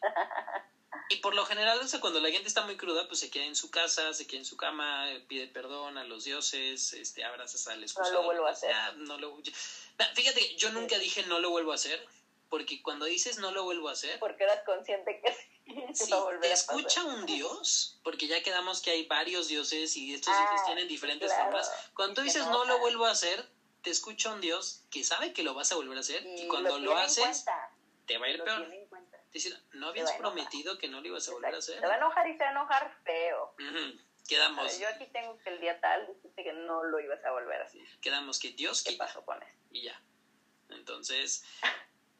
y 1.08 1.16
por 1.16 1.34
lo 1.36 1.46
general, 1.46 1.78
o 1.78 1.86
sea, 1.86 2.00
cuando 2.00 2.18
la 2.20 2.30
gente 2.30 2.48
está 2.48 2.62
muy 2.62 2.76
cruda, 2.76 3.06
pues 3.06 3.20
se 3.20 3.30
queda 3.30 3.44
en 3.44 3.54
su 3.54 3.70
casa, 3.70 4.12
se 4.12 4.26
queda 4.26 4.40
en 4.40 4.44
su 4.44 4.56
cama, 4.56 5.06
pide 5.28 5.46
perdón 5.46 5.98
a 5.98 6.04
los 6.04 6.24
dioses, 6.24 6.92
este, 6.94 7.22
abrazas 7.24 7.68
al 7.68 7.82
excusado. 7.82 8.24
vuelvo 8.24 8.46
a 8.46 8.50
hacer. 8.50 8.72
Ah, 8.74 8.92
no 8.96 9.16
lo- 9.18 9.36
Nah, 9.98 10.06
Fíjate 10.14 10.56
yo 10.56 10.70
nunca 10.70 10.98
dije 10.98 11.22
no 11.24 11.38
lo 11.38 11.50
vuelvo 11.50 11.70
a 11.72 11.76
hacer, 11.76 12.04
porque 12.48 12.80
cuando 12.82 13.04
dices 13.06 13.38
no 13.38 13.50
lo 13.50 13.64
vuelvo 13.64 13.88
a 13.88 13.92
hacer, 13.92 14.18
Porque 14.18 14.44
eras 14.44 14.62
consciente 14.64 15.20
que 15.22 15.94
sí. 15.94 16.10
va 16.12 16.18
a 16.18 16.20
volver 16.24 16.40
te 16.40 16.46
a 16.48 16.50
pasar. 16.50 16.76
escucha 16.76 17.04
un 17.04 17.26
dios, 17.26 18.00
porque 18.04 18.26
ya 18.26 18.42
quedamos 18.42 18.80
que 18.80 18.90
hay 18.90 19.06
varios 19.06 19.48
dioses 19.48 19.96
y 19.96 20.14
estos 20.14 20.34
Ah, 20.34 20.38
dioses 20.40 20.64
tienen 20.66 20.88
diferentes 20.88 21.28
claro. 21.32 21.44
formas, 21.44 21.70
cuando 21.94 22.22
dices 22.22 22.44
no 22.46 22.58
lo 22.58 22.64
enoja. 22.64 22.80
vuelvo 22.80 23.06
a 23.06 23.10
hacer, 23.10 23.48
te 23.82 23.90
escucha 23.90 24.30
un 24.32 24.40
dios 24.40 24.84
que 24.90 25.04
sabe 25.04 25.32
que 25.32 25.42
lo 25.42 25.54
vas 25.54 25.70
a 25.72 25.76
volver 25.76 25.96
a 25.96 26.00
hacer 26.00 26.24
y, 26.26 26.42
Y 26.42 26.48
cuando 26.48 26.78
lo, 26.78 26.92
en 26.92 26.98
haces 26.98 27.44
te 28.06 28.18
va 28.18 28.26
a 28.26 28.30
ir 28.30 28.38
lo 28.38 28.44
peor. 28.44 28.68
Decir, 29.32 29.54
no 29.72 29.88
habías 29.88 30.10
a 30.12 30.16
prometido 30.16 30.78
que 30.78 30.88
no 30.88 31.00
lo 31.00 31.08
ibas 31.08 31.28
a 31.28 31.32
volver 31.32 31.54
a 31.54 31.58
Exacto. 31.58 31.72
hacer. 31.72 31.80
Se 31.82 31.86
va 31.88 31.94
a 31.94 31.96
enojar 31.96 32.28
y 32.28 32.32
se 32.36 32.42
va 32.44 32.48
a 32.48 32.52
enojar 32.52 32.96
feo. 33.04 33.54
Ujú, 33.58 33.98
A 34.00 34.26
Quedamos, 34.28 34.72
ver, 34.72 34.80
yo 34.80 34.88
aquí 34.88 35.06
tengo 35.12 35.36
que 35.38 35.50
el 35.50 35.60
día 35.60 35.78
tal 35.80 36.06
dijiste 36.06 36.42
que 36.42 36.52
no 36.52 36.82
lo 36.84 36.98
ibas 37.00 37.22
a 37.24 37.30
volver 37.32 37.60
a 37.60 37.64
hacer. 37.64 37.82
quedamos 38.00 38.38
que 38.38 38.50
Dios 38.52 38.82
¿Qué 38.82 38.92
quita 38.92 39.06
pasó 39.06 39.24
con 39.24 39.42
eso? 39.42 39.52
y 39.70 39.82
ya. 39.82 40.02
Entonces, 40.68 41.44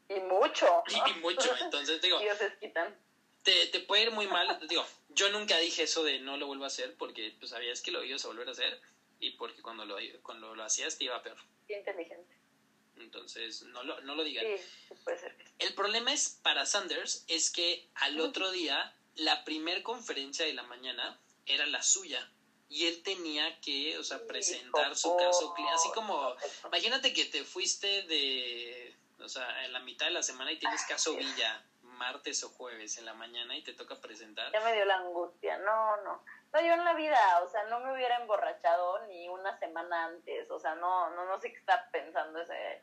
Y 0.09 0.21
mucho. 0.21 0.83
y, 0.89 0.97
¿no? 0.97 1.09
y 1.09 1.15
mucho. 1.21 1.55
Entonces, 1.61 2.01
digo, 2.01 2.19
Dioses 2.21 2.53
quitan. 2.61 2.95
te, 3.43 3.67
te 3.69 3.81
puede 3.81 4.05
ir 4.05 4.11
muy 4.11 4.27
mal. 4.27 4.59
Digo, 4.69 4.85
yo 5.09 5.31
nunca 5.31 5.59
dije 5.59 5.85
eso 5.85 6.05
de 6.05 6.21
no 6.21 6.37
lo 6.37 6.47
vuelvo 6.47 6.65
a 6.65 6.69
hacer 6.69 6.95
porque 6.97 7.35
pues, 7.39 7.51
sabías 7.51 7.81
que 7.81 7.91
lo 7.91 8.05
ibas 8.05 8.25
a 8.25 8.29
volver 8.29 8.49
a 8.49 8.53
hacer 8.53 8.81
y 9.19 9.31
porque 9.31 9.63
cuando 9.63 9.85
lo, 9.85 9.97
cuando 10.23 10.55
lo 10.55 10.63
hacías 10.63 10.99
te 10.99 11.05
iba 11.05 11.23
peor. 11.23 11.39
Qué 11.67 11.79
inteligente. 11.79 12.37
Entonces, 12.99 13.63
no 13.63 13.83
lo, 13.83 14.01
no 14.03 14.15
lo 14.15 14.25
digan. 14.25 14.45
Sí, 14.45 14.63
sí 14.89 14.95
puede 15.05 15.19
ser. 15.19 15.37
El 15.59 15.75
problema 15.75 16.13
es 16.13 16.41
para 16.43 16.67
Sanders 16.67 17.25
es 17.29 17.51
que 17.51 17.89
al 17.95 18.21
otro 18.21 18.51
día 18.51 18.95
la 19.17 19.45
primer 19.45 19.83
conferencia 19.83 20.45
de 20.47 20.53
la 20.53 20.63
mañana 20.63 21.19
era 21.47 21.67
la 21.67 21.83
suya 21.83 22.31
y 22.69 22.87
él 22.87 23.03
tenía 23.03 23.61
que, 23.61 23.97
o 23.99 24.05
sea, 24.05 24.27
presentar 24.27 24.97
su 24.97 25.17
caso 25.17 25.55
así 25.73 25.89
como 25.95 26.35
perfecto. 26.35 26.69
imagínate 26.69 27.13
que 27.13 27.25
te 27.27 27.45
fuiste 27.45 28.03
de, 28.03 28.96
o 29.27 29.29
sea, 29.29 29.65
en 29.65 29.73
la 29.73 29.81
mitad 29.81 30.07
de 30.07 30.13
la 30.13 30.23
semana 30.23 30.53
y 30.53 30.59
tienes 30.59 30.85
caso 30.87 31.17
Villa 31.17 31.63
martes 31.83 32.45
o 32.45 32.51
jueves 32.51 32.97
en 32.99 33.05
la 33.05 33.15
mañana 33.15 33.57
y 33.57 33.63
te 33.63 33.73
toca 33.73 34.01
presentar. 34.01 34.53
Ya 34.53 34.61
me 34.61 34.73
dio 34.73 34.85
la 34.85 34.97
angustia. 34.97 35.59
No, 35.59 35.97
no. 36.03 36.23
No, 36.53 36.61
yo 36.61 36.73
en 36.75 36.85
la 36.85 36.95
vida, 36.95 37.19
o 37.43 37.49
sea, 37.49 37.65
no 37.65 37.81
me 37.81 37.93
hubiera 37.93 38.17
emborrachado 38.17 39.05
ni 39.07 39.29
una 39.29 39.59
semana 39.59 40.05
antes. 40.07 40.51
O 40.51 40.61
sea, 40.61 40.75
no, 40.77 41.11
no, 41.11 41.25
no 41.27 41.41
sé 41.41 41.53
qué 41.53 41.59
está 41.59 41.89
pensando 41.91 42.41
ese 42.41 42.83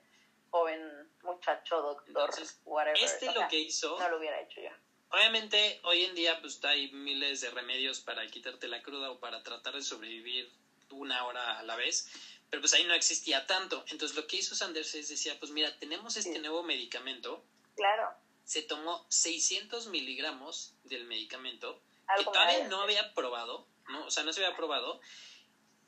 joven 0.49 1.09
muchacho, 1.23 1.81
doctor, 1.81 2.07
Entonces, 2.07 2.61
whatever. 2.65 3.01
Este 3.01 3.29
O 3.29 3.33
lo 3.33 3.47
que 3.47 3.59
hizo, 3.59 3.97
No 3.99 4.09
lo 4.09 4.17
hubiera 4.17 4.39
hecho 4.41 4.61
yo. 4.61 4.69
obviamente 5.09 5.79
hoy 5.83 6.03
en 6.03 6.15
día 6.15 6.39
pues 6.41 6.63
hay 6.65 6.91
miles 6.91 7.41
de 7.41 7.51
remedios 7.51 8.01
para 8.01 8.25
quitarte 8.27 8.67
la 8.67 8.81
cruda 8.81 9.11
o 9.11 9.19
para 9.19 9.41
tratar 9.43 9.73
de 9.75 9.81
sobrevivir 9.81 10.51
una 10.91 11.25
hora 11.25 11.59
a 11.59 11.63
la 11.63 11.75
vez, 11.75 12.32
pero 12.53 12.61
pues 12.61 12.73
ahí 12.73 12.83
no 12.83 12.93
existía 12.93 13.47
tanto. 13.47 13.83
Entonces 13.87 14.15
lo 14.15 14.27
que 14.27 14.35
hizo 14.35 14.53
Sanders 14.53 14.93
es 14.93 15.07
decía, 15.07 15.39
pues 15.39 15.49
mira, 15.49 15.75
tenemos 15.79 16.15
este 16.17 16.33
Sí. 16.33 16.37
nuevo 16.37 16.61
medicamento, 16.61 17.43
Claro. 17.75 18.15
se 18.43 18.61
tomó 18.61 19.03
600 19.09 19.87
miligramos 19.87 20.75
del 20.83 21.05
medicamento, 21.05 21.79
que 21.79 22.13
Algo 22.19 22.31
todavía 22.31 22.67
no 22.67 22.81
había 22.81 23.11
probado, 23.15 23.67
¿no? 23.89 24.05
O 24.05 24.11
sea, 24.11 24.21
no 24.21 24.31
se 24.33 24.45
había 24.45 24.55
probado, 24.55 24.99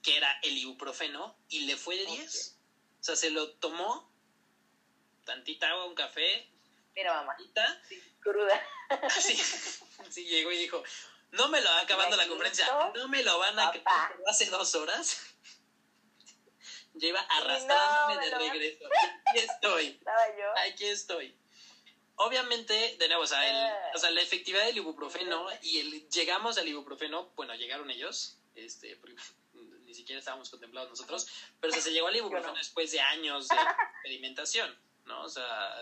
que 0.02 0.18
era 0.18 0.40
el 0.42 0.58
ibuprofeno, 0.58 1.38
y 1.50 1.68
le 1.68 1.78
fue 1.78 1.98
de 1.98 2.08
10. 2.08 2.58
O 3.00 3.04
sea, 3.04 3.16
se 3.16 3.30
lo 3.30 3.52
tomó, 3.58 4.12
tantita 5.24 5.70
agua, 5.70 5.86
un 5.86 5.94
café, 5.94 6.50
Mira, 6.96 7.14
mamá. 7.14 7.36
tantita, 7.36 7.80
Sí, 7.88 8.02
cruda. 8.22 8.60
así, 9.04 9.40
así 10.00 10.26
llegó 10.26 10.52
y 10.52 10.58
dijo, 10.58 10.82
no 11.30 11.48
me 11.48 11.62
lo 11.62 11.70
va 11.70 11.82
acabando 11.82 12.18
la 12.18 12.24
¿Me 12.24 12.30
conferencia, 12.30 12.68
no 12.96 13.08
me 13.08 13.22
lo 13.22 13.38
van 13.38 13.60
a 13.60 13.68
acabar 13.68 14.18
hace 14.26 14.48
dos 14.48 14.74
horas. 14.74 15.22
Yo 16.96 17.08
iba 17.10 17.22
no 17.22 17.28
arrastrándome 17.30 18.16
me 18.18 18.30
de 18.30 18.38
regreso. 18.38 18.86
Aquí 19.28 19.40
estoy. 19.40 19.86
Estaba 19.88 20.38
yo. 20.38 20.58
Aquí 20.72 20.86
estoy. 20.86 21.36
Obviamente, 22.18 22.96
de 22.98 23.08
nuevo, 23.08 23.24
o 23.24 23.28
sea, 23.28 23.48
el- 23.48 23.74
Eh. 23.74 23.92
o 23.94 23.98
sea, 23.98 24.10
la 24.12 24.22
efectividad 24.22 24.66
del 24.66 24.78
ibuprofeno 24.78 25.48
y 25.62 25.80
el 25.80 26.10
llegamos 26.10 26.58
al 26.58 26.68
ibuprofeno, 26.68 27.32
bueno, 27.36 27.54
llegaron 27.56 27.90
ellos, 27.92 28.38
este, 28.56 28.96
porque 28.98 29.16
ni 29.84 29.94
siquiera 29.94 30.20
estábamos 30.20 30.50
contemplados 30.50 30.90
nosotros, 30.90 31.28
pero 31.60 31.72
o 31.72 31.74
sea, 31.74 31.82
se 31.84 31.92
llegó 31.92 32.08
al 32.08 32.16
ibuprofeno 32.22 32.54
no. 32.54 32.58
después 32.58 32.92
de 32.92 33.02
años 33.02 33.50
de 33.50 33.56
experimentación, 33.58 34.74
¿no? 35.04 35.24
O 35.24 35.30
sea, 35.30 35.82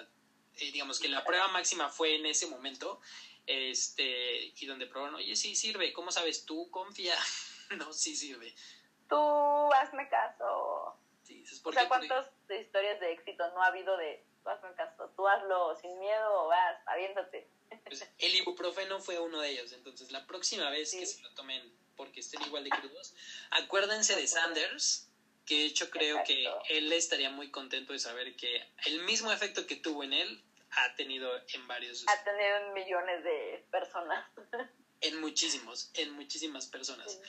eh, 0.55 0.71
digamos 0.71 0.99
que 0.99 1.07
la 1.09 1.23
prueba 1.23 1.47
máxima 1.49 1.89
fue 1.89 2.15
en 2.15 2.25
ese 2.25 2.47
momento, 2.47 2.99
este, 3.45 4.53
y 4.57 4.65
donde 4.65 4.87
probaron, 4.87 5.15
oye, 5.15 5.35
sí 5.35 5.55
sirve, 5.55 5.93
¿cómo 5.93 6.11
sabes? 6.11 6.45
Tú 6.45 6.71
confía, 6.71 7.15
no, 7.77 7.93
sí 7.93 8.15
sirve. 8.15 8.55
Tú 9.07 9.71
hazme 9.73 10.09
caso. 10.09 10.97
O 11.59 11.63
¿por 11.63 11.73
sea, 11.73 11.83
qué? 11.83 11.89
¿cuántas 11.89 12.27
historias 12.49 12.99
de 12.99 13.11
éxito 13.11 13.47
no 13.53 13.61
ha 13.61 13.67
habido 13.67 13.97
de 13.97 14.23
tú 14.43 14.49
hazme 14.49 14.73
caso? 14.75 15.09
Tú 15.15 15.27
hazlo 15.27 15.75
sin 15.81 15.97
miedo, 15.99 16.47
vas, 16.47 16.77
aviéntate. 16.85 17.47
Pues, 17.85 18.07
el 18.19 18.35
ibuprofeno 18.35 18.99
fue 18.99 19.19
uno 19.19 19.39
de 19.41 19.49
ellos. 19.49 19.71
Entonces, 19.73 20.11
la 20.11 20.25
próxima 20.27 20.69
vez 20.69 20.91
que 20.91 21.05
se 21.05 21.21
lo 21.21 21.29
tomen 21.31 21.73
porque 21.95 22.19
estén 22.19 22.41
igual 22.43 22.63
de 22.63 22.69
crudos, 22.69 23.13
acuérdense 23.51 24.15
de 24.15 24.27
Sanders, 24.27 25.09
que 25.45 25.55
de 25.55 25.65
hecho 25.65 25.89
creo 25.89 26.23
que 26.23 26.47
él 26.69 26.91
estaría 26.93 27.29
muy 27.29 27.51
contento 27.51 27.93
de 27.93 27.99
saber 27.99 28.35
que 28.35 28.65
el 28.85 28.99
mismo 29.03 29.31
efecto 29.31 29.65
que 29.65 29.75
tuvo 29.75 30.03
en 30.03 30.13
él 30.13 30.43
ha 30.71 30.95
tenido 30.95 31.29
en 31.53 31.67
varios, 31.67 32.05
A 32.07 32.23
tener 32.23 32.71
millones 32.73 33.23
de 33.23 33.63
personas. 33.69 34.25
en 35.01 35.19
muchísimos, 35.21 35.91
en 35.93 36.11
muchísimas 36.11 36.65
personas. 36.67 37.11
Sí. 37.11 37.19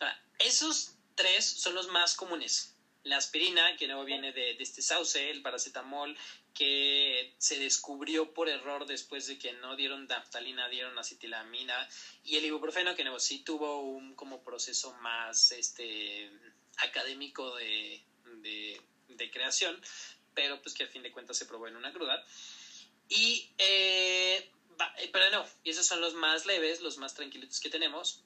Ahora, 0.00 0.18
esos 0.38 0.94
tres 1.14 1.44
son 1.44 1.74
los 1.74 1.88
más 1.88 2.14
comunes. 2.14 2.74
La 3.02 3.16
aspirina, 3.16 3.76
que 3.76 3.86
luego 3.86 4.04
viene 4.04 4.32
de, 4.32 4.56
este 4.58 4.82
sauce, 4.82 5.30
el 5.30 5.40
paracetamol, 5.40 6.16
que 6.52 7.34
se 7.38 7.58
descubrió 7.58 8.34
por 8.34 8.48
error 8.50 8.86
después 8.86 9.26
de 9.26 9.38
que 9.38 9.54
no 9.54 9.74
dieron 9.74 10.06
naftalina, 10.06 10.68
dieron 10.68 10.98
acetilamina, 10.98 11.88
y 12.24 12.36
el 12.36 12.44
ibuprofeno, 12.44 12.94
que 12.94 13.02
luego 13.02 13.18
sí 13.18 13.38
tuvo 13.38 13.80
un 13.80 14.14
como 14.14 14.42
proceso 14.42 14.92
más 14.94 15.52
este 15.52 16.30
académico 16.76 17.56
de, 17.56 18.02
de, 18.24 19.30
creación, 19.30 19.80
pero 20.34 20.60
pues 20.60 20.74
que 20.74 20.82
al 20.82 20.88
fin 20.88 21.02
de 21.02 21.12
cuentas 21.12 21.38
se 21.38 21.46
probó 21.46 21.68
en 21.68 21.76
una 21.76 21.92
cruda. 21.92 22.22
Y, 23.08 23.50
eh, 23.58 24.50
eh, 24.98 25.10
pero 25.12 25.30
no, 25.30 25.46
y 25.64 25.70
esos 25.70 25.86
son 25.86 26.00
los 26.00 26.14
más 26.14 26.46
leves, 26.46 26.80
los 26.80 26.98
más 26.98 27.14
tranquilitos 27.14 27.60
que 27.60 27.70
tenemos. 27.70 28.22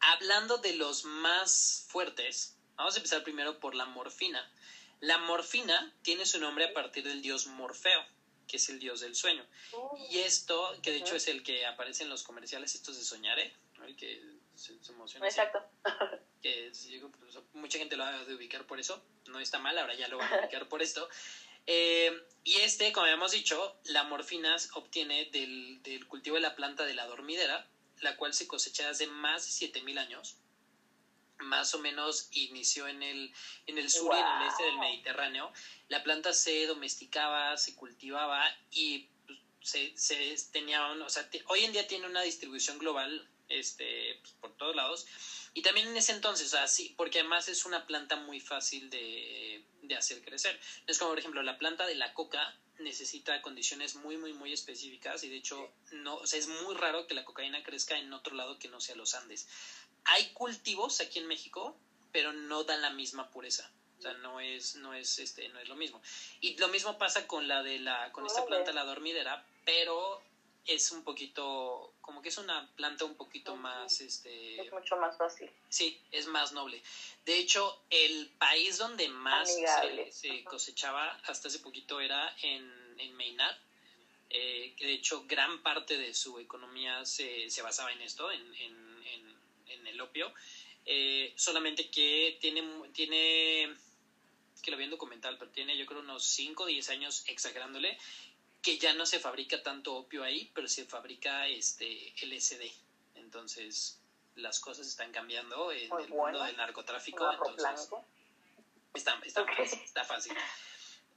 Hablando 0.00 0.58
de 0.58 0.74
los 0.74 1.04
más 1.04 1.86
fuertes, 1.88 2.56
vamos 2.76 2.94
a 2.94 2.98
empezar 2.98 3.22
primero 3.22 3.58
por 3.58 3.74
la 3.74 3.84
morfina. 3.86 4.48
La 5.00 5.18
morfina 5.18 5.92
tiene 6.02 6.24
su 6.26 6.38
nombre 6.38 6.64
a 6.66 6.72
partir 6.72 7.04
del 7.04 7.20
dios 7.22 7.46
Morfeo, 7.46 8.06
que 8.46 8.56
es 8.56 8.68
el 8.68 8.78
dios 8.78 9.00
del 9.00 9.14
sueño. 9.14 9.46
Y 10.10 10.18
esto, 10.18 10.72
que 10.82 10.90
de 10.90 10.98
hecho 10.98 11.16
es 11.16 11.26
el 11.28 11.42
que 11.42 11.66
aparece 11.66 12.02
en 12.04 12.08
los 12.08 12.22
comerciales 12.22 12.74
estos 12.74 12.96
de 12.96 13.04
Soñare, 13.04 13.52
¿no? 13.76 13.84
el 13.84 13.96
que 13.96 14.20
se, 14.54 14.82
se 14.82 14.92
emociona. 14.92 15.26
así, 15.26 15.40
Exacto. 15.40 15.64
que 16.42 16.68
es- 16.68 16.84
yo 16.84 17.10
pues, 17.10 17.36
mucha 17.52 17.78
gente 17.78 17.96
lo 17.96 18.04
va 18.04 18.24
de 18.24 18.34
ubicar 18.34 18.64
por 18.66 18.78
eso, 18.80 19.02
no 19.26 19.40
está 19.40 19.58
mal, 19.58 19.76
ahora 19.78 19.94
ya 19.94 20.08
lo 20.08 20.18
van 20.18 20.32
a 20.32 20.38
ubicar 20.40 20.68
por 20.68 20.82
esto. 20.82 21.08
Eh, 21.66 22.12
y 22.44 22.56
este, 22.56 22.92
como 22.92 23.04
habíamos 23.04 23.32
dicho, 23.32 23.76
la 23.84 24.04
morfina 24.04 24.58
se 24.58 24.68
obtiene 24.74 25.24
del, 25.26 25.82
del 25.82 26.06
cultivo 26.06 26.36
de 26.36 26.42
la 26.42 26.54
planta 26.54 26.84
de 26.84 26.94
la 26.94 27.06
dormidera, 27.06 27.66
la 28.00 28.16
cual 28.16 28.34
se 28.34 28.46
cosecha 28.46 28.88
hace 28.90 29.06
más 29.06 29.44
de 29.46 29.50
7000 29.50 29.98
años. 29.98 30.36
Más 31.44 31.74
o 31.74 31.78
menos 31.78 32.28
inició 32.32 32.88
en 32.88 33.02
el, 33.02 33.30
en 33.66 33.78
el 33.78 33.90
sur 33.90 34.12
y 34.14 34.18
en 34.18 34.42
el 34.42 34.48
este 34.48 34.62
del. 34.64 34.78
Mediterráneo. 34.78 35.52
La 35.88 36.02
planta 36.02 36.32
se 36.32 36.66
domesticaba, 36.66 37.56
se 37.56 37.74
cultivaba 37.74 38.44
y 38.70 39.06
pues, 39.26 39.38
se, 39.62 39.92
se 39.96 40.36
tenía, 40.50 40.86
un- 40.86 41.02
o 41.02 41.08
sea, 41.08 41.28
hoy 41.46 41.64
en 41.64 41.72
día 41.72 41.86
tiene 41.86 42.06
una 42.06 42.22
distribución 42.22 42.78
global 42.78 43.28
este, 43.48 44.18
pues, 44.22 44.32
por 44.40 44.56
todos 44.56 44.74
lados. 44.74 45.06
Y 45.52 45.62
también 45.62 45.88
en 45.88 45.96
ese 45.96 46.12
entonces, 46.12 46.46
o 46.48 46.50
sea, 46.50 46.66
sí, 46.66 46.94
porque 46.96 47.20
además 47.20 47.48
es 47.48 47.64
una 47.64 47.86
planta 47.86 48.16
muy 48.16 48.40
fácil 48.40 48.90
de, 48.90 49.62
de 49.82 49.96
hacer 49.96 50.22
crecer. 50.22 50.58
Es 50.86 50.98
como, 50.98 51.10
por 51.10 51.18
ejemplo, 51.18 51.42
la 51.42 51.58
planta 51.58 51.86
de 51.86 51.94
la 51.94 52.12
coca 52.12 52.56
necesita 52.78 53.40
condiciones 53.42 53.94
muy, 53.96 54.16
muy, 54.16 54.32
muy 54.32 54.52
específicas 54.52 55.22
y 55.24 55.28
de 55.28 55.36
hecho 55.36 55.70
no, 55.92 56.16
o 56.16 56.26
sea, 56.26 56.38
es 56.38 56.48
muy 56.48 56.74
raro 56.74 57.06
que 57.06 57.14
la 57.14 57.24
cocaína 57.24 57.62
crezca 57.62 57.98
en 57.98 58.12
otro 58.12 58.34
lado 58.34 58.58
que 58.58 58.68
no 58.68 58.80
sea 58.80 58.96
los 58.96 59.14
Andes. 59.14 59.46
Hay 60.04 60.32
cultivos 60.32 61.00
aquí 61.00 61.18
en 61.18 61.26
México, 61.26 61.76
pero 62.12 62.32
no 62.32 62.64
dan 62.64 62.82
la 62.82 62.90
misma 62.90 63.30
pureza. 63.30 63.70
O 63.98 64.02
sea, 64.02 64.12
no 64.14 64.40
es, 64.40 64.76
no 64.76 64.92
es, 64.92 65.18
este, 65.18 65.48
no 65.48 65.60
es 65.60 65.68
lo 65.68 65.76
mismo. 65.76 66.02
Y 66.40 66.56
lo 66.58 66.68
mismo 66.68 66.98
pasa 66.98 67.26
con 67.26 67.48
la 67.48 67.62
de 67.62 67.78
la, 67.78 68.12
con 68.12 68.26
esta 68.26 68.44
planta 68.44 68.72
la 68.72 68.84
dormidera, 68.84 69.46
pero 69.64 70.22
es 70.66 70.90
un 70.92 71.02
poquito, 71.04 71.94
como 72.00 72.22
que 72.22 72.30
es 72.30 72.38
una 72.38 72.70
planta 72.74 73.04
un 73.04 73.16
poquito 73.16 73.54
más, 73.56 74.00
este... 74.00 74.60
Es 74.60 74.72
mucho 74.72 74.96
más 74.96 75.16
fácil. 75.16 75.50
Sí, 75.68 76.00
es 76.10 76.26
más 76.26 76.52
noble. 76.52 76.82
De 77.24 77.38
hecho, 77.38 77.82
el 77.90 78.30
país 78.38 78.78
donde 78.78 79.08
más 79.08 79.54
se, 80.10 80.44
cosechaba 80.44 81.20
hasta 81.24 81.48
hace 81.48 81.58
poquito 81.58 82.00
era 82.00 82.34
en, 82.42 82.94
en 82.98 83.14
Maynard, 83.14 83.56
eh, 84.30 84.74
que 84.76 84.86
de 84.86 84.94
hecho 84.94 85.24
gran 85.26 85.62
parte 85.62 85.98
de 85.98 86.14
su 86.14 86.38
economía 86.38 87.04
se, 87.04 87.50
se 87.50 87.62
basaba 87.62 87.92
en 87.92 88.00
esto, 88.00 88.30
en, 88.32 88.54
en, 88.54 89.36
en, 89.68 89.86
el 89.86 90.00
opio, 90.00 90.32
eh, 90.86 91.32
solamente 91.36 91.90
que 91.90 92.38
tiene, 92.40 92.64
tiene, 92.92 93.72
que 94.62 94.70
lo 94.70 94.76
vi 94.76 94.84
en 94.84 94.90
documental, 94.90 95.36
pero 95.38 95.50
tiene 95.50 95.76
yo 95.76 95.86
creo 95.86 96.00
unos 96.00 96.24
5 96.24 96.62
o 96.62 96.66
10 96.66 96.88
años 96.90 97.24
exagerándole, 97.28 97.96
que 98.64 98.78
ya 98.78 98.94
no 98.94 99.04
se 99.04 99.20
fabrica 99.20 99.62
tanto 99.62 99.94
opio 99.94 100.24
ahí, 100.24 100.50
pero 100.54 100.66
se 100.66 100.86
fabrica 100.86 101.46
este 101.46 102.14
LSD. 102.22 102.62
Entonces, 103.16 104.00
las 104.36 104.58
cosas 104.58 104.86
están 104.86 105.12
cambiando 105.12 105.70
en 105.70 105.92
el 106.00 106.08
mundo 106.08 106.42
del 106.42 106.56
narcotráfico. 106.56 107.30
Entonces, 107.30 107.90
está, 108.94 109.20
está, 109.22 109.44
fácil. 109.44 109.80
Está 109.84 110.04
fácil. 110.04 110.32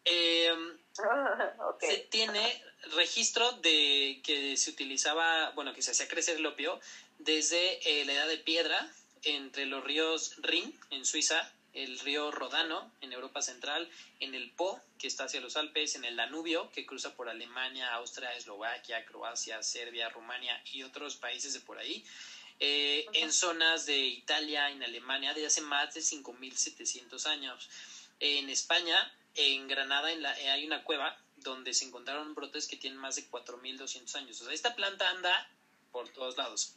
Em, 0.03 0.77
se 1.79 1.97
tiene 2.09 2.61
registro 2.95 3.49
de 3.53 4.19
que 4.25 4.57
se 4.57 4.69
utilizaba, 4.69 5.51
bueno, 5.51 5.73
que 5.73 5.81
se 5.81 5.91
hacía 5.91 6.09
crecer 6.09 6.35
el 6.35 6.45
opio 6.45 6.81
desde 7.17 8.01
eh, 8.01 8.03
la 8.03 8.11
edad 8.11 8.27
de 8.27 8.39
piedra 8.39 8.91
entre 9.23 9.65
los 9.67 9.85
ríos 9.85 10.35
Rin 10.39 10.77
en 10.89 11.05
Suiza 11.05 11.49
el 11.77 11.99
río 11.99 12.31
Rodano 12.31 12.91
en 13.01 13.13
Europa 13.13 13.41
Central, 13.41 13.87
en 14.19 14.33
el 14.33 14.49
Po, 14.51 14.81
que 14.97 15.07
está 15.07 15.25
hacia 15.25 15.41
los 15.41 15.57
Alpes, 15.57 15.95
en 15.95 16.05
el 16.05 16.15
Danubio, 16.15 16.71
que 16.71 16.85
cruza 16.85 17.15
por 17.15 17.29
Alemania, 17.29 17.93
Austria, 17.93 18.33
Eslovaquia, 18.35 19.05
Croacia, 19.05 19.61
Serbia, 19.61 20.09
Rumania 20.09 20.59
y 20.71 20.83
otros 20.83 21.17
países 21.17 21.53
de 21.53 21.59
por 21.59 21.77
ahí. 21.77 22.03
Eh, 22.59 23.05
en 23.13 23.31
zonas 23.31 23.85
de 23.85 23.97
Italia, 23.97 24.71
en 24.71 24.81
Alemania, 24.81 25.35
de 25.35 25.45
hace 25.45 25.61
más 25.61 25.93
de 25.93 26.01
5.700 26.01 27.27
años. 27.27 27.69
En 28.19 28.49
España, 28.49 29.13
en 29.35 29.67
Granada, 29.67 30.11
en 30.11 30.23
la, 30.23 30.39
eh, 30.39 30.49
hay 30.49 30.65
una 30.65 30.83
cueva 30.83 31.15
donde 31.35 31.75
se 31.75 31.85
encontraron 31.85 32.33
brotes 32.33 32.67
que 32.67 32.77
tienen 32.77 32.97
más 32.97 33.15
de 33.15 33.29
4.200 33.29 34.15
años. 34.15 34.41
O 34.41 34.45
sea, 34.45 34.53
esta 34.53 34.75
planta 34.75 35.07
anda 35.11 35.47
por 35.91 36.09
todos 36.09 36.35
lados. 36.37 36.73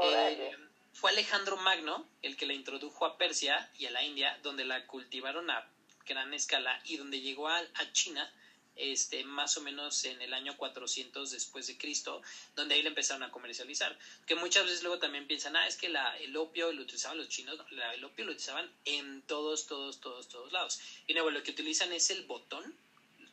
Eh, 0.00 0.56
fue 0.92 1.10
Alejandro 1.10 1.56
Magno 1.56 2.06
el 2.22 2.36
que 2.36 2.46
la 2.46 2.54
introdujo 2.54 3.06
a 3.06 3.18
Persia 3.18 3.70
y 3.78 3.86
a 3.86 3.90
la 3.90 4.04
India, 4.04 4.38
donde 4.42 4.64
la 4.64 4.86
cultivaron 4.86 5.50
a 5.50 5.68
gran 6.06 6.34
escala 6.34 6.80
y 6.84 6.96
donde 6.96 7.20
llegó 7.20 7.48
a, 7.48 7.62
China 7.92 8.32
este, 8.76 9.24
más 9.24 9.56
o 9.56 9.60
menos 9.60 10.04
en 10.04 10.20
el 10.22 10.32
año 10.34 10.56
400 10.56 11.30
después 11.30 11.66
de 11.66 11.76
Cristo, 11.76 12.22
donde 12.56 12.74
ahí 12.74 12.82
la 12.82 12.88
empezaron 12.88 13.22
a 13.22 13.30
comercializar. 13.30 13.98
Que 14.26 14.34
muchas 14.34 14.64
veces 14.64 14.82
luego 14.82 14.98
también 14.98 15.26
piensan, 15.26 15.56
ah, 15.56 15.66
es 15.66 15.76
que 15.76 15.88
la, 15.88 16.16
el 16.18 16.36
opio 16.36 16.72
lo 16.72 16.82
utilizaban 16.82 17.18
los 17.18 17.28
chinos, 17.28 17.58
el 17.70 18.04
opio 18.04 18.24
lo 18.24 18.32
utilizaban 18.32 18.70
en 18.84 19.22
todos, 19.22 19.66
todos, 19.66 20.00
todos, 20.00 20.28
todos 20.28 20.52
lados. 20.52 20.80
Y 21.06 21.12
luego 21.12 21.30
lo 21.30 21.42
que 21.42 21.52
utilizan 21.52 21.92
es 21.92 22.10
el 22.10 22.24
botón, 22.24 22.74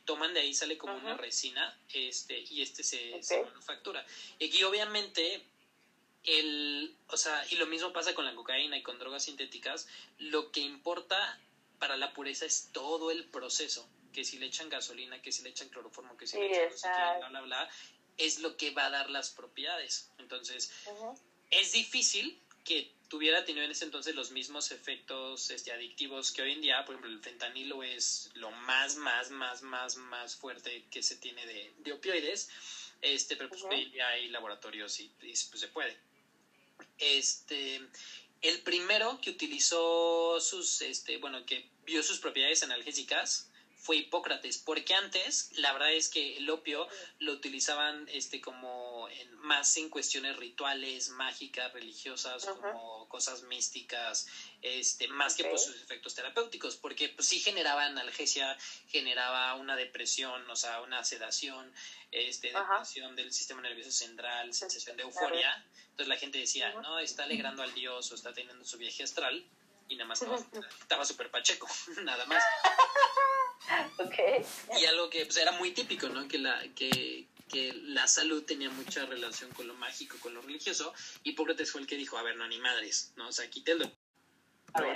toman 0.04 0.34
de 0.34 0.40
ahí, 0.40 0.54
sale 0.54 0.76
como 0.76 0.94
una 0.96 1.16
resina, 1.16 1.78
este, 1.92 2.40
y 2.50 2.62
este 2.62 2.82
se, 2.82 3.22
se 3.22 3.42
manufactura. 3.42 4.04
Y 4.38 4.48
aquí 4.48 4.62
obviamente 4.64 5.44
el, 6.24 6.94
o 7.08 7.16
sea, 7.16 7.44
y 7.50 7.56
lo 7.56 7.66
mismo 7.66 7.92
pasa 7.92 8.14
con 8.14 8.24
la 8.24 8.34
cocaína 8.34 8.76
y 8.76 8.82
con 8.82 8.98
drogas 8.98 9.24
sintéticas, 9.24 9.86
lo 10.18 10.50
que 10.50 10.60
importa 10.60 11.38
para 11.78 11.96
la 11.96 12.12
pureza 12.12 12.44
es 12.44 12.68
todo 12.72 13.10
el 13.10 13.24
proceso, 13.24 13.88
que 14.12 14.24
si 14.24 14.38
le 14.38 14.46
echan 14.46 14.68
gasolina, 14.68 15.20
que 15.22 15.32
si 15.32 15.42
le 15.42 15.50
echan 15.50 15.68
cloroformo, 15.68 16.16
que 16.16 16.26
si 16.26 16.36
le 16.38 16.46
echan 16.66 17.18
bla, 17.18 17.28
bla, 17.28 17.40
bla, 17.40 17.68
es 18.18 18.38
lo 18.40 18.56
que 18.56 18.70
va 18.70 18.86
a 18.86 18.90
dar 18.90 19.08
las 19.08 19.30
propiedades. 19.30 20.10
Entonces, 20.18 20.70
es 21.50 21.72
difícil 21.72 22.36
que 22.64 22.90
tuviera 23.08 23.44
tenido 23.44 23.64
en 23.64 23.70
ese 23.70 23.84
entonces 23.84 24.14
los 24.14 24.30
mismos 24.30 24.70
efectos 24.70 25.50
este, 25.50 25.72
adictivos 25.72 26.30
que 26.30 26.42
hoy 26.42 26.52
en 26.52 26.60
día, 26.60 26.84
por 26.84 26.94
ejemplo, 26.94 27.10
el 27.10 27.18
fentanilo 27.18 27.82
es 27.82 28.30
lo 28.34 28.50
más, 28.50 28.96
más, 28.96 29.30
más, 29.30 29.62
más, 29.62 29.96
más 29.96 30.36
fuerte 30.36 30.84
que 30.90 31.02
se 31.02 31.16
tiene 31.16 31.44
de, 31.46 31.72
de 31.78 31.92
opioides, 31.92 32.48
este, 33.00 33.36
pero 33.36 33.48
pues 33.48 33.62
hoy 33.64 33.86
día 33.86 34.08
hay 34.08 34.28
laboratorios 34.28 35.00
y, 35.00 35.04
y 35.22 35.32
pues 35.32 35.60
se 35.60 35.68
puede. 35.68 35.96
Este, 36.98 37.80
el 38.42 38.62
primero 38.62 39.20
que 39.20 39.30
utilizó 39.30 40.40
sus, 40.40 40.82
este, 40.82 41.18
bueno, 41.18 41.44
que 41.46 41.68
vio 41.84 42.02
sus 42.02 42.18
propiedades 42.18 42.62
analgésicas 42.62 43.50
fue 43.76 43.96
Hipócrates, 43.96 44.58
porque 44.58 44.94
antes 44.94 45.50
la 45.54 45.72
verdad 45.72 45.92
es 45.92 46.08
que 46.08 46.36
el 46.36 46.50
opio 46.50 46.86
lo 47.18 47.32
utilizaban 47.32 48.06
este 48.12 48.40
como 48.40 48.89
en, 49.12 49.38
más 49.38 49.76
en 49.76 49.88
cuestiones 49.88 50.36
rituales, 50.36 51.10
mágicas, 51.10 51.72
religiosas, 51.72 52.46
como 52.46 53.08
cosas 53.08 53.42
místicas, 53.44 54.26
este 54.62 55.08
más 55.08 55.34
que 55.34 55.44
por 55.44 55.58
sus 55.58 55.76
efectos 55.76 56.14
terapéuticos, 56.14 56.76
porque 56.76 57.08
pues 57.08 57.28
sí 57.28 57.40
generaba 57.40 57.84
analgesia, 57.84 58.56
generaba 58.88 59.54
una 59.54 59.76
depresión, 59.76 60.48
o 60.50 60.56
sea, 60.56 60.80
una 60.82 61.04
sedación, 61.04 61.72
este 62.10 62.52
depresión 62.52 63.16
del 63.16 63.32
sistema 63.32 63.60
nervioso 63.60 63.90
central, 63.90 64.52
sensación 64.54 64.96
de 64.96 65.04
euforia. 65.04 65.64
Entonces 65.90 66.08
la 66.08 66.16
gente 66.16 66.38
decía, 66.38 66.72
"No, 66.74 66.98
está 66.98 67.24
alegrando 67.24 67.62
al 67.62 67.74
dios 67.74 68.10
o 68.12 68.14
está 68.14 68.32
teniendo 68.32 68.64
su 68.64 68.78
viaje 68.78 69.02
astral." 69.02 69.44
Y 69.88 69.96
nada 69.96 70.06
más 70.06 70.20
estaba 70.80 71.04
súper 71.04 71.30
pacheco, 71.30 71.68
nada 72.02 72.24
más. 72.26 72.42
Y 74.80 74.86
algo 74.86 75.10
que 75.10 75.26
pues, 75.26 75.36
era 75.36 75.52
muy 75.52 75.72
típico, 75.72 76.08
¿no? 76.08 76.26
Que 76.28 76.38
la, 76.38 76.62
que, 76.74 77.26
que 77.50 77.72
la 77.72 78.06
salud 78.06 78.44
tenía 78.44 78.70
mucha 78.70 79.04
relación 79.06 79.50
con 79.52 79.66
lo 79.66 79.74
mágico, 79.74 80.16
con 80.20 80.34
lo 80.34 80.42
religioso. 80.42 80.92
Hipócrates 81.24 81.70
fue 81.70 81.80
el 81.80 81.86
que 81.86 81.96
dijo, 81.96 82.16
a 82.16 82.22
ver, 82.22 82.36
no, 82.36 82.46
ni 82.48 82.58
madres, 82.58 83.12
¿no? 83.16 83.28
O 83.28 83.32
sea, 83.32 83.48
quítelo. 83.50 83.90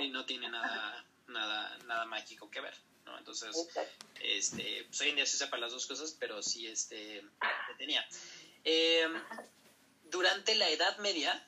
y 0.01 0.09
no 0.09 0.25
tiene 0.25 0.49
nada, 0.49 1.05
nada, 1.27 1.77
nada 1.85 2.05
mágico 2.05 2.49
que 2.49 2.61
ver, 2.61 2.75
¿no? 3.05 3.17
Entonces, 3.17 3.55
este, 4.21 4.85
pues 4.87 5.01
hoy 5.01 5.09
en 5.09 5.15
día 5.17 5.25
se 5.25 5.37
sepa 5.37 5.57
las 5.57 5.71
dos 5.71 5.85
cosas, 5.85 6.15
pero 6.19 6.41
sí, 6.41 6.67
este, 6.67 7.23
tenía. 7.77 8.07
Em, 8.63 9.13
durante 10.05 10.55
la 10.55 10.69
Edad 10.69 10.97
Media, 10.99 11.47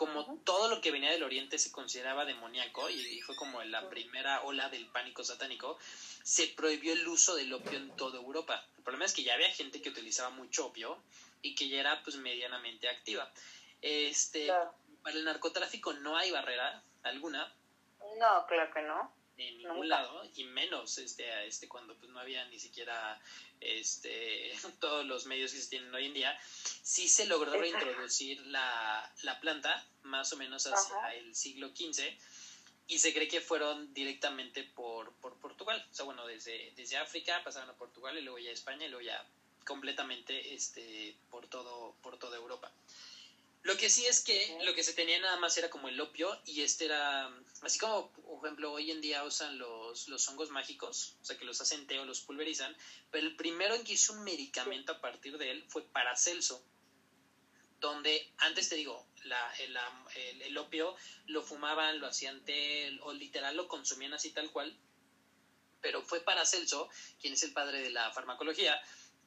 como 0.00 0.24
todo 0.44 0.70
lo 0.70 0.80
que 0.80 0.92
venía 0.92 1.10
del 1.10 1.24
Oriente 1.24 1.58
se 1.58 1.70
consideraba 1.70 2.24
demoníaco 2.24 2.88
y 2.88 3.20
fue 3.20 3.36
como 3.36 3.62
la 3.64 3.90
primera 3.90 4.40
ola 4.44 4.70
del 4.70 4.86
pánico 4.86 5.22
satánico, 5.24 5.76
se 6.22 6.46
prohibió 6.46 6.94
el 6.94 7.06
uso 7.06 7.34
del 7.34 7.52
opio 7.52 7.76
en 7.76 7.94
toda 7.96 8.16
Europa. 8.16 8.64
El 8.78 8.82
problema 8.82 9.04
es 9.04 9.12
que 9.12 9.24
ya 9.24 9.34
había 9.34 9.50
gente 9.50 9.82
que 9.82 9.90
utilizaba 9.90 10.30
mucho 10.30 10.68
opio 10.68 10.96
y 11.42 11.54
que 11.54 11.68
ya 11.68 11.80
era 11.80 12.02
pues 12.02 12.16
medianamente 12.16 12.88
activa. 12.88 13.30
Este, 13.82 14.50
para 15.02 15.16
el 15.18 15.22
narcotráfico 15.22 15.92
no 15.92 16.16
hay 16.16 16.30
barrera 16.30 16.82
alguna. 17.02 17.52
No, 18.18 18.46
claro 18.46 18.72
que 18.72 18.80
no 18.80 19.19
en 19.40 19.58
ningún 19.58 19.88
lado 19.88 20.22
y 20.36 20.44
menos 20.44 20.98
este 20.98 21.46
este 21.46 21.68
cuando 21.68 21.96
pues 21.96 22.10
no 22.10 22.20
había 22.20 22.44
ni 22.46 22.58
siquiera 22.58 23.20
este 23.60 24.52
todos 24.80 25.06
los 25.06 25.26
medios 25.26 25.52
que 25.52 25.60
se 25.60 25.70
tienen 25.70 25.94
hoy 25.94 26.06
en 26.06 26.14
día 26.14 26.38
sí 26.82 27.08
se 27.08 27.26
logró 27.26 27.52
reintroducir 27.52 28.44
la, 28.46 29.12
la 29.22 29.40
planta 29.40 29.86
más 30.02 30.32
o 30.32 30.36
menos 30.36 30.66
hacia 30.66 31.14
el 31.14 31.34
siglo 31.34 31.68
XV 31.68 32.02
y 32.88 32.98
se 32.98 33.14
cree 33.14 33.28
que 33.28 33.40
fueron 33.40 33.94
directamente 33.94 34.64
por, 34.64 35.12
por 35.14 35.36
Portugal. 35.36 35.86
O 35.90 35.94
sea 35.94 36.04
bueno 36.04 36.26
desde 36.26 36.72
desde 36.76 36.96
África 36.96 37.42
pasaron 37.44 37.70
a 37.70 37.74
Portugal 37.74 38.18
y 38.18 38.22
luego 38.22 38.38
ya 38.38 38.50
a 38.50 38.54
España 38.54 38.86
y 38.86 38.88
luego 38.88 39.04
ya 39.04 39.24
completamente 39.64 40.54
este 40.54 41.16
por 41.30 41.46
todo 41.46 41.94
por 42.02 42.18
toda 42.18 42.36
Europa 42.36 42.72
lo 43.62 43.76
que 43.76 43.90
sí 43.90 44.06
es 44.06 44.22
que 44.22 44.58
lo 44.62 44.74
que 44.74 44.82
se 44.82 44.94
tenía 44.94 45.20
nada 45.20 45.36
más 45.36 45.56
era 45.58 45.68
como 45.68 45.88
el 45.88 46.00
opio 46.00 46.40
y 46.46 46.62
este 46.62 46.86
era, 46.86 47.30
así 47.60 47.78
como, 47.78 48.10
por 48.12 48.46
ejemplo, 48.46 48.72
hoy 48.72 48.90
en 48.90 49.00
día 49.02 49.22
usan 49.24 49.58
los, 49.58 50.08
los 50.08 50.26
hongos 50.28 50.50
mágicos, 50.50 51.16
o 51.20 51.24
sea, 51.24 51.36
que 51.36 51.44
los 51.44 51.60
hacen 51.60 51.86
té 51.86 51.98
o 51.98 52.06
los 52.06 52.22
pulverizan, 52.22 52.74
pero 53.10 53.26
el 53.26 53.36
primero 53.36 53.74
en 53.74 53.84
que 53.84 53.92
hizo 53.92 54.14
un 54.14 54.24
medicamento 54.24 54.92
a 54.92 55.00
partir 55.00 55.36
de 55.36 55.50
él 55.50 55.64
fue 55.68 55.82
Paracelso, 55.82 56.64
donde 57.80 58.32
antes 58.38 58.70
te 58.70 58.76
digo, 58.76 59.06
la, 59.24 59.52
el, 59.58 59.76
el, 60.42 60.58
opio 60.58 60.96
lo 61.26 61.42
fumaban, 61.42 62.00
lo 62.00 62.06
hacían 62.06 62.42
té 62.44 62.98
o 63.02 63.12
literal 63.12 63.56
lo 63.56 63.68
consumían 63.68 64.14
así 64.14 64.30
tal 64.30 64.50
cual, 64.50 64.74
pero 65.82 66.02
fue 66.02 66.20
Paracelso, 66.20 66.88
quien 67.20 67.34
es 67.34 67.42
el 67.42 67.52
padre 67.52 67.82
de 67.82 67.90
la 67.90 68.10
farmacología, 68.12 68.80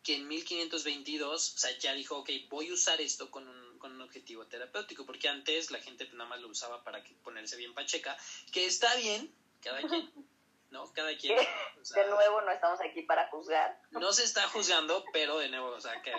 que 0.03 0.15
en 0.15 0.27
1522, 0.27 1.53
o 1.53 1.57
sea, 1.57 1.77
ya 1.77 1.93
dijo, 1.93 2.17
ok, 2.17 2.29
voy 2.49 2.69
a 2.69 2.73
usar 2.73 2.99
esto 2.99 3.31
con 3.31 3.47
un 3.47 3.72
con 3.83 3.91
un 3.91 4.01
objetivo 4.01 4.47
terapéutico, 4.47 5.05
porque 5.05 5.27
antes 5.27 5.69
la 5.69 5.77
gente 5.79 6.07
nada 6.13 6.29
más 6.29 6.39
lo 6.39 6.47
usaba 6.47 6.85
para 6.85 7.03
que 7.03 7.13
ponerse 7.15 7.57
bien 7.57 7.73
pacheca, 7.73 8.15
que 8.53 8.65
está 8.65 8.95
bien, 8.95 9.29
cada 9.61 9.81
quien, 9.81 10.09
¿no? 10.71 10.89
Cada 10.93 11.13
quien. 11.17 11.35
de 11.37 12.07
nuevo, 12.07 12.41
no 12.43 12.51
estamos 12.51 12.79
aquí 12.79 13.01
para 13.01 13.27
juzgar. 13.27 13.77
No 13.91 14.13
se 14.13 14.23
está 14.23 14.47
juzgando, 14.47 15.03
pero 15.11 15.37
de 15.37 15.49
nuevo, 15.49 15.67
o 15.71 15.81
sea, 15.81 16.01
que 16.01 16.13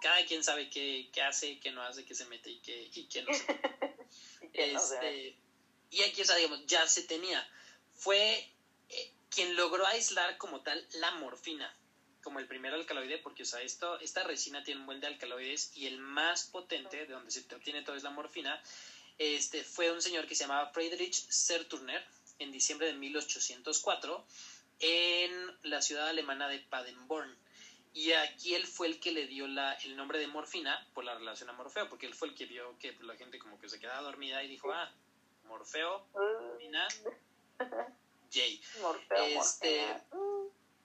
cada 0.00 0.24
quien 0.26 0.44
sabe 0.44 0.70
qué, 0.70 1.10
qué 1.12 1.22
hace, 1.22 1.58
qué 1.58 1.72
no 1.72 1.82
hace, 1.82 2.04
qué 2.04 2.14
se 2.14 2.24
mete 2.26 2.50
y 2.50 2.60
qué, 2.60 2.88
y 2.94 3.08
qué 3.08 3.22
no 3.22 3.34
se 3.34 3.52
mete. 3.52 3.96
y, 4.54 4.60
este, 4.60 5.36
y 5.90 6.02
aquí, 6.04 6.22
o 6.22 6.24
sea, 6.24 6.36
digamos, 6.36 6.64
ya 6.66 6.86
se 6.86 7.02
tenía. 7.02 7.44
Fue 7.96 8.48
eh, 8.90 9.12
quien 9.28 9.56
logró 9.56 9.84
aislar 9.88 10.38
como 10.38 10.60
tal 10.60 10.86
la 10.92 11.10
morfina 11.16 11.76
como 12.28 12.40
el 12.40 12.46
primer 12.46 12.74
alcaloide, 12.74 13.16
porque, 13.16 13.44
o 13.44 13.46
sea, 13.46 13.62
esto, 13.62 13.98
esta 14.00 14.22
resina 14.22 14.62
tiene 14.62 14.80
un 14.80 14.86
buen 14.86 15.00
de 15.00 15.06
alcaloides 15.06 15.74
y 15.74 15.86
el 15.86 15.96
más 15.96 16.44
potente, 16.44 17.06
de 17.06 17.14
donde 17.14 17.30
se 17.30 17.40
obtiene 17.54 17.80
todo 17.80 17.96
es 17.96 18.02
la 18.02 18.10
morfina, 18.10 18.62
este, 19.16 19.64
fue 19.64 19.90
un 19.90 20.02
señor 20.02 20.26
que 20.26 20.34
se 20.34 20.44
llamaba 20.44 20.70
Friedrich 20.70 21.14
Serturner 21.30 22.04
en 22.38 22.52
diciembre 22.52 22.88
de 22.88 22.92
1804 22.92 24.26
en 24.80 25.56
la 25.62 25.80
ciudad 25.80 26.06
alemana 26.06 26.50
de 26.50 26.58
Paderborn. 26.58 27.34
Y 27.94 28.12
aquí 28.12 28.54
él 28.54 28.66
fue 28.66 28.88
el 28.88 29.00
que 29.00 29.10
le 29.10 29.26
dio 29.26 29.46
la, 29.46 29.72
el 29.84 29.96
nombre 29.96 30.18
de 30.18 30.26
morfina 30.26 30.86
por 30.92 31.04
la 31.04 31.14
relación 31.14 31.48
a 31.48 31.54
Morfeo, 31.54 31.88
porque 31.88 32.04
él 32.04 32.14
fue 32.14 32.28
el 32.28 32.34
que 32.34 32.44
vio 32.44 32.78
que 32.78 32.94
la 33.00 33.16
gente 33.16 33.38
como 33.38 33.58
que 33.58 33.70
se 33.70 33.80
quedaba 33.80 34.02
dormida 34.02 34.44
y 34.44 34.48
dijo, 34.48 34.70
ah, 34.70 34.92
Morfeo, 35.44 36.06
morfina, 36.12 36.86
Jay. 38.30 38.60
Morfeo, 38.82 39.40
este, 39.40 39.82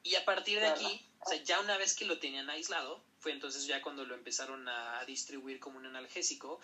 Y 0.03 0.15
a 0.15 0.23
partir 0.23 0.61
de 0.61 0.67
aquí, 0.67 1.05
o 1.25 1.29
sea, 1.29 1.41
ya 1.43 1.59
una 1.61 1.77
vez 1.77 1.95
que 1.95 2.05
lo 2.05 2.19
tenían 2.19 2.49
aislado, 2.49 3.03
fue 3.19 3.31
entonces 3.31 3.65
ya 3.65 3.81
cuando 3.81 4.05
lo 4.05 4.15
empezaron 4.15 4.67
a 4.67 5.03
distribuir 5.05 5.59
como 5.59 5.77
un 5.77 5.85
analgésico. 5.85 6.59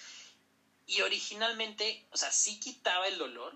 Y 0.86 1.02
originalmente, 1.02 2.06
o 2.12 2.18
sea, 2.18 2.32
sí 2.32 2.60
quitaba 2.60 3.08
el 3.08 3.18
dolor, 3.18 3.56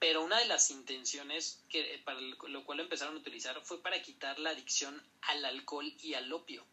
pero 0.00 0.22
una 0.22 0.38
de 0.38 0.46
las 0.46 0.70
intenciones 0.70 1.62
que 1.68 2.00
para 2.04 2.20
lo 2.20 2.64
cual 2.64 2.78
lo 2.78 2.84
empezaron 2.84 3.14
a 3.14 3.18
utilizar 3.18 3.60
fue 3.62 3.82
para 3.82 4.00
quitar 4.02 4.38
la 4.38 4.50
adicción 4.50 5.00
al 5.22 5.44
alcohol 5.44 5.92
y 6.00 6.14
al 6.14 6.32
opio. 6.32 6.64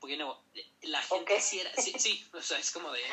Porque 0.00 0.16
no, 0.16 0.42
la 0.82 1.02
gente 1.02 1.40
sí 1.40 1.60
era, 1.60 1.72
sí, 1.74 1.92
sí, 1.98 2.26
o 2.32 2.42
sea, 2.42 2.58
es 2.58 2.70
como 2.70 2.90
de... 2.92 3.02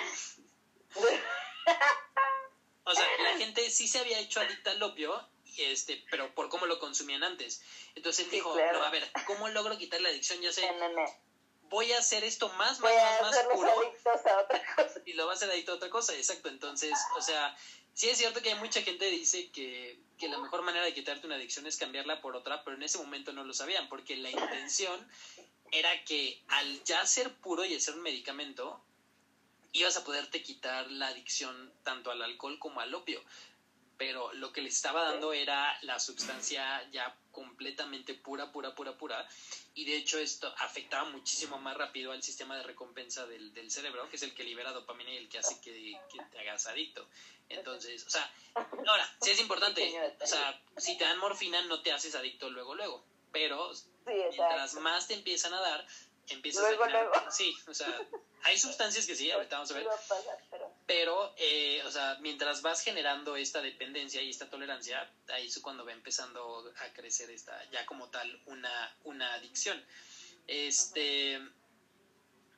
O 2.85 2.93
sea, 2.93 3.05
la 3.23 3.37
gente 3.37 3.69
sí 3.69 3.87
se 3.87 3.99
había 3.99 4.19
hecho 4.19 4.41
adicta 4.41 4.71
al 4.71 4.83
opio, 4.83 5.25
este, 5.57 6.03
pero 6.09 6.33
por 6.33 6.49
cómo 6.49 6.65
lo 6.65 6.79
consumían 6.79 7.23
antes. 7.23 7.61
Entonces 7.95 8.25
él 8.25 8.31
dijo, 8.31 8.55
no, 8.55 8.83
a 8.83 8.89
ver, 8.89 9.09
¿cómo 9.25 9.47
logro 9.49 9.77
quitar 9.77 10.01
la 10.01 10.09
adicción? 10.09 10.41
Ya 10.41 10.51
sé, 10.51 10.67
voy 11.69 11.91
a 11.91 11.97
hacer 11.97 12.23
esto 12.23 12.49
más, 12.49 12.79
más, 12.79 12.93
más, 12.93 13.21
más 13.21 13.37
puro. 13.51 13.69
A 13.69 14.41
otra 14.41 14.75
cosa. 14.75 15.01
Y 15.05 15.13
lo 15.13 15.25
va 15.25 15.33
a 15.33 15.35
hacer 15.35 15.49
adicto 15.49 15.71
a 15.71 15.75
otra 15.75 15.89
cosa, 15.89 16.15
exacto. 16.15 16.49
Entonces, 16.49 16.93
o 17.17 17.21
sea, 17.21 17.55
sí 17.93 18.09
es 18.09 18.17
cierto 18.17 18.41
que 18.41 18.49
hay 18.49 18.59
mucha 18.59 18.81
gente 18.81 19.05
que 19.05 19.11
dice 19.11 19.49
que, 19.51 19.99
que 20.17 20.27
la 20.29 20.37
mejor 20.37 20.61
manera 20.61 20.85
de 20.85 20.93
quitarte 20.93 21.25
una 21.25 21.35
adicción 21.35 21.65
es 21.65 21.77
cambiarla 21.77 22.21
por 22.21 22.35
otra, 22.35 22.63
pero 22.63 22.77
en 22.77 22.83
ese 22.83 22.97
momento 22.97 23.33
no 23.33 23.43
lo 23.43 23.53
sabían, 23.53 23.89
porque 23.89 24.15
la 24.17 24.29
intención 24.29 25.09
era 25.71 26.03
que 26.05 26.43
al 26.49 26.83
ya 26.83 27.05
ser 27.05 27.33
puro 27.37 27.65
y 27.65 27.79
ser 27.79 27.95
un 27.95 28.03
medicamento, 28.03 28.83
ibas 29.71 29.97
a 29.97 30.03
poderte 30.03 30.43
quitar 30.43 30.89
la 30.91 31.07
adicción 31.07 31.73
tanto 31.83 32.11
al 32.11 32.21
alcohol 32.21 32.59
como 32.59 32.79
al 32.79 32.93
opio 32.93 33.21
pero 34.05 34.33
lo 34.33 34.51
que 34.51 34.61
le 34.61 34.67
estaba 34.67 35.01
dando 35.05 35.31
era 35.31 35.77
la 35.83 35.97
sustancia 35.97 36.85
ya 36.91 37.15
completamente 37.31 38.13
pura, 38.13 38.51
pura, 38.51 38.75
pura, 38.75 38.97
pura. 38.97 39.25
Y 39.75 39.85
de 39.85 39.95
hecho 39.95 40.19
esto 40.19 40.53
afectaba 40.57 41.09
muchísimo 41.09 41.57
más 41.57 41.77
rápido 41.77 42.11
al 42.11 42.21
sistema 42.21 42.57
de 42.57 42.63
recompensa 42.63 43.25
del, 43.27 43.53
del 43.53 43.71
cerebro, 43.71 44.09
que 44.09 44.17
es 44.17 44.23
el 44.23 44.33
que 44.33 44.43
libera 44.43 44.73
dopamina 44.73 45.09
y 45.09 45.15
el 45.15 45.29
que 45.29 45.39
hace 45.39 45.61
que, 45.61 45.97
te 46.31 46.39
hagas 46.39 46.67
adicto. 46.67 47.07
Entonces, 47.47 48.05
o 48.05 48.09
sea, 48.09 48.29
ahora, 48.55 49.09
sí 49.21 49.31
es 49.31 49.39
importante, 49.39 49.89
o 50.21 50.27
sea, 50.27 50.61
si 50.75 50.97
te 50.97 51.05
dan 51.05 51.19
morfina 51.19 51.61
no 51.61 51.81
te 51.81 51.93
haces 51.93 52.13
adicto 52.15 52.49
luego, 52.49 52.75
luego. 52.75 53.05
Pero 53.31 53.71
mientras 54.05 54.73
más 54.75 55.07
te 55.07 55.13
empiezan 55.13 55.53
a 55.53 55.61
dar, 55.61 55.87
empiezas 56.27 56.63
luego, 56.63 56.83
a... 56.83 56.89
Luego. 56.89 57.13
Sí, 57.31 57.55
o 57.67 57.73
sea, 57.73 58.01
hay 58.43 58.57
sustancias 58.57 59.05
que 59.05 59.15
sí, 59.15 59.31
ahorita 59.31 59.57
vamos 59.57 59.71
a 59.71 59.75
ver. 59.75 59.87
Pero, 60.85 61.33
eh, 61.37 61.81
o 61.85 61.91
sea, 61.91 62.17
mientras 62.21 62.61
vas 62.61 62.81
generando 62.81 63.35
esta 63.35 63.61
dependencia 63.61 64.21
y 64.21 64.29
esta 64.29 64.49
tolerancia, 64.49 65.09
ahí 65.29 65.47
es 65.47 65.59
cuando 65.59 65.85
va 65.85 65.93
empezando 65.93 66.71
a 66.77 66.93
crecer 66.93 67.29
esta, 67.29 67.57
ya 67.71 67.85
como 67.85 68.09
tal, 68.09 68.41
una, 68.45 68.95
una 69.03 69.33
adicción. 69.33 69.83
Este, 70.47 71.39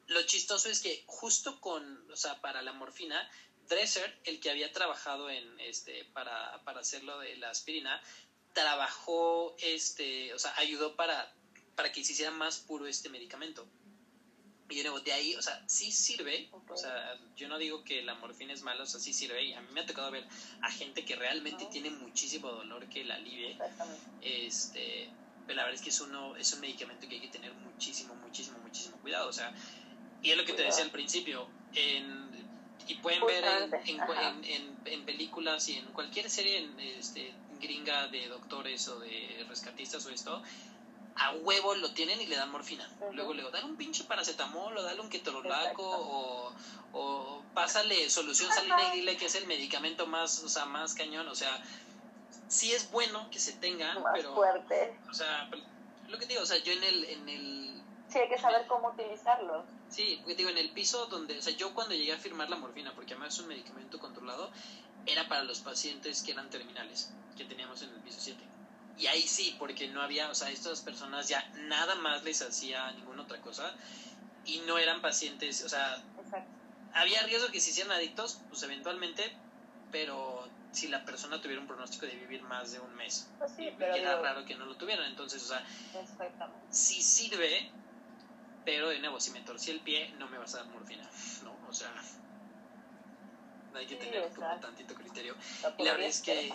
lo 0.08 0.24
chistoso 0.24 0.70
es 0.70 0.82
que 0.82 1.04
justo 1.06 1.62
con, 1.62 2.12
o 2.12 2.16
sea, 2.16 2.42
para 2.42 2.62
la 2.62 2.74
morfina, 2.74 3.30
Dresser, 3.68 4.20
el 4.26 4.40
que 4.40 4.52
había 4.52 4.72
trabajado 4.72 5.30
en, 5.30 5.60
este, 5.60 6.06
para, 6.14 6.64
para 6.64 6.82
hacerlo 6.82 7.20
de 7.20 7.36
la 7.38 7.50
aspirina, 7.50 8.02
trabajó, 8.54 9.56
este, 9.60 10.34
o 10.34 10.40
sea, 10.40 10.54
ayudó 10.58 10.96
para, 10.96 11.32
para 11.76 11.92
que 11.92 12.04
se 12.04 12.14
hiciera 12.14 12.32
más 12.32 12.58
puro 12.58 12.88
este 12.88 13.10
medicamento. 13.10 13.68
Y 14.68 14.82
de 14.82 14.90
de 15.04 15.14
ahí, 15.14 15.36
o 15.36 15.42
sea, 15.44 15.64
sí 15.68 15.92
sirve, 15.92 16.50
o 16.52 16.76
sea, 16.76 17.20
yo 17.36 17.48
no 17.48 17.60
digo 17.60 17.84
que 17.84 18.02
la 18.02 18.16
morfina 18.16 18.52
es 18.52 18.64
mala, 18.64 18.84
o 18.84 18.86
sea, 18.88 19.00
sí 19.00 19.14
sirve, 19.14 19.44
y 19.44 19.54
a 19.54 19.62
mí 19.62 19.68
me 19.74 19.82
ha 19.82 19.86
tocado 19.86 20.10
ver 20.10 20.26
a 20.62 20.72
gente 20.72 21.06
que 21.06 21.16
realmente 21.16 21.68
tiene 21.72 21.92
muchísimo 21.92 22.50
dolor 22.50 22.90
que 22.90 23.04
la 23.04 23.16
alivie, 23.16 23.60
este, 24.22 25.08
pero 25.46 25.58
la 25.58 25.64
verdad 25.66 25.76
es 25.76 25.82
que 25.84 25.90
es, 25.90 26.02
uno, 26.02 26.36
es 26.36 26.52
un 26.54 26.62
medicamento 26.62 27.08
que 27.08 27.16
hay 27.16 27.22
que 27.22 27.28
tener 27.28 27.54
muchísimo, 27.54 28.16
muchísimo, 28.16 28.58
muchísimo 28.58 28.98
cuidado, 28.98 29.30
o 29.30 29.34
sea, 29.34 29.54
y 30.24 30.32
es 30.32 30.38
lo 30.38 30.46
que 30.46 30.54
te 30.54 30.64
decía 30.64 30.84
al 30.84 30.92
principio, 30.92 31.48
en, 31.76 32.48
y 32.88 32.96
pueden 32.96 33.24
ver 33.28 33.44
en, 33.86 34.44
en, 34.46 34.78
en, 34.86 35.06
películas 35.06 35.70
y 35.70 35.78
en 35.78 35.86
cualquier 35.94 36.28
serie 36.28 36.68
este, 36.98 37.34
gringa 37.62 38.08
de 38.08 38.28
doctores 38.30 38.88
o 38.88 39.00
de 39.00 39.46
rescatistas 39.48 40.04
o 40.08 40.10
esto, 40.10 40.42
a 41.16 41.32
huevo 41.32 41.76
lo 41.76 41.94
tienen 41.94 42.20
y 42.22 42.28
le 42.28 42.36
dan 42.36 42.52
morfina. 42.52 42.90
Luego 43.14 43.34
le 43.34 43.50
dan 43.50 43.66
un 43.66 43.78
pinche 43.78 44.04
paracetamol 44.04 44.78
o 44.78 44.84
dale 44.84 45.00
un 45.00 45.10
ketorolaco 45.10 45.84
o, 45.84 46.54
o 46.92 47.44
pásale 47.54 48.10
solución 48.10 48.52
salina 48.52 48.94
y 48.94 49.00
dile 49.00 49.16
que 49.16 49.26
es 49.26 49.36
el 49.36 49.48
medicamento 49.48 50.08
más, 50.08 50.44
o 50.44 50.50
sea, 50.50 50.66
más 50.66 50.94
cañón. 50.94 51.28
O 51.30 51.36
sea, 51.36 51.64
sí 52.50 52.74
es 52.74 52.92
bueno 52.92 53.30
que 53.30 53.40
se 53.40 53.54
tenga, 53.54 53.96
pero... 54.14 54.36
fuerte. 54.36 55.00
O 55.10 55.14
sea, 55.14 55.50
lo 56.10 56.18
que 56.18 56.26
digo, 56.26 56.42
o 56.42 56.46
sea, 56.46 56.58
yo 56.58 56.74
en 56.74 56.84
el... 56.84 57.06
En 57.06 57.30
el 57.30 57.84
sí, 58.10 58.20
hay 58.20 58.28
que 58.28 58.38
saber 58.38 58.68
cómo 58.68 58.90
utilizarlo. 58.90 59.64
Sí, 59.90 60.18
porque 60.22 60.36
digo, 60.36 60.50
en 60.50 60.58
el 60.58 60.72
piso 60.72 61.06
donde... 61.06 61.38
O 61.38 61.42
sea, 61.42 61.54
yo 61.54 61.74
cuando 61.74 61.96
llegué 61.96 62.12
a 62.12 62.18
firmar 62.18 62.50
la 62.50 62.58
morfina, 62.58 62.94
porque 62.94 63.14
además 63.14 63.36
es 63.36 63.40
un 63.40 63.48
medicamento 63.48 64.00
controlado, 64.00 64.52
era 65.06 65.30
para 65.30 65.44
los 65.44 65.62
pacientes 65.62 66.24
que 66.24 66.34
eran 66.34 66.50
terminales, 66.50 67.14
que 67.38 67.46
teníamos 67.46 67.82
en 67.84 67.92
el 67.92 68.02
piso 68.02 68.18
7 68.20 68.55
y 68.98 69.08
ahí 69.08 69.22
sí, 69.22 69.56
porque 69.60 69.88
no 69.90 70.02
había, 70.02 70.30
o 70.30 70.36
sea, 70.36 70.50
estas 70.50 70.82
personas 70.82 71.28
ya 71.28 71.48
nada 71.68 71.96
más 71.96 72.24
les 72.24 72.42
hacía 72.42 72.92
ninguna 72.94 73.24
otra 73.24 73.42
cosa 73.42 73.74
y 74.46 74.60
no 74.60 74.78
eran 74.78 75.02
pacientes, 75.02 75.64
o 75.64 75.70
sea, 75.70 76.02
había 76.94 77.24
riesgo 77.24 77.52
que 77.52 77.60
se 77.60 77.72
hicieran 77.72 77.92
adictos, 77.92 78.40
pues 78.50 78.64
eventualmente, 78.64 79.36
pero 79.92 80.48
si 80.72 80.88
la 80.88 81.04
persona 81.04 81.42
tuviera 81.42 81.62
un 81.62 81.68
pronóstico 81.68 82.06
de 82.06 82.16
vivir 82.16 82.42
más 82.44 82.72
de 82.72 82.80
un 82.80 82.96
mes, 82.96 83.28
pues 83.38 83.52
sí, 83.58 83.70
pero 83.78 83.96
era 83.96 84.22
raro 84.22 84.46
que 84.46 84.56
no 84.56 84.66
lo 84.66 84.76
tuvieran, 84.76 85.06
entonces, 85.08 85.44
o 85.44 85.48
sea, 85.48 85.66
sí 86.70 87.02
sirve, 87.02 87.70
pero 88.64 88.90
de 88.90 89.00
nuevo, 89.00 89.20
si 89.20 89.32
me 89.32 89.42
torcí 89.42 89.72
el 89.72 89.82
pie, 89.82 90.14
no 90.18 90.28
me 90.28 90.38
vas 90.38 90.56
a 90.56 90.60
dar 90.60 90.68
morfina, 90.68 91.10
¿no? 91.44 91.56
O 91.68 91.74
sea, 91.74 91.94
hay 93.76 93.86
que 93.86 93.96
tener 93.96 94.30
como 94.34 94.60
tantito 94.60 94.96
criterio. 94.96 95.36
Y 95.78 95.84
la 95.84 95.92
verdad 95.92 96.08
es 96.08 96.22
que... 96.22 96.54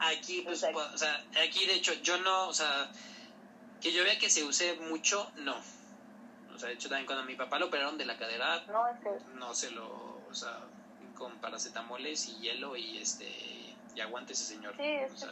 Aquí, 0.00 0.42
pues, 0.42 0.62
o 0.62 0.98
sea, 0.98 1.24
aquí 1.44 1.66
de 1.66 1.74
hecho, 1.74 1.92
yo 1.94 2.18
no, 2.18 2.48
o 2.48 2.52
sea, 2.52 2.88
que 3.80 3.92
yo 3.92 4.04
vea 4.04 4.18
que 4.18 4.30
se 4.30 4.44
use 4.44 4.74
mucho, 4.88 5.30
no. 5.36 5.56
O 6.54 6.58
sea, 6.58 6.68
de 6.68 6.74
hecho, 6.74 6.88
también 6.88 7.06
cuando 7.06 7.24
mi 7.24 7.34
papá 7.34 7.58
lo 7.58 7.66
operaron 7.66 7.98
de 7.98 8.04
la 8.04 8.16
cadera, 8.16 8.64
no, 8.66 8.86
es 8.88 8.98
que... 9.00 9.10
no 9.34 9.54
se 9.54 9.70
lo, 9.70 10.20
o 10.28 10.34
sea, 10.34 10.58
con 11.16 11.36
paracetamoles 11.38 12.28
y 12.28 12.38
hielo 12.40 12.76
y 12.76 12.98
este, 12.98 13.28
y 13.94 14.00
aguante 14.00 14.32
ese 14.32 14.44
señor. 14.44 14.74
Sí, 14.76 14.84
es 14.84 15.26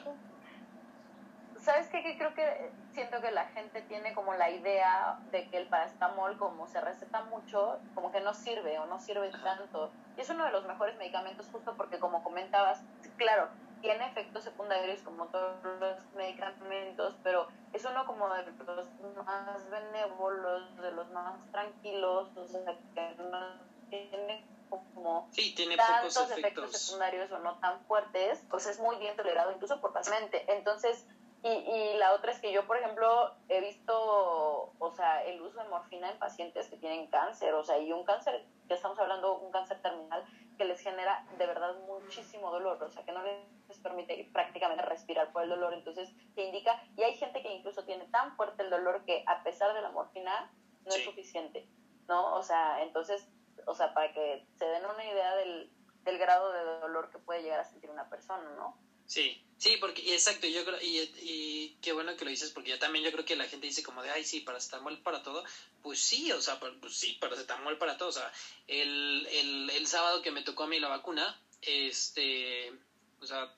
¿Sabes 1.66 1.88
qué? 1.88 2.00
Que 2.02 2.16
creo 2.16 2.32
que 2.32 2.70
siento 2.92 3.20
que 3.20 3.32
la 3.32 3.46
gente 3.46 3.82
tiene 3.82 4.14
como 4.14 4.34
la 4.34 4.50
idea 4.50 5.18
de 5.32 5.48
que 5.48 5.56
el 5.56 5.66
paracetamol, 5.66 6.38
como 6.38 6.68
se 6.68 6.80
receta 6.80 7.22
mucho, 7.24 7.80
como 7.92 8.12
que 8.12 8.20
no 8.20 8.34
sirve 8.34 8.78
o 8.78 8.86
no 8.86 9.00
sirve 9.00 9.32
tanto. 9.42 9.90
Y 10.16 10.20
es 10.20 10.30
uno 10.30 10.44
de 10.44 10.52
los 10.52 10.64
mejores 10.66 10.96
medicamentos 10.96 11.46
justo 11.50 11.74
porque, 11.76 11.98
como 11.98 12.22
comentabas, 12.22 12.82
claro, 13.16 13.48
tiene 13.86 14.06
efectos 14.08 14.44
secundarios 14.44 15.00
como 15.02 15.26
todos 15.26 15.62
los 15.62 16.14
medicamentos, 16.14 17.14
pero 17.22 17.46
es 17.72 17.84
uno 17.84 18.04
como 18.04 18.28
de 18.34 18.42
los 18.44 18.88
más 19.24 19.70
benévolos, 19.70 20.76
de 20.76 20.90
los 20.92 21.08
más 21.10 21.34
tranquilos, 21.52 22.36
o 22.36 22.48
sea, 22.48 22.76
que 22.94 23.14
no 23.22 23.60
tiene 23.88 24.44
como 24.68 25.28
tantos 25.76 26.30
efectos. 26.32 26.76
secundarios 26.76 27.30
o 27.30 27.38
no 27.38 27.58
tan 27.60 27.80
fuertes, 27.86 28.42
pues 28.50 28.66
es 28.66 28.80
muy 28.80 28.96
bien 28.96 29.14
tolerado 29.16 29.52
incluso 29.52 29.80
por 29.80 29.92
paciente. 29.92 30.44
Entonces, 30.52 31.06
Y, 31.44 31.48
y 31.48 31.96
la 31.98 32.12
otra 32.14 32.32
es 32.32 32.40
que 32.40 32.50
yo, 32.50 32.66
por 32.66 32.76
ejemplo, 32.76 33.30
he 33.48 33.60
visto, 33.60 34.72
o 34.78 34.92
sea, 34.96 35.22
el 35.22 35.40
uso 35.40 35.62
de 35.62 35.68
morfina 35.68 36.10
en 36.10 36.18
pacientes 36.18 36.66
que 36.68 36.76
tienen 36.76 37.06
cáncer, 37.08 37.54
o 37.54 37.62
sea, 37.62 37.78
y 37.78 37.92
un 37.92 38.04
cáncer, 38.04 38.44
que 38.66 38.74
estamos 38.74 38.98
hablando, 38.98 39.38
un 39.38 39.52
cáncer 39.52 39.80
terminal, 39.80 40.24
que 40.56 40.64
les 40.64 40.80
genera 40.80 41.26
de 41.38 41.46
verdad 41.46 41.76
muchísimo 41.86 42.50
dolor, 42.50 42.82
o 42.82 42.90
sea, 42.90 43.04
que 43.04 43.12
no 43.12 43.22
les 43.22 43.78
permite 43.82 44.28
prácticamente 44.32 44.82
respirar 44.82 45.32
por 45.32 45.42
el 45.42 45.48
dolor, 45.48 45.74
entonces 45.74 46.12
te 46.34 46.44
indica, 46.44 46.82
y 46.96 47.02
hay 47.02 47.16
gente 47.16 47.42
que 47.42 47.52
incluso 47.52 47.84
tiene 47.84 48.06
tan 48.06 48.36
fuerte 48.36 48.62
el 48.62 48.70
dolor 48.70 49.04
que 49.04 49.24
a 49.26 49.42
pesar 49.42 49.74
de 49.74 49.82
la 49.82 49.90
morfina 49.90 50.52
no 50.84 50.94
es 50.94 51.04
suficiente, 51.04 51.68
¿no? 52.08 52.34
O 52.34 52.42
sea, 52.42 52.82
entonces, 52.82 53.28
o 53.66 53.74
sea, 53.74 53.92
para 53.94 54.12
que 54.12 54.46
se 54.54 54.66
den 54.66 54.84
una 54.86 55.04
idea 55.04 55.34
del, 55.36 55.72
del 56.04 56.18
grado 56.18 56.52
de 56.52 56.64
dolor 56.80 57.10
que 57.10 57.18
puede 57.18 57.42
llegar 57.42 57.60
a 57.60 57.64
sentir 57.64 57.90
una 57.90 58.08
persona, 58.08 58.48
¿no? 58.56 58.78
Sí, 59.06 59.36
sí, 59.58 59.76
porque, 59.78 60.12
exacto, 60.12 60.46
yo 60.46 60.64
creo, 60.64 60.80
y, 60.80 60.98
y 61.22 61.76
qué 61.80 61.92
bueno 61.92 62.16
que 62.16 62.24
lo 62.24 62.30
dices, 62.30 62.50
porque 62.50 62.70
yo 62.70 62.78
también 62.78 63.04
yo 63.04 63.12
creo 63.12 63.24
que 63.24 63.36
la 63.36 63.46
gente 63.46 63.66
dice 63.66 63.82
como 63.82 64.02
de, 64.02 64.10
ay, 64.10 64.24
sí, 64.24 64.40
paracetamol 64.40 64.98
para 64.98 65.22
todo, 65.22 65.44
pues 65.82 66.00
sí, 66.00 66.30
o 66.32 66.40
sea, 66.40 66.58
pues, 66.58 66.72
pues 66.80 66.94
sí, 66.94 67.16
paracetamol 67.20 67.78
para 67.78 67.96
todo, 67.96 68.08
o 68.08 68.12
sea, 68.12 68.30
el, 68.66 69.26
el, 69.30 69.70
el 69.70 69.86
sábado 69.86 70.22
que 70.22 70.32
me 70.32 70.42
tocó 70.42 70.64
a 70.64 70.66
mí 70.66 70.80
la 70.80 70.88
vacuna, 70.88 71.38
este, 71.62 72.72
o 73.20 73.26
sea, 73.26 73.48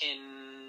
en 0.00 0.63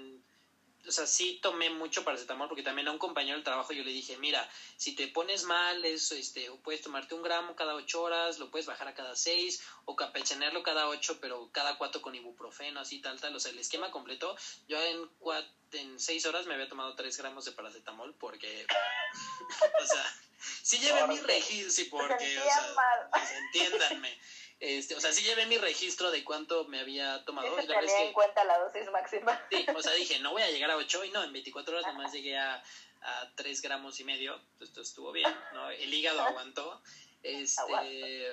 o 0.86 0.90
sea, 0.90 1.06
sí 1.06 1.38
tomé 1.42 1.70
mucho 1.70 2.04
paracetamol 2.04 2.48
porque 2.48 2.62
también 2.62 2.88
a 2.88 2.92
un 2.92 2.98
compañero 2.98 3.36
del 3.36 3.44
trabajo 3.44 3.72
yo 3.72 3.82
le 3.82 3.90
dije, 3.90 4.16
mira, 4.18 4.48
si 4.76 4.94
te 4.94 5.08
pones 5.08 5.44
mal, 5.44 5.84
es, 5.84 6.12
este, 6.12 6.50
puedes 6.62 6.82
tomarte 6.82 7.14
un 7.14 7.22
gramo 7.22 7.56
cada 7.56 7.74
ocho 7.74 8.02
horas, 8.02 8.38
lo 8.38 8.50
puedes 8.50 8.66
bajar 8.66 8.88
a 8.88 8.94
cada 8.94 9.16
seis, 9.16 9.62
o 9.84 9.96
campechanearlo 9.96 10.62
cada 10.62 10.88
ocho, 10.88 11.18
pero 11.20 11.50
cada 11.52 11.76
cuatro 11.78 12.02
con 12.02 12.14
ibuprofeno, 12.14 12.80
así, 12.80 13.00
tal, 13.00 13.20
tal, 13.20 13.34
o 13.34 13.40
sea, 13.40 13.52
el 13.52 13.58
esquema 13.58 13.90
completo, 13.90 14.36
yo 14.68 14.80
en, 14.80 15.08
cuatro, 15.18 15.50
en 15.72 15.98
seis 15.98 16.24
horas 16.26 16.46
me 16.46 16.54
había 16.54 16.68
tomado 16.68 16.94
tres 16.94 17.16
gramos 17.16 17.44
de 17.44 17.52
paracetamol 17.52 18.14
porque, 18.14 18.66
o 19.82 19.86
sea, 19.86 20.16
sí 20.62 20.78
llevé 20.78 21.06
mi 21.06 21.18
registro, 21.18 21.70
sí, 21.70 21.84
porque, 21.84 22.38
o 22.38 22.42
sea, 22.44 23.08
pues, 23.12 23.30
entiéndanme. 23.30 24.15
Este, 24.58 24.94
o 24.94 25.00
sea, 25.00 25.12
sí 25.12 25.22
llevé 25.22 25.44
mi 25.46 25.58
registro 25.58 26.10
de 26.10 26.24
cuánto 26.24 26.64
me 26.64 26.80
había 26.80 27.24
tomado. 27.24 27.48
Sí, 27.60 27.66
tenía 27.66 28.02
en 28.04 28.12
cuenta 28.12 28.42
la 28.44 28.58
dosis 28.58 28.90
máxima. 28.90 29.40
Sí, 29.50 29.66
o 29.74 29.82
sea, 29.82 29.92
dije, 29.92 30.18
no 30.20 30.32
voy 30.32 30.42
a 30.42 30.50
llegar 30.50 30.70
a 30.70 30.76
8 30.76 31.04
y 31.04 31.10
no, 31.10 31.22
en 31.22 31.32
24 31.32 31.76
horas 31.76 31.92
nomás 31.92 32.12
llegué 32.12 32.38
a, 32.38 32.62
a 33.02 33.32
3 33.34 33.60
gramos 33.60 34.00
y 34.00 34.04
medio. 34.04 34.40
Esto 34.60 34.80
estuvo 34.80 35.12
bien, 35.12 35.34
¿no? 35.52 35.70
El 35.70 35.92
hígado 35.92 36.22
aguantó. 36.22 36.82
Este, 37.22 38.32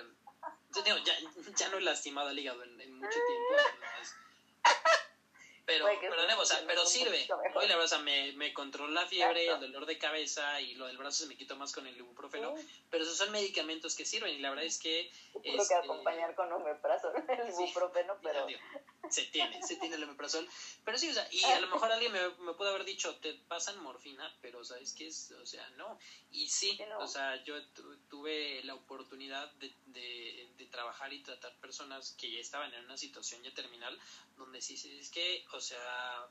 ya, 1.03 1.17
ya 1.57 1.69
no 1.69 1.77
he 1.77 1.81
lastimado 1.81 2.29
el 2.29 2.39
hígado 2.39 2.63
en, 2.63 2.79
en 2.79 2.93
mucho 2.93 3.09
tiempo. 3.09 3.69
Entonces, 3.73 4.15
pero, 5.65 5.85
pero, 6.01 6.41
o 6.41 6.45
sea, 6.45 6.61
pero 6.67 6.85
sirve. 6.85 7.27
Hoy 7.55 7.67
la 7.67 7.77
verdad, 7.77 7.99
me, 8.01 8.33
me 8.33 8.53
controló 8.53 8.91
la 8.91 9.05
fiebre, 9.05 9.47
el 9.47 9.59
dolor 9.61 9.85
de 9.85 9.97
cabeza 9.97 10.59
y 10.59 10.75
lo 10.75 10.87
del 10.87 10.97
brazo 10.97 11.23
se 11.23 11.27
me 11.27 11.37
quitó 11.37 11.55
más 11.55 11.71
con 11.71 11.87
el 11.87 11.95
ibuprofeno. 11.95 12.53
Pero 12.89 13.03
esos 13.03 13.17
son 13.17 13.31
medicamentos 13.31 13.95
que 13.95 14.05
sirven 14.05 14.33
y 14.33 14.39
la 14.39 14.49
verdad 14.49 14.65
es 14.65 14.79
que... 14.79 15.11
Tengo 15.41 15.61
este, 15.61 15.73
que 15.73 15.79
acompañar 15.79 16.35
con 16.35 16.51
omeprazol 16.51 17.13
el 17.29 17.49
ibuprofeno, 17.49 18.17
pero... 18.21 18.45
se 19.09 19.23
tiene, 19.23 19.61
se 19.63 19.77
tiene 19.77 19.95
el 19.95 20.03
omeprazol. 20.03 20.47
Pero 20.83 20.97
sí, 20.97 21.09
o 21.09 21.13
sea, 21.13 21.27
y 21.31 21.43
a 21.45 21.59
lo 21.61 21.67
mejor 21.73 21.91
alguien 21.91 22.11
me, 22.11 22.29
me 22.43 22.53
pudo 22.53 22.69
haber 22.69 22.83
dicho, 22.83 23.15
te 23.17 23.33
pasan 23.47 23.81
morfina, 23.81 24.35
pero 24.41 24.63
¿sabes 24.65 24.93
qué 24.93 25.07
es? 25.07 25.31
O 25.41 25.45
sea, 25.45 25.67
no. 25.77 25.97
Y 26.31 26.49
sí, 26.49 26.77
o 26.97 27.07
sea, 27.07 27.41
yo 27.43 27.55
tuve 28.09 28.61
la 28.63 28.75
oportunidad 28.75 29.49
de, 29.53 29.73
de, 29.85 30.49
de 30.57 30.65
trabajar 30.65 31.13
y 31.13 31.23
tratar 31.23 31.55
personas 31.57 32.15
que 32.19 32.31
ya 32.31 32.39
estaban 32.39 32.73
en 32.73 32.85
una 32.85 32.97
situación 32.97 33.41
ya 33.43 33.53
terminal, 33.53 33.97
donde 34.43 34.61
sí, 34.61 34.75
es 34.99 35.09
que 35.09 35.45
o 35.53 35.59
sea, 35.61 36.27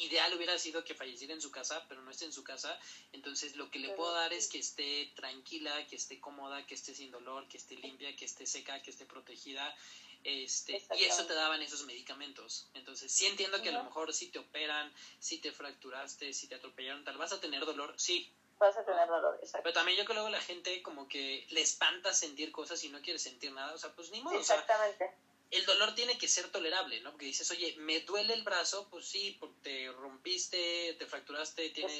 ideal 0.00 0.34
hubiera 0.34 0.58
sido 0.58 0.82
que 0.84 0.94
falleciera 0.94 1.34
en 1.34 1.40
su 1.40 1.50
casa, 1.50 1.84
pero 1.88 2.02
no 2.02 2.10
esté 2.10 2.24
en 2.24 2.32
su 2.32 2.42
casa. 2.42 2.78
Entonces, 3.12 3.56
lo 3.56 3.70
que 3.70 3.78
le 3.78 3.90
puedo 3.90 4.12
dar 4.12 4.32
es 4.32 4.48
que 4.48 4.58
esté 4.58 5.10
tranquila, 5.14 5.86
que 5.86 5.96
esté 5.96 6.18
cómoda, 6.20 6.64
que 6.66 6.74
esté 6.74 6.94
sin 6.94 7.10
dolor, 7.10 7.46
que 7.48 7.58
esté 7.58 7.76
limpia, 7.76 8.14
que 8.16 8.24
esté 8.24 8.46
seca, 8.46 8.80
que 8.82 8.90
esté 8.90 9.04
protegida. 9.06 9.74
Este, 10.22 10.82
y 10.96 11.04
eso 11.04 11.24
te 11.26 11.34
daban 11.34 11.62
esos 11.62 11.84
medicamentos. 11.86 12.68
Entonces, 12.74 13.12
sí 13.12 13.26
entiendo 13.26 13.62
que 13.62 13.70
a 13.70 13.72
lo 13.72 13.84
mejor 13.84 14.12
si 14.12 14.28
te 14.28 14.38
operan, 14.38 14.92
si 15.18 15.38
te 15.38 15.52
fracturaste, 15.52 16.32
si 16.32 16.46
te 16.46 16.54
atropellaron, 16.56 17.04
tal, 17.04 17.16
vas 17.16 17.32
a 17.32 17.40
tener 17.40 17.64
dolor, 17.64 17.94
sí. 17.96 18.30
Vas 18.58 18.76
a 18.76 18.84
tener 18.84 19.08
dolor, 19.08 19.36
exacto. 19.36 19.62
Pero 19.62 19.72
también 19.72 19.96
yo 19.96 20.04
creo 20.04 20.16
que 20.16 20.20
luego 20.20 20.28
la 20.28 20.42
gente 20.42 20.82
como 20.82 21.08
que 21.08 21.46
le 21.48 21.62
espanta 21.62 22.12
sentir 22.12 22.52
cosas 22.52 22.82
y 22.84 22.90
no 22.90 23.00
quiere 23.00 23.18
sentir 23.18 23.52
nada. 23.52 23.72
O 23.74 23.78
sea, 23.78 23.94
pues 23.94 24.10
ni 24.10 24.20
modo. 24.20 24.38
Exactamente 24.38 25.10
el 25.50 25.66
dolor 25.66 25.94
tiene 25.94 26.16
que 26.16 26.28
ser 26.28 26.50
tolerable, 26.50 27.00
¿no? 27.00 27.10
Porque 27.10 27.26
dices, 27.26 27.50
oye, 27.50 27.74
me 27.78 28.00
duele 28.00 28.34
el 28.34 28.42
brazo, 28.42 28.88
pues 28.88 29.06
sí, 29.06 29.36
porque 29.40 29.60
te 29.62 29.92
rompiste, 29.92 30.94
te 30.98 31.06
fracturaste, 31.06 31.70
tienes, 31.70 31.98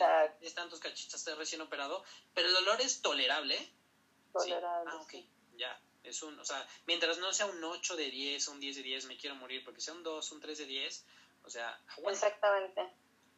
tantos 0.55 0.79
cachitos, 0.79 1.15
estás 1.15 1.37
recién 1.37 1.61
operado, 1.61 2.05
pero 2.33 2.49
el 2.49 2.55
dolor 2.55 2.81
es 2.81 3.03
tolerable. 3.03 3.57
Tolerable. 4.33 4.91
Ah, 4.93 4.97
ok, 4.97 5.15
ya. 5.57 5.81
Es 6.05 6.23
un, 6.23 6.39
o 6.39 6.45
sea, 6.45 6.67
mientras 6.87 7.19
no 7.19 7.33
sea 7.33 7.47
un 7.47 7.63
8 7.63 7.97
de 7.97 8.11
10, 8.11 8.49
un 8.49 8.61
10 8.61 8.77
de 8.77 8.83
10, 8.83 9.05
me 9.07 9.17
quiero 9.17 9.35
morir, 9.37 9.65
porque 9.65 9.81
sea 9.81 9.95
un 9.95 10.03
2, 10.03 10.33
un 10.33 10.41
3 10.41 10.59
de 10.59 10.67
10, 10.67 11.05
o 11.45 11.51
sea, 11.51 11.79
aguanta. 11.89 12.27
Exactamente. 12.27 12.89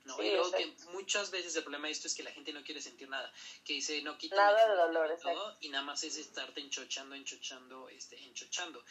No, 0.04 0.20
y 0.20 0.30
luego 0.30 0.50
que 0.50 0.66
muchas 0.90 1.30
veces 1.30 1.54
el 1.54 1.62
problema 1.62 1.86
de 1.86 1.92
esto 1.92 2.08
es 2.08 2.14
que 2.14 2.24
la 2.24 2.32
gente 2.32 2.52
no 2.52 2.64
quiere 2.64 2.80
sentir 2.80 3.08
nada, 3.08 3.32
que 3.64 3.74
dice, 3.74 4.02
no 4.02 4.18
quita 4.18 4.36
nada 4.36 4.68
de 4.68 4.74
dolor, 4.74 5.16
todo, 5.22 5.56
y 5.60 5.68
nada 5.68 5.84
más 5.84 6.02
es 6.02 6.16
estarte 6.16 6.60
enchochando, 6.60 7.14
enchochando, 7.14 7.88
este, 7.88 8.20
enchochando. 8.24 8.84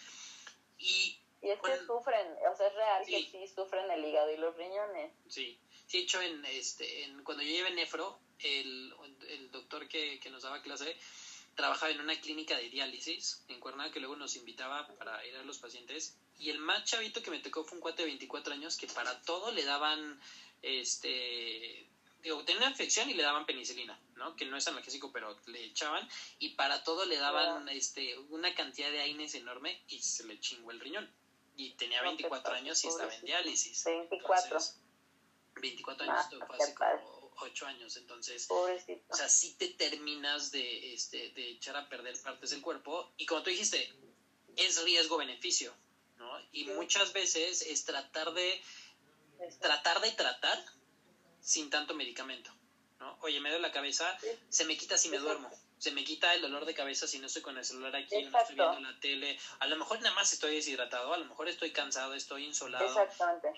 Y, 0.82 1.17
es 1.41 1.59
que 1.59 1.77
sufren, 1.86 2.27
o 2.51 2.55
sea, 2.55 2.67
es 2.67 2.75
real 2.75 3.05
que 3.05 3.23
sí 3.23 3.47
sufren 3.47 3.89
el 3.89 4.05
hígado 4.05 4.32
y 4.32 4.38
los 4.38 4.55
riñones. 4.55 5.11
Sí, 5.27 5.57
sí, 5.88 5.97
de 5.97 6.03
hecho, 6.03 6.21
en, 6.21 6.45
este, 6.45 7.03
en, 7.03 7.23
cuando 7.23 7.43
yo 7.43 7.49
llevé 7.49 7.71
nefro, 7.71 8.19
el, 8.39 8.93
el 9.27 9.51
doctor 9.51 9.88
que, 9.88 10.19
que 10.19 10.29
nos 10.29 10.43
daba 10.43 10.61
clase 10.61 10.95
trabajaba 11.55 11.91
en 11.91 11.99
una 11.99 12.19
clínica 12.19 12.57
de 12.57 12.69
diálisis 12.69 13.43
en 13.47 13.59
Cuernavaca 13.59 13.93
que 13.93 13.99
luego 13.99 14.15
nos 14.15 14.36
invitaba 14.36 14.88
para 14.97 15.25
ir 15.25 15.36
a 15.36 15.43
los 15.43 15.57
pacientes 15.57 16.17
y 16.39 16.49
el 16.49 16.59
más 16.59 16.84
chavito 16.86 17.21
que 17.21 17.32
me 17.32 17.39
tocó 17.39 17.63
fue 17.63 17.77
un 17.77 17.82
cuate 17.82 18.03
de 18.03 18.09
24 18.09 18.53
años 18.53 18.77
que 18.77 18.88
para 18.88 19.21
todo 19.23 19.51
le 19.51 19.63
daban 19.63 20.19
este 20.61 21.86
digo, 22.21 22.43
tenía 22.45 22.61
una 22.61 22.71
infección 22.71 23.09
y 23.09 23.13
le 23.13 23.23
daban 23.23 23.45
penicilina, 23.45 23.99
¿no? 24.22 24.36
Que 24.36 24.45
no 24.45 24.55
es 24.55 24.67
analgésico, 24.67 25.11
pero 25.11 25.36
le 25.47 25.65
echaban 25.65 26.07
y 26.38 26.49
para 26.49 26.84
todo 26.84 27.05
le 27.05 27.17
daban 27.17 27.67
este 27.69 28.17
una 28.30 28.53
cantidad 28.53 28.91
de 28.91 29.01
AINES 29.01 29.36
enorme 29.36 29.82
y 29.88 29.99
se 29.99 30.24
le 30.26 30.39
chingó 30.39 30.72
el 30.72 30.80
riñón. 30.80 31.11
Y 31.57 31.72
tenía 31.72 32.01
24 32.03 32.53
años 32.53 32.84
y 32.84 32.88
estaba 32.88 33.13
en 33.13 33.26
diálisis. 33.26 33.84
24. 33.84 34.59
24 35.55 36.03
años, 36.03 36.26
ah, 36.39 36.45
fue 36.47 36.55
hace 36.55 36.74
como 36.76 37.32
8 37.41 37.65
años, 37.65 37.97
entonces, 37.97 38.45
Pobrecito. 38.47 39.03
o 39.09 39.15
sea, 39.15 39.28
sí 39.28 39.55
te 39.57 39.69
terminas 39.69 40.51
de, 40.51 40.93
este, 40.93 41.32
de 41.32 41.49
echar 41.51 41.76
a 41.76 41.89
perder 41.89 42.19
partes 42.22 42.51
del 42.51 42.61
cuerpo 42.61 43.11
y 43.17 43.26
como 43.26 43.41
tú 43.41 43.49
dijiste, 43.49 43.91
es 44.55 44.84
riesgo-beneficio, 44.84 45.74
¿no? 46.17 46.32
Y 46.51 46.65
muchas 46.65 47.11
veces 47.13 47.63
es 47.63 47.84
tratar 47.86 48.34
de, 48.34 48.61
tratar 49.59 49.99
de 50.01 50.11
tratar 50.11 50.63
sin 51.41 51.69
tanto 51.69 51.95
medicamento. 51.95 52.51
¿No? 53.02 53.18
Oye, 53.22 53.41
me 53.41 53.49
duele 53.49 53.68
la 53.68 53.72
cabeza, 53.72 54.18
se 54.47 54.64
me 54.64 54.78
quita 54.78 54.97
si 54.97 55.10
me 55.10 55.18
duermo. 55.18 55.52
Se 55.80 55.91
me 55.91 56.04
quita 56.04 56.34
el 56.36 56.41
dolor 56.41 56.66
de 56.66 56.76
cabeza 56.76 57.08
si 57.08 57.18
no 57.18 57.26
estoy 57.26 57.41
con 57.41 57.58
el 57.58 57.66
celular 57.66 57.95
aquí, 57.95 58.22
no 58.24 58.39
estoy 58.39 58.56
viendo 58.56 58.80
la 58.80 58.99
tele. 58.99 59.38
A 59.60 59.66
lo 59.66 59.76
mejor 59.76 59.99
nada 59.99 60.14
más 60.14 60.32
estoy 60.32 60.56
deshidratado, 60.56 61.12
a 61.12 61.18
lo 61.18 61.26
mejor 61.26 61.49
estoy 61.49 61.72
cansado, 61.72 62.14
estoy 62.14 62.45
insolado. 62.45 62.86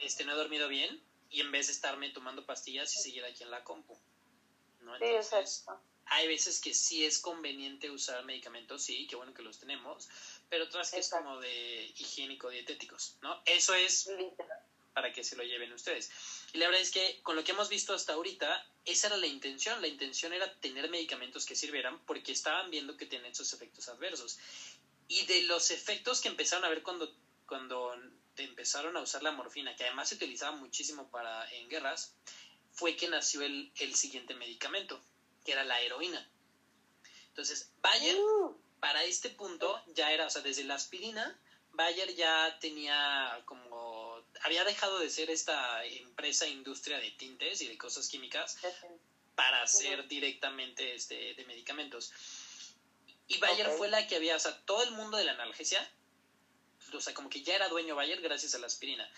Este, 0.02 0.24
no 0.24 0.32
he 0.32 0.36
dormido 0.36 0.70
bien 0.70 1.04
y 1.30 1.42
en 1.42 1.52
vez 1.52 1.68
de 1.68 1.74
estarme 1.74 2.10
tomando 2.12 2.46
pastillas 2.46 2.96
y 2.96 3.02
seguir 3.02 3.26
aquí 3.26 3.44
en 3.44 3.52
la 3.52 3.64
compu. 3.66 4.00
¿no? 4.80 4.96
Entonces, 4.96 5.66
hay 6.06 6.28
veces 6.28 6.62
que 6.62 6.74
sí 6.74 7.06
es 7.06 7.20
conveniente 7.20 7.92
usar 7.92 8.24
medicamentos, 8.24 8.82
sí, 8.84 9.06
qué 9.08 9.18
bueno 9.18 9.34
que 9.34 9.42
los 9.42 9.60
tenemos, 9.60 10.10
pero 10.50 10.66
otras 10.66 10.92
que 10.92 11.00
es 11.00 11.10
como 11.10 11.40
de 11.40 11.94
higiénico-dietéticos, 11.98 13.18
¿no? 13.22 13.42
Eso 13.46 13.74
es 13.74 14.10
para 14.94 15.12
que 15.12 15.24
se 15.24 15.36
lo 15.36 15.44
lleven 15.44 15.74
ustedes. 15.74 16.12
Y 16.54 16.58
la 16.58 16.68
verdad 16.68 16.82
es 16.82 16.92
que 16.92 17.20
con 17.24 17.36
lo 17.36 17.44
que 17.44 17.52
hemos 17.52 17.70
visto 17.70 17.94
hasta 17.94 18.14
ahorita, 18.14 18.66
esa 18.86 19.08
era 19.08 19.18
la 19.18 19.28
intención. 19.28 19.82
La 19.82 19.88
intención 19.88 20.34
era 20.34 20.54
tener 20.60 20.90
medicamentos 20.90 21.46
que 21.46 21.56
sirvieran 21.56 22.00
porque 22.06 22.32
estaban 22.32 22.70
viendo 22.70 22.98
que 22.98 23.06
tienen 23.06 23.32
esos 23.32 23.52
efectos 23.54 23.90
adversos. 23.90 24.40
Y 25.08 25.26
de 25.26 25.44
los 25.44 25.72
efectos 25.72 26.22
que 26.22 26.30
empezaron 26.30 26.66
a 26.66 26.70
ver 26.70 26.84
cuando, 26.84 27.16
cuando 27.46 27.94
empezaron 28.38 28.96
a 28.98 29.02
usar 29.02 29.24
la 29.24 29.32
morfina, 29.32 29.76
que 29.76 29.84
además 29.86 30.10
se 30.10 30.16
utilizaba 30.16 30.56
muchísimo 30.56 31.10
para, 31.10 31.50
en 31.52 31.70
guerras, 31.70 32.16
fue 32.72 32.96
que 32.96 33.08
nació 33.08 33.42
el, 33.42 33.72
el 33.80 33.96
siguiente 33.96 34.34
medicamento, 34.34 35.02
que 35.46 35.52
era 35.52 35.64
la 35.64 35.80
heroína. 35.82 36.28
Entonces, 37.30 37.72
Bayer, 37.82 38.18
para 38.80 39.04
este 39.04 39.30
punto, 39.30 39.82
ya 39.88 40.12
era, 40.12 40.28
o 40.28 40.30
sea, 40.30 40.42
desde 40.42 40.64
la 40.64 40.76
aspirina, 40.76 41.40
Bayer 41.72 42.14
ya 42.16 42.58
tenía 42.60 43.42
como 43.46 43.93
había 44.42 44.64
dejado 44.64 45.00
de 45.00 45.10
ser 45.10 45.30
esta 45.30 45.86
empresa 45.86 46.48
industria 46.48 47.00
de 47.00 47.12
tintes 47.12 47.62
y 47.62 47.68
de 47.68 47.78
cosas 47.78 48.08
químicas 48.08 48.58
para 49.36 49.62
hacer 49.64 50.08
directamente 50.08 50.96
este, 50.96 51.34
de 51.34 51.46
medicamentos. 51.46 52.12
Y 53.28 53.38
Bayer 53.38 53.70
fue 53.70 53.90
la 53.90 54.06
que 54.06 54.16
había, 54.16 54.36
o 54.36 54.40
sea, 54.40 54.58
todo 54.66 54.84
el 54.84 54.92
mundo 54.92 55.18
de 55.18 55.24
la 55.24 55.32
analgesia, 55.32 55.90
o 56.94 57.02
sea, 57.02 57.14
como 57.14 57.30
que 57.30 57.42
ya 57.42 57.56
era 57.56 57.70
dueño 57.70 57.96
Bayer 57.96 58.22
gracias 58.22 58.54
a 58.56 58.60
la 58.60 58.68
aspirina. 58.68 59.10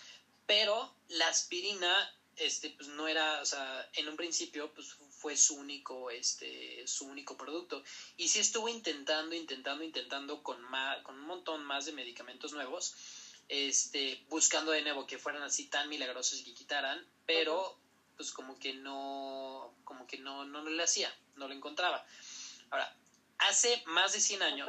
Pero 0.46 0.94
la 1.08 1.26
aspirina 1.28 2.14
este, 2.36 2.70
pues 2.70 2.88
no 2.88 3.08
era, 3.08 3.40
o 3.40 3.46
sea, 3.46 3.88
en 3.94 4.08
un 4.08 4.16
principio, 4.16 4.72
pues 4.74 4.94
fue 5.10 5.36
su 5.36 5.56
único, 5.56 6.10
este, 6.10 6.86
su 6.86 7.06
único 7.06 7.36
producto. 7.36 7.82
Y 8.16 8.28
sí 8.28 8.38
estuvo 8.38 8.68
intentando, 8.68 9.34
intentando, 9.34 9.82
intentando 9.82 10.42
con, 10.42 10.60
más, 10.62 11.02
con 11.02 11.16
un 11.16 11.26
montón 11.26 11.64
más 11.64 11.86
de 11.86 11.92
medicamentos 11.92 12.52
nuevos, 12.52 12.94
este, 13.48 14.24
buscando 14.28 14.72
de 14.72 14.82
nuevo 14.82 15.06
que 15.06 15.18
fueran 15.18 15.42
así 15.42 15.66
tan 15.66 15.88
milagrosos 15.88 16.40
y 16.40 16.44
que 16.44 16.54
quitaran, 16.54 17.04
pero 17.26 17.78
pues 18.16 18.32
como 18.32 18.58
que 18.58 18.74
no, 18.74 19.74
como 19.84 20.06
que 20.06 20.18
no, 20.18 20.44
no, 20.44 20.62
le 20.62 20.82
hacía, 20.82 21.14
no 21.36 21.48
lo 21.48 21.54
encontraba. 21.54 22.04
Ahora, 22.70 22.96
hace 23.38 23.82
más 23.86 24.12
de 24.12 24.20
100 24.20 24.42
años, 24.42 24.68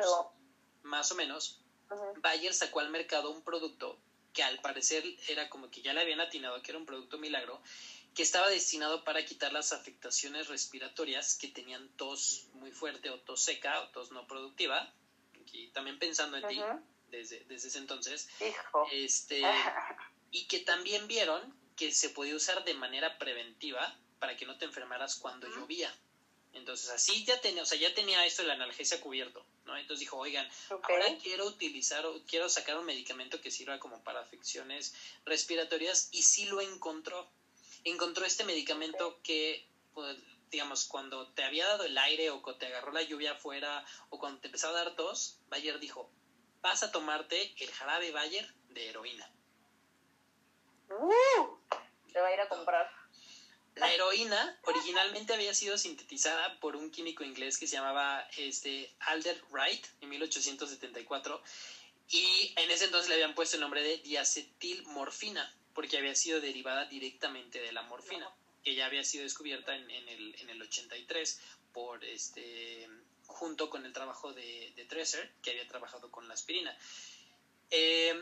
más 0.83 1.11
o 1.11 1.15
menos, 1.15 1.59
Bayer 2.17 2.53
sacó 2.53 2.81
al 2.81 2.89
mercado 2.89 3.31
un 3.31 3.41
producto 3.41 3.97
que 4.33 4.43
al 4.43 4.59
parecer 4.59 5.03
era 5.29 5.49
como 5.49 5.71
que 5.71 5.81
ya 5.81 5.93
le 5.93 6.01
habían 6.01 6.19
atinado 6.19 6.61
que 6.61 6.71
era 6.71 6.77
un 6.77 6.85
producto 6.85 7.17
milagro, 7.17 7.61
que 8.13 8.23
estaba 8.23 8.49
destinado 8.49 9.03
para 9.03 9.23
quitar 9.25 9.53
las 9.53 9.73
afectaciones 9.73 10.47
respiratorias 10.47 11.35
que 11.35 11.47
tenían 11.47 11.87
tos 11.97 12.47
muy 12.53 12.71
fuerte 12.71 13.09
o 13.09 13.19
tos 13.19 13.41
seca 13.41 13.81
o 13.81 13.89
tos 13.89 14.11
no 14.11 14.27
productiva. 14.27 14.91
Y 15.53 15.69
también 15.69 15.97
pensando 15.97 16.37
en 16.37 16.47
ti 16.47 16.61
desde, 17.09 17.43
desde 17.45 17.67
ese 17.69 17.77
entonces. 17.77 18.29
Este, 18.91 19.41
y 20.31 20.45
que 20.45 20.59
también 20.59 21.07
vieron 21.07 21.41
que 21.75 21.91
se 21.91 22.09
podía 22.09 22.35
usar 22.35 22.63
de 22.65 22.73
manera 22.73 23.17
preventiva 23.17 23.97
para 24.19 24.35
que 24.35 24.45
no 24.45 24.57
te 24.57 24.65
enfermaras 24.65 25.15
cuando 25.15 25.47
llovía. 25.47 25.93
Entonces 26.53 26.89
así 26.89 27.23
ya 27.23 27.39
tenía, 27.39 27.61
o 27.61 27.65
sea, 27.65 27.77
ya 27.77 27.93
tenía 27.93 28.25
esto 28.25 28.41
de 28.41 28.47
la 28.47 28.55
analgesia 28.55 28.99
cubierto, 28.99 29.45
¿no? 29.65 29.77
Entonces 29.77 29.99
dijo, 29.99 30.17
oigan, 30.17 30.49
ahora 30.69 31.05
quiero 31.21 31.45
utilizar, 31.45 32.03
quiero 32.27 32.49
sacar 32.49 32.77
un 32.79 32.85
medicamento 32.85 33.39
que 33.41 33.51
sirva 33.51 33.79
como 33.79 34.03
para 34.03 34.21
afecciones 34.21 34.95
respiratorias 35.25 36.09
y 36.11 36.23
sí 36.23 36.45
lo 36.45 36.59
encontró. 36.61 37.29
Encontró 37.83 38.25
este 38.25 38.43
medicamento 38.43 39.19
que, 39.23 39.67
pues, 39.93 40.17
digamos, 40.49 40.85
cuando 40.85 41.27
te 41.33 41.43
había 41.43 41.67
dado 41.67 41.83
el 41.83 41.97
aire 41.97 42.31
o 42.31 42.41
cuando 42.41 42.59
te 42.59 42.67
agarró 42.67 42.91
la 42.91 43.03
lluvia 43.03 43.33
afuera 43.33 43.85
o 44.09 44.17
cuando 44.17 44.39
te 44.39 44.47
empezó 44.47 44.69
a 44.69 44.71
dar 44.71 44.95
tos, 44.95 45.37
Bayer 45.49 45.79
dijo, 45.79 46.09
vas 46.67 46.83
a 46.83 46.91
tomarte 46.91 47.55
el 47.59 47.71
jarabe 47.71 48.11
Bayer 48.11 48.45
de 48.71 48.89
heroína. 48.89 49.31
Uh, 50.89 51.57
te 52.11 52.19
va 52.19 52.27
a 52.27 52.33
ir 52.33 52.41
a 52.41 52.49
comprar. 52.49 52.91
La 53.75 53.93
heroína 53.93 54.59
originalmente 54.63 55.33
había 55.33 55.53
sido 55.53 55.77
sintetizada 55.77 56.59
por 56.59 56.75
un 56.75 56.91
químico 56.91 57.23
inglés 57.23 57.57
que 57.57 57.67
se 57.67 57.77
llamaba 57.77 58.27
este, 58.35 58.93
Alder 58.99 59.41
Wright 59.49 59.85
en 60.01 60.09
1874 60.09 61.41
y 62.09 62.53
en 62.57 62.69
ese 62.69 62.85
entonces 62.85 63.07
le 63.07 63.15
habían 63.15 63.33
puesto 63.33 63.55
el 63.55 63.61
nombre 63.61 63.81
de 63.81 63.99
diacetilmorfina 63.99 65.49
porque 65.73 65.97
había 65.97 66.15
sido 66.15 66.41
derivada 66.41 66.83
directamente 66.85 67.61
de 67.61 67.71
la 67.71 67.83
morfina 67.83 68.29
que 68.63 68.75
ya 68.75 68.87
había 68.87 69.05
sido 69.05 69.23
descubierta 69.23 69.73
en, 69.73 69.89
el, 69.89 70.35
en 70.41 70.49
el 70.49 70.61
83 70.61 71.39
por 71.71 72.03
este 72.03 72.89
junto 73.27 73.69
con 73.69 73.85
el 73.85 73.93
trabajo 73.93 74.33
de, 74.33 74.73
de 74.75 74.85
Dresser 74.85 75.31
que 75.41 75.51
había 75.51 75.67
trabajado 75.67 76.09
con 76.09 76.27
la 76.27 76.33
aspirina. 76.33 76.75
Eh, 77.69 78.15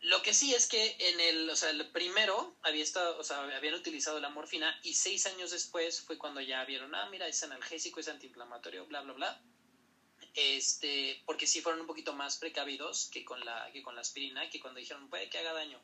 lo 0.00 0.22
que 0.22 0.34
sí 0.34 0.54
es 0.54 0.66
que 0.68 0.96
en 0.98 1.20
el, 1.20 1.50
o 1.50 1.56
sea, 1.56 1.70
el 1.70 1.90
primero 1.90 2.54
había 2.62 2.82
estado, 2.82 3.18
o 3.18 3.24
sea, 3.24 3.40
habían 3.40 3.74
utilizado 3.74 4.20
la 4.20 4.28
morfina 4.28 4.78
y 4.82 4.94
seis 4.94 5.26
años 5.26 5.50
después 5.50 6.02
fue 6.02 6.18
cuando 6.18 6.40
ya 6.40 6.64
vieron, 6.64 6.94
ah, 6.94 7.06
mira, 7.06 7.26
es 7.26 7.42
analgésico, 7.42 8.00
es 8.00 8.08
antiinflamatorio, 8.08 8.86
bla, 8.86 9.00
bla, 9.00 9.12
bla. 9.14 9.40
Este, 10.34 11.22
porque 11.24 11.46
sí 11.46 11.62
fueron 11.62 11.80
un 11.80 11.86
poquito 11.86 12.12
más 12.12 12.36
precavidos 12.36 13.08
que 13.10 13.24
con 13.24 13.42
la, 13.44 13.70
que 13.72 13.82
con 13.82 13.94
la 13.94 14.02
aspirina, 14.02 14.48
que 14.50 14.60
cuando 14.60 14.78
dijeron, 14.78 15.08
puede 15.08 15.30
que 15.30 15.38
haga 15.38 15.54
daño, 15.54 15.80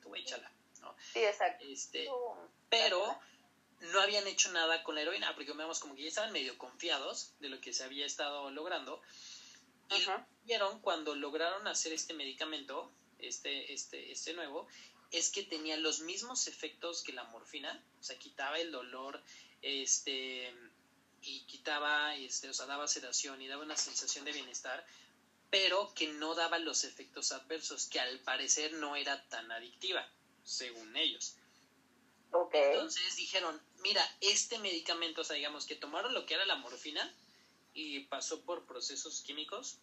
tú 0.00 0.14
échala, 0.14 0.50
¿no? 0.80 0.94
Sí, 1.12 1.24
exacto. 1.24 1.64
Este, 1.66 2.08
pero 2.70 3.18
no 3.80 4.00
habían 4.00 4.26
hecho 4.26 4.50
nada 4.52 4.82
con 4.82 4.94
la 4.94 5.02
heroína, 5.02 5.34
porque 5.34 5.52
veamos 5.52 5.78
como 5.78 5.94
que 5.94 6.02
ya 6.02 6.08
estaban 6.08 6.32
medio 6.32 6.56
confiados 6.58 7.32
de 7.40 7.48
lo 7.48 7.60
que 7.60 7.72
se 7.72 7.84
había 7.84 8.06
estado 8.06 8.50
logrando. 8.50 9.02
Y 9.90 10.02
vieron 10.44 10.80
cuando 10.80 11.14
lograron 11.14 11.66
hacer 11.68 11.92
este 11.92 12.14
medicamento, 12.14 12.90
este, 13.18 13.72
este, 13.72 14.10
este 14.10 14.34
nuevo, 14.34 14.66
es 15.12 15.30
que 15.30 15.42
tenía 15.44 15.76
los 15.76 16.00
mismos 16.00 16.48
efectos 16.48 17.02
que 17.02 17.12
la 17.12 17.24
morfina, 17.24 17.82
o 18.00 18.02
sea, 18.02 18.18
quitaba 18.18 18.58
el 18.58 18.72
dolor, 18.72 19.22
este, 19.62 20.52
y 21.22 21.40
quitaba, 21.46 22.14
este, 22.16 22.48
o 22.48 22.54
sea, 22.54 22.66
daba 22.66 22.88
sedación 22.88 23.40
y 23.40 23.48
daba 23.48 23.62
una 23.62 23.76
sensación 23.76 24.24
de 24.24 24.32
bienestar, 24.32 24.84
pero 25.50 25.92
que 25.94 26.08
no 26.08 26.34
daba 26.34 26.58
los 26.58 26.84
efectos 26.84 27.32
adversos, 27.32 27.86
que 27.86 28.00
al 28.00 28.18
parecer 28.20 28.72
no 28.74 28.96
era 28.96 29.22
tan 29.28 29.50
adictiva, 29.52 30.08
según 30.44 30.96
ellos. 30.96 31.36
Entonces 32.52 33.16
dijeron, 33.16 33.60
mira, 33.82 34.02
este 34.20 34.58
medicamento, 34.58 35.20
o 35.20 35.24
sea, 35.24 35.36
digamos 35.36 35.66
que 35.66 35.76
tomaron 35.76 36.14
lo 36.14 36.26
que 36.26 36.34
era 36.34 36.46
la 36.46 36.56
morfina 36.56 37.14
y 37.74 38.00
pasó 38.00 38.42
por 38.42 38.66
procesos 38.66 39.22
químicos, 39.22 39.78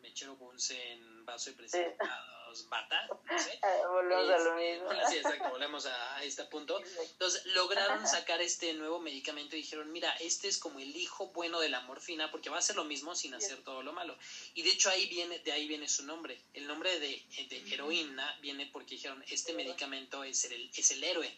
Mechero 0.00 0.36
Bunsen, 0.36 1.24
vaso 1.24 1.50
de 1.50 1.56
precipitados, 1.56 2.31
bata, 2.68 3.08
no 3.08 3.38
sé. 3.38 3.58
Ah, 3.62 3.88
volvemos 3.88 4.30
a 4.30 4.38
lo 4.38 4.54
mismo. 4.54 4.88
Sí, 5.10 5.16
exacto, 5.16 5.50
volvemos 5.50 5.86
a, 5.86 6.22
este 6.22 6.44
punto. 6.44 6.80
Entonces, 7.12 7.44
lograron 7.46 8.06
sacar 8.06 8.40
este 8.40 8.72
nuevo 8.74 8.98
medicamento 8.98 9.56
y 9.56 9.60
dijeron, 9.60 9.90
mira, 9.92 10.10
este 10.20 10.48
es 10.48 10.58
como 10.58 10.78
el 10.78 10.94
hijo 10.96 11.28
bueno 11.28 11.60
de 11.60 11.68
la 11.68 11.80
morfina, 11.80 12.30
porque 12.30 12.50
va 12.50 12.56
a 12.56 12.58
hacer 12.60 12.76
lo 12.76 12.84
mismo 12.84 13.14
sin 13.14 13.34
hacer 13.34 13.62
todo 13.64 13.82
lo 13.82 13.92
malo. 13.92 14.16
Y 14.54 14.62
de 14.62 14.70
hecho 14.70 14.90
ahí 14.90 15.06
viene, 15.08 15.38
de 15.40 15.52
ahí 15.52 15.66
viene 15.66 15.88
su 15.88 16.04
nombre. 16.04 16.40
El 16.54 16.66
nombre 16.66 16.98
de, 17.00 17.22
de 17.48 17.72
heroína 17.72 18.36
viene 18.40 18.66
porque 18.66 18.94
dijeron, 18.94 19.24
este 19.28 19.52
medicamento 19.52 20.24
es 20.24 20.44
el, 20.44 20.70
es 20.74 20.90
el 20.92 21.02
héroe. 21.02 21.32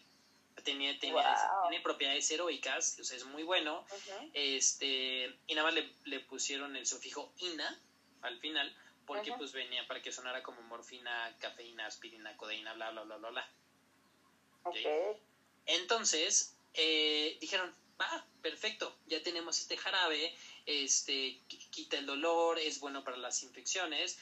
Tenía, 0.63 0.97
tiene 0.99 1.81
propiedades 1.83 2.31
heroicas, 2.31 2.97
o 2.99 3.03
sea, 3.03 3.17
es 3.17 3.25
muy 3.25 3.43
bueno. 3.43 3.85
este 4.33 5.35
Y 5.47 5.53
nada 5.53 5.67
más 5.67 5.73
le, 5.75 5.91
le 6.05 6.19
pusieron 6.21 6.75
el 6.75 6.87
sufijo 6.87 7.31
ina, 7.39 7.79
al 8.21 8.39
final, 8.39 8.73
porque 9.05 9.33
pues 9.33 9.53
venía 9.53 9.87
para 9.87 10.01
que 10.01 10.11
sonara 10.11 10.41
como 10.43 10.61
morfina, 10.63 11.35
cafeína, 11.39 11.85
aspirina, 11.85 12.35
codeína, 12.37 12.73
bla, 12.73 12.91
bla, 12.91 13.03
bla, 13.03 13.17
bla, 13.17 13.29
bla. 13.29 13.49
Entonces, 15.65 16.55
eh, 16.73 17.37
dijeron, 17.39 17.73
va, 17.99 18.25
perfecto, 18.41 18.95
ya 19.07 19.21
tenemos 19.23 19.59
este 19.59 19.77
jarabe, 19.77 20.35
este, 20.65 21.39
quita 21.71 21.97
el 21.97 22.05
dolor, 22.05 22.59
es 22.59 22.79
bueno 22.79 23.03
para 23.03 23.17
las 23.17 23.43
infecciones. 23.43 24.17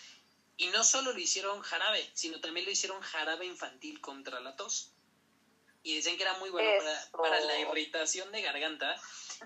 Y 0.55 0.67
no 0.67 0.84
solo 0.84 1.13
lo 1.13 1.19
hicieron 1.19 1.61
jarabe, 1.61 2.07
sino 2.13 2.39
también 2.39 2.65
lo 2.65 2.71
hicieron 2.71 3.01
jarabe 3.01 3.45
infantil 3.45 3.99
contra 4.01 4.39
la 4.39 4.55
tos. 4.55 4.91
Y 5.81 5.95
dicen 5.95 6.15
que 6.15 6.23
era 6.23 6.38
muy 6.38 6.49
bueno 6.49 6.69
para, 6.77 7.11
para, 7.11 7.39
la 7.41 7.59
irritación 7.59 8.31
de 8.31 8.41
garganta 8.41 8.95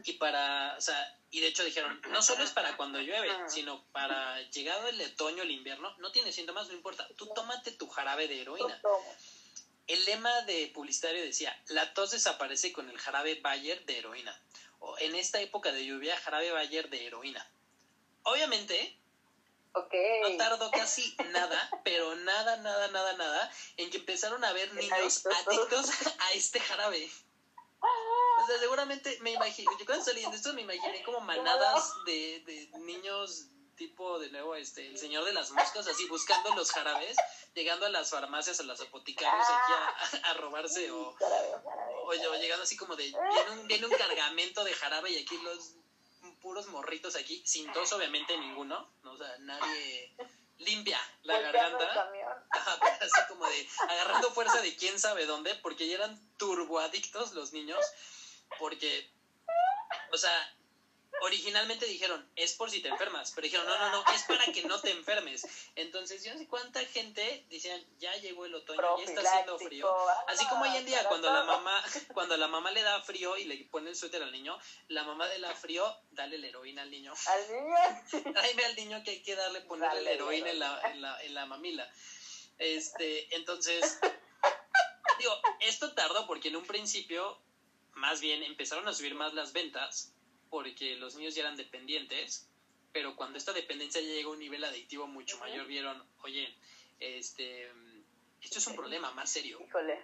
y 0.03 0.13
para, 0.13 0.75
o 0.77 0.81
sea, 0.81 1.19
y 1.29 1.41
de 1.41 1.47
hecho 1.47 1.63
dijeron, 1.63 2.01
no 2.09 2.21
solo 2.21 2.43
es 2.43 2.51
para 2.51 2.77
cuando 2.77 2.99
llueve, 2.99 3.29
sino 3.47 3.83
para 3.91 4.41
llegado 4.49 4.87
el 4.87 5.01
otoño, 5.01 5.43
el 5.43 5.51
invierno, 5.51 5.93
no 5.97 6.11
tiene 6.11 6.31
síntomas, 6.31 6.67
no 6.67 6.73
importa, 6.73 7.07
tú 7.17 7.27
tómate 7.33 7.71
tu 7.71 7.87
jarabe 7.87 8.27
de 8.27 8.41
heroína. 8.41 8.81
El 9.87 10.03
lema 10.05 10.41
de 10.41 10.69
publicitario 10.73 11.21
decía, 11.21 11.57
la 11.67 11.93
tos 11.93 12.11
desaparece 12.11 12.73
con 12.73 12.89
el 12.89 12.97
jarabe 12.97 13.39
Bayer 13.41 13.85
de 13.85 13.99
heroína. 13.99 14.41
O 14.79 14.97
en 14.99 15.15
esta 15.15 15.39
época 15.39 15.71
de 15.71 15.85
lluvia, 15.85 16.17
jarabe 16.17 16.51
Bayer 16.51 16.89
de 16.89 17.07
heroína. 17.07 17.49
Obviamente, 18.23 18.99
no 19.73 20.37
tardó 20.37 20.71
casi 20.71 21.15
nada, 21.31 21.69
pero 21.83 22.15
nada, 22.15 22.57
nada, 22.57 22.87
nada, 22.89 23.13
nada, 23.13 23.51
en 23.77 23.89
que 23.89 23.97
empezaron 23.97 24.43
a 24.43 24.51
ver 24.53 24.73
niños 24.73 25.25
adictos 25.25 25.89
a 26.19 26.33
este 26.33 26.59
jarabe. 26.59 27.09
Sea, 28.47 28.59
seguramente 28.59 29.17
me 29.21 29.31
imagino, 29.31 29.71
yo 29.77 29.85
cuando 29.85 30.05
salí 30.05 30.21
de 30.21 30.35
esto 30.35 30.53
me 30.53 30.61
imaginé 30.61 31.03
como 31.03 31.19
manadas 31.19 31.93
de, 32.05 32.41
de 32.45 32.79
niños 32.79 33.47
tipo 33.75 34.17
de 34.19 34.31
nuevo 34.31 34.55
este 34.55 34.87
el 34.87 34.97
señor 34.97 35.23
de 35.23 35.33
las 35.33 35.51
moscas 35.51 35.87
así 35.87 36.07
buscando 36.07 36.55
los 36.55 36.71
jarabes 36.71 37.15
llegando 37.53 37.85
a 37.85 37.89
las 37.89 38.09
farmacias 38.09 38.59
a 38.59 38.63
las 38.63 38.81
apoticarios 38.81 39.45
aquí 39.45 40.17
a, 40.23 40.33
robarse 40.33 40.89
o, 40.89 41.15
o, 42.05 42.13
llegando 42.13 42.63
así 42.63 42.75
como 42.75 42.95
de 42.95 43.03
viene 43.03 43.51
un, 43.51 43.67
viene 43.67 43.85
un 43.85 43.93
cargamento 43.93 44.63
de 44.63 44.73
jarabe 44.73 45.11
y 45.11 45.21
aquí 45.21 45.37
los 45.43 45.75
puros 46.41 46.65
morritos 46.69 47.15
aquí 47.15 47.43
sin 47.45 47.71
tos 47.71 47.93
obviamente 47.93 48.35
ninguno 48.37 48.89
¿no? 49.03 49.11
o 49.11 49.17
sea 49.17 49.37
nadie 49.41 50.15
limpia 50.59 50.99
la 51.23 51.39
garganta. 51.39 52.11
así 53.01 53.21
como 53.27 53.47
de 53.47 53.67
agarrando 53.89 54.31
fuerza 54.31 54.61
de 54.61 54.75
quién 54.75 54.99
sabe 54.99 55.25
dónde, 55.25 55.55
porque 55.55 55.87
ya 55.87 55.95
eran 55.95 56.19
turboadictos 56.37 57.33
los 57.33 57.53
niños, 57.53 57.83
porque, 58.59 59.09
o 60.11 60.17
sea, 60.17 60.57
originalmente 61.21 61.85
dijeron, 61.85 62.29
es 62.35 62.53
por 62.53 62.69
si 62.69 62.81
te 62.81 62.89
enfermas, 62.89 63.31
pero 63.33 63.45
dijeron, 63.45 63.65
no, 63.65 63.77
no, 63.77 63.91
no, 63.91 64.13
es 64.13 64.23
para 64.23 64.45
que 64.51 64.63
no 64.63 64.79
te 64.79 64.91
enfermes. 64.91 65.45
Entonces, 65.75 66.23
yo 66.23 66.33
no 66.33 66.39
sé 66.39 66.47
cuánta 66.47 66.83
gente 66.85 67.45
decían, 67.49 67.83
ya 67.97 68.15
llegó 68.17 68.45
el 68.45 68.55
otoño, 68.55 68.97
ya 68.99 69.03
está 69.03 69.21
haciendo 69.21 69.57
frío. 69.59 69.89
Así 70.27 70.45
como 70.47 70.63
hoy 70.63 70.75
en 70.77 70.85
día, 70.85 71.03
cuando 71.07 71.31
la 71.31 71.43
mamá, 71.43 71.83
cuando 72.13 72.37
la 72.37 72.47
mamá 72.47 72.71
le 72.71 72.81
da 72.81 73.01
frío 73.01 73.37
y 73.37 73.45
le 73.45 73.65
pone 73.65 73.89
el 73.89 73.95
suéter 73.95 74.21
al 74.21 74.31
niño, 74.31 74.57
la 74.89 75.03
mamá 75.03 75.27
le 75.27 75.39
da 75.39 75.55
frío, 75.55 75.95
dale 76.11 76.37
la 76.37 76.47
heroína 76.47 76.83
al 76.83 76.91
niño. 76.91 77.13
¿Al 77.25 77.51
niño? 77.51 78.33
Tráeme 78.33 78.65
al 78.65 78.75
niño 78.75 79.03
que 79.03 79.11
hay 79.11 79.23
que 79.23 79.35
darle, 79.35 79.61
ponerle 79.61 80.01
la 80.01 80.11
heroína 80.11 80.49
en 80.49 80.59
la, 80.59 80.81
en 80.91 81.01
la, 81.01 81.23
en 81.23 81.33
la 81.33 81.45
mamila. 81.45 81.91
Este, 82.59 83.35
entonces, 83.35 83.99
Digo, 85.17 85.31
esto 85.61 85.93
tardó 85.93 86.27
porque 86.27 86.49
en 86.49 86.57
un 86.57 86.65
principio, 86.65 87.39
más 87.97 88.21
bien, 88.21 88.43
empezaron 88.43 88.87
a 88.87 88.93
subir 88.93 89.15
más 89.15 89.33
las 89.33 89.53
ventas 89.53 90.13
porque 90.49 90.95
los 90.95 91.15
niños 91.15 91.35
ya 91.35 91.41
eran 91.41 91.57
dependientes, 91.57 92.47
pero 92.93 93.15
cuando 93.15 93.37
esta 93.37 93.53
dependencia 93.53 94.01
ya 94.01 94.07
llegó 94.07 94.31
a 94.31 94.33
un 94.33 94.39
nivel 94.39 94.63
adictivo 94.63 95.07
mucho 95.07 95.37
mayor, 95.39 95.67
vieron, 95.67 96.01
oye, 96.23 96.55
este, 96.99 97.69
esto 98.41 98.59
es 98.59 98.67
un 98.67 98.75
problema 98.75 99.11
más 99.11 99.29
serio. 99.29 99.59
Híjole. 99.61 99.99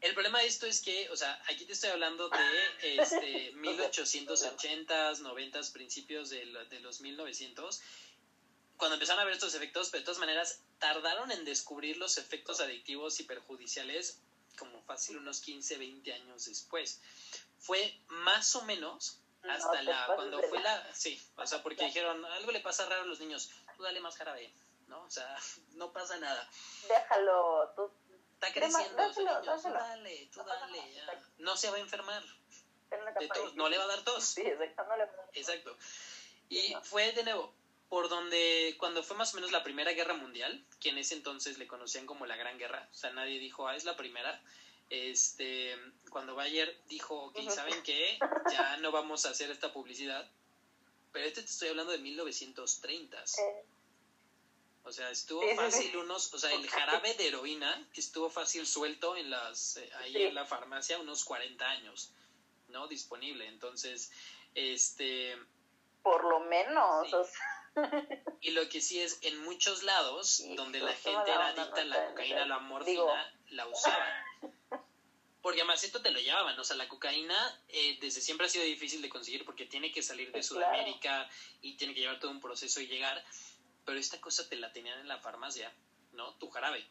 El 0.00 0.12
problema 0.14 0.40
de 0.40 0.46
esto 0.46 0.66
es 0.66 0.82
que, 0.82 1.08
o 1.10 1.16
sea, 1.16 1.42
aquí 1.48 1.64
te 1.64 1.72
estoy 1.72 1.90
hablando 1.90 2.28
de 2.28 2.96
este, 2.96 3.54
1880s, 3.56 5.20
90 5.20 5.60
principios 5.72 6.30
de, 6.30 6.44
de 6.70 6.80
los 6.80 7.00
1900, 7.00 7.80
cuando 8.76 8.94
empezaron 8.94 9.22
a 9.22 9.24
ver 9.24 9.34
estos 9.34 9.54
efectos, 9.54 9.90
pero 9.90 10.00
de 10.00 10.04
todas 10.04 10.18
maneras 10.18 10.62
tardaron 10.78 11.30
en 11.30 11.44
descubrir 11.44 11.96
los 11.96 12.18
efectos 12.18 12.60
adictivos 12.60 13.18
y 13.20 13.24
perjudiciales 13.24 14.20
como 14.56 14.82
fácil 14.82 15.18
unos 15.18 15.40
15, 15.40 15.78
20 15.78 16.12
años 16.12 16.46
después. 16.46 17.00
Fue 17.58 17.98
más 18.08 18.54
o 18.56 18.62
menos 18.62 19.20
hasta 19.42 19.82
la 19.82 20.06
cuando 20.14 20.42
fue 20.42 20.60
la 20.60 20.94
sí, 20.94 21.20
o 21.36 21.46
sea, 21.46 21.62
porque 21.62 21.84
dijeron, 21.84 22.24
algo 22.24 22.50
le 22.50 22.60
pasa 22.60 22.86
raro 22.86 23.02
a 23.02 23.06
los 23.06 23.20
niños, 23.20 23.50
tú 23.76 23.82
dale 23.82 24.00
más 24.00 24.16
jarabe, 24.16 24.52
¿no? 24.88 25.02
O 25.02 25.10
sea, 25.10 25.36
no 25.72 25.92
pasa 25.92 26.16
nada. 26.18 26.48
Déjalo, 26.88 27.72
tú 27.76 27.90
está 28.34 28.52
creciendo 28.52 29.02
ese 29.02 29.20
niño, 29.20 29.40
tú 29.40 29.70
dale, 29.70 30.28
tú 30.32 30.42
dale, 30.42 30.94
ya. 30.94 31.22
no 31.38 31.56
se 31.56 31.70
va 31.70 31.76
a 31.76 31.80
enfermar. 31.80 32.22
De 33.18 33.28
tos, 33.28 33.54
no 33.54 33.68
le 33.68 33.76
va 33.76 33.84
a 33.84 33.88
dar 33.88 34.02
tos. 34.02 34.24
Sí, 34.24 34.42
exacto, 34.42 34.84
no 34.84 34.96
le 34.96 35.04
va 35.04 35.12
a 35.12 35.16
dar 35.16 35.26
tos. 35.26 35.36
Exacto. 35.36 35.76
Y 36.48 36.74
fue 36.82 37.10
de 37.12 37.24
nuevo, 37.24 37.52
por 37.94 38.08
donde 38.08 38.74
cuando 38.76 39.04
fue 39.04 39.16
más 39.16 39.32
o 39.32 39.36
menos 39.36 39.52
la 39.52 39.62
Primera 39.62 39.92
Guerra 39.92 40.14
Mundial, 40.14 40.66
que 40.80 40.88
en 40.88 40.98
ese 40.98 41.14
entonces 41.14 41.58
le 41.58 41.68
conocían 41.68 42.06
como 42.06 42.26
la 42.26 42.34
Gran 42.34 42.58
Guerra, 42.58 42.88
o 42.90 42.94
sea, 42.94 43.10
nadie 43.10 43.38
dijo, 43.38 43.68
ah, 43.68 43.76
es 43.76 43.84
la 43.84 43.96
primera. 43.96 44.42
Este, 44.90 45.76
cuando 46.10 46.34
Bayer 46.34 46.76
dijo, 46.88 47.26
ok, 47.26 47.48
¿saben 47.48 47.80
qué? 47.84 48.18
Ya 48.50 48.78
no 48.78 48.90
vamos 48.90 49.26
a 49.26 49.30
hacer 49.30 49.48
esta 49.52 49.72
publicidad. 49.72 50.28
Pero 51.12 51.24
este 51.24 51.42
te 51.42 51.48
estoy 51.48 51.68
hablando 51.68 51.92
de 51.92 51.98
1930. 51.98 53.24
O 54.82 54.90
sea, 54.90 55.08
estuvo 55.10 55.42
fácil 55.54 55.96
unos, 55.96 56.34
o 56.34 56.38
sea, 56.40 56.52
el 56.52 56.68
jarabe 56.68 57.14
de 57.14 57.28
heroína 57.28 57.88
estuvo 57.94 58.28
fácil 58.28 58.66
suelto 58.66 59.16
en 59.16 59.30
las, 59.30 59.76
eh, 59.76 59.88
ahí 60.00 60.16
en 60.16 60.34
la 60.34 60.44
farmacia 60.44 60.98
unos 60.98 61.24
40 61.24 61.64
años, 61.64 62.10
¿no? 62.70 62.88
Disponible. 62.88 63.46
Entonces, 63.46 64.10
este... 64.56 65.38
Por 66.02 66.24
lo 66.24 66.40
menos. 66.40 67.06
Y 68.40 68.50
lo 68.50 68.68
que 68.68 68.80
sí 68.80 69.00
es, 69.00 69.18
en 69.22 69.42
muchos 69.44 69.82
lados, 69.82 70.42
donde 70.56 70.80
la 70.80 70.92
gente 70.92 71.30
era 71.30 71.48
adicta 71.48 71.80
a 71.80 71.84
la 71.84 72.06
cocaína, 72.06 72.42
a 72.42 72.46
la 72.46 72.58
morfina, 72.58 73.34
la 73.50 73.66
usaban. 73.66 74.12
Porque 75.42 75.60
además 75.60 75.84
esto 75.84 76.00
te 76.00 76.10
lo 76.10 76.20
llevaban, 76.20 76.58
o 76.58 76.64
sea, 76.64 76.74
la 76.76 76.88
cocaína 76.88 77.36
eh, 77.68 77.98
desde 78.00 78.22
siempre 78.22 78.46
ha 78.46 78.50
sido 78.50 78.64
difícil 78.64 79.02
de 79.02 79.10
conseguir 79.10 79.44
porque 79.44 79.66
tiene 79.66 79.92
que 79.92 80.02
salir 80.02 80.32
de 80.32 80.42
Sudamérica 80.42 81.28
y 81.60 81.76
tiene 81.76 81.92
que 81.92 82.00
llevar 82.00 82.18
todo 82.18 82.30
un 82.30 82.40
proceso 82.40 82.80
y 82.80 82.86
llegar, 82.86 83.22
pero 83.84 83.98
esta 83.98 84.18
cosa 84.22 84.48
te 84.48 84.56
la 84.56 84.72
tenían 84.72 84.98
en 85.00 85.06
la 85.06 85.18
farmacia, 85.18 85.70
¿no? 86.12 86.32
Tu 86.36 86.48
jarabe. 86.48 86.82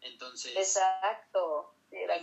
Entonces... 0.00 0.56
Exacto. 0.56 1.74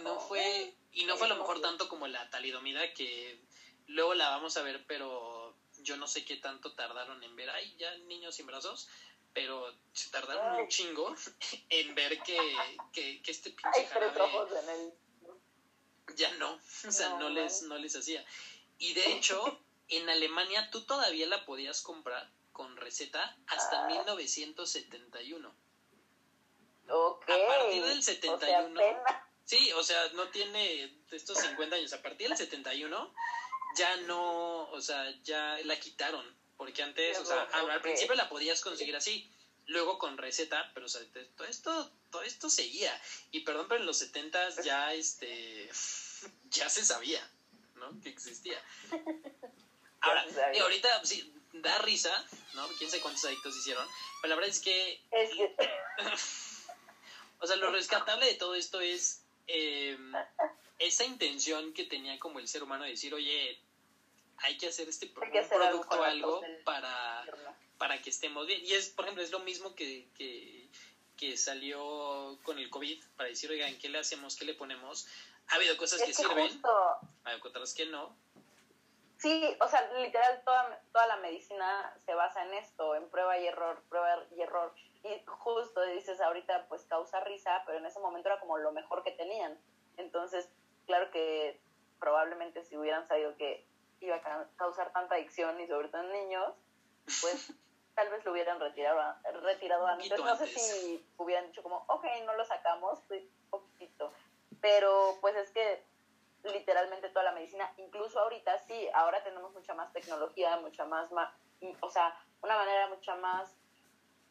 no 0.02 0.20
fue, 0.20 0.74
y 0.92 1.06
no 1.06 1.18
fue 1.18 1.28
a 1.28 1.30
lo 1.30 1.36
mejor 1.36 1.62
tanto 1.62 1.88
como 1.88 2.08
la 2.08 2.32
talidomida 2.32 2.92
que 2.96 3.40
luego 3.86 4.16
la 4.16 4.30
vamos 4.30 4.58
a 4.58 4.64
ver, 4.64 4.84
pero 4.88 5.45
yo 5.86 5.96
no 5.96 6.08
sé 6.08 6.26
qué 6.26 6.38
tanto 6.38 6.74
tardaron 6.74 7.24
en 7.24 7.36
ver, 7.36 7.50
ay, 7.52 7.76
ya 7.78 7.96
niños 8.00 8.36
sin 8.36 8.48
brazos, 8.48 8.90
pero 9.34 9.74
se 9.94 10.10
tardaron 10.10 10.62
un 10.62 10.68
chingo 10.68 11.16
en 11.70 11.96
ver 11.96 12.22
que, 12.24 12.38
que, 12.92 13.22
este 13.26 13.52
pinche 13.52 13.86
jarabe 13.88 14.94
ya 16.16 16.32
no, 16.36 16.60
o 16.88 16.92
sea, 16.92 17.10
no, 17.18 17.30
les, 17.30 17.64
no 17.64 17.78
les 17.78 17.96
hacía. 17.96 18.24
Y 18.78 18.94
de 18.94 19.14
hecho, 19.14 19.60
en 19.88 20.10
Alemania 20.10 20.70
tú 20.72 20.82
todavía 20.82 21.28
la 21.28 21.46
podías 21.46 21.82
comprar 21.82 22.30
con 22.52 22.78
receta 22.78 23.38
hasta 23.48 23.88
1971. 23.88 25.50
Ah. 25.50 26.94
Ok. 26.94 27.30
A 27.30 27.48
partir 27.48 27.84
del 27.84 28.04
71. 28.04 28.82
sí, 29.44 29.72
o 29.74 29.84
sea, 29.84 30.10
no 30.14 30.30
tiene 30.30 31.02
estos 31.12 31.40
50 31.40 31.76
años. 31.76 31.94
A 31.94 32.02
partir 32.02 32.30
del 32.30 32.38
71 32.38 33.14
ya 33.76 33.98
no, 33.98 34.70
o 34.72 34.82
sea, 34.82 35.14
ya 35.24 35.58
la 35.64 35.80
quitaron, 35.80 36.26
porque 36.58 36.84
antes, 36.84 37.20
o 37.20 37.26
sea, 37.26 37.44
al, 37.54 37.82
principio 37.82 38.16
la 38.16 38.30
podías 38.30 38.62
conseguir 38.62 38.96
así, 38.96 39.30
luego 39.68 39.98
con 39.98 40.18
receta, 40.18 40.72
pero 40.74 40.86
o 40.86 40.90
sea, 40.90 41.02
todo 41.36 41.48
esto, 41.48 41.92
todo 42.12 42.22
esto 42.24 42.50
seguía. 42.50 43.00
Y 43.32 43.42
perdón, 43.42 43.68
pero 43.68 43.82
en 43.82 43.88
los 43.88 43.98
setentas 43.98 44.56
ya 44.64 44.94
este 44.94 45.70
ya 46.52 46.70
se 46.70 46.86
sabía, 46.86 47.28
¿no? 47.76 48.00
Que 48.02 48.10
existía. 48.10 48.62
Ahora, 50.02 50.26
y 50.54 50.60
ahorita 50.60 51.04
sí, 51.04 51.34
da 51.52 51.80
risa, 51.80 52.14
¿no? 52.54 52.68
Quién 52.78 52.92
sabe 52.92 53.02
cuántos 53.02 53.26
adictos 53.26 53.58
hicieron, 53.58 53.88
pero 54.22 54.30
la 54.30 54.36
verdad 54.36 54.52
es 54.52 54.60
que, 54.60 55.02
o 57.40 57.48
sea, 57.48 57.56
lo 57.56 57.72
rescatable 57.72 58.28
de 58.28 58.36
todo 58.36 58.54
esto 58.54 58.82
es 58.82 59.24
eh, 59.48 59.98
esa 60.78 61.06
intención 61.06 61.74
que 61.74 61.86
tenía 61.86 62.20
como 62.20 62.40
el 62.40 62.48
ser 62.48 62.62
humano 62.62 62.84
de 62.84 62.92
decir, 62.92 63.16
oye, 63.16 63.60
hay 64.40 64.58
que 64.58 64.68
hacer 64.68 64.88
este 64.90 65.08
producto 65.08 66.04
algo, 66.04 66.42
para, 66.64 67.26
para 67.78 68.02
que 68.02 68.10
estemos 68.10 68.46
bien. 68.48 68.62
Y 68.64 68.74
es, 68.74 68.90
por 68.90 69.06
ejemplo, 69.06 69.24
es 69.24 69.32
lo 69.32 69.40
mismo 69.40 69.76
que, 69.76 70.08
que, 70.18 70.68
que 71.18 71.38
salió 71.38 72.38
con 72.44 72.60
el 72.60 72.70
COVID, 72.70 73.04
para 73.18 73.30
decir, 73.30 73.50
oigan, 73.50 73.78
¿qué 73.78 73.90
le 73.90 74.00
hacemos? 74.00 74.36
¿Qué 74.36 74.46
le 74.46 74.54
ponemos? 74.54 75.08
Ha 75.50 75.56
habido 75.56 75.78
cosas 75.78 76.02
que, 76.02 76.14
sirven, 76.14 76.62
ha 77.24 77.30
habido 77.30 77.48
otras 77.48 77.74
que 77.74 77.86
no. 77.86 78.16
Sí, 79.18 79.56
o 79.62 79.68
sea, 79.68 79.92
literal, 79.94 80.42
toda, 80.44 80.82
toda 80.92 81.08
la 81.08 81.18
medicina 81.18 81.96
se 82.06 82.14
basa 82.14 82.44
en 82.46 82.54
esto, 82.56 82.96
en 82.96 83.10
prueba 83.10 83.38
y 83.40 83.48
error, 83.48 83.82
prueba 83.90 84.24
y 84.36 84.42
error. 84.42 84.74
Y 85.04 85.22
justo 85.26 85.82
dices 85.84 86.20
ahorita, 86.20 86.68
pues 86.68 86.84
causa 86.84 87.20
risa, 87.22 87.64
pero 87.66 87.78
en 87.78 87.86
ese 87.86 88.00
momento 88.00 88.30
era 88.30 88.40
como 88.40 88.58
lo 88.58 88.72
mejor 88.72 89.04
que 89.04 89.12
tenían. 89.12 89.58
Entonces, 89.98 90.50
claro 90.86 91.12
que 91.12 91.60
probablemente 92.00 92.64
si 92.66 92.76
hubieran 92.76 93.08
sabido 93.08 93.36
que 93.38 93.66
iba 94.06 94.16
a 94.16 94.48
causar 94.56 94.92
tanta 94.94 95.16
adicción 95.16 95.60
y 95.60 95.68
sobre 95.68 95.90
todo 95.90 96.02
en 96.02 96.12
niños, 96.12 96.54
pues 97.22 97.54
tal 97.96 98.10
vez 98.10 98.24
lo 98.26 98.32
hubieran 98.32 98.60
retirado, 98.60 99.02
retirado 99.42 99.88
antes. 99.88 100.20
No 100.20 100.36
sé 100.36 100.48
si 100.48 101.06
hubieran 101.18 101.48
dicho 101.48 101.64
como, 101.64 101.84
ok, 101.88 102.06
no 102.26 102.36
lo 102.36 102.46
sacamos, 102.46 103.00
pues 103.08 103.24
poquito. 103.50 104.12
Pero 104.62 105.18
pues 105.22 105.36
es 105.36 105.52
que 105.52 105.84
literalmente 106.44 107.10
toda 107.10 107.24
la 107.24 107.32
medicina, 107.32 107.72
incluso 107.78 108.20
ahorita 108.20 108.58
sí, 108.60 108.88
ahora 108.94 109.24
tenemos 109.24 109.54
mucha 109.54 109.74
más 109.74 109.92
tecnología, 109.94 110.58
mucha 110.58 110.86
más, 110.86 111.10
o 111.82 111.90
sea, 111.90 112.18
una 112.42 112.56
manera 112.58 112.88
mucha 112.88 113.16
más 113.16 113.56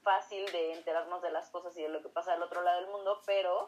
fácil 0.03 0.45
de 0.53 0.75
enterarnos 0.75 1.23
de 1.23 1.31
las 1.31 1.49
cosas 1.51 1.77
y 1.77 1.83
de 1.83 1.89
lo 1.89 2.03
que 2.03 2.09
pasa 2.09 2.33
del 2.33 2.43
otro 2.43 2.63
lado 2.63 2.81
del 2.81 2.91
mundo, 2.91 3.23
pero 3.27 3.67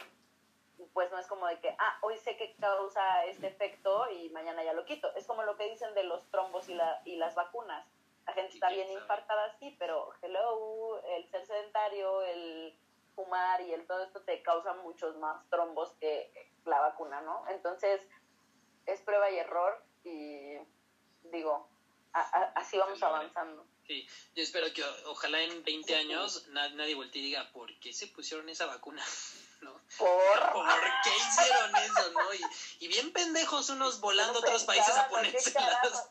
pues 0.92 1.10
no 1.10 1.18
es 1.18 1.26
como 1.26 1.46
de 1.46 1.58
que, 1.60 1.74
ah, 1.78 1.98
hoy 2.02 2.18
sé 2.18 2.36
que 2.36 2.54
causa 2.56 3.24
este 3.26 3.48
efecto 3.48 4.10
y 4.10 4.30
mañana 4.30 4.62
ya 4.64 4.72
lo 4.72 4.84
quito. 4.84 5.12
Es 5.14 5.26
como 5.26 5.42
lo 5.42 5.56
que 5.56 5.70
dicen 5.70 5.94
de 5.94 6.04
los 6.04 6.28
trombos 6.30 6.68
y, 6.68 6.74
la, 6.74 7.00
y 7.04 7.16
las 7.16 7.34
vacunas. 7.34 7.86
La 8.26 8.32
gente 8.32 8.54
está 8.54 8.68
bien 8.70 8.90
infartada, 8.90 9.56
sí, 9.58 9.74
pero 9.78 10.10
hello, 10.20 11.00
el 11.04 11.28
ser 11.30 11.46
sedentario, 11.46 12.22
el 12.22 12.76
fumar 13.14 13.60
y 13.62 13.72
el 13.72 13.86
todo 13.86 14.02
esto 14.02 14.20
te 14.22 14.42
causa 14.42 14.74
muchos 14.74 15.16
más 15.16 15.48
trombos 15.48 15.92
que 16.00 16.50
la 16.64 16.80
vacuna, 16.80 17.20
¿no? 17.22 17.44
Entonces, 17.48 18.06
es 18.84 19.00
prueba 19.02 19.30
y 19.30 19.38
error 19.38 19.82
y 20.04 20.58
digo, 21.24 21.68
así 22.12 22.76
vamos 22.78 23.02
avanzando. 23.02 23.66
Sí, 23.86 24.06
yo 24.34 24.42
espero 24.42 24.66
que 24.74 24.82
ojalá 25.06 25.40
en 25.42 25.62
20 25.62 25.94
años 25.94 26.48
nadie 26.48 26.94
voltee 26.94 27.22
y 27.22 27.26
diga, 27.26 27.50
¿por 27.52 27.72
qué 27.78 27.92
se 27.92 28.08
pusieron 28.08 28.48
esa 28.48 28.66
vacuna? 28.66 29.02
¿no? 29.66 29.80
¿Por? 29.98 30.52
¿Por 30.52 30.68
qué 31.02 31.10
hicieron 31.16 31.76
eso, 31.76 32.10
no? 32.12 32.34
Y, 32.80 32.88
bien 32.88 33.12
pendejos 33.12 33.68
unos 33.70 34.00
volando 34.00 34.38
a 34.38 34.42
otros 34.42 34.64
países 34.64 34.96
a 34.96 35.08
ponérselas. 35.08 36.10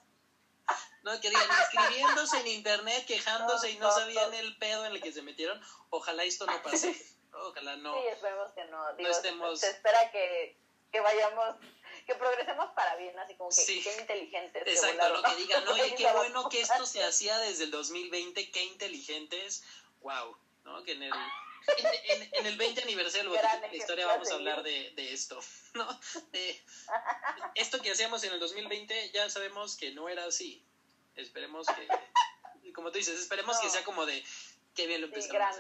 No, 1.04 1.20
que 1.22 1.30
digan, 1.30 1.48
escribiéndose 1.62 2.40
en 2.40 2.48
internet, 2.48 3.06
quejándose 3.06 3.70
y 3.70 3.78
no 3.78 3.92
sabían 3.92 4.34
el 4.34 4.58
pedo 4.58 4.86
en 4.86 4.94
el 4.94 5.02
que 5.02 5.14
se 5.14 5.22
metieron. 5.22 5.62
Ojalá 5.92 6.24
esto 6.24 6.46
no 6.48 6.62
pase. 6.64 6.96
Ojalá 7.32 7.76
no. 7.78 7.94
Sí, 7.94 8.08
esperemos 8.08 8.52
que 8.54 8.66
no. 8.66 8.94
Digo, 8.96 9.10
estemos... 9.12 9.60
Se 9.60 9.70
espera 9.70 10.10
que, 10.12 10.58
que 10.92 11.00
vayamos 11.02 11.56
que 12.06 12.16
progresemos 12.16 12.72
para 12.74 12.96
bien, 12.96 13.18
así 13.20 13.36
como 13.36 13.50
que 13.50 13.56
sí. 13.56 13.82
qué 13.84 14.02
inteligentes. 14.02 14.64
Exacto, 14.66 15.10
lo 15.10 15.24
que 15.24 15.36
digan, 15.36 15.68
oye, 15.68 15.96
qué 15.98 16.12
bueno 16.12 16.50
que 16.50 16.62
esto 16.62 16.86
se 16.86 17.04
hacía 17.04 17.38
desde 17.40 17.66
el 17.66 17.72
2020, 17.72 18.52
qué 18.52 18.64
inteligentes, 18.64 19.64
wow, 20.02 20.38
¿no? 20.64 20.84
Que 20.84 20.94
en 20.94 21.04
el, 21.04 21.14
en, 22.34 22.46
el 22.46 22.58
20 22.58 22.82
aniversario 22.84 23.32
de 23.32 23.38
la 23.42 23.76
historia 23.76 24.08
vamos 24.08 24.30
a 24.32 24.36
hablar 24.36 24.64
de, 24.64 24.92
de 24.92 25.14
esto, 25.14 25.40
¿no? 25.74 25.88
De, 26.32 26.64
esto 27.56 27.82
que 27.82 27.92
hacíamos 27.92 28.24
en 28.24 28.34
el 28.34 28.40
2020 28.40 29.12
ya 29.12 29.30
sabemos 29.30 29.76
que 29.76 29.92
no 29.92 30.10
era 30.10 30.26
así. 30.26 30.66
Esperemos 31.16 31.68
que, 31.68 32.74
como 32.74 32.92
tú 32.92 32.98
dices, 32.98 33.20
esperemos 33.20 33.58
que 33.60 33.70
sea 33.70 33.84
como 33.84 34.06
de 34.06 34.24
qué 34.74 34.88
bien 34.88 35.02
lo 35.02 35.08
empezamos. 35.08 35.58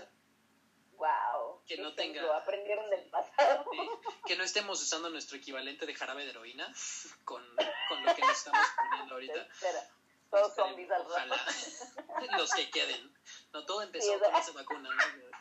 Wow. 0.97 1.61
que 1.67 1.77
no 1.77 1.93
tenga 1.93 2.37
aprendieron 2.37 2.89
del 2.89 3.09
pasado. 3.09 3.65
Sí, 3.69 3.77
que 4.25 4.37
no 4.37 4.43
estemos 4.43 4.81
usando 4.81 5.09
nuestro 5.09 5.37
equivalente 5.37 5.85
de 5.85 5.93
jarabe 5.93 6.23
de 6.23 6.29
heroína 6.29 6.73
con, 7.25 7.43
con 7.89 8.05
lo 8.05 8.15
que 8.15 8.21
nos 8.21 8.37
estamos 8.37 8.65
poniendo 8.77 9.13
ahorita. 9.15 9.41
Espera, 9.41 9.89
todos 10.29 10.55
zombies 10.55 10.91
al 10.91 11.03
rato. 11.03 11.11
Ojalá 11.11 12.37
los 12.37 12.51
que 12.51 12.69
queden. 12.69 13.13
No, 13.53 13.65
todo 13.65 13.81
empezó 13.81 14.13
Sí, 14.13 14.19
con 14.19 14.35
esa 14.35 14.51
vacuna, 14.51 14.89
¿no? 14.89 15.34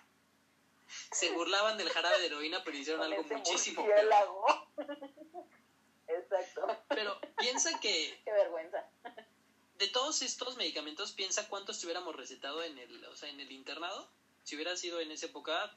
Se 1.13 1.31
burlaban 1.33 1.77
del 1.79 1.91
jarabe 1.91 2.19
de 2.21 2.27
heroína, 2.27 2.63
pero 2.65 2.77
hicieron 2.77 3.03
algo 3.03 3.23
ese 3.23 3.37
muchísimo 3.37 3.85
peor. 3.85 4.69
Exacto. 6.09 6.67
Pero 6.89 7.19
piensa 7.39 7.79
que 7.81 8.21
Qué 8.25 8.33
vergüenza. 8.33 8.85
de 9.79 9.89
todos 9.89 10.23
estos 10.23 10.57
medicamentos, 10.57 11.13
piensa 11.13 11.49
cuántos 11.49 11.83
hubiéramos 11.85 12.15
recetado 12.15 12.63
en 12.63 12.79
el, 12.79 13.05
o 13.07 13.17
sea, 13.17 13.29
en 13.29 13.41
el 13.41 13.51
internado. 13.53 14.11
Si 14.43 14.55
hubiera 14.55 14.77
sido 14.77 15.01
en 15.01 15.11
esa 15.11 15.27
época, 15.27 15.77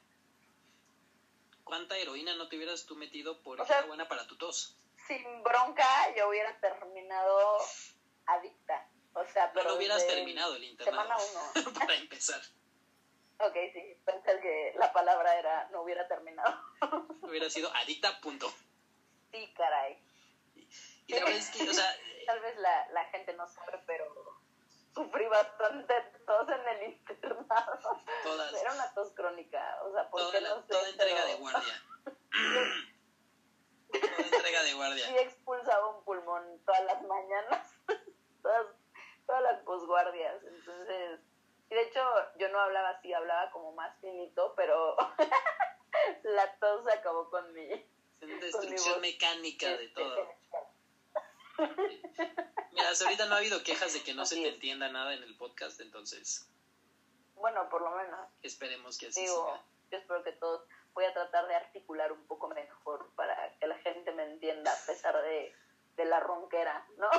¿cuánta 1.64 1.96
heroína 1.96 2.34
no 2.34 2.48
te 2.48 2.56
hubieras 2.56 2.84
tú 2.86 2.96
metido 2.96 3.40
por 3.42 3.60
O 3.60 3.66
sea, 3.66 3.82
buena 3.82 4.08
para 4.08 4.26
tu 4.26 4.36
tos? 4.36 4.76
Sin 5.06 5.42
bronca, 5.42 6.14
yo 6.16 6.28
hubiera 6.28 6.58
terminado 6.60 7.58
adicta. 8.26 8.90
O 9.14 9.24
sea, 9.26 9.46
No, 9.46 9.52
pero 9.54 9.70
no 9.70 9.76
hubieras 9.76 10.02
desde 10.02 10.16
terminado 10.16 10.54
el 10.56 10.64
internado. 10.64 11.18
Semana 11.18 11.52
uno. 11.54 11.72
para 11.78 11.94
empezar. 11.94 12.40
Ok, 13.40 13.54
sí, 13.72 13.96
pensé 14.04 14.40
que 14.40 14.74
la 14.76 14.92
palabra 14.92 15.38
era 15.38 15.68
no 15.70 15.82
hubiera 15.82 16.06
terminado. 16.08 16.60
Hubiera 17.22 17.48
sido 17.50 17.70
adicta, 17.74 18.20
punto. 18.20 18.48
Sí, 19.30 19.52
caray. 19.56 20.02
Y 21.06 21.12
la 21.12 21.20
verdad 21.20 21.36
es 21.36 21.50
que, 21.50 21.68
o 21.68 21.72
sea, 21.72 21.86
Tal 22.28 22.40
vez 22.40 22.56
la, 22.58 22.88
la 22.92 23.04
gente 23.06 23.32
no 23.34 23.46
sabe, 23.48 23.80
pero 23.86 24.04
sufrí 24.94 25.26
bastante 25.28 25.94
tos 26.26 26.46
en 26.50 26.68
el 26.68 26.92
internado. 26.92 28.02
todas, 28.22 28.52
Era 28.52 28.74
una 28.74 28.92
tos 28.92 29.14
crónica, 29.14 29.78
o 29.84 29.92
sea, 29.92 30.10
porque 30.10 30.40
no 30.42 30.60
sé, 30.60 30.68
toda 30.68 30.88
entrega 30.90 31.22
pero 31.22 31.26
de 31.28 31.34
guardia. 31.36 31.82
toda 33.92 34.26
entrega 34.30 34.62
de 34.62 34.68
sí 34.68 34.74
guardia. 34.74 35.20
expulsaba 35.22 35.96
un 35.96 36.04
pulmón 36.04 36.62
todas 36.66 36.84
las 36.84 37.02
mañanas, 37.04 37.72
todas, 38.42 38.66
todas 39.26 39.42
las 39.42 39.62
posguardias. 39.62 40.42
Entonces, 40.44 41.20
y 41.70 41.74
de 41.74 41.82
hecho 41.82 42.00
yo 42.38 42.48
no 42.48 42.60
hablaba 42.60 42.90
así, 42.90 43.12
hablaba 43.12 43.50
como 43.50 43.72
más 43.72 43.98
finito, 44.00 44.54
pero 44.56 44.96
la 46.24 46.58
tos 46.58 46.86
acabó 46.88 47.28
con 47.30 47.52
mi... 47.52 47.72
Es 48.20 48.40
destrucción 48.40 49.00
mecánica 49.00 49.68
de 49.76 49.84
este, 49.84 49.94
todo. 49.94 50.28
Mira, 52.72 52.90
hasta 52.90 53.04
ahorita 53.04 53.26
no 53.26 53.34
ha 53.34 53.38
habido 53.38 53.62
quejas 53.62 53.92
de 53.92 54.02
que 54.02 54.14
no 54.14 54.24
se 54.26 54.36
te 54.36 54.48
es. 54.48 54.54
entienda 54.54 54.88
nada 54.88 55.14
en 55.14 55.22
el 55.22 55.36
podcast, 55.36 55.80
entonces 55.80 56.48
Bueno, 57.34 57.68
por 57.68 57.82
lo 57.82 57.90
menos. 57.90 58.28
esperemos 58.42 58.98
que 58.98 59.08
así 59.08 59.20
digo, 59.22 59.44
siga. 59.46 59.62
yo 59.90 59.98
espero 59.98 60.22
que 60.24 60.32
todos 60.32 60.68
voy 60.94 61.04
a 61.04 61.12
tratar 61.12 61.46
de 61.46 61.54
articular 61.54 62.10
un 62.12 62.26
poco 62.26 62.48
mejor 62.48 63.10
para 63.14 63.56
que 63.58 63.66
la 63.66 63.78
gente 63.78 64.10
me 64.12 64.24
entienda 64.24 64.72
a 64.72 64.86
pesar 64.86 65.20
de, 65.22 65.54
de 65.98 66.04
la 66.04 66.20
ronquera, 66.20 66.86
¿no? 66.96 67.10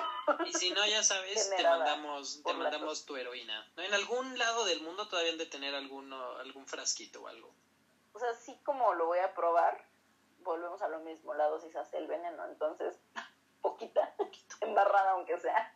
Y 0.45 0.53
si 0.53 0.71
no, 0.71 0.85
ya 0.87 1.03
sabes, 1.03 1.49
te 1.55 1.61
mandamos, 1.61 2.41
te 2.43 2.53
mandamos 2.53 3.05
tu 3.05 3.17
heroína. 3.17 3.69
¿No? 3.75 3.83
En 3.83 3.93
algún 3.93 4.39
lado 4.39 4.63
del 4.63 4.81
mundo 4.81 5.07
todavía 5.07 5.33
han 5.33 5.37
de 5.37 5.45
tener 5.45 5.75
alguno, 5.75 6.37
algún 6.37 6.65
frasquito 6.65 7.21
o 7.23 7.27
algo. 7.27 7.53
O 8.13 8.19
sea, 8.19 8.33
sí 8.33 8.57
como 8.63 8.93
lo 8.93 9.05
voy 9.07 9.19
a 9.19 9.33
probar, 9.35 9.85
volvemos 10.39 10.81
a 10.81 10.87
lo 10.87 10.99
mismo, 11.01 11.33
la 11.33 11.45
dosis 11.47 11.75
hace 11.75 11.97
el 11.97 12.07
veneno, 12.07 12.45
entonces 12.45 12.95
poquita, 13.61 14.15
embarrada 14.61 15.11
aunque 15.11 15.37
sea. 15.39 15.75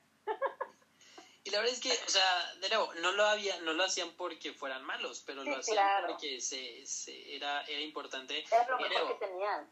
Y 1.44 1.50
la 1.50 1.60
verdad 1.60 1.74
es 1.74 1.82
que, 1.82 1.92
o 1.92 2.10
sea, 2.10 2.54
de 2.62 2.70
nuevo, 2.70 2.94
no 3.02 3.12
lo 3.12 3.26
había, 3.26 3.60
no 3.60 3.74
lo 3.74 3.84
hacían 3.84 4.12
porque 4.12 4.54
fueran 4.54 4.82
malos, 4.86 5.22
pero 5.26 5.44
lo 5.44 5.58
hacían 5.58 5.76
claro. 5.76 6.08
porque 6.08 6.40
se, 6.40 6.86
se- 6.86 7.36
era, 7.36 7.64
era 7.66 7.82
importante. 7.82 8.46
Era 8.50 8.66
lo 8.70 8.78
mejor 8.78 8.94
nuevo, 8.94 9.20
que 9.20 9.26
tenían. 9.26 9.70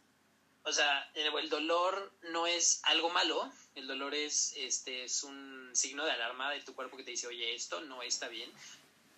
O 0.63 0.71
sea, 0.71 1.09
el 1.15 1.49
dolor 1.49 2.13
no 2.23 2.45
es 2.45 2.81
algo 2.83 3.09
malo, 3.09 3.51
el 3.75 3.87
dolor 3.87 4.13
es, 4.13 4.53
este, 4.55 5.05
es 5.05 5.23
un 5.23 5.71
signo 5.73 6.05
de 6.05 6.11
alarma 6.11 6.51
de 6.51 6.61
tu 6.61 6.75
cuerpo 6.75 6.97
que 6.97 7.03
te 7.03 7.11
dice, 7.11 7.27
oye, 7.27 7.55
esto 7.55 7.81
no 7.81 8.03
está 8.03 8.27
bien. 8.27 8.51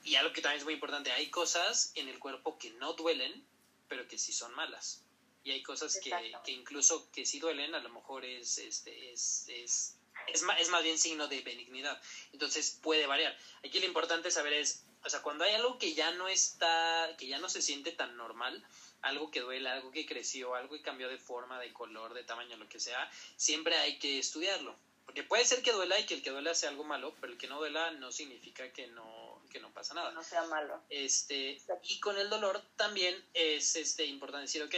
Y 0.05 0.15
algo 0.15 0.31
que 0.33 0.41
también 0.41 0.59
es 0.59 0.63
muy 0.65 0.73
importante, 0.75 1.11
hay 1.11 1.29
cosas 1.29 1.91
en 1.95 2.07
el 2.07 2.17
cuerpo 2.19 2.57
que 2.57 2.69
no 2.71 2.93
duelen, 2.93 3.45
pero 3.89 4.07
que 4.07 4.17
sí 4.17 4.31
son 4.31 4.53
malas. 4.53 5.01
Y 5.43 5.51
hay 5.51 5.61
cosas 5.61 5.97
que, 6.01 6.09
que 6.45 6.51
incluso 6.53 7.09
que 7.11 7.25
sí 7.25 7.39
duelen, 7.39 7.75
a 7.75 7.79
lo 7.79 7.89
mejor 7.89 8.23
es, 8.23 8.57
este, 8.59 9.11
es, 9.11 9.45
es, 9.49 9.95
es, 10.27 10.41
ma- 10.43 10.57
es 10.57 10.69
más 10.69 10.81
bien 10.83 10.97
signo 10.97 11.27
de 11.27 11.41
benignidad. 11.41 12.01
Entonces 12.31 12.79
puede 12.81 13.05
variar. 13.05 13.37
Aquí 13.65 13.79
lo 13.81 13.85
importante 13.85 14.31
saber 14.31 14.53
es, 14.53 14.85
o 15.03 15.09
sea, 15.09 15.21
cuando 15.21 15.43
hay 15.43 15.53
algo 15.55 15.77
que 15.77 15.93
ya 15.93 16.11
no 16.11 16.29
está, 16.29 17.13
que 17.17 17.27
ya 17.27 17.39
no 17.39 17.49
se 17.49 17.61
siente 17.61 17.91
tan 17.91 18.15
normal, 18.15 18.63
algo 19.03 19.29
que 19.29 19.41
duele, 19.41 19.69
algo 19.69 19.91
que 19.91 20.05
creció, 20.05 20.55
algo 20.55 20.75
que 20.75 20.81
cambió 20.81 21.07
de 21.09 21.17
forma, 21.17 21.59
de 21.59 21.71
color, 21.71 22.13
de 22.13 22.23
tamaño, 22.23 22.57
lo 22.57 22.67
que 22.67 22.79
sea, 22.79 23.09
siempre 23.37 23.75
hay 23.75 23.99
que 23.99 24.19
estudiarlo. 24.19 24.75
Porque 25.05 25.23
puede 25.23 25.45
ser 25.45 25.61
que 25.61 25.73
duela 25.73 25.99
y 25.99 26.05
que 26.05 26.15
el 26.15 26.23
que 26.23 26.31
duela 26.31 26.55
sea 26.55 26.69
algo 26.69 26.85
malo, 26.85 27.13
pero 27.19 27.33
el 27.33 27.37
que 27.37 27.47
no 27.47 27.59
duela 27.59 27.91
no 27.91 28.11
significa 28.11 28.71
que 28.71 28.87
no, 28.87 29.41
que 29.51 29.59
no 29.59 29.71
pasa 29.73 29.93
nada. 29.93 30.11
No 30.11 30.23
sea 30.23 30.45
malo. 30.45 30.81
Este, 30.89 31.61
y 31.83 31.99
con 31.99 32.17
el 32.17 32.29
dolor 32.29 32.61
también 32.77 33.23
es 33.33 33.75
este, 33.75 34.05
importante 34.05 34.43
decir, 34.43 34.63
ok, 34.63 34.75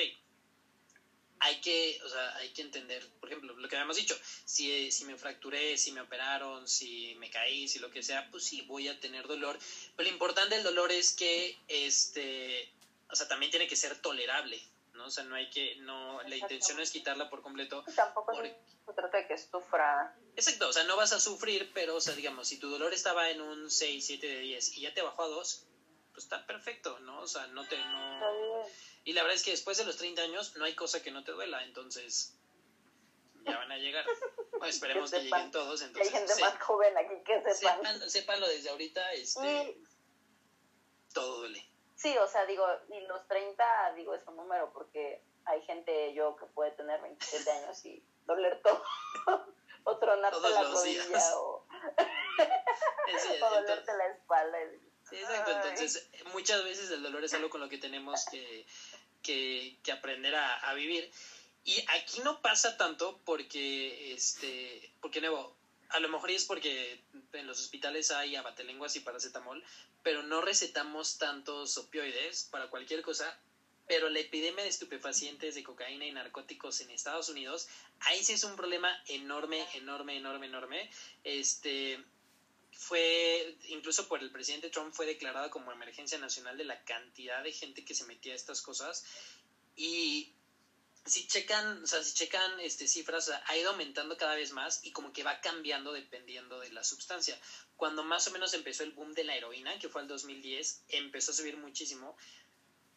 hay 1.40 1.62
que, 1.62 2.00
o 2.04 2.10
sea, 2.10 2.36
hay 2.38 2.50
que 2.50 2.64
entender, 2.64 3.08
por 3.20 3.30
ejemplo, 3.30 3.56
lo 3.56 3.70
que 3.70 3.76
habíamos 3.76 3.98
dicho, 3.98 4.18
si, 4.46 4.92
si 4.92 5.06
me 5.06 5.18
fracturé, 5.18 5.78
si 5.78 5.92
me 5.92 6.02
operaron, 6.02 6.68
si 6.68 7.14
me 7.20 7.30
caí, 7.30 7.68
si 7.68 7.78
lo 7.80 7.92
que 7.92 8.02
sea, 8.02 8.30
pues 8.32 8.44
sí, 8.46 8.62
voy 8.62 8.88
a 8.88 9.00
tener 9.00 9.28
dolor. 9.28 9.60
Pero 9.96 10.10
lo 10.10 10.14
importante 10.14 10.56
del 10.56 10.64
dolor 10.64 10.92
es 10.92 11.14
que, 11.14 11.58
este, 11.68 12.72
o 13.10 13.16
sea, 13.16 13.28
también 13.28 13.50
tiene 13.52 13.68
que 13.68 13.76
ser 13.76 14.00
tolerable, 14.02 14.62
¿no? 14.94 15.06
O 15.06 15.10
sea, 15.10 15.24
no 15.24 15.36
hay 15.36 15.50
que, 15.50 15.76
no, 15.78 16.22
la 16.24 16.36
intención 16.36 16.78
no 16.78 16.84
es 16.84 16.92
quitarla 16.92 17.30
por 17.30 17.42
completo. 17.42 17.84
Y 17.88 17.94
tampoco 17.94 18.32
Por- 18.34 18.46
se, 18.46 18.56
se 18.86 18.94
trata 18.94 19.18
de 19.18 19.28
que 19.28 19.38
sufra. 19.38 20.16
Exacto, 20.36 20.68
o 20.70 20.74
sea, 20.74 20.84
no 20.84 20.96
vas 20.98 21.12
a 21.14 21.20
sufrir, 21.20 21.72
pero, 21.74 21.96
o 21.96 22.02
sea, 22.02 22.14
digamos, 22.16 22.48
si 22.48 22.58
tu 22.58 22.70
dolor 22.70 22.94
estaba 22.94 23.30
en 23.30 23.42
un 23.42 23.70
6, 23.72 24.06
7 24.06 24.28
de 24.28 24.40
10 24.40 24.78
y 24.78 24.82
ya 24.82 24.94
te 24.94 25.02
bajó 25.02 25.24
a 25.24 25.28
2, 25.28 25.64
pues 26.12 26.24
está 26.24 26.46
perfecto, 26.46 27.00
¿no? 27.00 27.20
O 27.22 27.28
sea, 27.28 27.48
no 27.48 27.68
te, 27.68 27.78
no... 27.78 28.14
Está 28.16 28.32
bien. 28.32 28.76
Y 29.04 29.14
la 29.14 29.22
verdad 29.22 29.36
es 29.36 29.44
que 29.44 29.52
después 29.52 29.78
de 29.78 29.84
los 29.86 29.98
30 29.98 30.22
años 30.24 30.56
no 30.56 30.66
hay 30.66 30.74
cosa 30.74 31.02
que 31.02 31.12
no 31.12 31.24
te 31.24 31.32
duela, 31.32 31.64
entonces 31.64 32.34
ya 33.46 33.58
van 33.58 33.72
a 33.72 33.78
llegar. 33.78 34.06
Bueno, 34.58 34.68
esperemos 34.68 35.12
que, 35.12 35.20
lleguen 35.20 35.52
todos, 35.52 35.82
Y 35.82 35.84
hay 35.84 35.88
entonces 35.90 36.14
gente 36.14 36.34
se- 36.34 36.42
más 36.42 36.58
joven 36.64 36.98
aquí 36.98 37.14
que 37.26 37.42
sepan. 37.54 37.84
sepan, 37.84 38.10
sépanlo 38.10 38.48
desde 38.48 38.70
ahorita, 38.70 39.12
este, 39.12 39.76
Y 41.10 41.14
todo 41.14 41.40
duele. 41.40 41.62
Sí, 42.06 42.16
o 42.20 42.28
sea, 42.28 42.46
digo, 42.46 42.64
y 42.90 43.02
los 43.08 43.28
30, 43.28 43.94
digo, 43.96 44.14
es 44.14 44.22
un 44.28 44.36
número 44.36 44.72
porque 44.72 45.24
hay 45.46 45.60
gente, 45.64 46.14
yo 46.14 46.36
que 46.36 46.46
puede 46.46 46.70
tener 46.72 47.02
27 47.02 47.50
años 47.52 47.84
y 47.84 48.04
doler 48.28 48.62
todo. 48.62 48.84
o 49.86 49.98
tronarte 49.98 50.38
Todos 50.38 50.52
la 50.52 50.62
los 50.64 50.74
rodilla 50.74 51.06
días. 51.08 51.34
o, 51.36 51.66
Sí, 53.18 53.28
o 53.42 53.50
dolerte 53.50 53.98
la 53.98 54.08
espalda. 54.08 54.58
sí, 55.10 55.16
exacto, 55.16 55.52
Ay. 55.52 55.70
entonces 55.70 56.10
muchas 56.34 56.64
veces 56.64 56.92
el 56.92 57.02
dolor 57.02 57.24
es 57.24 57.34
algo 57.34 57.50
con 57.50 57.62
lo 57.62 57.70
que 57.70 57.80
tenemos 57.80 58.26
que, 58.26 58.68
que, 59.24 59.80
que 59.84 59.92
aprender 59.92 60.36
a, 60.36 60.58
a 60.70 60.74
vivir. 60.76 61.12
Y 61.64 61.84
aquí 61.98 62.22
no 62.22 62.40
pasa 62.42 62.78
tanto 62.78 63.20
porque, 63.26 64.14
este, 64.14 64.92
porque 65.02 65.22
nuevo, 65.22 65.56
a 65.90 66.00
lo 66.00 66.10
mejor 66.10 66.32
es 66.32 66.46
porque 66.46 67.04
en 67.34 67.48
los 67.48 67.60
hospitales 67.60 68.12
hay 68.12 68.36
abatelenguas 68.36 68.96
y 68.96 69.02
paracetamol, 69.02 69.64
pero 70.04 70.24
no 70.24 70.42
recetamos 70.42 71.18
tantos 71.18 71.78
opioides 71.78 72.48
para 72.52 72.70
cualquier 72.70 73.02
cosa. 73.02 73.40
Pero 73.88 74.10
la 74.10 74.20
epidemia 74.20 74.64
de 74.64 74.70
estupefacientes, 74.70 75.54
de 75.54 75.64
cocaína 75.64 76.06
y 76.06 76.12
narcóticos 76.12 76.82
en 76.82 76.90
Estados 76.90 77.30
Unidos, 77.30 77.68
ahí 78.00 78.24
sí 78.24 78.34
es 78.34 78.44
un 78.44 78.56
problema 78.56 78.90
enorme, 79.08 79.64
enorme, 79.76 80.18
enorme, 80.18 80.48
enorme. 80.48 80.90
Este 81.24 82.04
fue, 82.72 83.56
incluso 83.70 84.08
por 84.08 84.22
el 84.22 84.32
presidente 84.32 84.70
Trump, 84.70 84.94
fue 84.94 85.06
declarada 85.06 85.52
como 85.52 85.72
emergencia 85.72 86.18
nacional 86.18 86.58
de 86.58 86.66
la 86.66 86.84
cantidad 86.84 87.44
de 87.44 87.52
gente 87.52 87.86
que 87.86 87.94
se 87.94 88.06
metía 88.06 88.34
a 88.34 88.36
estas 88.36 88.62
cosas. 88.62 89.06
Y 89.76 90.35
si 91.06 91.28
checan, 91.28 91.84
o 91.84 91.88
sea, 91.88 92.04
si 92.04 92.16
checan 92.16 92.60
este, 92.60 92.88
cifras, 92.88 93.30
ha 93.30 93.58
ido 93.58 93.70
aumentando 93.70 94.18
cada 94.18 94.36
vez 94.36 94.52
más 94.52 94.80
y 94.84 94.92
como 94.92 95.14
que 95.14 95.24
va 95.24 95.40
cambiando 95.40 95.94
dependiendo 95.94 96.60
de 96.60 96.72
la 96.72 96.84
sustancia. 96.84 97.40
Cuando 97.78 98.04
más 98.04 98.28
o 98.28 98.32
menos 98.32 98.54
empezó 98.56 98.84
el 98.84 98.92
boom 98.92 99.14
de 99.14 99.24
la 99.24 99.36
heroína, 99.36 99.78
que 99.78 99.88
fue 99.88 100.02
el 100.02 100.08
2010, 100.08 100.82
empezó 100.90 101.32
a 101.32 101.36
subir 101.36 101.58
muchísimo. 101.58 102.18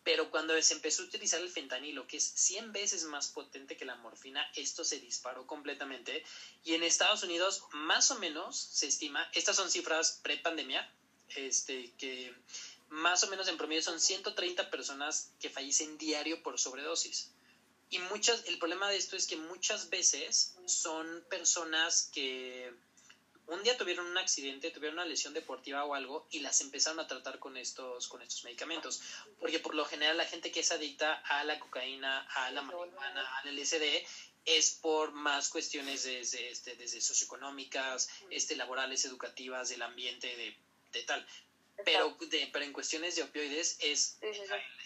Pero 0.05 0.31
cuando 0.31 0.61
se 0.63 0.73
empezó 0.73 1.03
a 1.03 1.07
utilizar 1.07 1.39
el 1.41 1.51
fentanilo, 1.51 2.07
que 2.07 2.17
es 2.17 2.25
100 2.25 2.73
veces 2.73 3.05
más 3.05 3.29
potente 3.29 3.77
que 3.77 3.85
la 3.85 3.97
morfina, 3.97 4.43
esto 4.57 4.85
se 4.85 5.01
disparó 5.01 5.47
completamente. 5.47 6.25
Y 6.65 6.75
en 6.75 6.85
Estados 6.85 7.23
Unidos, 7.25 7.65
más 7.73 8.11
o 8.11 8.19
menos, 8.19 8.57
se 8.57 8.87
estima, 8.87 9.29
estas 9.35 9.57
son 9.57 9.71
cifras 9.71 10.21
pre-pandemia, 10.23 10.91
este, 11.37 11.93
que 11.99 12.35
más 12.89 13.23
o 13.25 13.27
menos 13.29 13.49
en 13.49 13.59
promedio 13.59 13.83
son 13.83 14.01
130 14.01 14.71
personas 14.71 15.31
que 15.41 15.51
fallecen 15.51 15.99
diario 15.99 16.43
por 16.43 16.59
sobredosis. 16.59 17.33
Y 17.91 17.99
muchas, 18.01 18.45
el 18.47 18.59
problema 18.59 18.89
de 18.91 18.97
esto 18.97 19.17
es 19.17 19.27
que 19.27 19.37
muchas 19.37 19.89
veces 19.89 20.55
son 20.67 21.25
personas 21.31 22.11
que 22.13 22.73
un 23.49 23.63
día 23.63 23.79
tuvieron 23.79 24.07
un 24.07 24.19
accidente, 24.19 24.71
tuvieron 24.71 24.99
una 24.99 25.07
lesión 25.07 25.33
deportiva 25.33 25.85
o 25.85 25.95
algo 25.95 26.27
y 26.31 26.41
las 26.41 26.61
empezaron 26.61 27.01
a 27.01 27.07
tratar 27.07 27.39
con 27.39 27.57
estos, 27.57 28.07
con 28.09 28.21
estos 28.21 28.45
medicamentos. 28.45 29.01
Porque 29.41 29.59
por 29.59 29.75
lo 29.75 29.87
general 29.87 30.19
la 30.19 30.27
gente 30.27 30.53
que 30.53 30.61
es 30.61 30.71
adicta 30.71 31.15
a 31.15 31.45
la 31.45 31.59
cocaína, 31.59 32.21
a 32.35 32.51
la 32.51 32.61
marihuana, 32.61 33.37
al 33.39 33.57
LSD, 33.57 34.07
es 34.45 34.71
por 34.83 35.13
más 35.13 35.49
cuestiones 35.49 36.05
desde, 36.05 36.51
este, 36.51 36.77
desde 36.77 37.01
socioeconómicas, 37.01 38.09
este, 38.31 38.55
laborales, 38.57 39.05
educativas, 39.07 39.71
del 39.71 39.83
ambiente, 39.83 40.27
de, 40.37 40.57
de 40.93 41.03
tal. 41.05 41.27
Pero, 41.85 42.17
de, 42.21 42.49
pero 42.53 42.65
en 42.65 42.73
cuestiones 42.73 43.15
de 43.15 43.23
opioides 43.23 43.79
es 43.81 44.19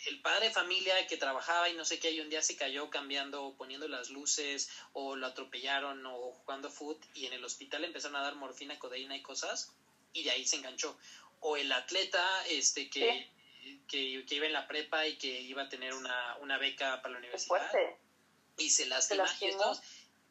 El, 0.07 0.21
padre 0.21 0.49
de 0.49 0.53
familia 0.53 1.07
que 1.07 1.17
trabajaba 1.17 1.69
y 1.69 1.75
no 1.75 1.85
sé 1.85 1.99
qué, 1.99 2.11
y 2.11 2.21
un 2.21 2.29
día 2.29 2.43
se 2.43 2.57
cayó 2.57 2.91
cambiando, 2.91 3.55
poniendo 3.57 3.89
las 3.89 4.11
luces, 4.11 4.69
o 4.93 5.17
lo 5.17 5.27
atropellaron, 5.27 6.05
o 6.07 6.33
jugando 6.33 6.71
foot, 6.71 7.03
y 7.15 7.27
en 7.27 7.33
el 7.33 7.45
hospital 7.45 7.85
empezaron 7.85 8.17
a 8.17 8.23
dar 8.23 8.35
morfina, 8.35 8.79
codeína 8.79 9.17
y 9.17 9.23
cosas, 9.23 9.73
y 10.13 10.25
de 10.25 10.33
ahí 10.33 10.47
se 10.47 10.57
enganchó. 10.57 10.99
O 11.41 11.57
el 11.57 11.73
atleta 11.73 12.47
este 12.47 12.91
que, 12.91 13.31
que, 13.89 14.25
que, 14.27 14.35
iba 14.35 14.47
en 14.47 14.53
la 14.53 14.69
prepa 14.69 15.07
y 15.07 15.17
que 15.17 15.41
iba 15.41 15.63
a 15.63 15.69
tener 15.69 15.95
una, 15.95 16.37
una 16.41 16.59
beca 16.59 17.01
para 17.01 17.13
la 17.13 17.19
universidad, 17.19 17.73
y 18.59 18.69
se 18.69 18.87
lastima, 18.87 19.25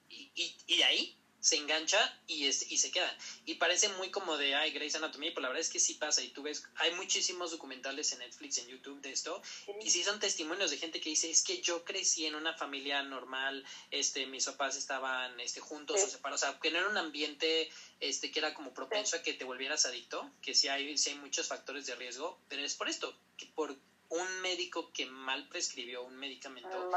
y, 0.10 0.32
y, 0.36 0.58
y 0.68 0.78
de 0.78 0.84
ahí 0.84 1.21
se 1.42 1.58
engancha 1.58 2.00
y, 2.28 2.46
es, 2.46 2.72
y 2.72 2.78
se 2.78 2.92
queda. 2.92 3.18
Y 3.46 3.56
parece 3.56 3.90
muy 3.90 4.12
como 4.12 4.38
de, 4.38 4.56
ay, 4.56 4.72
Grey's 4.72 4.96
Anatomy, 4.96 5.32
pero 5.32 5.42
la 5.42 5.48
verdad 5.50 5.62
es 5.62 5.70
que 5.70 5.80
sí 5.80 5.96
pasa. 5.96 6.22
Y 6.22 6.30
tú 6.30 6.44
ves, 6.44 6.64
hay 6.76 6.94
muchísimos 6.94 7.52
documentales 7.52 8.14
en 8.14 8.20
Netflix, 8.20 8.60
en 8.60 8.68
YouTube 8.68 9.02
de 9.02 9.12
esto. 9.12 9.42
Y 9.82 9.90
sí 9.90 10.04
son 10.04 10.20
testimonios 10.20 10.72
de 10.72 10.78
gente 10.78 11.02
que 11.02 11.10
dice, 11.10 11.30
es 11.30 11.42
que 11.44 11.60
yo 11.62 11.84
crecí 11.84 12.28
en 12.28 12.36
una 12.36 12.54
familia 12.54 13.02
normal, 13.02 13.66
este, 13.90 14.28
mis 14.28 14.46
papás 14.46 14.78
estaban 14.78 15.40
este, 15.40 15.60
juntos 15.60 16.02
o 16.02 16.08
separados. 16.08 16.44
O 16.44 16.46
sea, 16.46 16.60
que 16.60 16.70
no 16.70 16.78
era 16.78 16.88
un 16.88 16.98
ambiente 16.98 17.70
este, 18.00 18.32
que 18.32 18.40
era 18.40 18.54
como 18.54 18.74
propenso 18.74 19.16
a 19.16 19.24
que 19.24 19.34
te 19.34 19.44
volvieras 19.44 19.86
adicto, 19.86 20.30
que 20.42 20.54
sí 20.54 20.68
hay, 20.68 20.98
sí 20.98 21.10
hay 21.10 21.16
muchos 21.16 21.48
factores 21.48 21.88
de 21.88 21.96
riesgo, 21.96 22.40
pero 22.48 22.64
es 22.64 22.76
por 22.76 22.88
esto, 22.88 23.16
que 23.36 23.48
por 23.48 23.76
un 24.10 24.42
médico 24.42 24.92
que 24.92 25.06
mal 25.06 25.48
prescribió 25.48 26.04
un 26.04 26.18
medicamento 26.18 26.92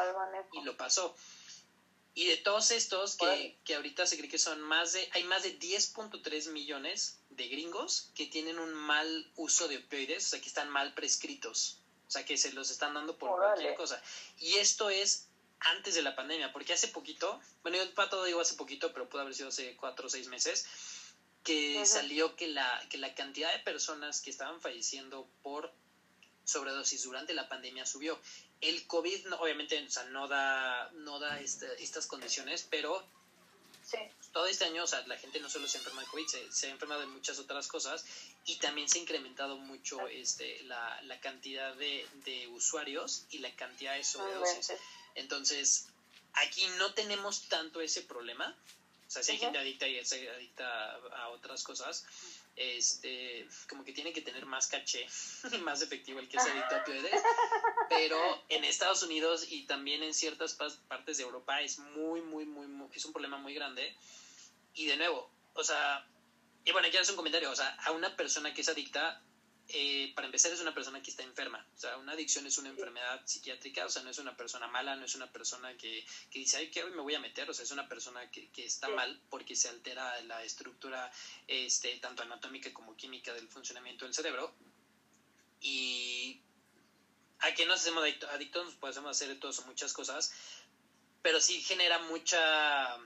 y 0.52 0.62
lo 0.62 0.76
pasó. 0.76 1.14
Y 2.16 2.26
de 2.26 2.36
todos 2.36 2.70
estos, 2.70 3.16
que, 3.16 3.58
que, 3.64 3.74
ahorita 3.74 4.06
se 4.06 4.16
cree 4.16 4.30
que 4.30 4.38
son 4.38 4.60
más 4.60 4.92
de, 4.92 5.08
hay 5.12 5.24
más 5.24 5.42
de 5.42 5.58
10.3 5.58 6.50
millones 6.52 7.18
de 7.30 7.48
gringos 7.48 8.10
que 8.14 8.26
tienen 8.26 8.60
un 8.60 8.72
mal 8.72 9.32
uso 9.34 9.66
de 9.66 9.78
opioides, 9.78 10.26
o 10.26 10.30
sea, 10.30 10.40
que 10.40 10.46
están 10.46 10.70
mal 10.70 10.94
prescritos, 10.94 11.80
o 12.06 12.10
sea, 12.10 12.24
que 12.24 12.36
se 12.36 12.52
los 12.52 12.70
están 12.70 12.94
dando 12.94 13.18
por 13.18 13.36
cualquier 13.36 13.74
cosa. 13.74 14.00
Y 14.38 14.54
esto 14.54 14.90
es 14.90 15.26
antes 15.58 15.94
de 15.96 16.02
la 16.02 16.14
pandemia, 16.14 16.52
porque 16.52 16.72
hace 16.72 16.88
poquito, 16.88 17.40
bueno, 17.62 17.78
yo 17.78 17.94
para 17.94 18.10
todo 18.10 18.24
digo 18.24 18.40
hace 18.40 18.54
poquito, 18.54 18.92
pero 18.92 19.08
pudo 19.08 19.22
haber 19.22 19.34
sido 19.34 19.48
hace 19.48 19.74
cuatro 19.76 20.06
o 20.06 20.10
seis 20.10 20.28
meses, 20.28 20.66
que 21.42 21.84
salió 21.84 22.36
que 22.36 22.46
la, 22.48 22.86
que 22.90 22.98
la 22.98 23.14
cantidad 23.14 23.52
de 23.52 23.58
personas 23.58 24.20
que 24.20 24.30
estaban 24.30 24.60
falleciendo 24.60 25.28
por 25.42 25.72
sobredosis 26.44 27.02
durante 27.02 27.34
la 27.34 27.48
pandemia 27.48 27.86
subió. 27.86 28.18
El 28.64 28.86
COVID, 28.86 29.34
obviamente, 29.34 29.82
o 29.82 29.90
sea, 29.90 30.04
no 30.04 30.26
da, 30.28 30.90
no 30.94 31.18
da 31.18 31.40
este, 31.40 31.66
estas 31.82 32.06
condiciones, 32.06 32.66
pero 32.70 33.04
todo 34.32 34.46
este 34.46 34.64
año, 34.64 34.82
o 34.82 34.86
sea, 34.86 35.06
la 35.06 35.16
gente 35.16 35.38
no 35.40 35.48
solo 35.48 35.68
se 35.68 35.78
enferma 35.78 36.00
de 36.02 36.08
COVID, 36.08 36.26
se, 36.50 36.66
ha 36.66 36.70
enfermado 36.70 37.02
de 37.02 37.06
muchas 37.06 37.38
otras 37.38 37.68
cosas 37.68 38.04
y 38.46 38.56
también 38.56 38.88
se 38.88 38.98
ha 38.98 39.02
incrementado 39.02 39.56
mucho 39.56 40.08
este, 40.08 40.62
la, 40.64 41.00
la 41.02 41.20
cantidad 41.20 41.74
de, 41.74 42.06
de, 42.24 42.48
usuarios 42.48 43.26
y 43.30 43.38
la 43.38 43.54
cantidad 43.54 43.94
de 43.94 44.02
sobredosis. 44.02 44.72
Entonces, 45.14 45.86
aquí 46.32 46.66
no 46.78 46.92
tenemos 46.94 47.48
tanto 47.48 47.80
ese 47.80 48.02
problema. 48.02 48.56
O 49.06 49.10
sea, 49.10 49.22
si 49.22 49.32
hay 49.32 49.38
gente 49.38 49.58
adicta 49.58 49.86
y 49.86 49.98
es 49.98 50.12
adicta 50.12 50.94
a 50.94 51.28
otras 51.28 51.62
cosas, 51.62 52.04
este, 52.56 53.46
como 53.68 53.84
que 53.84 53.92
tiene 53.92 54.12
que 54.12 54.22
tener 54.22 54.46
más 54.46 54.68
caché 54.68 55.06
más 55.62 55.82
efectivo 55.82 56.20
el 56.20 56.28
que 56.28 56.36
es 56.36 56.44
adicto 56.44 56.74
a 56.74 56.78
opioides. 56.78 57.22
Pero 57.88 58.44
en 58.48 58.64
Estados 58.64 59.02
Unidos 59.02 59.46
y 59.50 59.66
también 59.66 60.02
en 60.02 60.14
ciertas 60.14 60.54
partes 60.54 61.16
de 61.16 61.22
Europa 61.22 61.60
es 61.60 61.78
muy, 61.78 62.20
muy, 62.20 62.44
muy, 62.44 62.66
muy, 62.66 62.88
es 62.94 63.04
un 63.04 63.12
problema 63.12 63.38
muy 63.38 63.54
grande. 63.54 63.94
Y 64.74 64.86
de 64.86 64.96
nuevo, 64.96 65.30
o 65.54 65.62
sea, 65.62 66.06
y 66.64 66.72
bueno, 66.72 66.88
quiero 66.88 67.02
hacer 67.02 67.12
un 67.12 67.18
comentario, 67.18 67.50
o 67.50 67.56
sea, 67.56 67.68
a 67.84 67.92
una 67.92 68.16
persona 68.16 68.54
que 68.54 68.62
es 68.62 68.68
adicta 68.68 69.20
eh, 69.68 70.12
para 70.14 70.26
empezar 70.26 70.52
es 70.52 70.60
una 70.60 70.74
persona 70.74 71.02
que 71.02 71.10
está 71.10 71.22
enferma, 71.22 71.66
o 71.74 71.78
sea, 71.78 71.96
una 71.96 72.12
adicción 72.12 72.46
es 72.46 72.58
una 72.58 72.68
enfermedad 72.68 73.22
psiquiátrica, 73.24 73.86
o 73.86 73.88
sea, 73.88 74.02
no 74.02 74.10
es 74.10 74.18
una 74.18 74.36
persona 74.36 74.66
mala, 74.68 74.94
no 74.94 75.06
es 75.06 75.14
una 75.14 75.32
persona 75.32 75.74
que, 75.76 76.04
que 76.30 76.40
dice, 76.40 76.58
ay, 76.58 76.70
¿qué 76.70 76.84
hoy 76.84 76.90
me 76.90 77.00
voy 77.00 77.14
a 77.14 77.20
meter? 77.20 77.48
O 77.48 77.54
sea, 77.54 77.64
es 77.64 77.70
una 77.70 77.88
persona 77.88 78.30
que, 78.30 78.50
que 78.50 78.66
está 78.66 78.88
mal 78.88 79.20
porque 79.30 79.56
se 79.56 79.68
altera 79.68 80.20
la 80.22 80.42
estructura, 80.44 81.10
este, 81.46 81.96
tanto 81.96 82.22
anatómica 82.22 82.72
como 82.74 82.94
química 82.94 83.32
del 83.32 83.48
funcionamiento 83.48 84.04
del 84.04 84.12
cerebro. 84.12 84.54
Y 85.60 86.42
a 87.38 87.54
que 87.54 87.64
nos 87.64 87.80
hacemos 87.80 88.04
adictos, 88.32 88.74
podemos 88.74 89.10
hacer 89.10 89.38
todos 89.40 89.58
o 89.60 89.66
muchas 89.66 89.94
cosas, 89.94 90.32
pero 91.22 91.40
sí 91.40 91.62
genera 91.62 92.00
mucha 92.00 92.98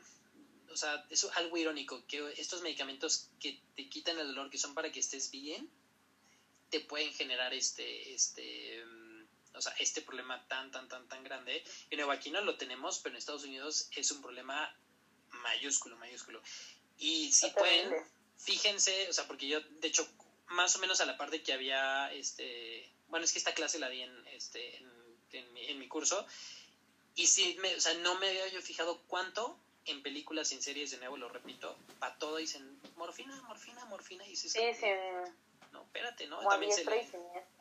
o 0.70 0.76
sea, 0.76 1.06
es 1.09 1.24
algo 1.36 1.56
irónico, 1.56 2.05
que 2.06 2.35
estos 2.36 2.62
medicamentos 2.62 3.30
que 3.40 3.60
te 3.74 3.89
quitan 3.89 4.18
el 4.18 4.26
dolor, 4.28 4.51
que 4.51 4.59
son 4.59 4.74
para 4.74 4.93
que 4.93 5.01
estés 5.01 5.30
bien, 5.30 5.68
te 6.70 6.81
pueden 6.81 7.12
generar 7.12 7.55
este, 7.55 8.15
este, 8.15 8.85
mm, 8.85 9.09
o 9.55 9.61
sea, 9.61 9.73
este 9.78 10.03
problema 10.03 10.47
tan, 10.49 10.70
tan, 10.70 10.89
tan, 10.89 11.09
tan 11.09 11.24
grande. 11.24 11.62
Y 11.90 11.97
nuevo, 11.97 12.12
aquí 12.12 12.31
no 12.31 12.40
lo 12.40 12.57
tenemos, 12.57 12.99
pero 12.99 13.15
en 13.15 13.19
Estados 13.19 13.45
Unidos 13.45 13.89
es 13.97 14.11
un 14.11 14.23
problema 14.23 14.74
mayúsculo, 15.31 15.97
mayúsculo. 15.97 16.43
Y 16.99 17.32
si 17.32 17.51
pueden, 17.51 17.95
fíjense, 18.36 19.09
o 19.09 19.12
sea, 19.12 19.27
porque 19.27 19.49
yo, 19.49 19.61
de 19.61 19.89
hecho, 19.89 20.09
más 20.49 20.77
o 20.77 20.78
menos 20.78 21.01
a 21.01 21.07
la 21.07 21.16
parte 21.16 21.43
que 21.43 21.53
había, 21.53 22.12
este, 22.12 22.90
bueno, 23.09 23.24
es 23.24 23.32
que 23.32 23.39
esta 23.39 23.55
clase 23.55 23.78
la 23.78 23.89
di 23.89 24.03
en, 24.03 24.27
este, 24.28 24.77
en, 25.32 25.53
mi, 25.53 25.66
en 25.66 25.78
mi 25.78 25.89
curso, 25.89 26.27
y 27.15 27.27
sí, 27.27 27.57
me, 27.61 27.74
o 27.74 27.81
sea, 27.81 27.95
no 27.95 28.15
me 28.16 28.28
había 28.28 28.49
yo 28.49 28.62
fijado 28.62 29.03
cuánto 29.09 29.59
en 29.86 30.03
películas 30.03 30.53
y 30.53 30.57
en 30.57 30.62
series, 30.62 30.90
de 30.90 30.99
nuevo 30.99 31.16
lo 31.16 31.28
repito, 31.28 31.77
para 31.99 32.16
todo 32.19 32.36
dicen 32.36 32.81
morfina, 32.97 33.40
morfina, 33.43 33.85
morfina, 33.86 34.27
y 34.27 34.36
se 34.36 34.49
sí, 34.49 34.61
sí 34.78 34.86
no, 35.73 35.82
espérate, 35.82 36.27
¿no? 36.27 36.40
también 36.40 36.73
se 36.73 36.85
le, 36.85 37.09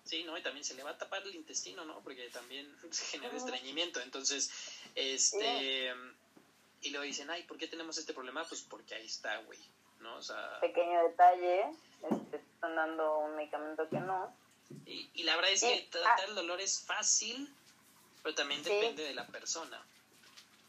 sí, 0.04 0.24
¿no? 0.24 0.38
Y 0.38 0.42
también 0.42 0.64
se 0.64 0.74
le 0.74 0.84
va 0.84 0.92
a 0.92 0.98
tapar 0.98 1.24
el 1.24 1.36
intestino, 1.36 1.86
¿no? 1.86 2.00
Porque 2.02 2.30
también 2.30 2.74
se 2.92 3.06
genera 3.06 3.36
estreñimiento. 3.36 4.00
Entonces, 4.02 4.52
este... 4.96 5.94
Y 6.82 6.92
luego 6.92 7.06
dicen, 7.06 7.30
ay, 7.32 7.44
¿por 7.44 7.58
qué 7.58 7.68
tenemos 7.68 7.98
este 7.98 8.14
problema? 8.14 8.46
Pues 8.48 8.62
porque 8.62 8.94
ahí 8.94 9.06
está, 9.06 9.36
güey, 9.40 9.60
¿no? 10.00 10.16
O 10.18 10.22
sea... 10.22 10.60
Pequeño 10.62 11.02
detalle, 11.04 11.66
este, 12.04 12.38
están 12.38 12.76
dando 12.76 13.18
un 13.20 13.36
medicamento 13.36 13.90
que 13.90 14.00
no. 14.00 14.32
Y, 14.86 15.10
y 15.16 15.24
la 15.24 15.36
verdad 15.36 15.52
es 15.52 15.62
que 15.62 15.88
tratar 15.90 16.20
ah. 16.20 16.26
el 16.28 16.36
dolor 16.36 16.62
es 16.62 16.82
fácil, 16.82 17.52
pero 18.22 18.36
también 18.36 18.62
depende 18.62 19.04
de 19.04 19.16
la 19.16 19.26
persona. 19.26 19.84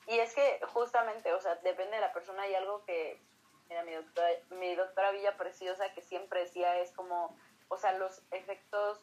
Y 0.07 0.19
es 0.19 0.35
que 0.35 0.61
justamente, 0.73 1.33
o 1.35 1.41
sea, 1.41 1.57
depende 1.57 1.97
de 1.97 2.01
la 2.01 2.13
persona 2.13 2.49
y 2.49 2.55
algo 2.55 2.83
que 2.87 3.21
Mira, 3.69 3.83
mi 3.83 3.93
doctora, 3.93 4.29
mi 4.51 4.75
doctora 4.75 5.11
Villa 5.11 5.37
Preciosa 5.37 5.93
que 5.93 6.01
siempre 6.03 6.41
decía 6.41 6.79
es 6.79 6.91
como, 6.93 7.37
o 7.69 7.77
sea, 7.77 7.93
los 7.99 8.23
efectos, 8.31 8.99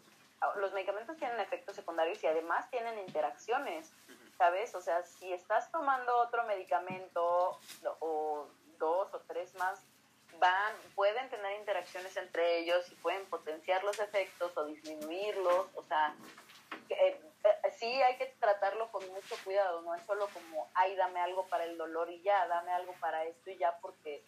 los 0.57 0.73
medicamentos 0.73 1.17
tienen 1.17 1.39
efectos 1.39 1.75
secundarios 1.75 2.23
y 2.23 2.27
además 2.27 2.69
tienen 2.71 2.97
interacciones, 2.97 3.91
¿sabes? 4.37 4.73
O 4.75 4.81
sea, 4.81 5.03
si 5.03 5.31
estás 5.31 5.71
tomando 5.71 6.17
otro 6.17 6.43
medicamento 6.45 7.59
o 7.99 8.47
dos 8.79 9.13
o 9.13 9.19
tres 9.27 9.53
más, 9.55 9.83
van, 10.39 10.73
pueden 10.95 11.29
tener 11.29 11.59
interacciones 11.59 12.15
entre 12.17 12.59
ellos 12.59 12.91
y 12.91 12.95
pueden 12.95 13.25
potenciar 13.27 13.83
los 13.83 13.99
efectos 13.99 14.55
o 14.57 14.65
disminuirlos, 14.65 15.67
o 15.75 15.83
sea, 15.83 16.15
eh, 16.89 17.19
eh, 17.43 17.71
sí 17.77 18.01
hay 18.01 18.17
que 18.17 18.27
tratarlo 18.39 18.91
con 18.91 19.07
mucho 19.09 19.35
cuidado, 19.43 19.81
no 19.81 19.95
es 19.95 20.05
solo 20.05 20.27
como, 20.33 20.67
ay, 20.73 20.95
dame 20.95 21.19
algo 21.19 21.45
para 21.47 21.63
el 21.63 21.77
dolor 21.77 22.09
y 22.09 22.21
ya, 22.21 22.47
dame 22.47 22.71
algo 22.71 22.93
para 22.99 23.23
esto 23.25 23.49
y 23.49 23.57
ya, 23.57 23.77
porque 23.79 24.23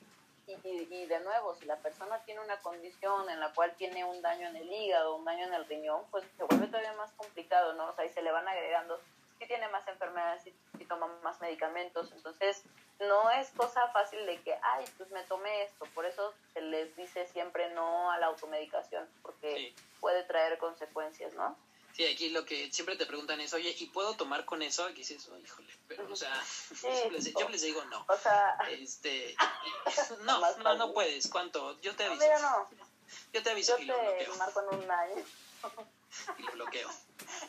y, 0.47 1.05
de 1.05 1.19
nuevo, 1.19 1.55
si 1.55 1.65
la 1.65 1.77
persona 1.77 2.19
tiene 2.23 2.41
una 2.41 2.57
condición 2.57 3.29
en 3.29 3.39
la 3.39 3.53
cual 3.53 3.73
tiene 3.75 4.05
un 4.05 4.21
daño 4.21 4.47
en 4.47 4.55
el 4.55 4.71
hígado, 4.71 5.15
un 5.15 5.25
daño 5.25 5.45
en 5.45 5.53
el 5.53 5.65
riñón, 5.65 6.03
pues 6.11 6.23
se 6.37 6.43
vuelve 6.43 6.67
todavía 6.67 6.93
más 6.93 7.11
complicado, 7.13 7.73
¿no? 7.73 7.89
O 7.89 7.93
sea, 7.93 8.05
y 8.05 8.09
se 8.09 8.21
le 8.21 8.31
van 8.31 8.47
agregando, 8.47 8.99
si 9.39 9.45
tiene 9.45 9.67
más 9.69 9.87
enfermedades, 9.87 10.43
si, 10.43 10.53
si 10.77 10.85
toma 10.85 11.07
más 11.23 11.39
medicamentos, 11.41 12.11
entonces 12.11 12.63
no 12.99 13.29
es 13.31 13.49
cosa 13.51 13.87
fácil 13.89 14.25
de 14.25 14.41
que, 14.41 14.57
ay, 14.61 14.85
pues 14.97 15.11
me 15.11 15.23
tomé 15.23 15.63
esto, 15.63 15.85
por 15.93 16.05
eso 16.05 16.33
se 16.53 16.61
les 16.61 16.95
dice 16.95 17.25
siempre 17.27 17.69
no 17.71 18.11
a 18.11 18.17
la 18.17 18.27
automedicación, 18.27 19.07
porque 19.21 19.73
puede 19.99 20.23
traer 20.23 20.57
consecuencias, 20.57 21.33
¿no? 21.33 21.55
Sí, 21.97 22.05
aquí 22.05 22.29
lo 22.29 22.45
que 22.45 22.71
siempre 22.71 22.95
te 22.95 23.07
preguntan 23.07 23.41
es, 23.41 23.55
oye, 23.55 23.75
¿y 23.79 23.87
puedo 23.87 24.13
tomar 24.13 24.45
con 24.45 24.61
eso? 24.61 24.85
Aquí 24.85 24.97
dices, 24.97 25.27
oh, 25.29 25.37
híjole, 25.39 25.73
pero, 25.87 26.07
o 26.07 26.15
sea, 26.15 26.31
yo, 27.39 27.49
les, 27.49 27.61
digo 27.63 27.83
no. 27.85 28.05
O 28.07 28.17
sea, 28.17 28.55
este, 28.69 29.35
no, 30.23 30.57
no, 30.57 30.75
no 30.75 30.93
puedes. 30.93 31.27
¿Cuánto? 31.27 31.81
Yo 31.81 31.95
te 31.95 32.03
aviso. 32.03 32.23
No, 32.39 32.69
Yo 33.33 33.41
te 33.41 33.49
aviso 33.49 33.75
yo 33.77 33.83
y 33.83 33.87
lo 33.87 33.99
bloqueo. 33.99 34.35
marco 34.35 34.61
en 34.61 34.77
un 34.77 34.83
y 36.37 36.41
lo 36.43 36.51
bloqueo. 36.51 36.87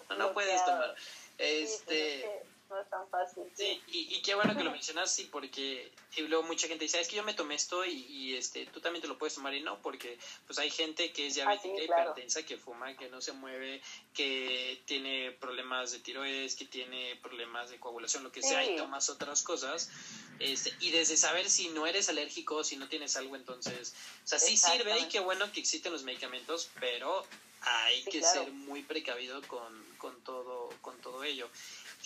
No, 0.09 0.17
no 0.17 0.33
puedes 0.33 0.65
tomar. 0.65 0.97
Este, 1.37 2.43
no 2.69 2.81
es 2.81 2.91
tan 2.91 3.09
fácil. 3.09 3.45
Sí, 3.55 3.81
y, 3.89 4.17
y, 4.17 4.23
qué 4.23 4.35
bueno 4.35 4.57
que 4.57 4.63
lo 4.63 4.71
mencionas, 4.71 5.13
sí, 5.13 5.29
porque 5.31 5.91
luego 6.29 6.43
mucha 6.45 6.69
gente 6.69 6.85
dice, 6.85 7.01
es 7.01 7.09
que 7.09 7.17
yo 7.17 7.23
me 7.23 7.35
tomé 7.35 7.55
esto 7.55 7.85
y, 7.85 8.35
este 8.35 8.67
tú 8.67 8.81
también 8.81 9.03
te 9.03 9.09
lo 9.09 9.19
puedes 9.19 9.35
tomar 9.35 9.55
y 9.55 9.63
no, 9.63 9.81
porque 9.81 10.19
pues 10.47 10.59
hay 10.59 10.71
gente 10.71 11.13
que 11.13 11.27
es 11.27 11.35
diabética, 11.35 11.75
ah, 11.79 11.83
hipertensa, 11.83 12.43
que 12.45 12.57
fuma, 12.57 12.97
que 12.97 13.09
no 13.09 13.21
se 13.21 13.33
mueve, 13.33 13.81
que 14.15 14.81
tiene 14.85 15.33
problemas 15.33 15.93
de 15.93 16.01
tiroides, 16.01 16.57
que 16.57 16.67
tiene 16.67 17.17
problemas 17.23 17.71
de 17.71 17.79
coagulación, 17.79 18.25
lo 18.25 18.33
que 18.33 18.43
sea, 18.43 18.65
y 18.65 18.77
tomas 18.77 19.09
otras 19.09 19.43
cosas. 19.43 19.91
Este, 20.39 20.73
y 20.81 20.91
desde 20.91 21.17
saber 21.17 21.49
si 21.51 21.69
no 21.71 21.87
eres 21.87 22.09
alérgico, 22.09 22.63
si 22.63 22.77
no 22.77 22.89
tienes 22.89 23.17
algo, 23.17 23.35
entonces, 23.35 23.95
o 24.25 24.27
sea, 24.27 24.39
sí 24.39 24.57
sirve 24.57 24.99
y 25.01 25.09
qué 25.09 25.21
bueno 25.21 25.51
que 25.53 25.61
existen 25.61 25.93
los 25.93 26.05
medicamentos, 26.05 26.71
pero 26.79 27.27
hay 27.63 28.05
que 28.05 28.23
ser 28.23 28.51
muy 28.53 28.83
precavido 28.83 29.43
con, 29.49 29.85
con, 29.99 30.21
todo, 30.23 30.71
con 30.81 31.01
todo 31.01 31.25
ello. 31.25 31.49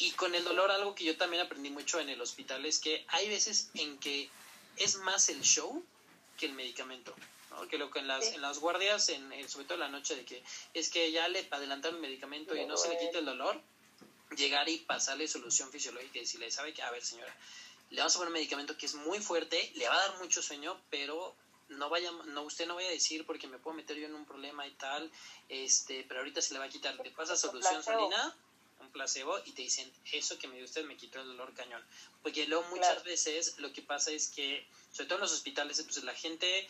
Y 0.02 0.10
con 0.12 0.34
el 0.34 0.42
dolor, 0.42 0.68
algo 0.72 0.96
que 0.96 1.04
yo 1.04 1.16
también 1.16 1.44
aprendí 1.44 1.70
mucho 1.70 2.00
en 2.00 2.08
el 2.08 2.20
hospital 2.20 2.66
es 2.66 2.80
que 2.80 3.04
hay 3.06 3.28
veces 3.28 3.70
en 3.74 3.98
que 3.98 4.28
es 4.76 4.96
más 4.96 5.28
el 5.28 5.40
show 5.42 5.84
que 6.36 6.46
el 6.46 6.54
medicamento. 6.54 7.14
¿no? 7.50 7.68
Que 7.68 7.78
lo 7.78 7.88
que 7.88 8.00
en 8.00 8.08
las, 8.08 8.26
en 8.32 8.42
las 8.42 8.58
guardias, 8.58 9.08
en, 9.10 9.48
sobre 9.48 9.64
todo 9.66 9.74
en 9.74 9.80
la 9.80 9.88
noche, 9.88 10.16
de 10.16 10.24
que 10.24 10.42
es 10.74 10.90
que 10.90 11.12
ya 11.12 11.28
le 11.28 11.46
adelantaron 11.48 11.96
el 11.96 12.02
medicamento 12.02 12.56
y 12.56 12.66
no 12.66 12.76
se 12.76 12.88
le 12.88 12.98
quita 12.98 13.20
el 13.20 13.26
dolor, 13.26 13.60
llegar 14.36 14.68
y 14.68 14.78
pasarle 14.78 15.28
solución 15.28 15.70
fisiológica 15.70 16.18
y 16.18 16.22
decirle, 16.22 16.50
¿sabe 16.50 16.74
qué? 16.74 16.82
A 16.82 16.90
ver, 16.90 17.04
señora, 17.04 17.32
le 17.90 17.98
vamos 17.98 18.16
a 18.16 18.18
poner 18.18 18.28
un 18.30 18.34
medicamento 18.34 18.76
que 18.76 18.86
es 18.86 18.94
muy 18.94 19.20
fuerte, 19.20 19.70
le 19.76 19.86
va 19.86 19.94
a 19.94 20.08
dar 20.08 20.18
mucho 20.18 20.42
sueño, 20.42 20.80
pero 20.90 21.32
no 21.68 21.88
vaya, 21.90 22.10
no, 22.10 22.42
usted 22.42 22.66
no 22.66 22.74
vaya 22.74 22.88
a 22.88 22.92
decir 22.92 23.24
porque 23.24 23.46
me 23.46 23.58
puedo 23.58 23.76
meter 23.76 23.96
yo 23.96 24.06
en 24.06 24.16
un 24.16 24.24
problema 24.24 24.66
y 24.66 24.72
tal, 24.72 25.12
este, 25.48 26.04
pero 26.08 26.20
ahorita 26.20 26.42
se 26.42 26.54
le 26.54 26.58
va 26.58 26.64
a 26.64 26.68
quitar, 26.68 26.96
le 26.96 27.12
pasa 27.12 27.36
solución 27.36 27.84
salina, 27.84 28.34
placebo, 28.92 29.38
y 29.44 29.52
te 29.52 29.62
dicen, 29.62 29.90
eso 30.12 30.38
que 30.38 30.48
me 30.48 30.56
dio 30.56 30.64
usted 30.64 30.84
me 30.84 30.96
quitó 30.96 31.20
el 31.20 31.28
dolor 31.28 31.52
cañón. 31.54 31.82
Porque 32.22 32.46
luego 32.46 32.64
muchas 32.70 33.02
veces 33.04 33.58
lo 33.58 33.72
que 33.72 33.82
pasa 33.82 34.10
es 34.10 34.28
que, 34.28 34.66
sobre 34.92 35.06
todo 35.06 35.16
en 35.16 35.22
los 35.22 35.32
hospitales, 35.32 35.82
pues 35.82 36.02
la 36.04 36.14
gente, 36.14 36.68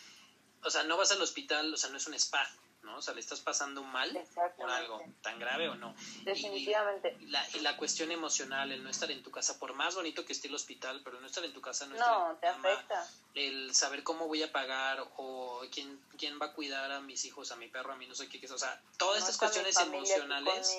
o 0.63 0.71
sea, 0.71 0.85
no 0.85 0.97
vas 0.97 1.13
al 1.13 1.21
hospital, 1.21 1.73
o 1.75 1.77
sea, 1.77 1.91
no 1.91 1.99
es 1.99 2.07
un 2.07 2.15
spa, 2.15 2.49
¿no? 2.83 2.97
O 2.97 3.03
sea, 3.03 3.15
le 3.15 3.21
estás 3.21 3.41
pasando 3.41 3.83
mal 3.83 4.11
por 4.57 4.71
algo, 4.71 5.03
tan 5.23 5.39
grave 5.39 5.69
o 5.69 5.75
no. 5.75 5.95
Definitivamente. 6.25 7.17
Y, 7.21 7.27
la, 7.27 7.47
y 7.55 7.61
la 7.61 7.77
cuestión 7.77 8.11
emocional, 8.11 8.73
el 8.73 8.83
no 8.83 8.91
estar 8.91 9.11
en 9.11 9.23
tu 9.23 9.31
casa, 9.31 9.59
por 9.59 9.75
más 9.75 9.95
bonito 9.95 10.25
que 10.25 10.33
esté 10.33 10.49
el 10.49 10.55
hospital, 10.55 11.01
pero 11.05 11.21
no 11.21 11.27
estar 11.27 11.45
en 11.45 11.53
tu 11.53 11.61
casa 11.61 11.87
no, 11.87 11.97
no 11.97 12.37
te 12.37 12.47
afecta. 12.47 13.09
El 13.35 13.75
saber 13.75 14.03
cómo 14.03 14.27
voy 14.27 14.43
a 14.43 14.53
pagar 14.53 15.07
o 15.17 15.63
quién, 15.71 16.01
quién 16.19 16.41
va 16.41 16.47
a 16.47 16.53
cuidar 16.53 16.91
a 16.91 17.01
mis 17.01 17.25
hijos, 17.25 17.53
a 17.53 17.57
mi 17.57 17.69
perro, 17.69 17.93
a 17.93 17.97
mí 17.97 18.07
no 18.07 18.15
sé 18.15 18.29
qué, 18.29 18.45
o 18.53 18.59
sea, 18.59 18.81
todas 18.97 19.21
estas 19.21 19.39
cuestiones 19.39 19.77
emocionales 19.79 20.77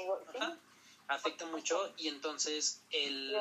afectan 1.07 1.51
mucho 1.51 1.93
y 1.97 2.07
entonces 2.07 2.81
el, 2.91 3.35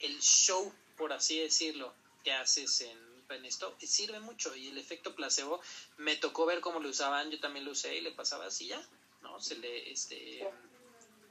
el 0.00 0.20
show, 0.20 0.72
por 0.96 1.12
así 1.12 1.38
decirlo, 1.40 1.92
que 2.22 2.32
haces 2.32 2.80
en 2.82 3.06
en 3.34 3.44
esto 3.44 3.74
sirve 3.80 4.20
mucho 4.20 4.54
y 4.54 4.68
el 4.68 4.78
efecto 4.78 5.14
placebo 5.14 5.60
me 5.96 6.16
tocó 6.16 6.46
ver 6.46 6.60
cómo 6.60 6.80
lo 6.80 6.88
usaban, 6.88 7.30
yo 7.30 7.40
también 7.40 7.64
lo 7.64 7.72
usé 7.72 7.96
y 7.96 8.00
le 8.00 8.12
pasaba 8.12 8.46
así 8.46 8.68
ya, 8.68 8.80
¿no? 9.22 9.40
Se 9.40 9.56
le, 9.56 9.90
este, 9.90 10.48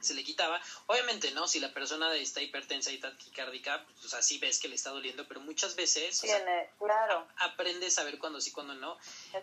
se 0.00 0.14
le 0.14 0.24
quitaba. 0.24 0.60
Obviamente, 0.86 1.30
¿no? 1.32 1.46
Si 1.48 1.60
la 1.60 1.72
persona 1.72 2.14
está 2.14 2.40
hipertensa 2.40 2.90
y 2.92 2.98
taquicárdica, 2.98 3.84
pues 4.00 4.14
así 4.14 4.38
ves 4.38 4.58
que 4.58 4.68
le 4.68 4.74
está 4.74 4.90
doliendo, 4.90 5.26
pero 5.26 5.40
muchas 5.40 5.76
veces 5.76 6.20
Tiene, 6.20 6.70
claro. 6.78 7.26
aprendes 7.38 7.98
a 7.98 8.04
ver 8.04 8.18
cuándo 8.18 8.40
sí, 8.40 8.52
cuándo 8.52 8.74
no. 8.74 8.98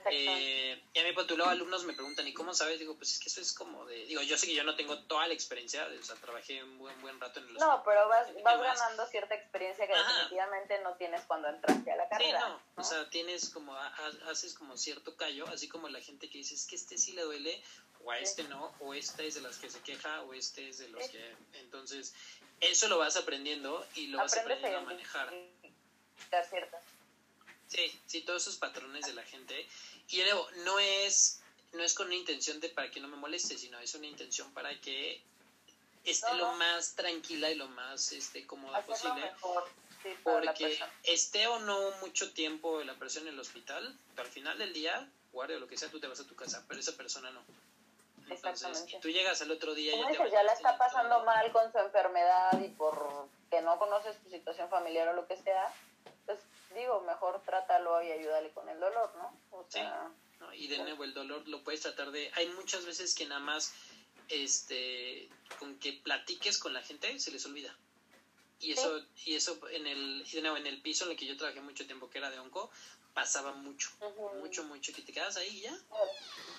Eh, 0.10 0.82
y 0.94 1.00
a 1.00 1.04
mí, 1.04 1.12
pues, 1.14 1.30
luego 1.30 1.50
alumnos 1.50 1.84
me 1.84 1.94
preguntan, 1.94 2.28
¿y 2.28 2.34
cómo 2.34 2.54
sabes? 2.54 2.80
Digo, 2.80 2.96
pues 2.96 3.14
es 3.14 3.20
que 3.20 3.30
eso 3.30 3.42
es 3.42 3.54
como 3.54 3.86
de, 3.86 4.06
digo, 4.06 4.22
yo 4.22 4.38
sé 4.38 4.48
que 4.48 4.56
yo 4.56 4.64
no 4.64 4.76
tengo 4.76 4.98
toda 5.04 5.28
la 5.28 5.34
experiencia, 5.34 5.88
o 6.00 6.04
sea, 6.04 6.16
trabajé 6.16 6.64
un 6.64 6.78
buen, 6.78 7.00
buen 7.02 7.20
rato 7.20 7.40
en 7.40 7.48
el 7.48 7.54
No, 7.56 7.82
pero 7.84 8.08
vas, 8.08 8.28
vas 8.44 8.62
ganando 8.62 9.06
cierta 9.08 9.36
experiencia 9.36 9.88
que 9.88 9.94
definitivamente 9.94 10.82
no 10.82 10.94
tienes 10.96 11.22
cuando 11.24 11.50
entraste 11.50 11.92
a 11.92 11.96
la 11.96 12.08
carrera. 12.10 12.40
Sí, 12.40 12.46
no, 12.48 12.82
o 12.82 12.84
sea, 12.84 13.10
tienes 13.10 13.50
como, 13.50 13.76
haces 14.30 14.54
como 14.54 14.78
cierto 14.78 15.16
callo, 15.16 15.48
así 15.48 15.68
como 15.68 15.90
la 15.90 16.02
gente 16.02 16.30
que 16.30 16.40
dice, 16.40 16.56
es 16.56 16.66
que 16.66 16.76
este 16.76 16.98
sí 16.98 17.14
le 17.14 17.24
duele, 17.24 17.62
o 18.04 18.12
a 18.12 18.20
este 18.20 18.44
no, 18.44 18.74
o 18.82 18.94
esta 18.94 19.24
es 19.24 19.36
de 19.36 19.42
las 19.42 19.58
que 19.58 19.70
se 19.70 19.80
queja, 19.82 20.22
o 20.24 20.34
este 20.34 20.43
es 20.58 20.78
de 20.78 20.90
los 20.90 21.08
que... 21.10 21.36
Entonces, 21.54 22.14
eso 22.60 22.88
lo 22.88 22.98
vas 22.98 23.16
aprendiendo 23.16 23.86
y 23.96 24.08
lo 24.08 24.20
vas 24.20 24.38
aprendiendo 24.38 24.80
a 24.80 24.82
manejar. 24.82 25.34
Sí, 27.68 28.00
sí, 28.06 28.22
todos 28.22 28.44
esos 28.44 28.58
patrones 28.58 29.06
de 29.06 29.14
la 29.14 29.24
gente. 29.24 29.68
Y 30.10 30.18
nuevo, 30.20 30.48
no 30.66 30.80
es, 30.80 31.42
no 31.74 31.84
es 31.84 31.94
con 31.94 32.08
una 32.08 32.16
intención 32.16 32.60
de 32.60 32.70
para 32.70 32.92
que 32.92 33.00
no 33.00 33.08
me 33.08 33.18
moleste, 33.18 33.58
sino 33.58 33.80
es 33.80 33.96
una 33.96 34.08
intención 34.08 34.54
para 34.54 34.80
que 34.80 35.22
esté 36.04 36.34
lo 36.36 36.54
más 36.54 36.96
tranquila 36.96 37.50
y 37.50 37.56
lo 37.56 37.68
más 37.70 38.12
este, 38.12 38.46
cómoda 38.46 38.82
posible. 38.82 39.32
porque 40.24 40.80
esté 41.04 41.48
o 41.48 41.60
no 41.60 41.92
mucho 42.02 42.32
tiempo 42.34 42.84
la 42.84 42.96
persona 42.96 43.30
en 43.30 43.36
el 43.36 43.40
hospital, 43.40 43.98
al 44.18 44.28
final 44.28 44.58
del 44.58 44.74
día, 44.74 45.10
guardia 45.32 45.58
o 45.58 45.60
lo 45.60 45.68
que 45.68 45.78
sea, 45.78 45.90
tú 45.90 46.00
te 46.00 46.08
vas 46.08 46.20
a 46.20 46.28
tu 46.28 46.36
casa, 46.36 46.64
pero 46.68 46.80
esa 46.80 46.96
persona 46.96 47.32
no. 47.32 47.44
Entonces, 48.30 48.86
tú 49.02 49.10
llegas 49.10 49.42
al 49.42 49.52
otro 49.52 49.74
día 49.74 49.96
y 49.96 50.14
ya, 50.14 50.28
ya 50.28 50.44
la 50.44 50.54
está 50.54 50.78
pasando 50.78 51.24
mal 51.24 51.52
con 51.52 51.72
su 51.72 51.78
enfermedad 51.78 52.60
y 52.60 52.70
por 52.70 53.28
que 53.50 53.62
no 53.62 53.78
conoces 53.78 54.18
tu 54.24 54.30
situación 54.30 54.70
familiar 54.70 55.08
o 55.10 55.14
lo 55.14 55.28
que 55.28 55.38
sea, 55.38 55.74
pues 56.26 56.40
digo, 56.74 57.02
mejor 57.02 57.42
trátalo 57.46 58.02
y 58.02 58.12
ayúdale 58.12 58.52
con 58.52 58.68
el 58.70 58.80
dolor, 58.80 59.12
¿no? 59.18 59.64
sí, 59.70 59.80
y 60.56 60.68
de 60.68 60.78
nuevo 60.80 61.04
el 61.04 61.14
dolor 61.14 61.48
lo 61.48 61.64
puedes 61.64 61.82
tratar 61.82 62.12
de... 62.12 62.32
Hay 62.36 62.48
muchas 62.50 62.86
veces 62.86 63.16
que 63.16 63.26
nada 63.26 63.40
más 63.40 63.74
este 64.30 65.30
con 65.60 65.78
que 65.80 65.94
platiques 65.94 66.58
con 66.58 66.74
la 66.74 66.82
gente 66.82 67.20
se 67.20 67.32
les 67.32 67.46
olvida. 67.46 67.76
Y 68.60 68.72
eso, 68.72 69.02
y 69.26 69.36
eso 69.36 69.60
en 69.72 69.88
el, 69.88 70.24
de 70.24 70.42
nuevo, 70.42 70.56
en 70.56 70.68
el 70.68 70.82
piso 70.82 71.06
en 71.06 71.12
el 71.12 71.18
que 71.18 71.26
yo 71.26 71.36
trabajé 71.36 71.60
mucho 71.60 71.86
tiempo, 71.86 72.10
que 72.10 72.20
era 72.20 72.30
de 72.30 72.40
onco, 72.40 72.72
pasaba 73.14 73.52
mucho, 73.54 73.90
mucho, 74.42 74.64
mucho, 74.64 74.94
que 74.94 75.02
te 75.02 75.14
quedas 75.14 75.38
ahí 75.38 75.62
ya. 75.62 75.74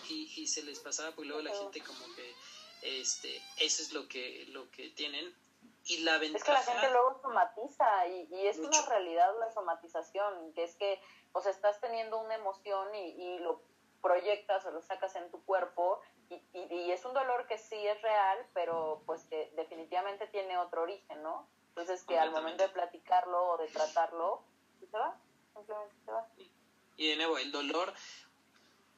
Y, 0.09 0.33
y 0.37 0.47
se 0.47 0.63
les 0.63 0.79
pasaba, 0.79 1.13
pues 1.13 1.27
luego 1.27 1.43
la 1.43 1.55
gente 1.55 1.81
como 1.83 2.05
que, 2.15 2.35
este, 2.83 3.43
eso 3.59 3.83
es 3.83 3.93
lo 3.93 4.09
que, 4.09 4.47
lo 4.49 4.71
que 4.71 4.91
tienen. 4.91 5.35
Y 5.87 5.99
la 5.99 6.19
ventaja... 6.19 6.61
Es 6.61 6.65
que 6.67 6.73
la 6.73 6.81
gente 6.81 6.93
luego 6.93 7.21
somatiza 7.21 8.07
y, 8.09 8.29
y 8.31 8.47
es 8.47 8.59
una 8.59 8.87
realidad 8.87 9.31
la 9.39 9.53
somatización, 9.53 10.53
que 10.55 10.65
es 10.65 10.75
que, 10.77 11.01
o 11.33 11.43
sea, 11.43 11.53
estás 11.53 11.81
teniendo 11.81 12.19
una 12.19 12.35
emoción 12.35 12.95
y, 12.95 13.11
y 13.11 13.39
lo 13.41 13.61
proyectas 14.01 14.65
o 14.67 14.71
lo 14.71 14.83
sacas 14.83 15.17
en 15.17 15.31
tu 15.31 15.43
cuerpo 15.45 16.01
y, 16.29 16.43
y, 16.53 16.91
es 16.91 17.05
un 17.05 17.15
dolor 17.15 17.47
que 17.47 17.59
sí 17.59 17.87
es 17.87 18.01
real, 18.03 18.39
pero 18.53 19.03
pues 19.07 19.25
que 19.25 19.51
definitivamente 19.57 20.27
tiene 20.27 20.59
otro 20.59 20.83
origen, 20.83 21.23
¿no? 21.23 21.47
Entonces 21.69 22.03
que 22.05 22.19
al 22.19 22.31
momento 22.31 22.63
de 22.63 22.69
platicarlo 22.69 23.51
o 23.51 23.57
de 23.59 23.69
tratarlo, 23.69 24.43
se 24.91 24.97
va. 24.97 25.19
Y 26.97 27.09
de 27.09 27.17
nuevo, 27.17 27.39
el 27.39 27.51
dolor, 27.51 27.93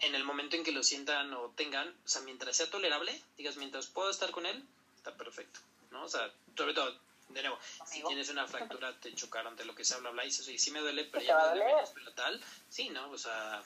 en 0.01 0.15
el 0.15 0.25
momento 0.25 0.57
en 0.57 0.65
que 0.65 0.73
lo 0.73 0.83
sientan 0.83 1.33
o 1.35 1.51
tengan, 1.51 1.89
o 1.89 2.09
sea, 2.09 2.23
mientras 2.23 2.57
sea 2.57 2.71
tolerable, 2.71 3.21
digas, 3.37 3.57
mientras 3.57 3.87
puedo 3.87 4.11
estar 4.11 4.31
con 4.31 4.47
él, 4.47 4.63
está 4.97 5.15
perfecto, 5.15 5.61
¿no? 5.91 6.05
O 6.05 6.09
sea, 6.09 6.31
sobre 6.57 6.75
todo, 6.75 6.99
de 7.29 7.43
nuevo, 7.43 7.59
si 7.87 8.03
tienes 8.03 8.29
una 8.29 8.47
fractura, 8.47 8.99
te 9.01 9.15
chocaron, 9.15 9.57
de 9.57 9.65
lo 9.65 9.75
que 9.75 9.85
se 9.85 9.95
habla, 9.95 10.11
habla, 10.11 10.25
y 10.25 10.29
eso, 10.29 10.51
y 10.51 10.59
sí 10.59 10.71
me 10.71 10.81
duele, 10.81 11.05
pero 11.05 11.25
ya 11.25 11.37
me 11.37 11.49
duele 11.49 11.65
menos, 11.65 11.91
pero 11.95 12.13
tal, 12.13 12.43
sí, 12.69 12.91
¿no? 12.91 13.11
O 13.11 13.19
sea, 13.19 13.63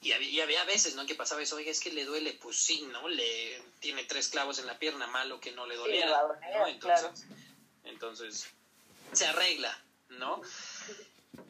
y 0.00 0.12
había, 0.12 0.28
y 0.28 0.40
había, 0.40 0.64
veces, 0.64 0.94
¿no? 0.94 1.04
Que 1.06 1.14
pasaba 1.14 1.42
eso, 1.42 1.56
oiga, 1.56 1.70
es 1.70 1.80
que 1.80 1.92
le 1.92 2.04
duele, 2.04 2.32
pues 2.34 2.56
sí, 2.56 2.82
¿no? 2.92 3.08
Le 3.08 3.62
tiene 3.80 4.04
tres 4.04 4.28
clavos 4.28 4.58
en 4.58 4.66
la 4.66 4.78
pierna, 4.78 5.06
malo 5.06 5.40
que 5.40 5.52
no 5.52 5.66
le 5.66 5.76
doliera, 5.76 6.22
¿no? 6.54 6.66
Entonces, 6.66 7.26
entonces, 7.84 8.48
se 9.12 9.26
arregla, 9.26 9.76
¿no? 10.10 10.40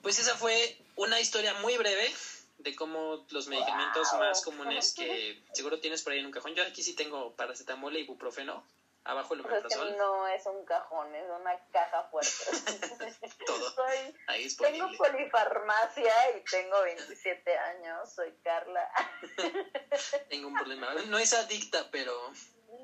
Pues 0.03 0.19
esa 0.19 0.37
fue 0.37 0.79
una 0.97 1.21
historia 1.21 1.55
muy 1.55 1.77
breve 1.77 2.13
de 2.59 2.75
cómo 2.75 3.25
los 3.31 3.47
medicamentos 3.49 4.13
más 4.15 4.43
comunes 4.43 4.95
que 4.95 5.43
seguro 5.53 5.81
tienes 5.81 6.03
por 6.03 6.13
ahí 6.13 6.19
en 6.19 6.27
un 6.27 6.33
cajón. 6.33 6.55
Yo 6.55 6.65
aquí 6.65 6.83
sí 6.83 6.95
tengo 6.95 7.33
paracetamol 7.35 7.97
y 7.97 8.01
ibuprofeno. 8.01 8.65
Abajo 9.05 9.33
el 9.33 9.41
omeprazol. 9.41 9.97
no 9.97 10.29
es 10.29 10.45
un 10.45 10.67
cajón, 10.67 11.15
es 11.15 11.25
una 11.31 11.59
caja 11.73 12.03
fuerte. 12.11 12.31
Todo. 13.47 13.75
ahí 14.27 14.55
tengo 14.55 14.89
polifarmacia 14.99 16.13
y 16.37 16.45
tengo 16.45 16.83
27 16.83 17.57
años. 17.57 18.13
Soy 18.13 18.35
Carla. 18.45 18.91
tengo 20.29 20.49
un 20.49 20.55
problema. 20.55 20.93
No 21.07 21.19
es 21.19 21.33
adicta, 21.33 21.89
pero 21.91 22.13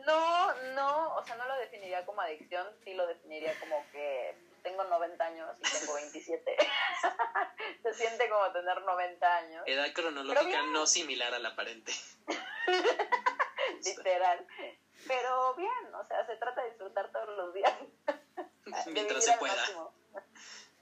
no, 0.07 0.55
no, 0.75 1.15
o 1.17 1.27
sea, 1.27 1.37
no 1.37 1.47
lo 1.47 1.57
definiría 1.57 2.07
como 2.07 2.23
adicción, 2.23 2.67
sí 2.85 2.95
lo 2.95 3.07
definiría 3.07 3.59
como 3.61 3.85
que 3.93 4.35
tengo 4.65 4.83
90 4.83 5.25
años 5.25 5.57
y 5.61 5.79
tengo 5.79 5.95
27. 5.95 6.57
Se 7.83 7.95
siente 7.95 8.29
como 8.29 8.51
tener 8.51 8.83
90 8.83 9.37
años. 9.37 9.63
Edad 9.67 9.93
cronológica 9.93 10.63
no 10.73 10.87
similar 10.87 11.33
a 11.35 11.39
la 11.39 11.51
aparente. 11.51 11.93
Literal. 13.85 14.45
Pero 15.07 15.55
bien, 15.55 15.95
o 15.95 16.05
sea, 16.07 16.27
se 16.27 16.37
trata 16.37 16.63
de 16.63 16.71
disfrutar 16.71 17.13
todos 17.13 17.29
los 17.37 17.55
días. 17.55 17.73
Mientras 18.87 19.25
se 19.25 19.37
pueda. 19.37 19.65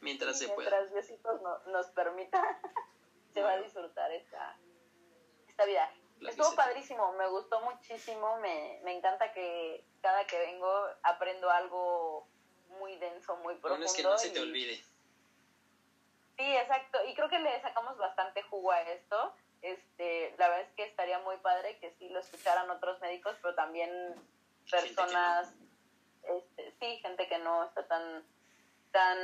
Mientras 0.00 0.38
se 0.38 0.48
pueda. 0.48 0.70
Mientras 0.70 0.92
Diosito 0.92 1.60
nos 1.66 1.86
permita, 1.88 2.60
se 3.34 3.42
va 3.42 3.52
a 3.52 3.58
disfrutar 3.58 4.12
esta, 4.12 4.56
esta 5.48 5.64
vida. 5.64 5.92
Estuvo 6.20 6.54
padrísimo, 6.54 7.12
me 7.14 7.26
gustó 7.26 7.60
muchísimo, 7.62 8.36
me, 8.36 8.80
me 8.84 8.96
encanta 8.96 9.32
que 9.32 9.84
cada 10.00 10.24
que 10.24 10.38
vengo 10.38 10.86
aprendo 11.02 11.50
algo 11.50 12.28
muy 12.78 12.96
denso, 12.96 13.36
muy 13.36 13.54
profundo. 13.54 13.68
Bueno, 13.68 13.84
es 13.84 13.94
que 13.94 14.02
no 14.02 14.18
se 14.18 14.30
te 14.30 14.40
olvide. 14.40 14.76
Sí, 16.36 16.56
exacto. 16.56 16.98
Y 17.06 17.14
creo 17.14 17.28
que 17.28 17.38
le 17.38 17.60
sacamos 17.62 17.96
bastante 17.98 18.42
jugo 18.42 18.72
a 18.72 18.80
esto. 18.82 19.34
Este, 19.62 20.34
la 20.38 20.48
verdad 20.48 20.66
es 20.68 20.74
que 20.74 20.84
estaría 20.84 21.20
muy 21.20 21.36
padre 21.36 21.78
que 21.78 21.92
sí 21.92 22.08
lo 22.08 22.18
escucharan 22.18 22.68
otros 22.70 23.00
médicos, 23.00 23.36
pero 23.40 23.54
también 23.54 23.90
personas, 24.68 25.54
este, 26.24 26.74
sí, 26.80 26.98
gente 26.98 27.28
que 27.28 27.38
no 27.38 27.64
está 27.64 27.86
tan, 27.86 28.24
tan, 28.90 29.18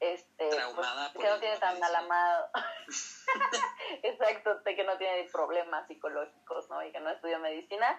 este, 0.00 0.50
Traumada 0.50 1.10
pues, 1.14 1.24
que 1.24 1.30
no 1.30 1.40
tiene 1.40 1.56
tan 1.56 1.82
alamado, 1.82 2.50
exacto, 4.02 4.56
de 4.56 4.76
que 4.76 4.84
no 4.84 4.98
tiene 4.98 5.24
problemas 5.32 5.86
psicológicos, 5.88 6.68
¿no? 6.68 6.84
Y 6.84 6.92
que 6.92 7.00
no 7.00 7.10
estudia 7.10 7.38
medicina, 7.38 7.98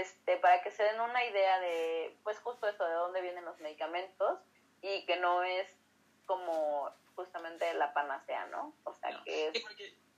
este, 0.00 0.36
para 0.38 0.62
que 0.62 0.70
se 0.70 0.82
den 0.82 1.00
una 1.00 1.24
idea 1.24 1.60
de, 1.60 2.16
pues 2.22 2.38
justo 2.38 2.68
eso, 2.68 2.84
de 2.84 2.94
dónde 2.94 3.20
vienen 3.20 3.44
los 3.44 3.58
medicamentos 3.60 4.38
y 4.80 5.04
que 5.06 5.16
no 5.16 5.42
es 5.42 5.68
como 6.26 6.90
justamente 7.14 7.72
la 7.74 7.92
panacea, 7.92 8.46
¿no? 8.46 8.74
O 8.84 8.94
sea, 8.94 9.22
que 9.24 9.48
es... 9.48 9.64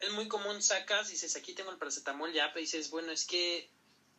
es 0.00 0.10
muy 0.12 0.28
común, 0.28 0.62
sacas 0.62 1.08
y 1.08 1.12
dices, 1.12 1.36
aquí 1.36 1.54
tengo 1.54 1.70
el 1.70 1.78
paracetamol 1.78 2.32
ya, 2.32 2.48
pero 2.48 2.60
dices, 2.60 2.90
bueno, 2.90 3.10
es 3.10 3.26
que, 3.26 3.68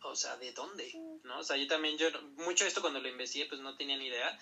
o 0.01 0.15
sea, 0.15 0.35
¿de 0.37 0.51
dónde? 0.51 0.91
¿No? 1.23 1.39
O 1.39 1.43
sea, 1.43 1.57
yo 1.57 1.67
también, 1.67 1.97
yo, 1.97 2.09
mucho 2.37 2.65
esto 2.65 2.81
cuando 2.81 2.99
lo 2.99 3.07
investigué, 3.07 3.45
pues 3.47 3.61
no 3.61 3.75
tenía 3.75 3.97
ni 3.97 4.07
idea. 4.07 4.37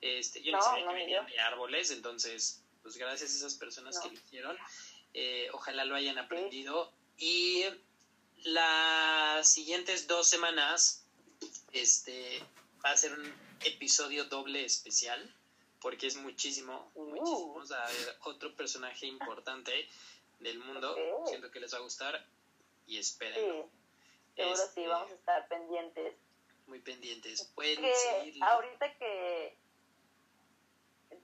Este, 0.00 0.42
yo 0.42 0.52
no, 0.52 0.60
sabía 0.60 0.86
que 0.88 0.94
venían 0.94 1.26
de 1.26 1.38
árboles, 1.40 1.90
entonces, 1.90 2.62
pues 2.82 2.96
gracias 2.96 3.32
a 3.32 3.36
esas 3.36 3.54
personas 3.54 3.98
que 4.00 4.08
lo 4.08 4.14
hicieron, 4.14 4.58
eh, 5.14 5.48
ojalá 5.52 5.84
lo 5.84 5.94
hayan 5.94 6.18
aprendido. 6.18 6.92
Y 7.18 7.64
las 8.46 9.48
siguientes 9.48 10.06
dos 10.06 10.28
semanas, 10.28 11.04
este, 11.72 12.42
va 12.84 12.90
a 12.90 12.96
ser 12.96 13.12
un 13.12 13.32
episodio 13.64 14.24
doble 14.24 14.64
especial 14.64 15.34
porque 15.80 16.06
es 16.06 16.16
muchísimo, 16.16 16.90
muchísimo. 16.94 17.54
O 17.54 17.64
sea, 17.64 17.86
otro 18.24 18.54
personaje 18.56 19.06
importante 19.06 19.88
del 20.40 20.58
mundo. 20.58 20.96
Siento 21.26 21.50
que 21.50 21.60
les 21.60 21.72
va 21.74 21.78
a 21.78 21.82
gustar 21.82 22.24
y 22.86 22.98
esperen. 22.98 23.34
Sí, 23.34 23.70
seguro 24.36 24.56
sí, 24.56 24.62
este, 24.64 24.88
vamos 24.88 25.10
a 25.10 25.14
estar 25.14 25.48
pendientes. 25.48 26.16
Muy 26.66 26.80
pendientes. 26.80 27.44
Pueden 27.54 27.80
que 27.80 28.38
ahorita 28.40 28.96
que 28.98 29.56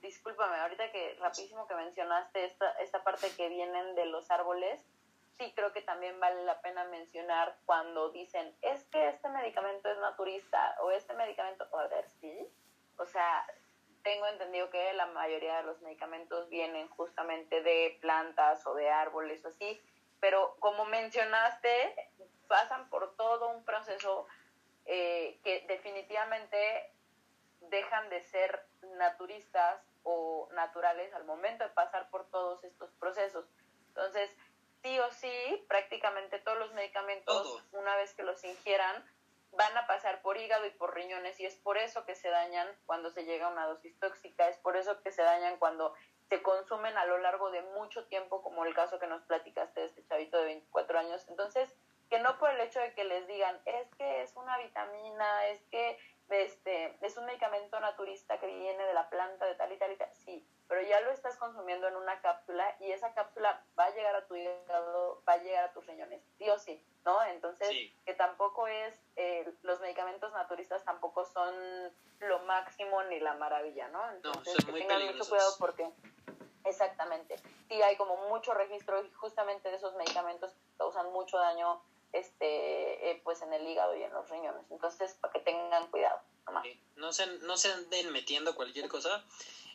discúlpame, 0.00 0.56
ahorita 0.56 0.90
que 0.90 1.14
rapidísimo 1.20 1.66
que 1.66 1.74
mencionaste 1.74 2.44
esta, 2.44 2.70
esta 2.82 3.02
parte 3.04 3.30
que 3.36 3.48
vienen 3.48 3.94
de 3.94 4.06
los 4.06 4.30
árboles, 4.30 4.80
sí 5.42 5.52
creo 5.56 5.72
que 5.72 5.82
también 5.82 6.18
vale 6.20 6.44
la 6.44 6.60
pena 6.60 6.84
mencionar 6.84 7.56
cuando 7.66 8.10
dicen, 8.10 8.54
es 8.62 8.84
que 8.84 9.08
este 9.08 9.28
medicamento 9.28 9.90
es 9.90 9.98
naturista 9.98 10.76
o 10.80 10.90
este 10.92 11.14
medicamento, 11.14 11.66
a 11.76 11.86
ver, 11.88 12.08
sí, 12.20 12.48
o 12.96 13.04
sea, 13.04 13.44
tengo 14.04 14.26
entendido 14.28 14.70
que 14.70 14.92
la 14.92 15.06
mayoría 15.06 15.56
de 15.58 15.62
los 15.64 15.80
medicamentos 15.80 16.48
vienen 16.48 16.88
justamente 16.88 17.62
de 17.62 17.98
plantas 18.00 18.66
o 18.66 18.74
de 18.74 18.90
árboles 18.90 19.44
o 19.44 19.48
así, 19.48 19.80
pero 20.20 20.54
como 20.60 20.84
mencionaste, 20.84 22.10
pasan 22.46 22.88
por 22.88 23.16
todo 23.16 23.48
un 23.48 23.64
proceso 23.64 24.26
eh, 24.86 25.40
que 25.42 25.64
definitivamente 25.66 26.92
dejan 27.62 28.08
de 28.10 28.20
ser 28.20 28.64
naturistas 28.96 29.80
o 30.04 30.48
naturales 30.52 31.12
al 31.14 31.24
momento 31.24 31.64
de 31.64 31.70
pasar 31.70 32.10
por 32.10 32.28
todos 32.30 32.62
estos 32.64 32.90
procesos. 32.92 33.46
Entonces, 33.88 34.36
sí 34.82 34.98
o 34.98 35.10
sí, 35.12 35.64
prácticamente 35.68 36.38
todos 36.40 36.58
los 36.58 36.72
medicamentos, 36.72 37.64
una 37.72 37.96
vez 37.96 38.14
que 38.14 38.22
los 38.22 38.42
ingieran, 38.44 39.04
van 39.52 39.76
a 39.76 39.86
pasar 39.86 40.22
por 40.22 40.36
hígado 40.38 40.66
y 40.66 40.70
por 40.70 40.94
riñones 40.94 41.38
y 41.38 41.46
es 41.46 41.56
por 41.56 41.76
eso 41.76 42.04
que 42.04 42.14
se 42.14 42.30
dañan 42.30 42.68
cuando 42.86 43.10
se 43.10 43.24
llega 43.24 43.46
a 43.46 43.50
una 43.50 43.66
dosis 43.66 43.98
tóxica, 43.98 44.48
es 44.48 44.56
por 44.58 44.76
eso 44.76 45.02
que 45.02 45.12
se 45.12 45.22
dañan 45.22 45.58
cuando 45.58 45.94
se 46.28 46.42
consumen 46.42 46.96
a 46.96 47.04
lo 47.04 47.18
largo 47.18 47.50
de 47.50 47.60
mucho 47.60 48.06
tiempo, 48.06 48.42
como 48.42 48.64
el 48.64 48.74
caso 48.74 48.98
que 48.98 49.06
nos 49.06 49.22
platicaste 49.24 49.80
de 49.80 49.86
este 49.86 50.06
chavito 50.06 50.38
de 50.38 50.44
24 50.46 50.98
años. 50.98 51.28
Entonces, 51.28 51.74
que 52.08 52.18
no 52.18 52.38
por 52.38 52.50
el 52.50 52.60
hecho 52.60 52.80
de 52.80 52.94
que 52.94 53.04
les 53.04 53.26
digan, 53.26 53.60
es 53.66 53.86
que 53.96 54.22
es 54.22 54.34
una 54.36 54.56
vitamina, 54.56 55.48
es 55.48 55.60
que 55.70 55.98
este, 56.32 56.96
es 57.04 57.16
un 57.16 57.26
medicamento 57.26 57.78
naturista 57.80 58.38
que 58.38 58.46
viene 58.46 58.84
de 58.84 58.94
la 58.94 59.08
planta 59.08 59.46
de 59.46 59.54
tal 59.54 59.72
y 59.72 59.76
tal 59.76 59.92
y 59.92 59.96
tal, 59.96 60.12
sí, 60.12 60.46
pero 60.68 60.82
ya 60.82 61.00
lo 61.00 61.10
estás 61.10 61.36
consumiendo 61.36 61.86
en 61.88 61.96
una 61.96 62.20
cápsula 62.20 62.76
y 62.80 62.90
esa 62.92 63.12
cápsula 63.14 63.64
va 63.78 63.84
a 63.84 63.90
llegar 63.90 64.14
a 64.14 64.26
tu 64.26 64.34
hígado, 64.34 65.22
va 65.28 65.34
a 65.34 65.38
llegar 65.38 65.64
a 65.64 65.72
tus 65.72 65.86
riñones, 65.86 66.22
sí 66.38 66.48
o 66.48 66.58
sí, 66.58 66.82
¿no? 67.04 67.22
Entonces, 67.24 67.68
que 68.04 68.14
tampoco 68.14 68.66
es, 68.66 68.94
eh, 69.16 69.52
los 69.62 69.80
medicamentos 69.80 70.32
naturistas 70.32 70.84
tampoco 70.84 71.24
son 71.24 71.54
lo 72.20 72.38
máximo 72.40 73.02
ni 73.04 73.20
la 73.20 73.34
maravilla, 73.34 73.88
¿no? 73.88 74.10
Entonces, 74.12 74.64
que 74.64 74.72
tengan 74.72 75.04
mucho 75.04 75.28
cuidado 75.28 75.54
porque, 75.58 75.90
exactamente, 76.64 77.36
sí 77.68 77.82
hay 77.82 77.96
como 77.96 78.16
mucho 78.28 78.54
registro 78.54 79.02
justamente 79.16 79.68
de 79.68 79.76
esos 79.76 79.94
medicamentos 79.96 80.54
causan 80.78 81.12
mucho 81.12 81.38
daño 81.38 81.82
este 82.12 83.10
eh, 83.10 83.20
pues 83.24 83.42
en 83.42 83.52
el 83.52 83.66
hígado 83.66 83.96
y 83.96 84.02
en 84.02 84.12
los 84.12 84.28
riñones 84.28 84.64
entonces 84.70 85.14
para 85.20 85.32
que 85.32 85.40
tengan 85.40 85.90
cuidado 85.90 86.20
no 86.96 87.12
se 87.12 87.26
no 87.38 87.56
se 87.56 87.72
anden 87.72 88.12
metiendo 88.12 88.54
cualquier 88.54 88.88
cosa 88.88 89.24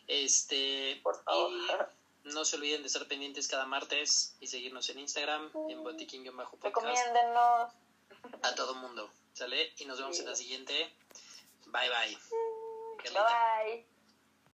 este, 0.08 1.00
Por 1.04 1.22
favor. 1.24 1.90
no 2.24 2.46
se 2.46 2.56
olviden 2.56 2.82
de 2.82 2.88
estar 2.88 3.06
pendientes 3.08 3.48
cada 3.48 3.66
martes 3.66 4.36
y 4.40 4.48
seguirnos 4.48 4.90
en 4.90 5.00
Instagram, 5.00 5.52
en 5.70 5.84
botiquín-podcast. 5.84 6.64
Recomiéndenos. 6.64 7.72
A 8.42 8.56
todo 8.56 8.74
mundo, 8.76 9.10
¿sale? 9.34 9.74
Y 9.78 9.86
nos 9.86 10.00
vemos 10.00 10.18
en 10.20 10.26
la 10.26 10.36
siguiente. 10.36 10.74
Bye, 11.68 11.90
bye. 11.90 12.18
Bye, 13.04 13.12
bye. 13.12 13.97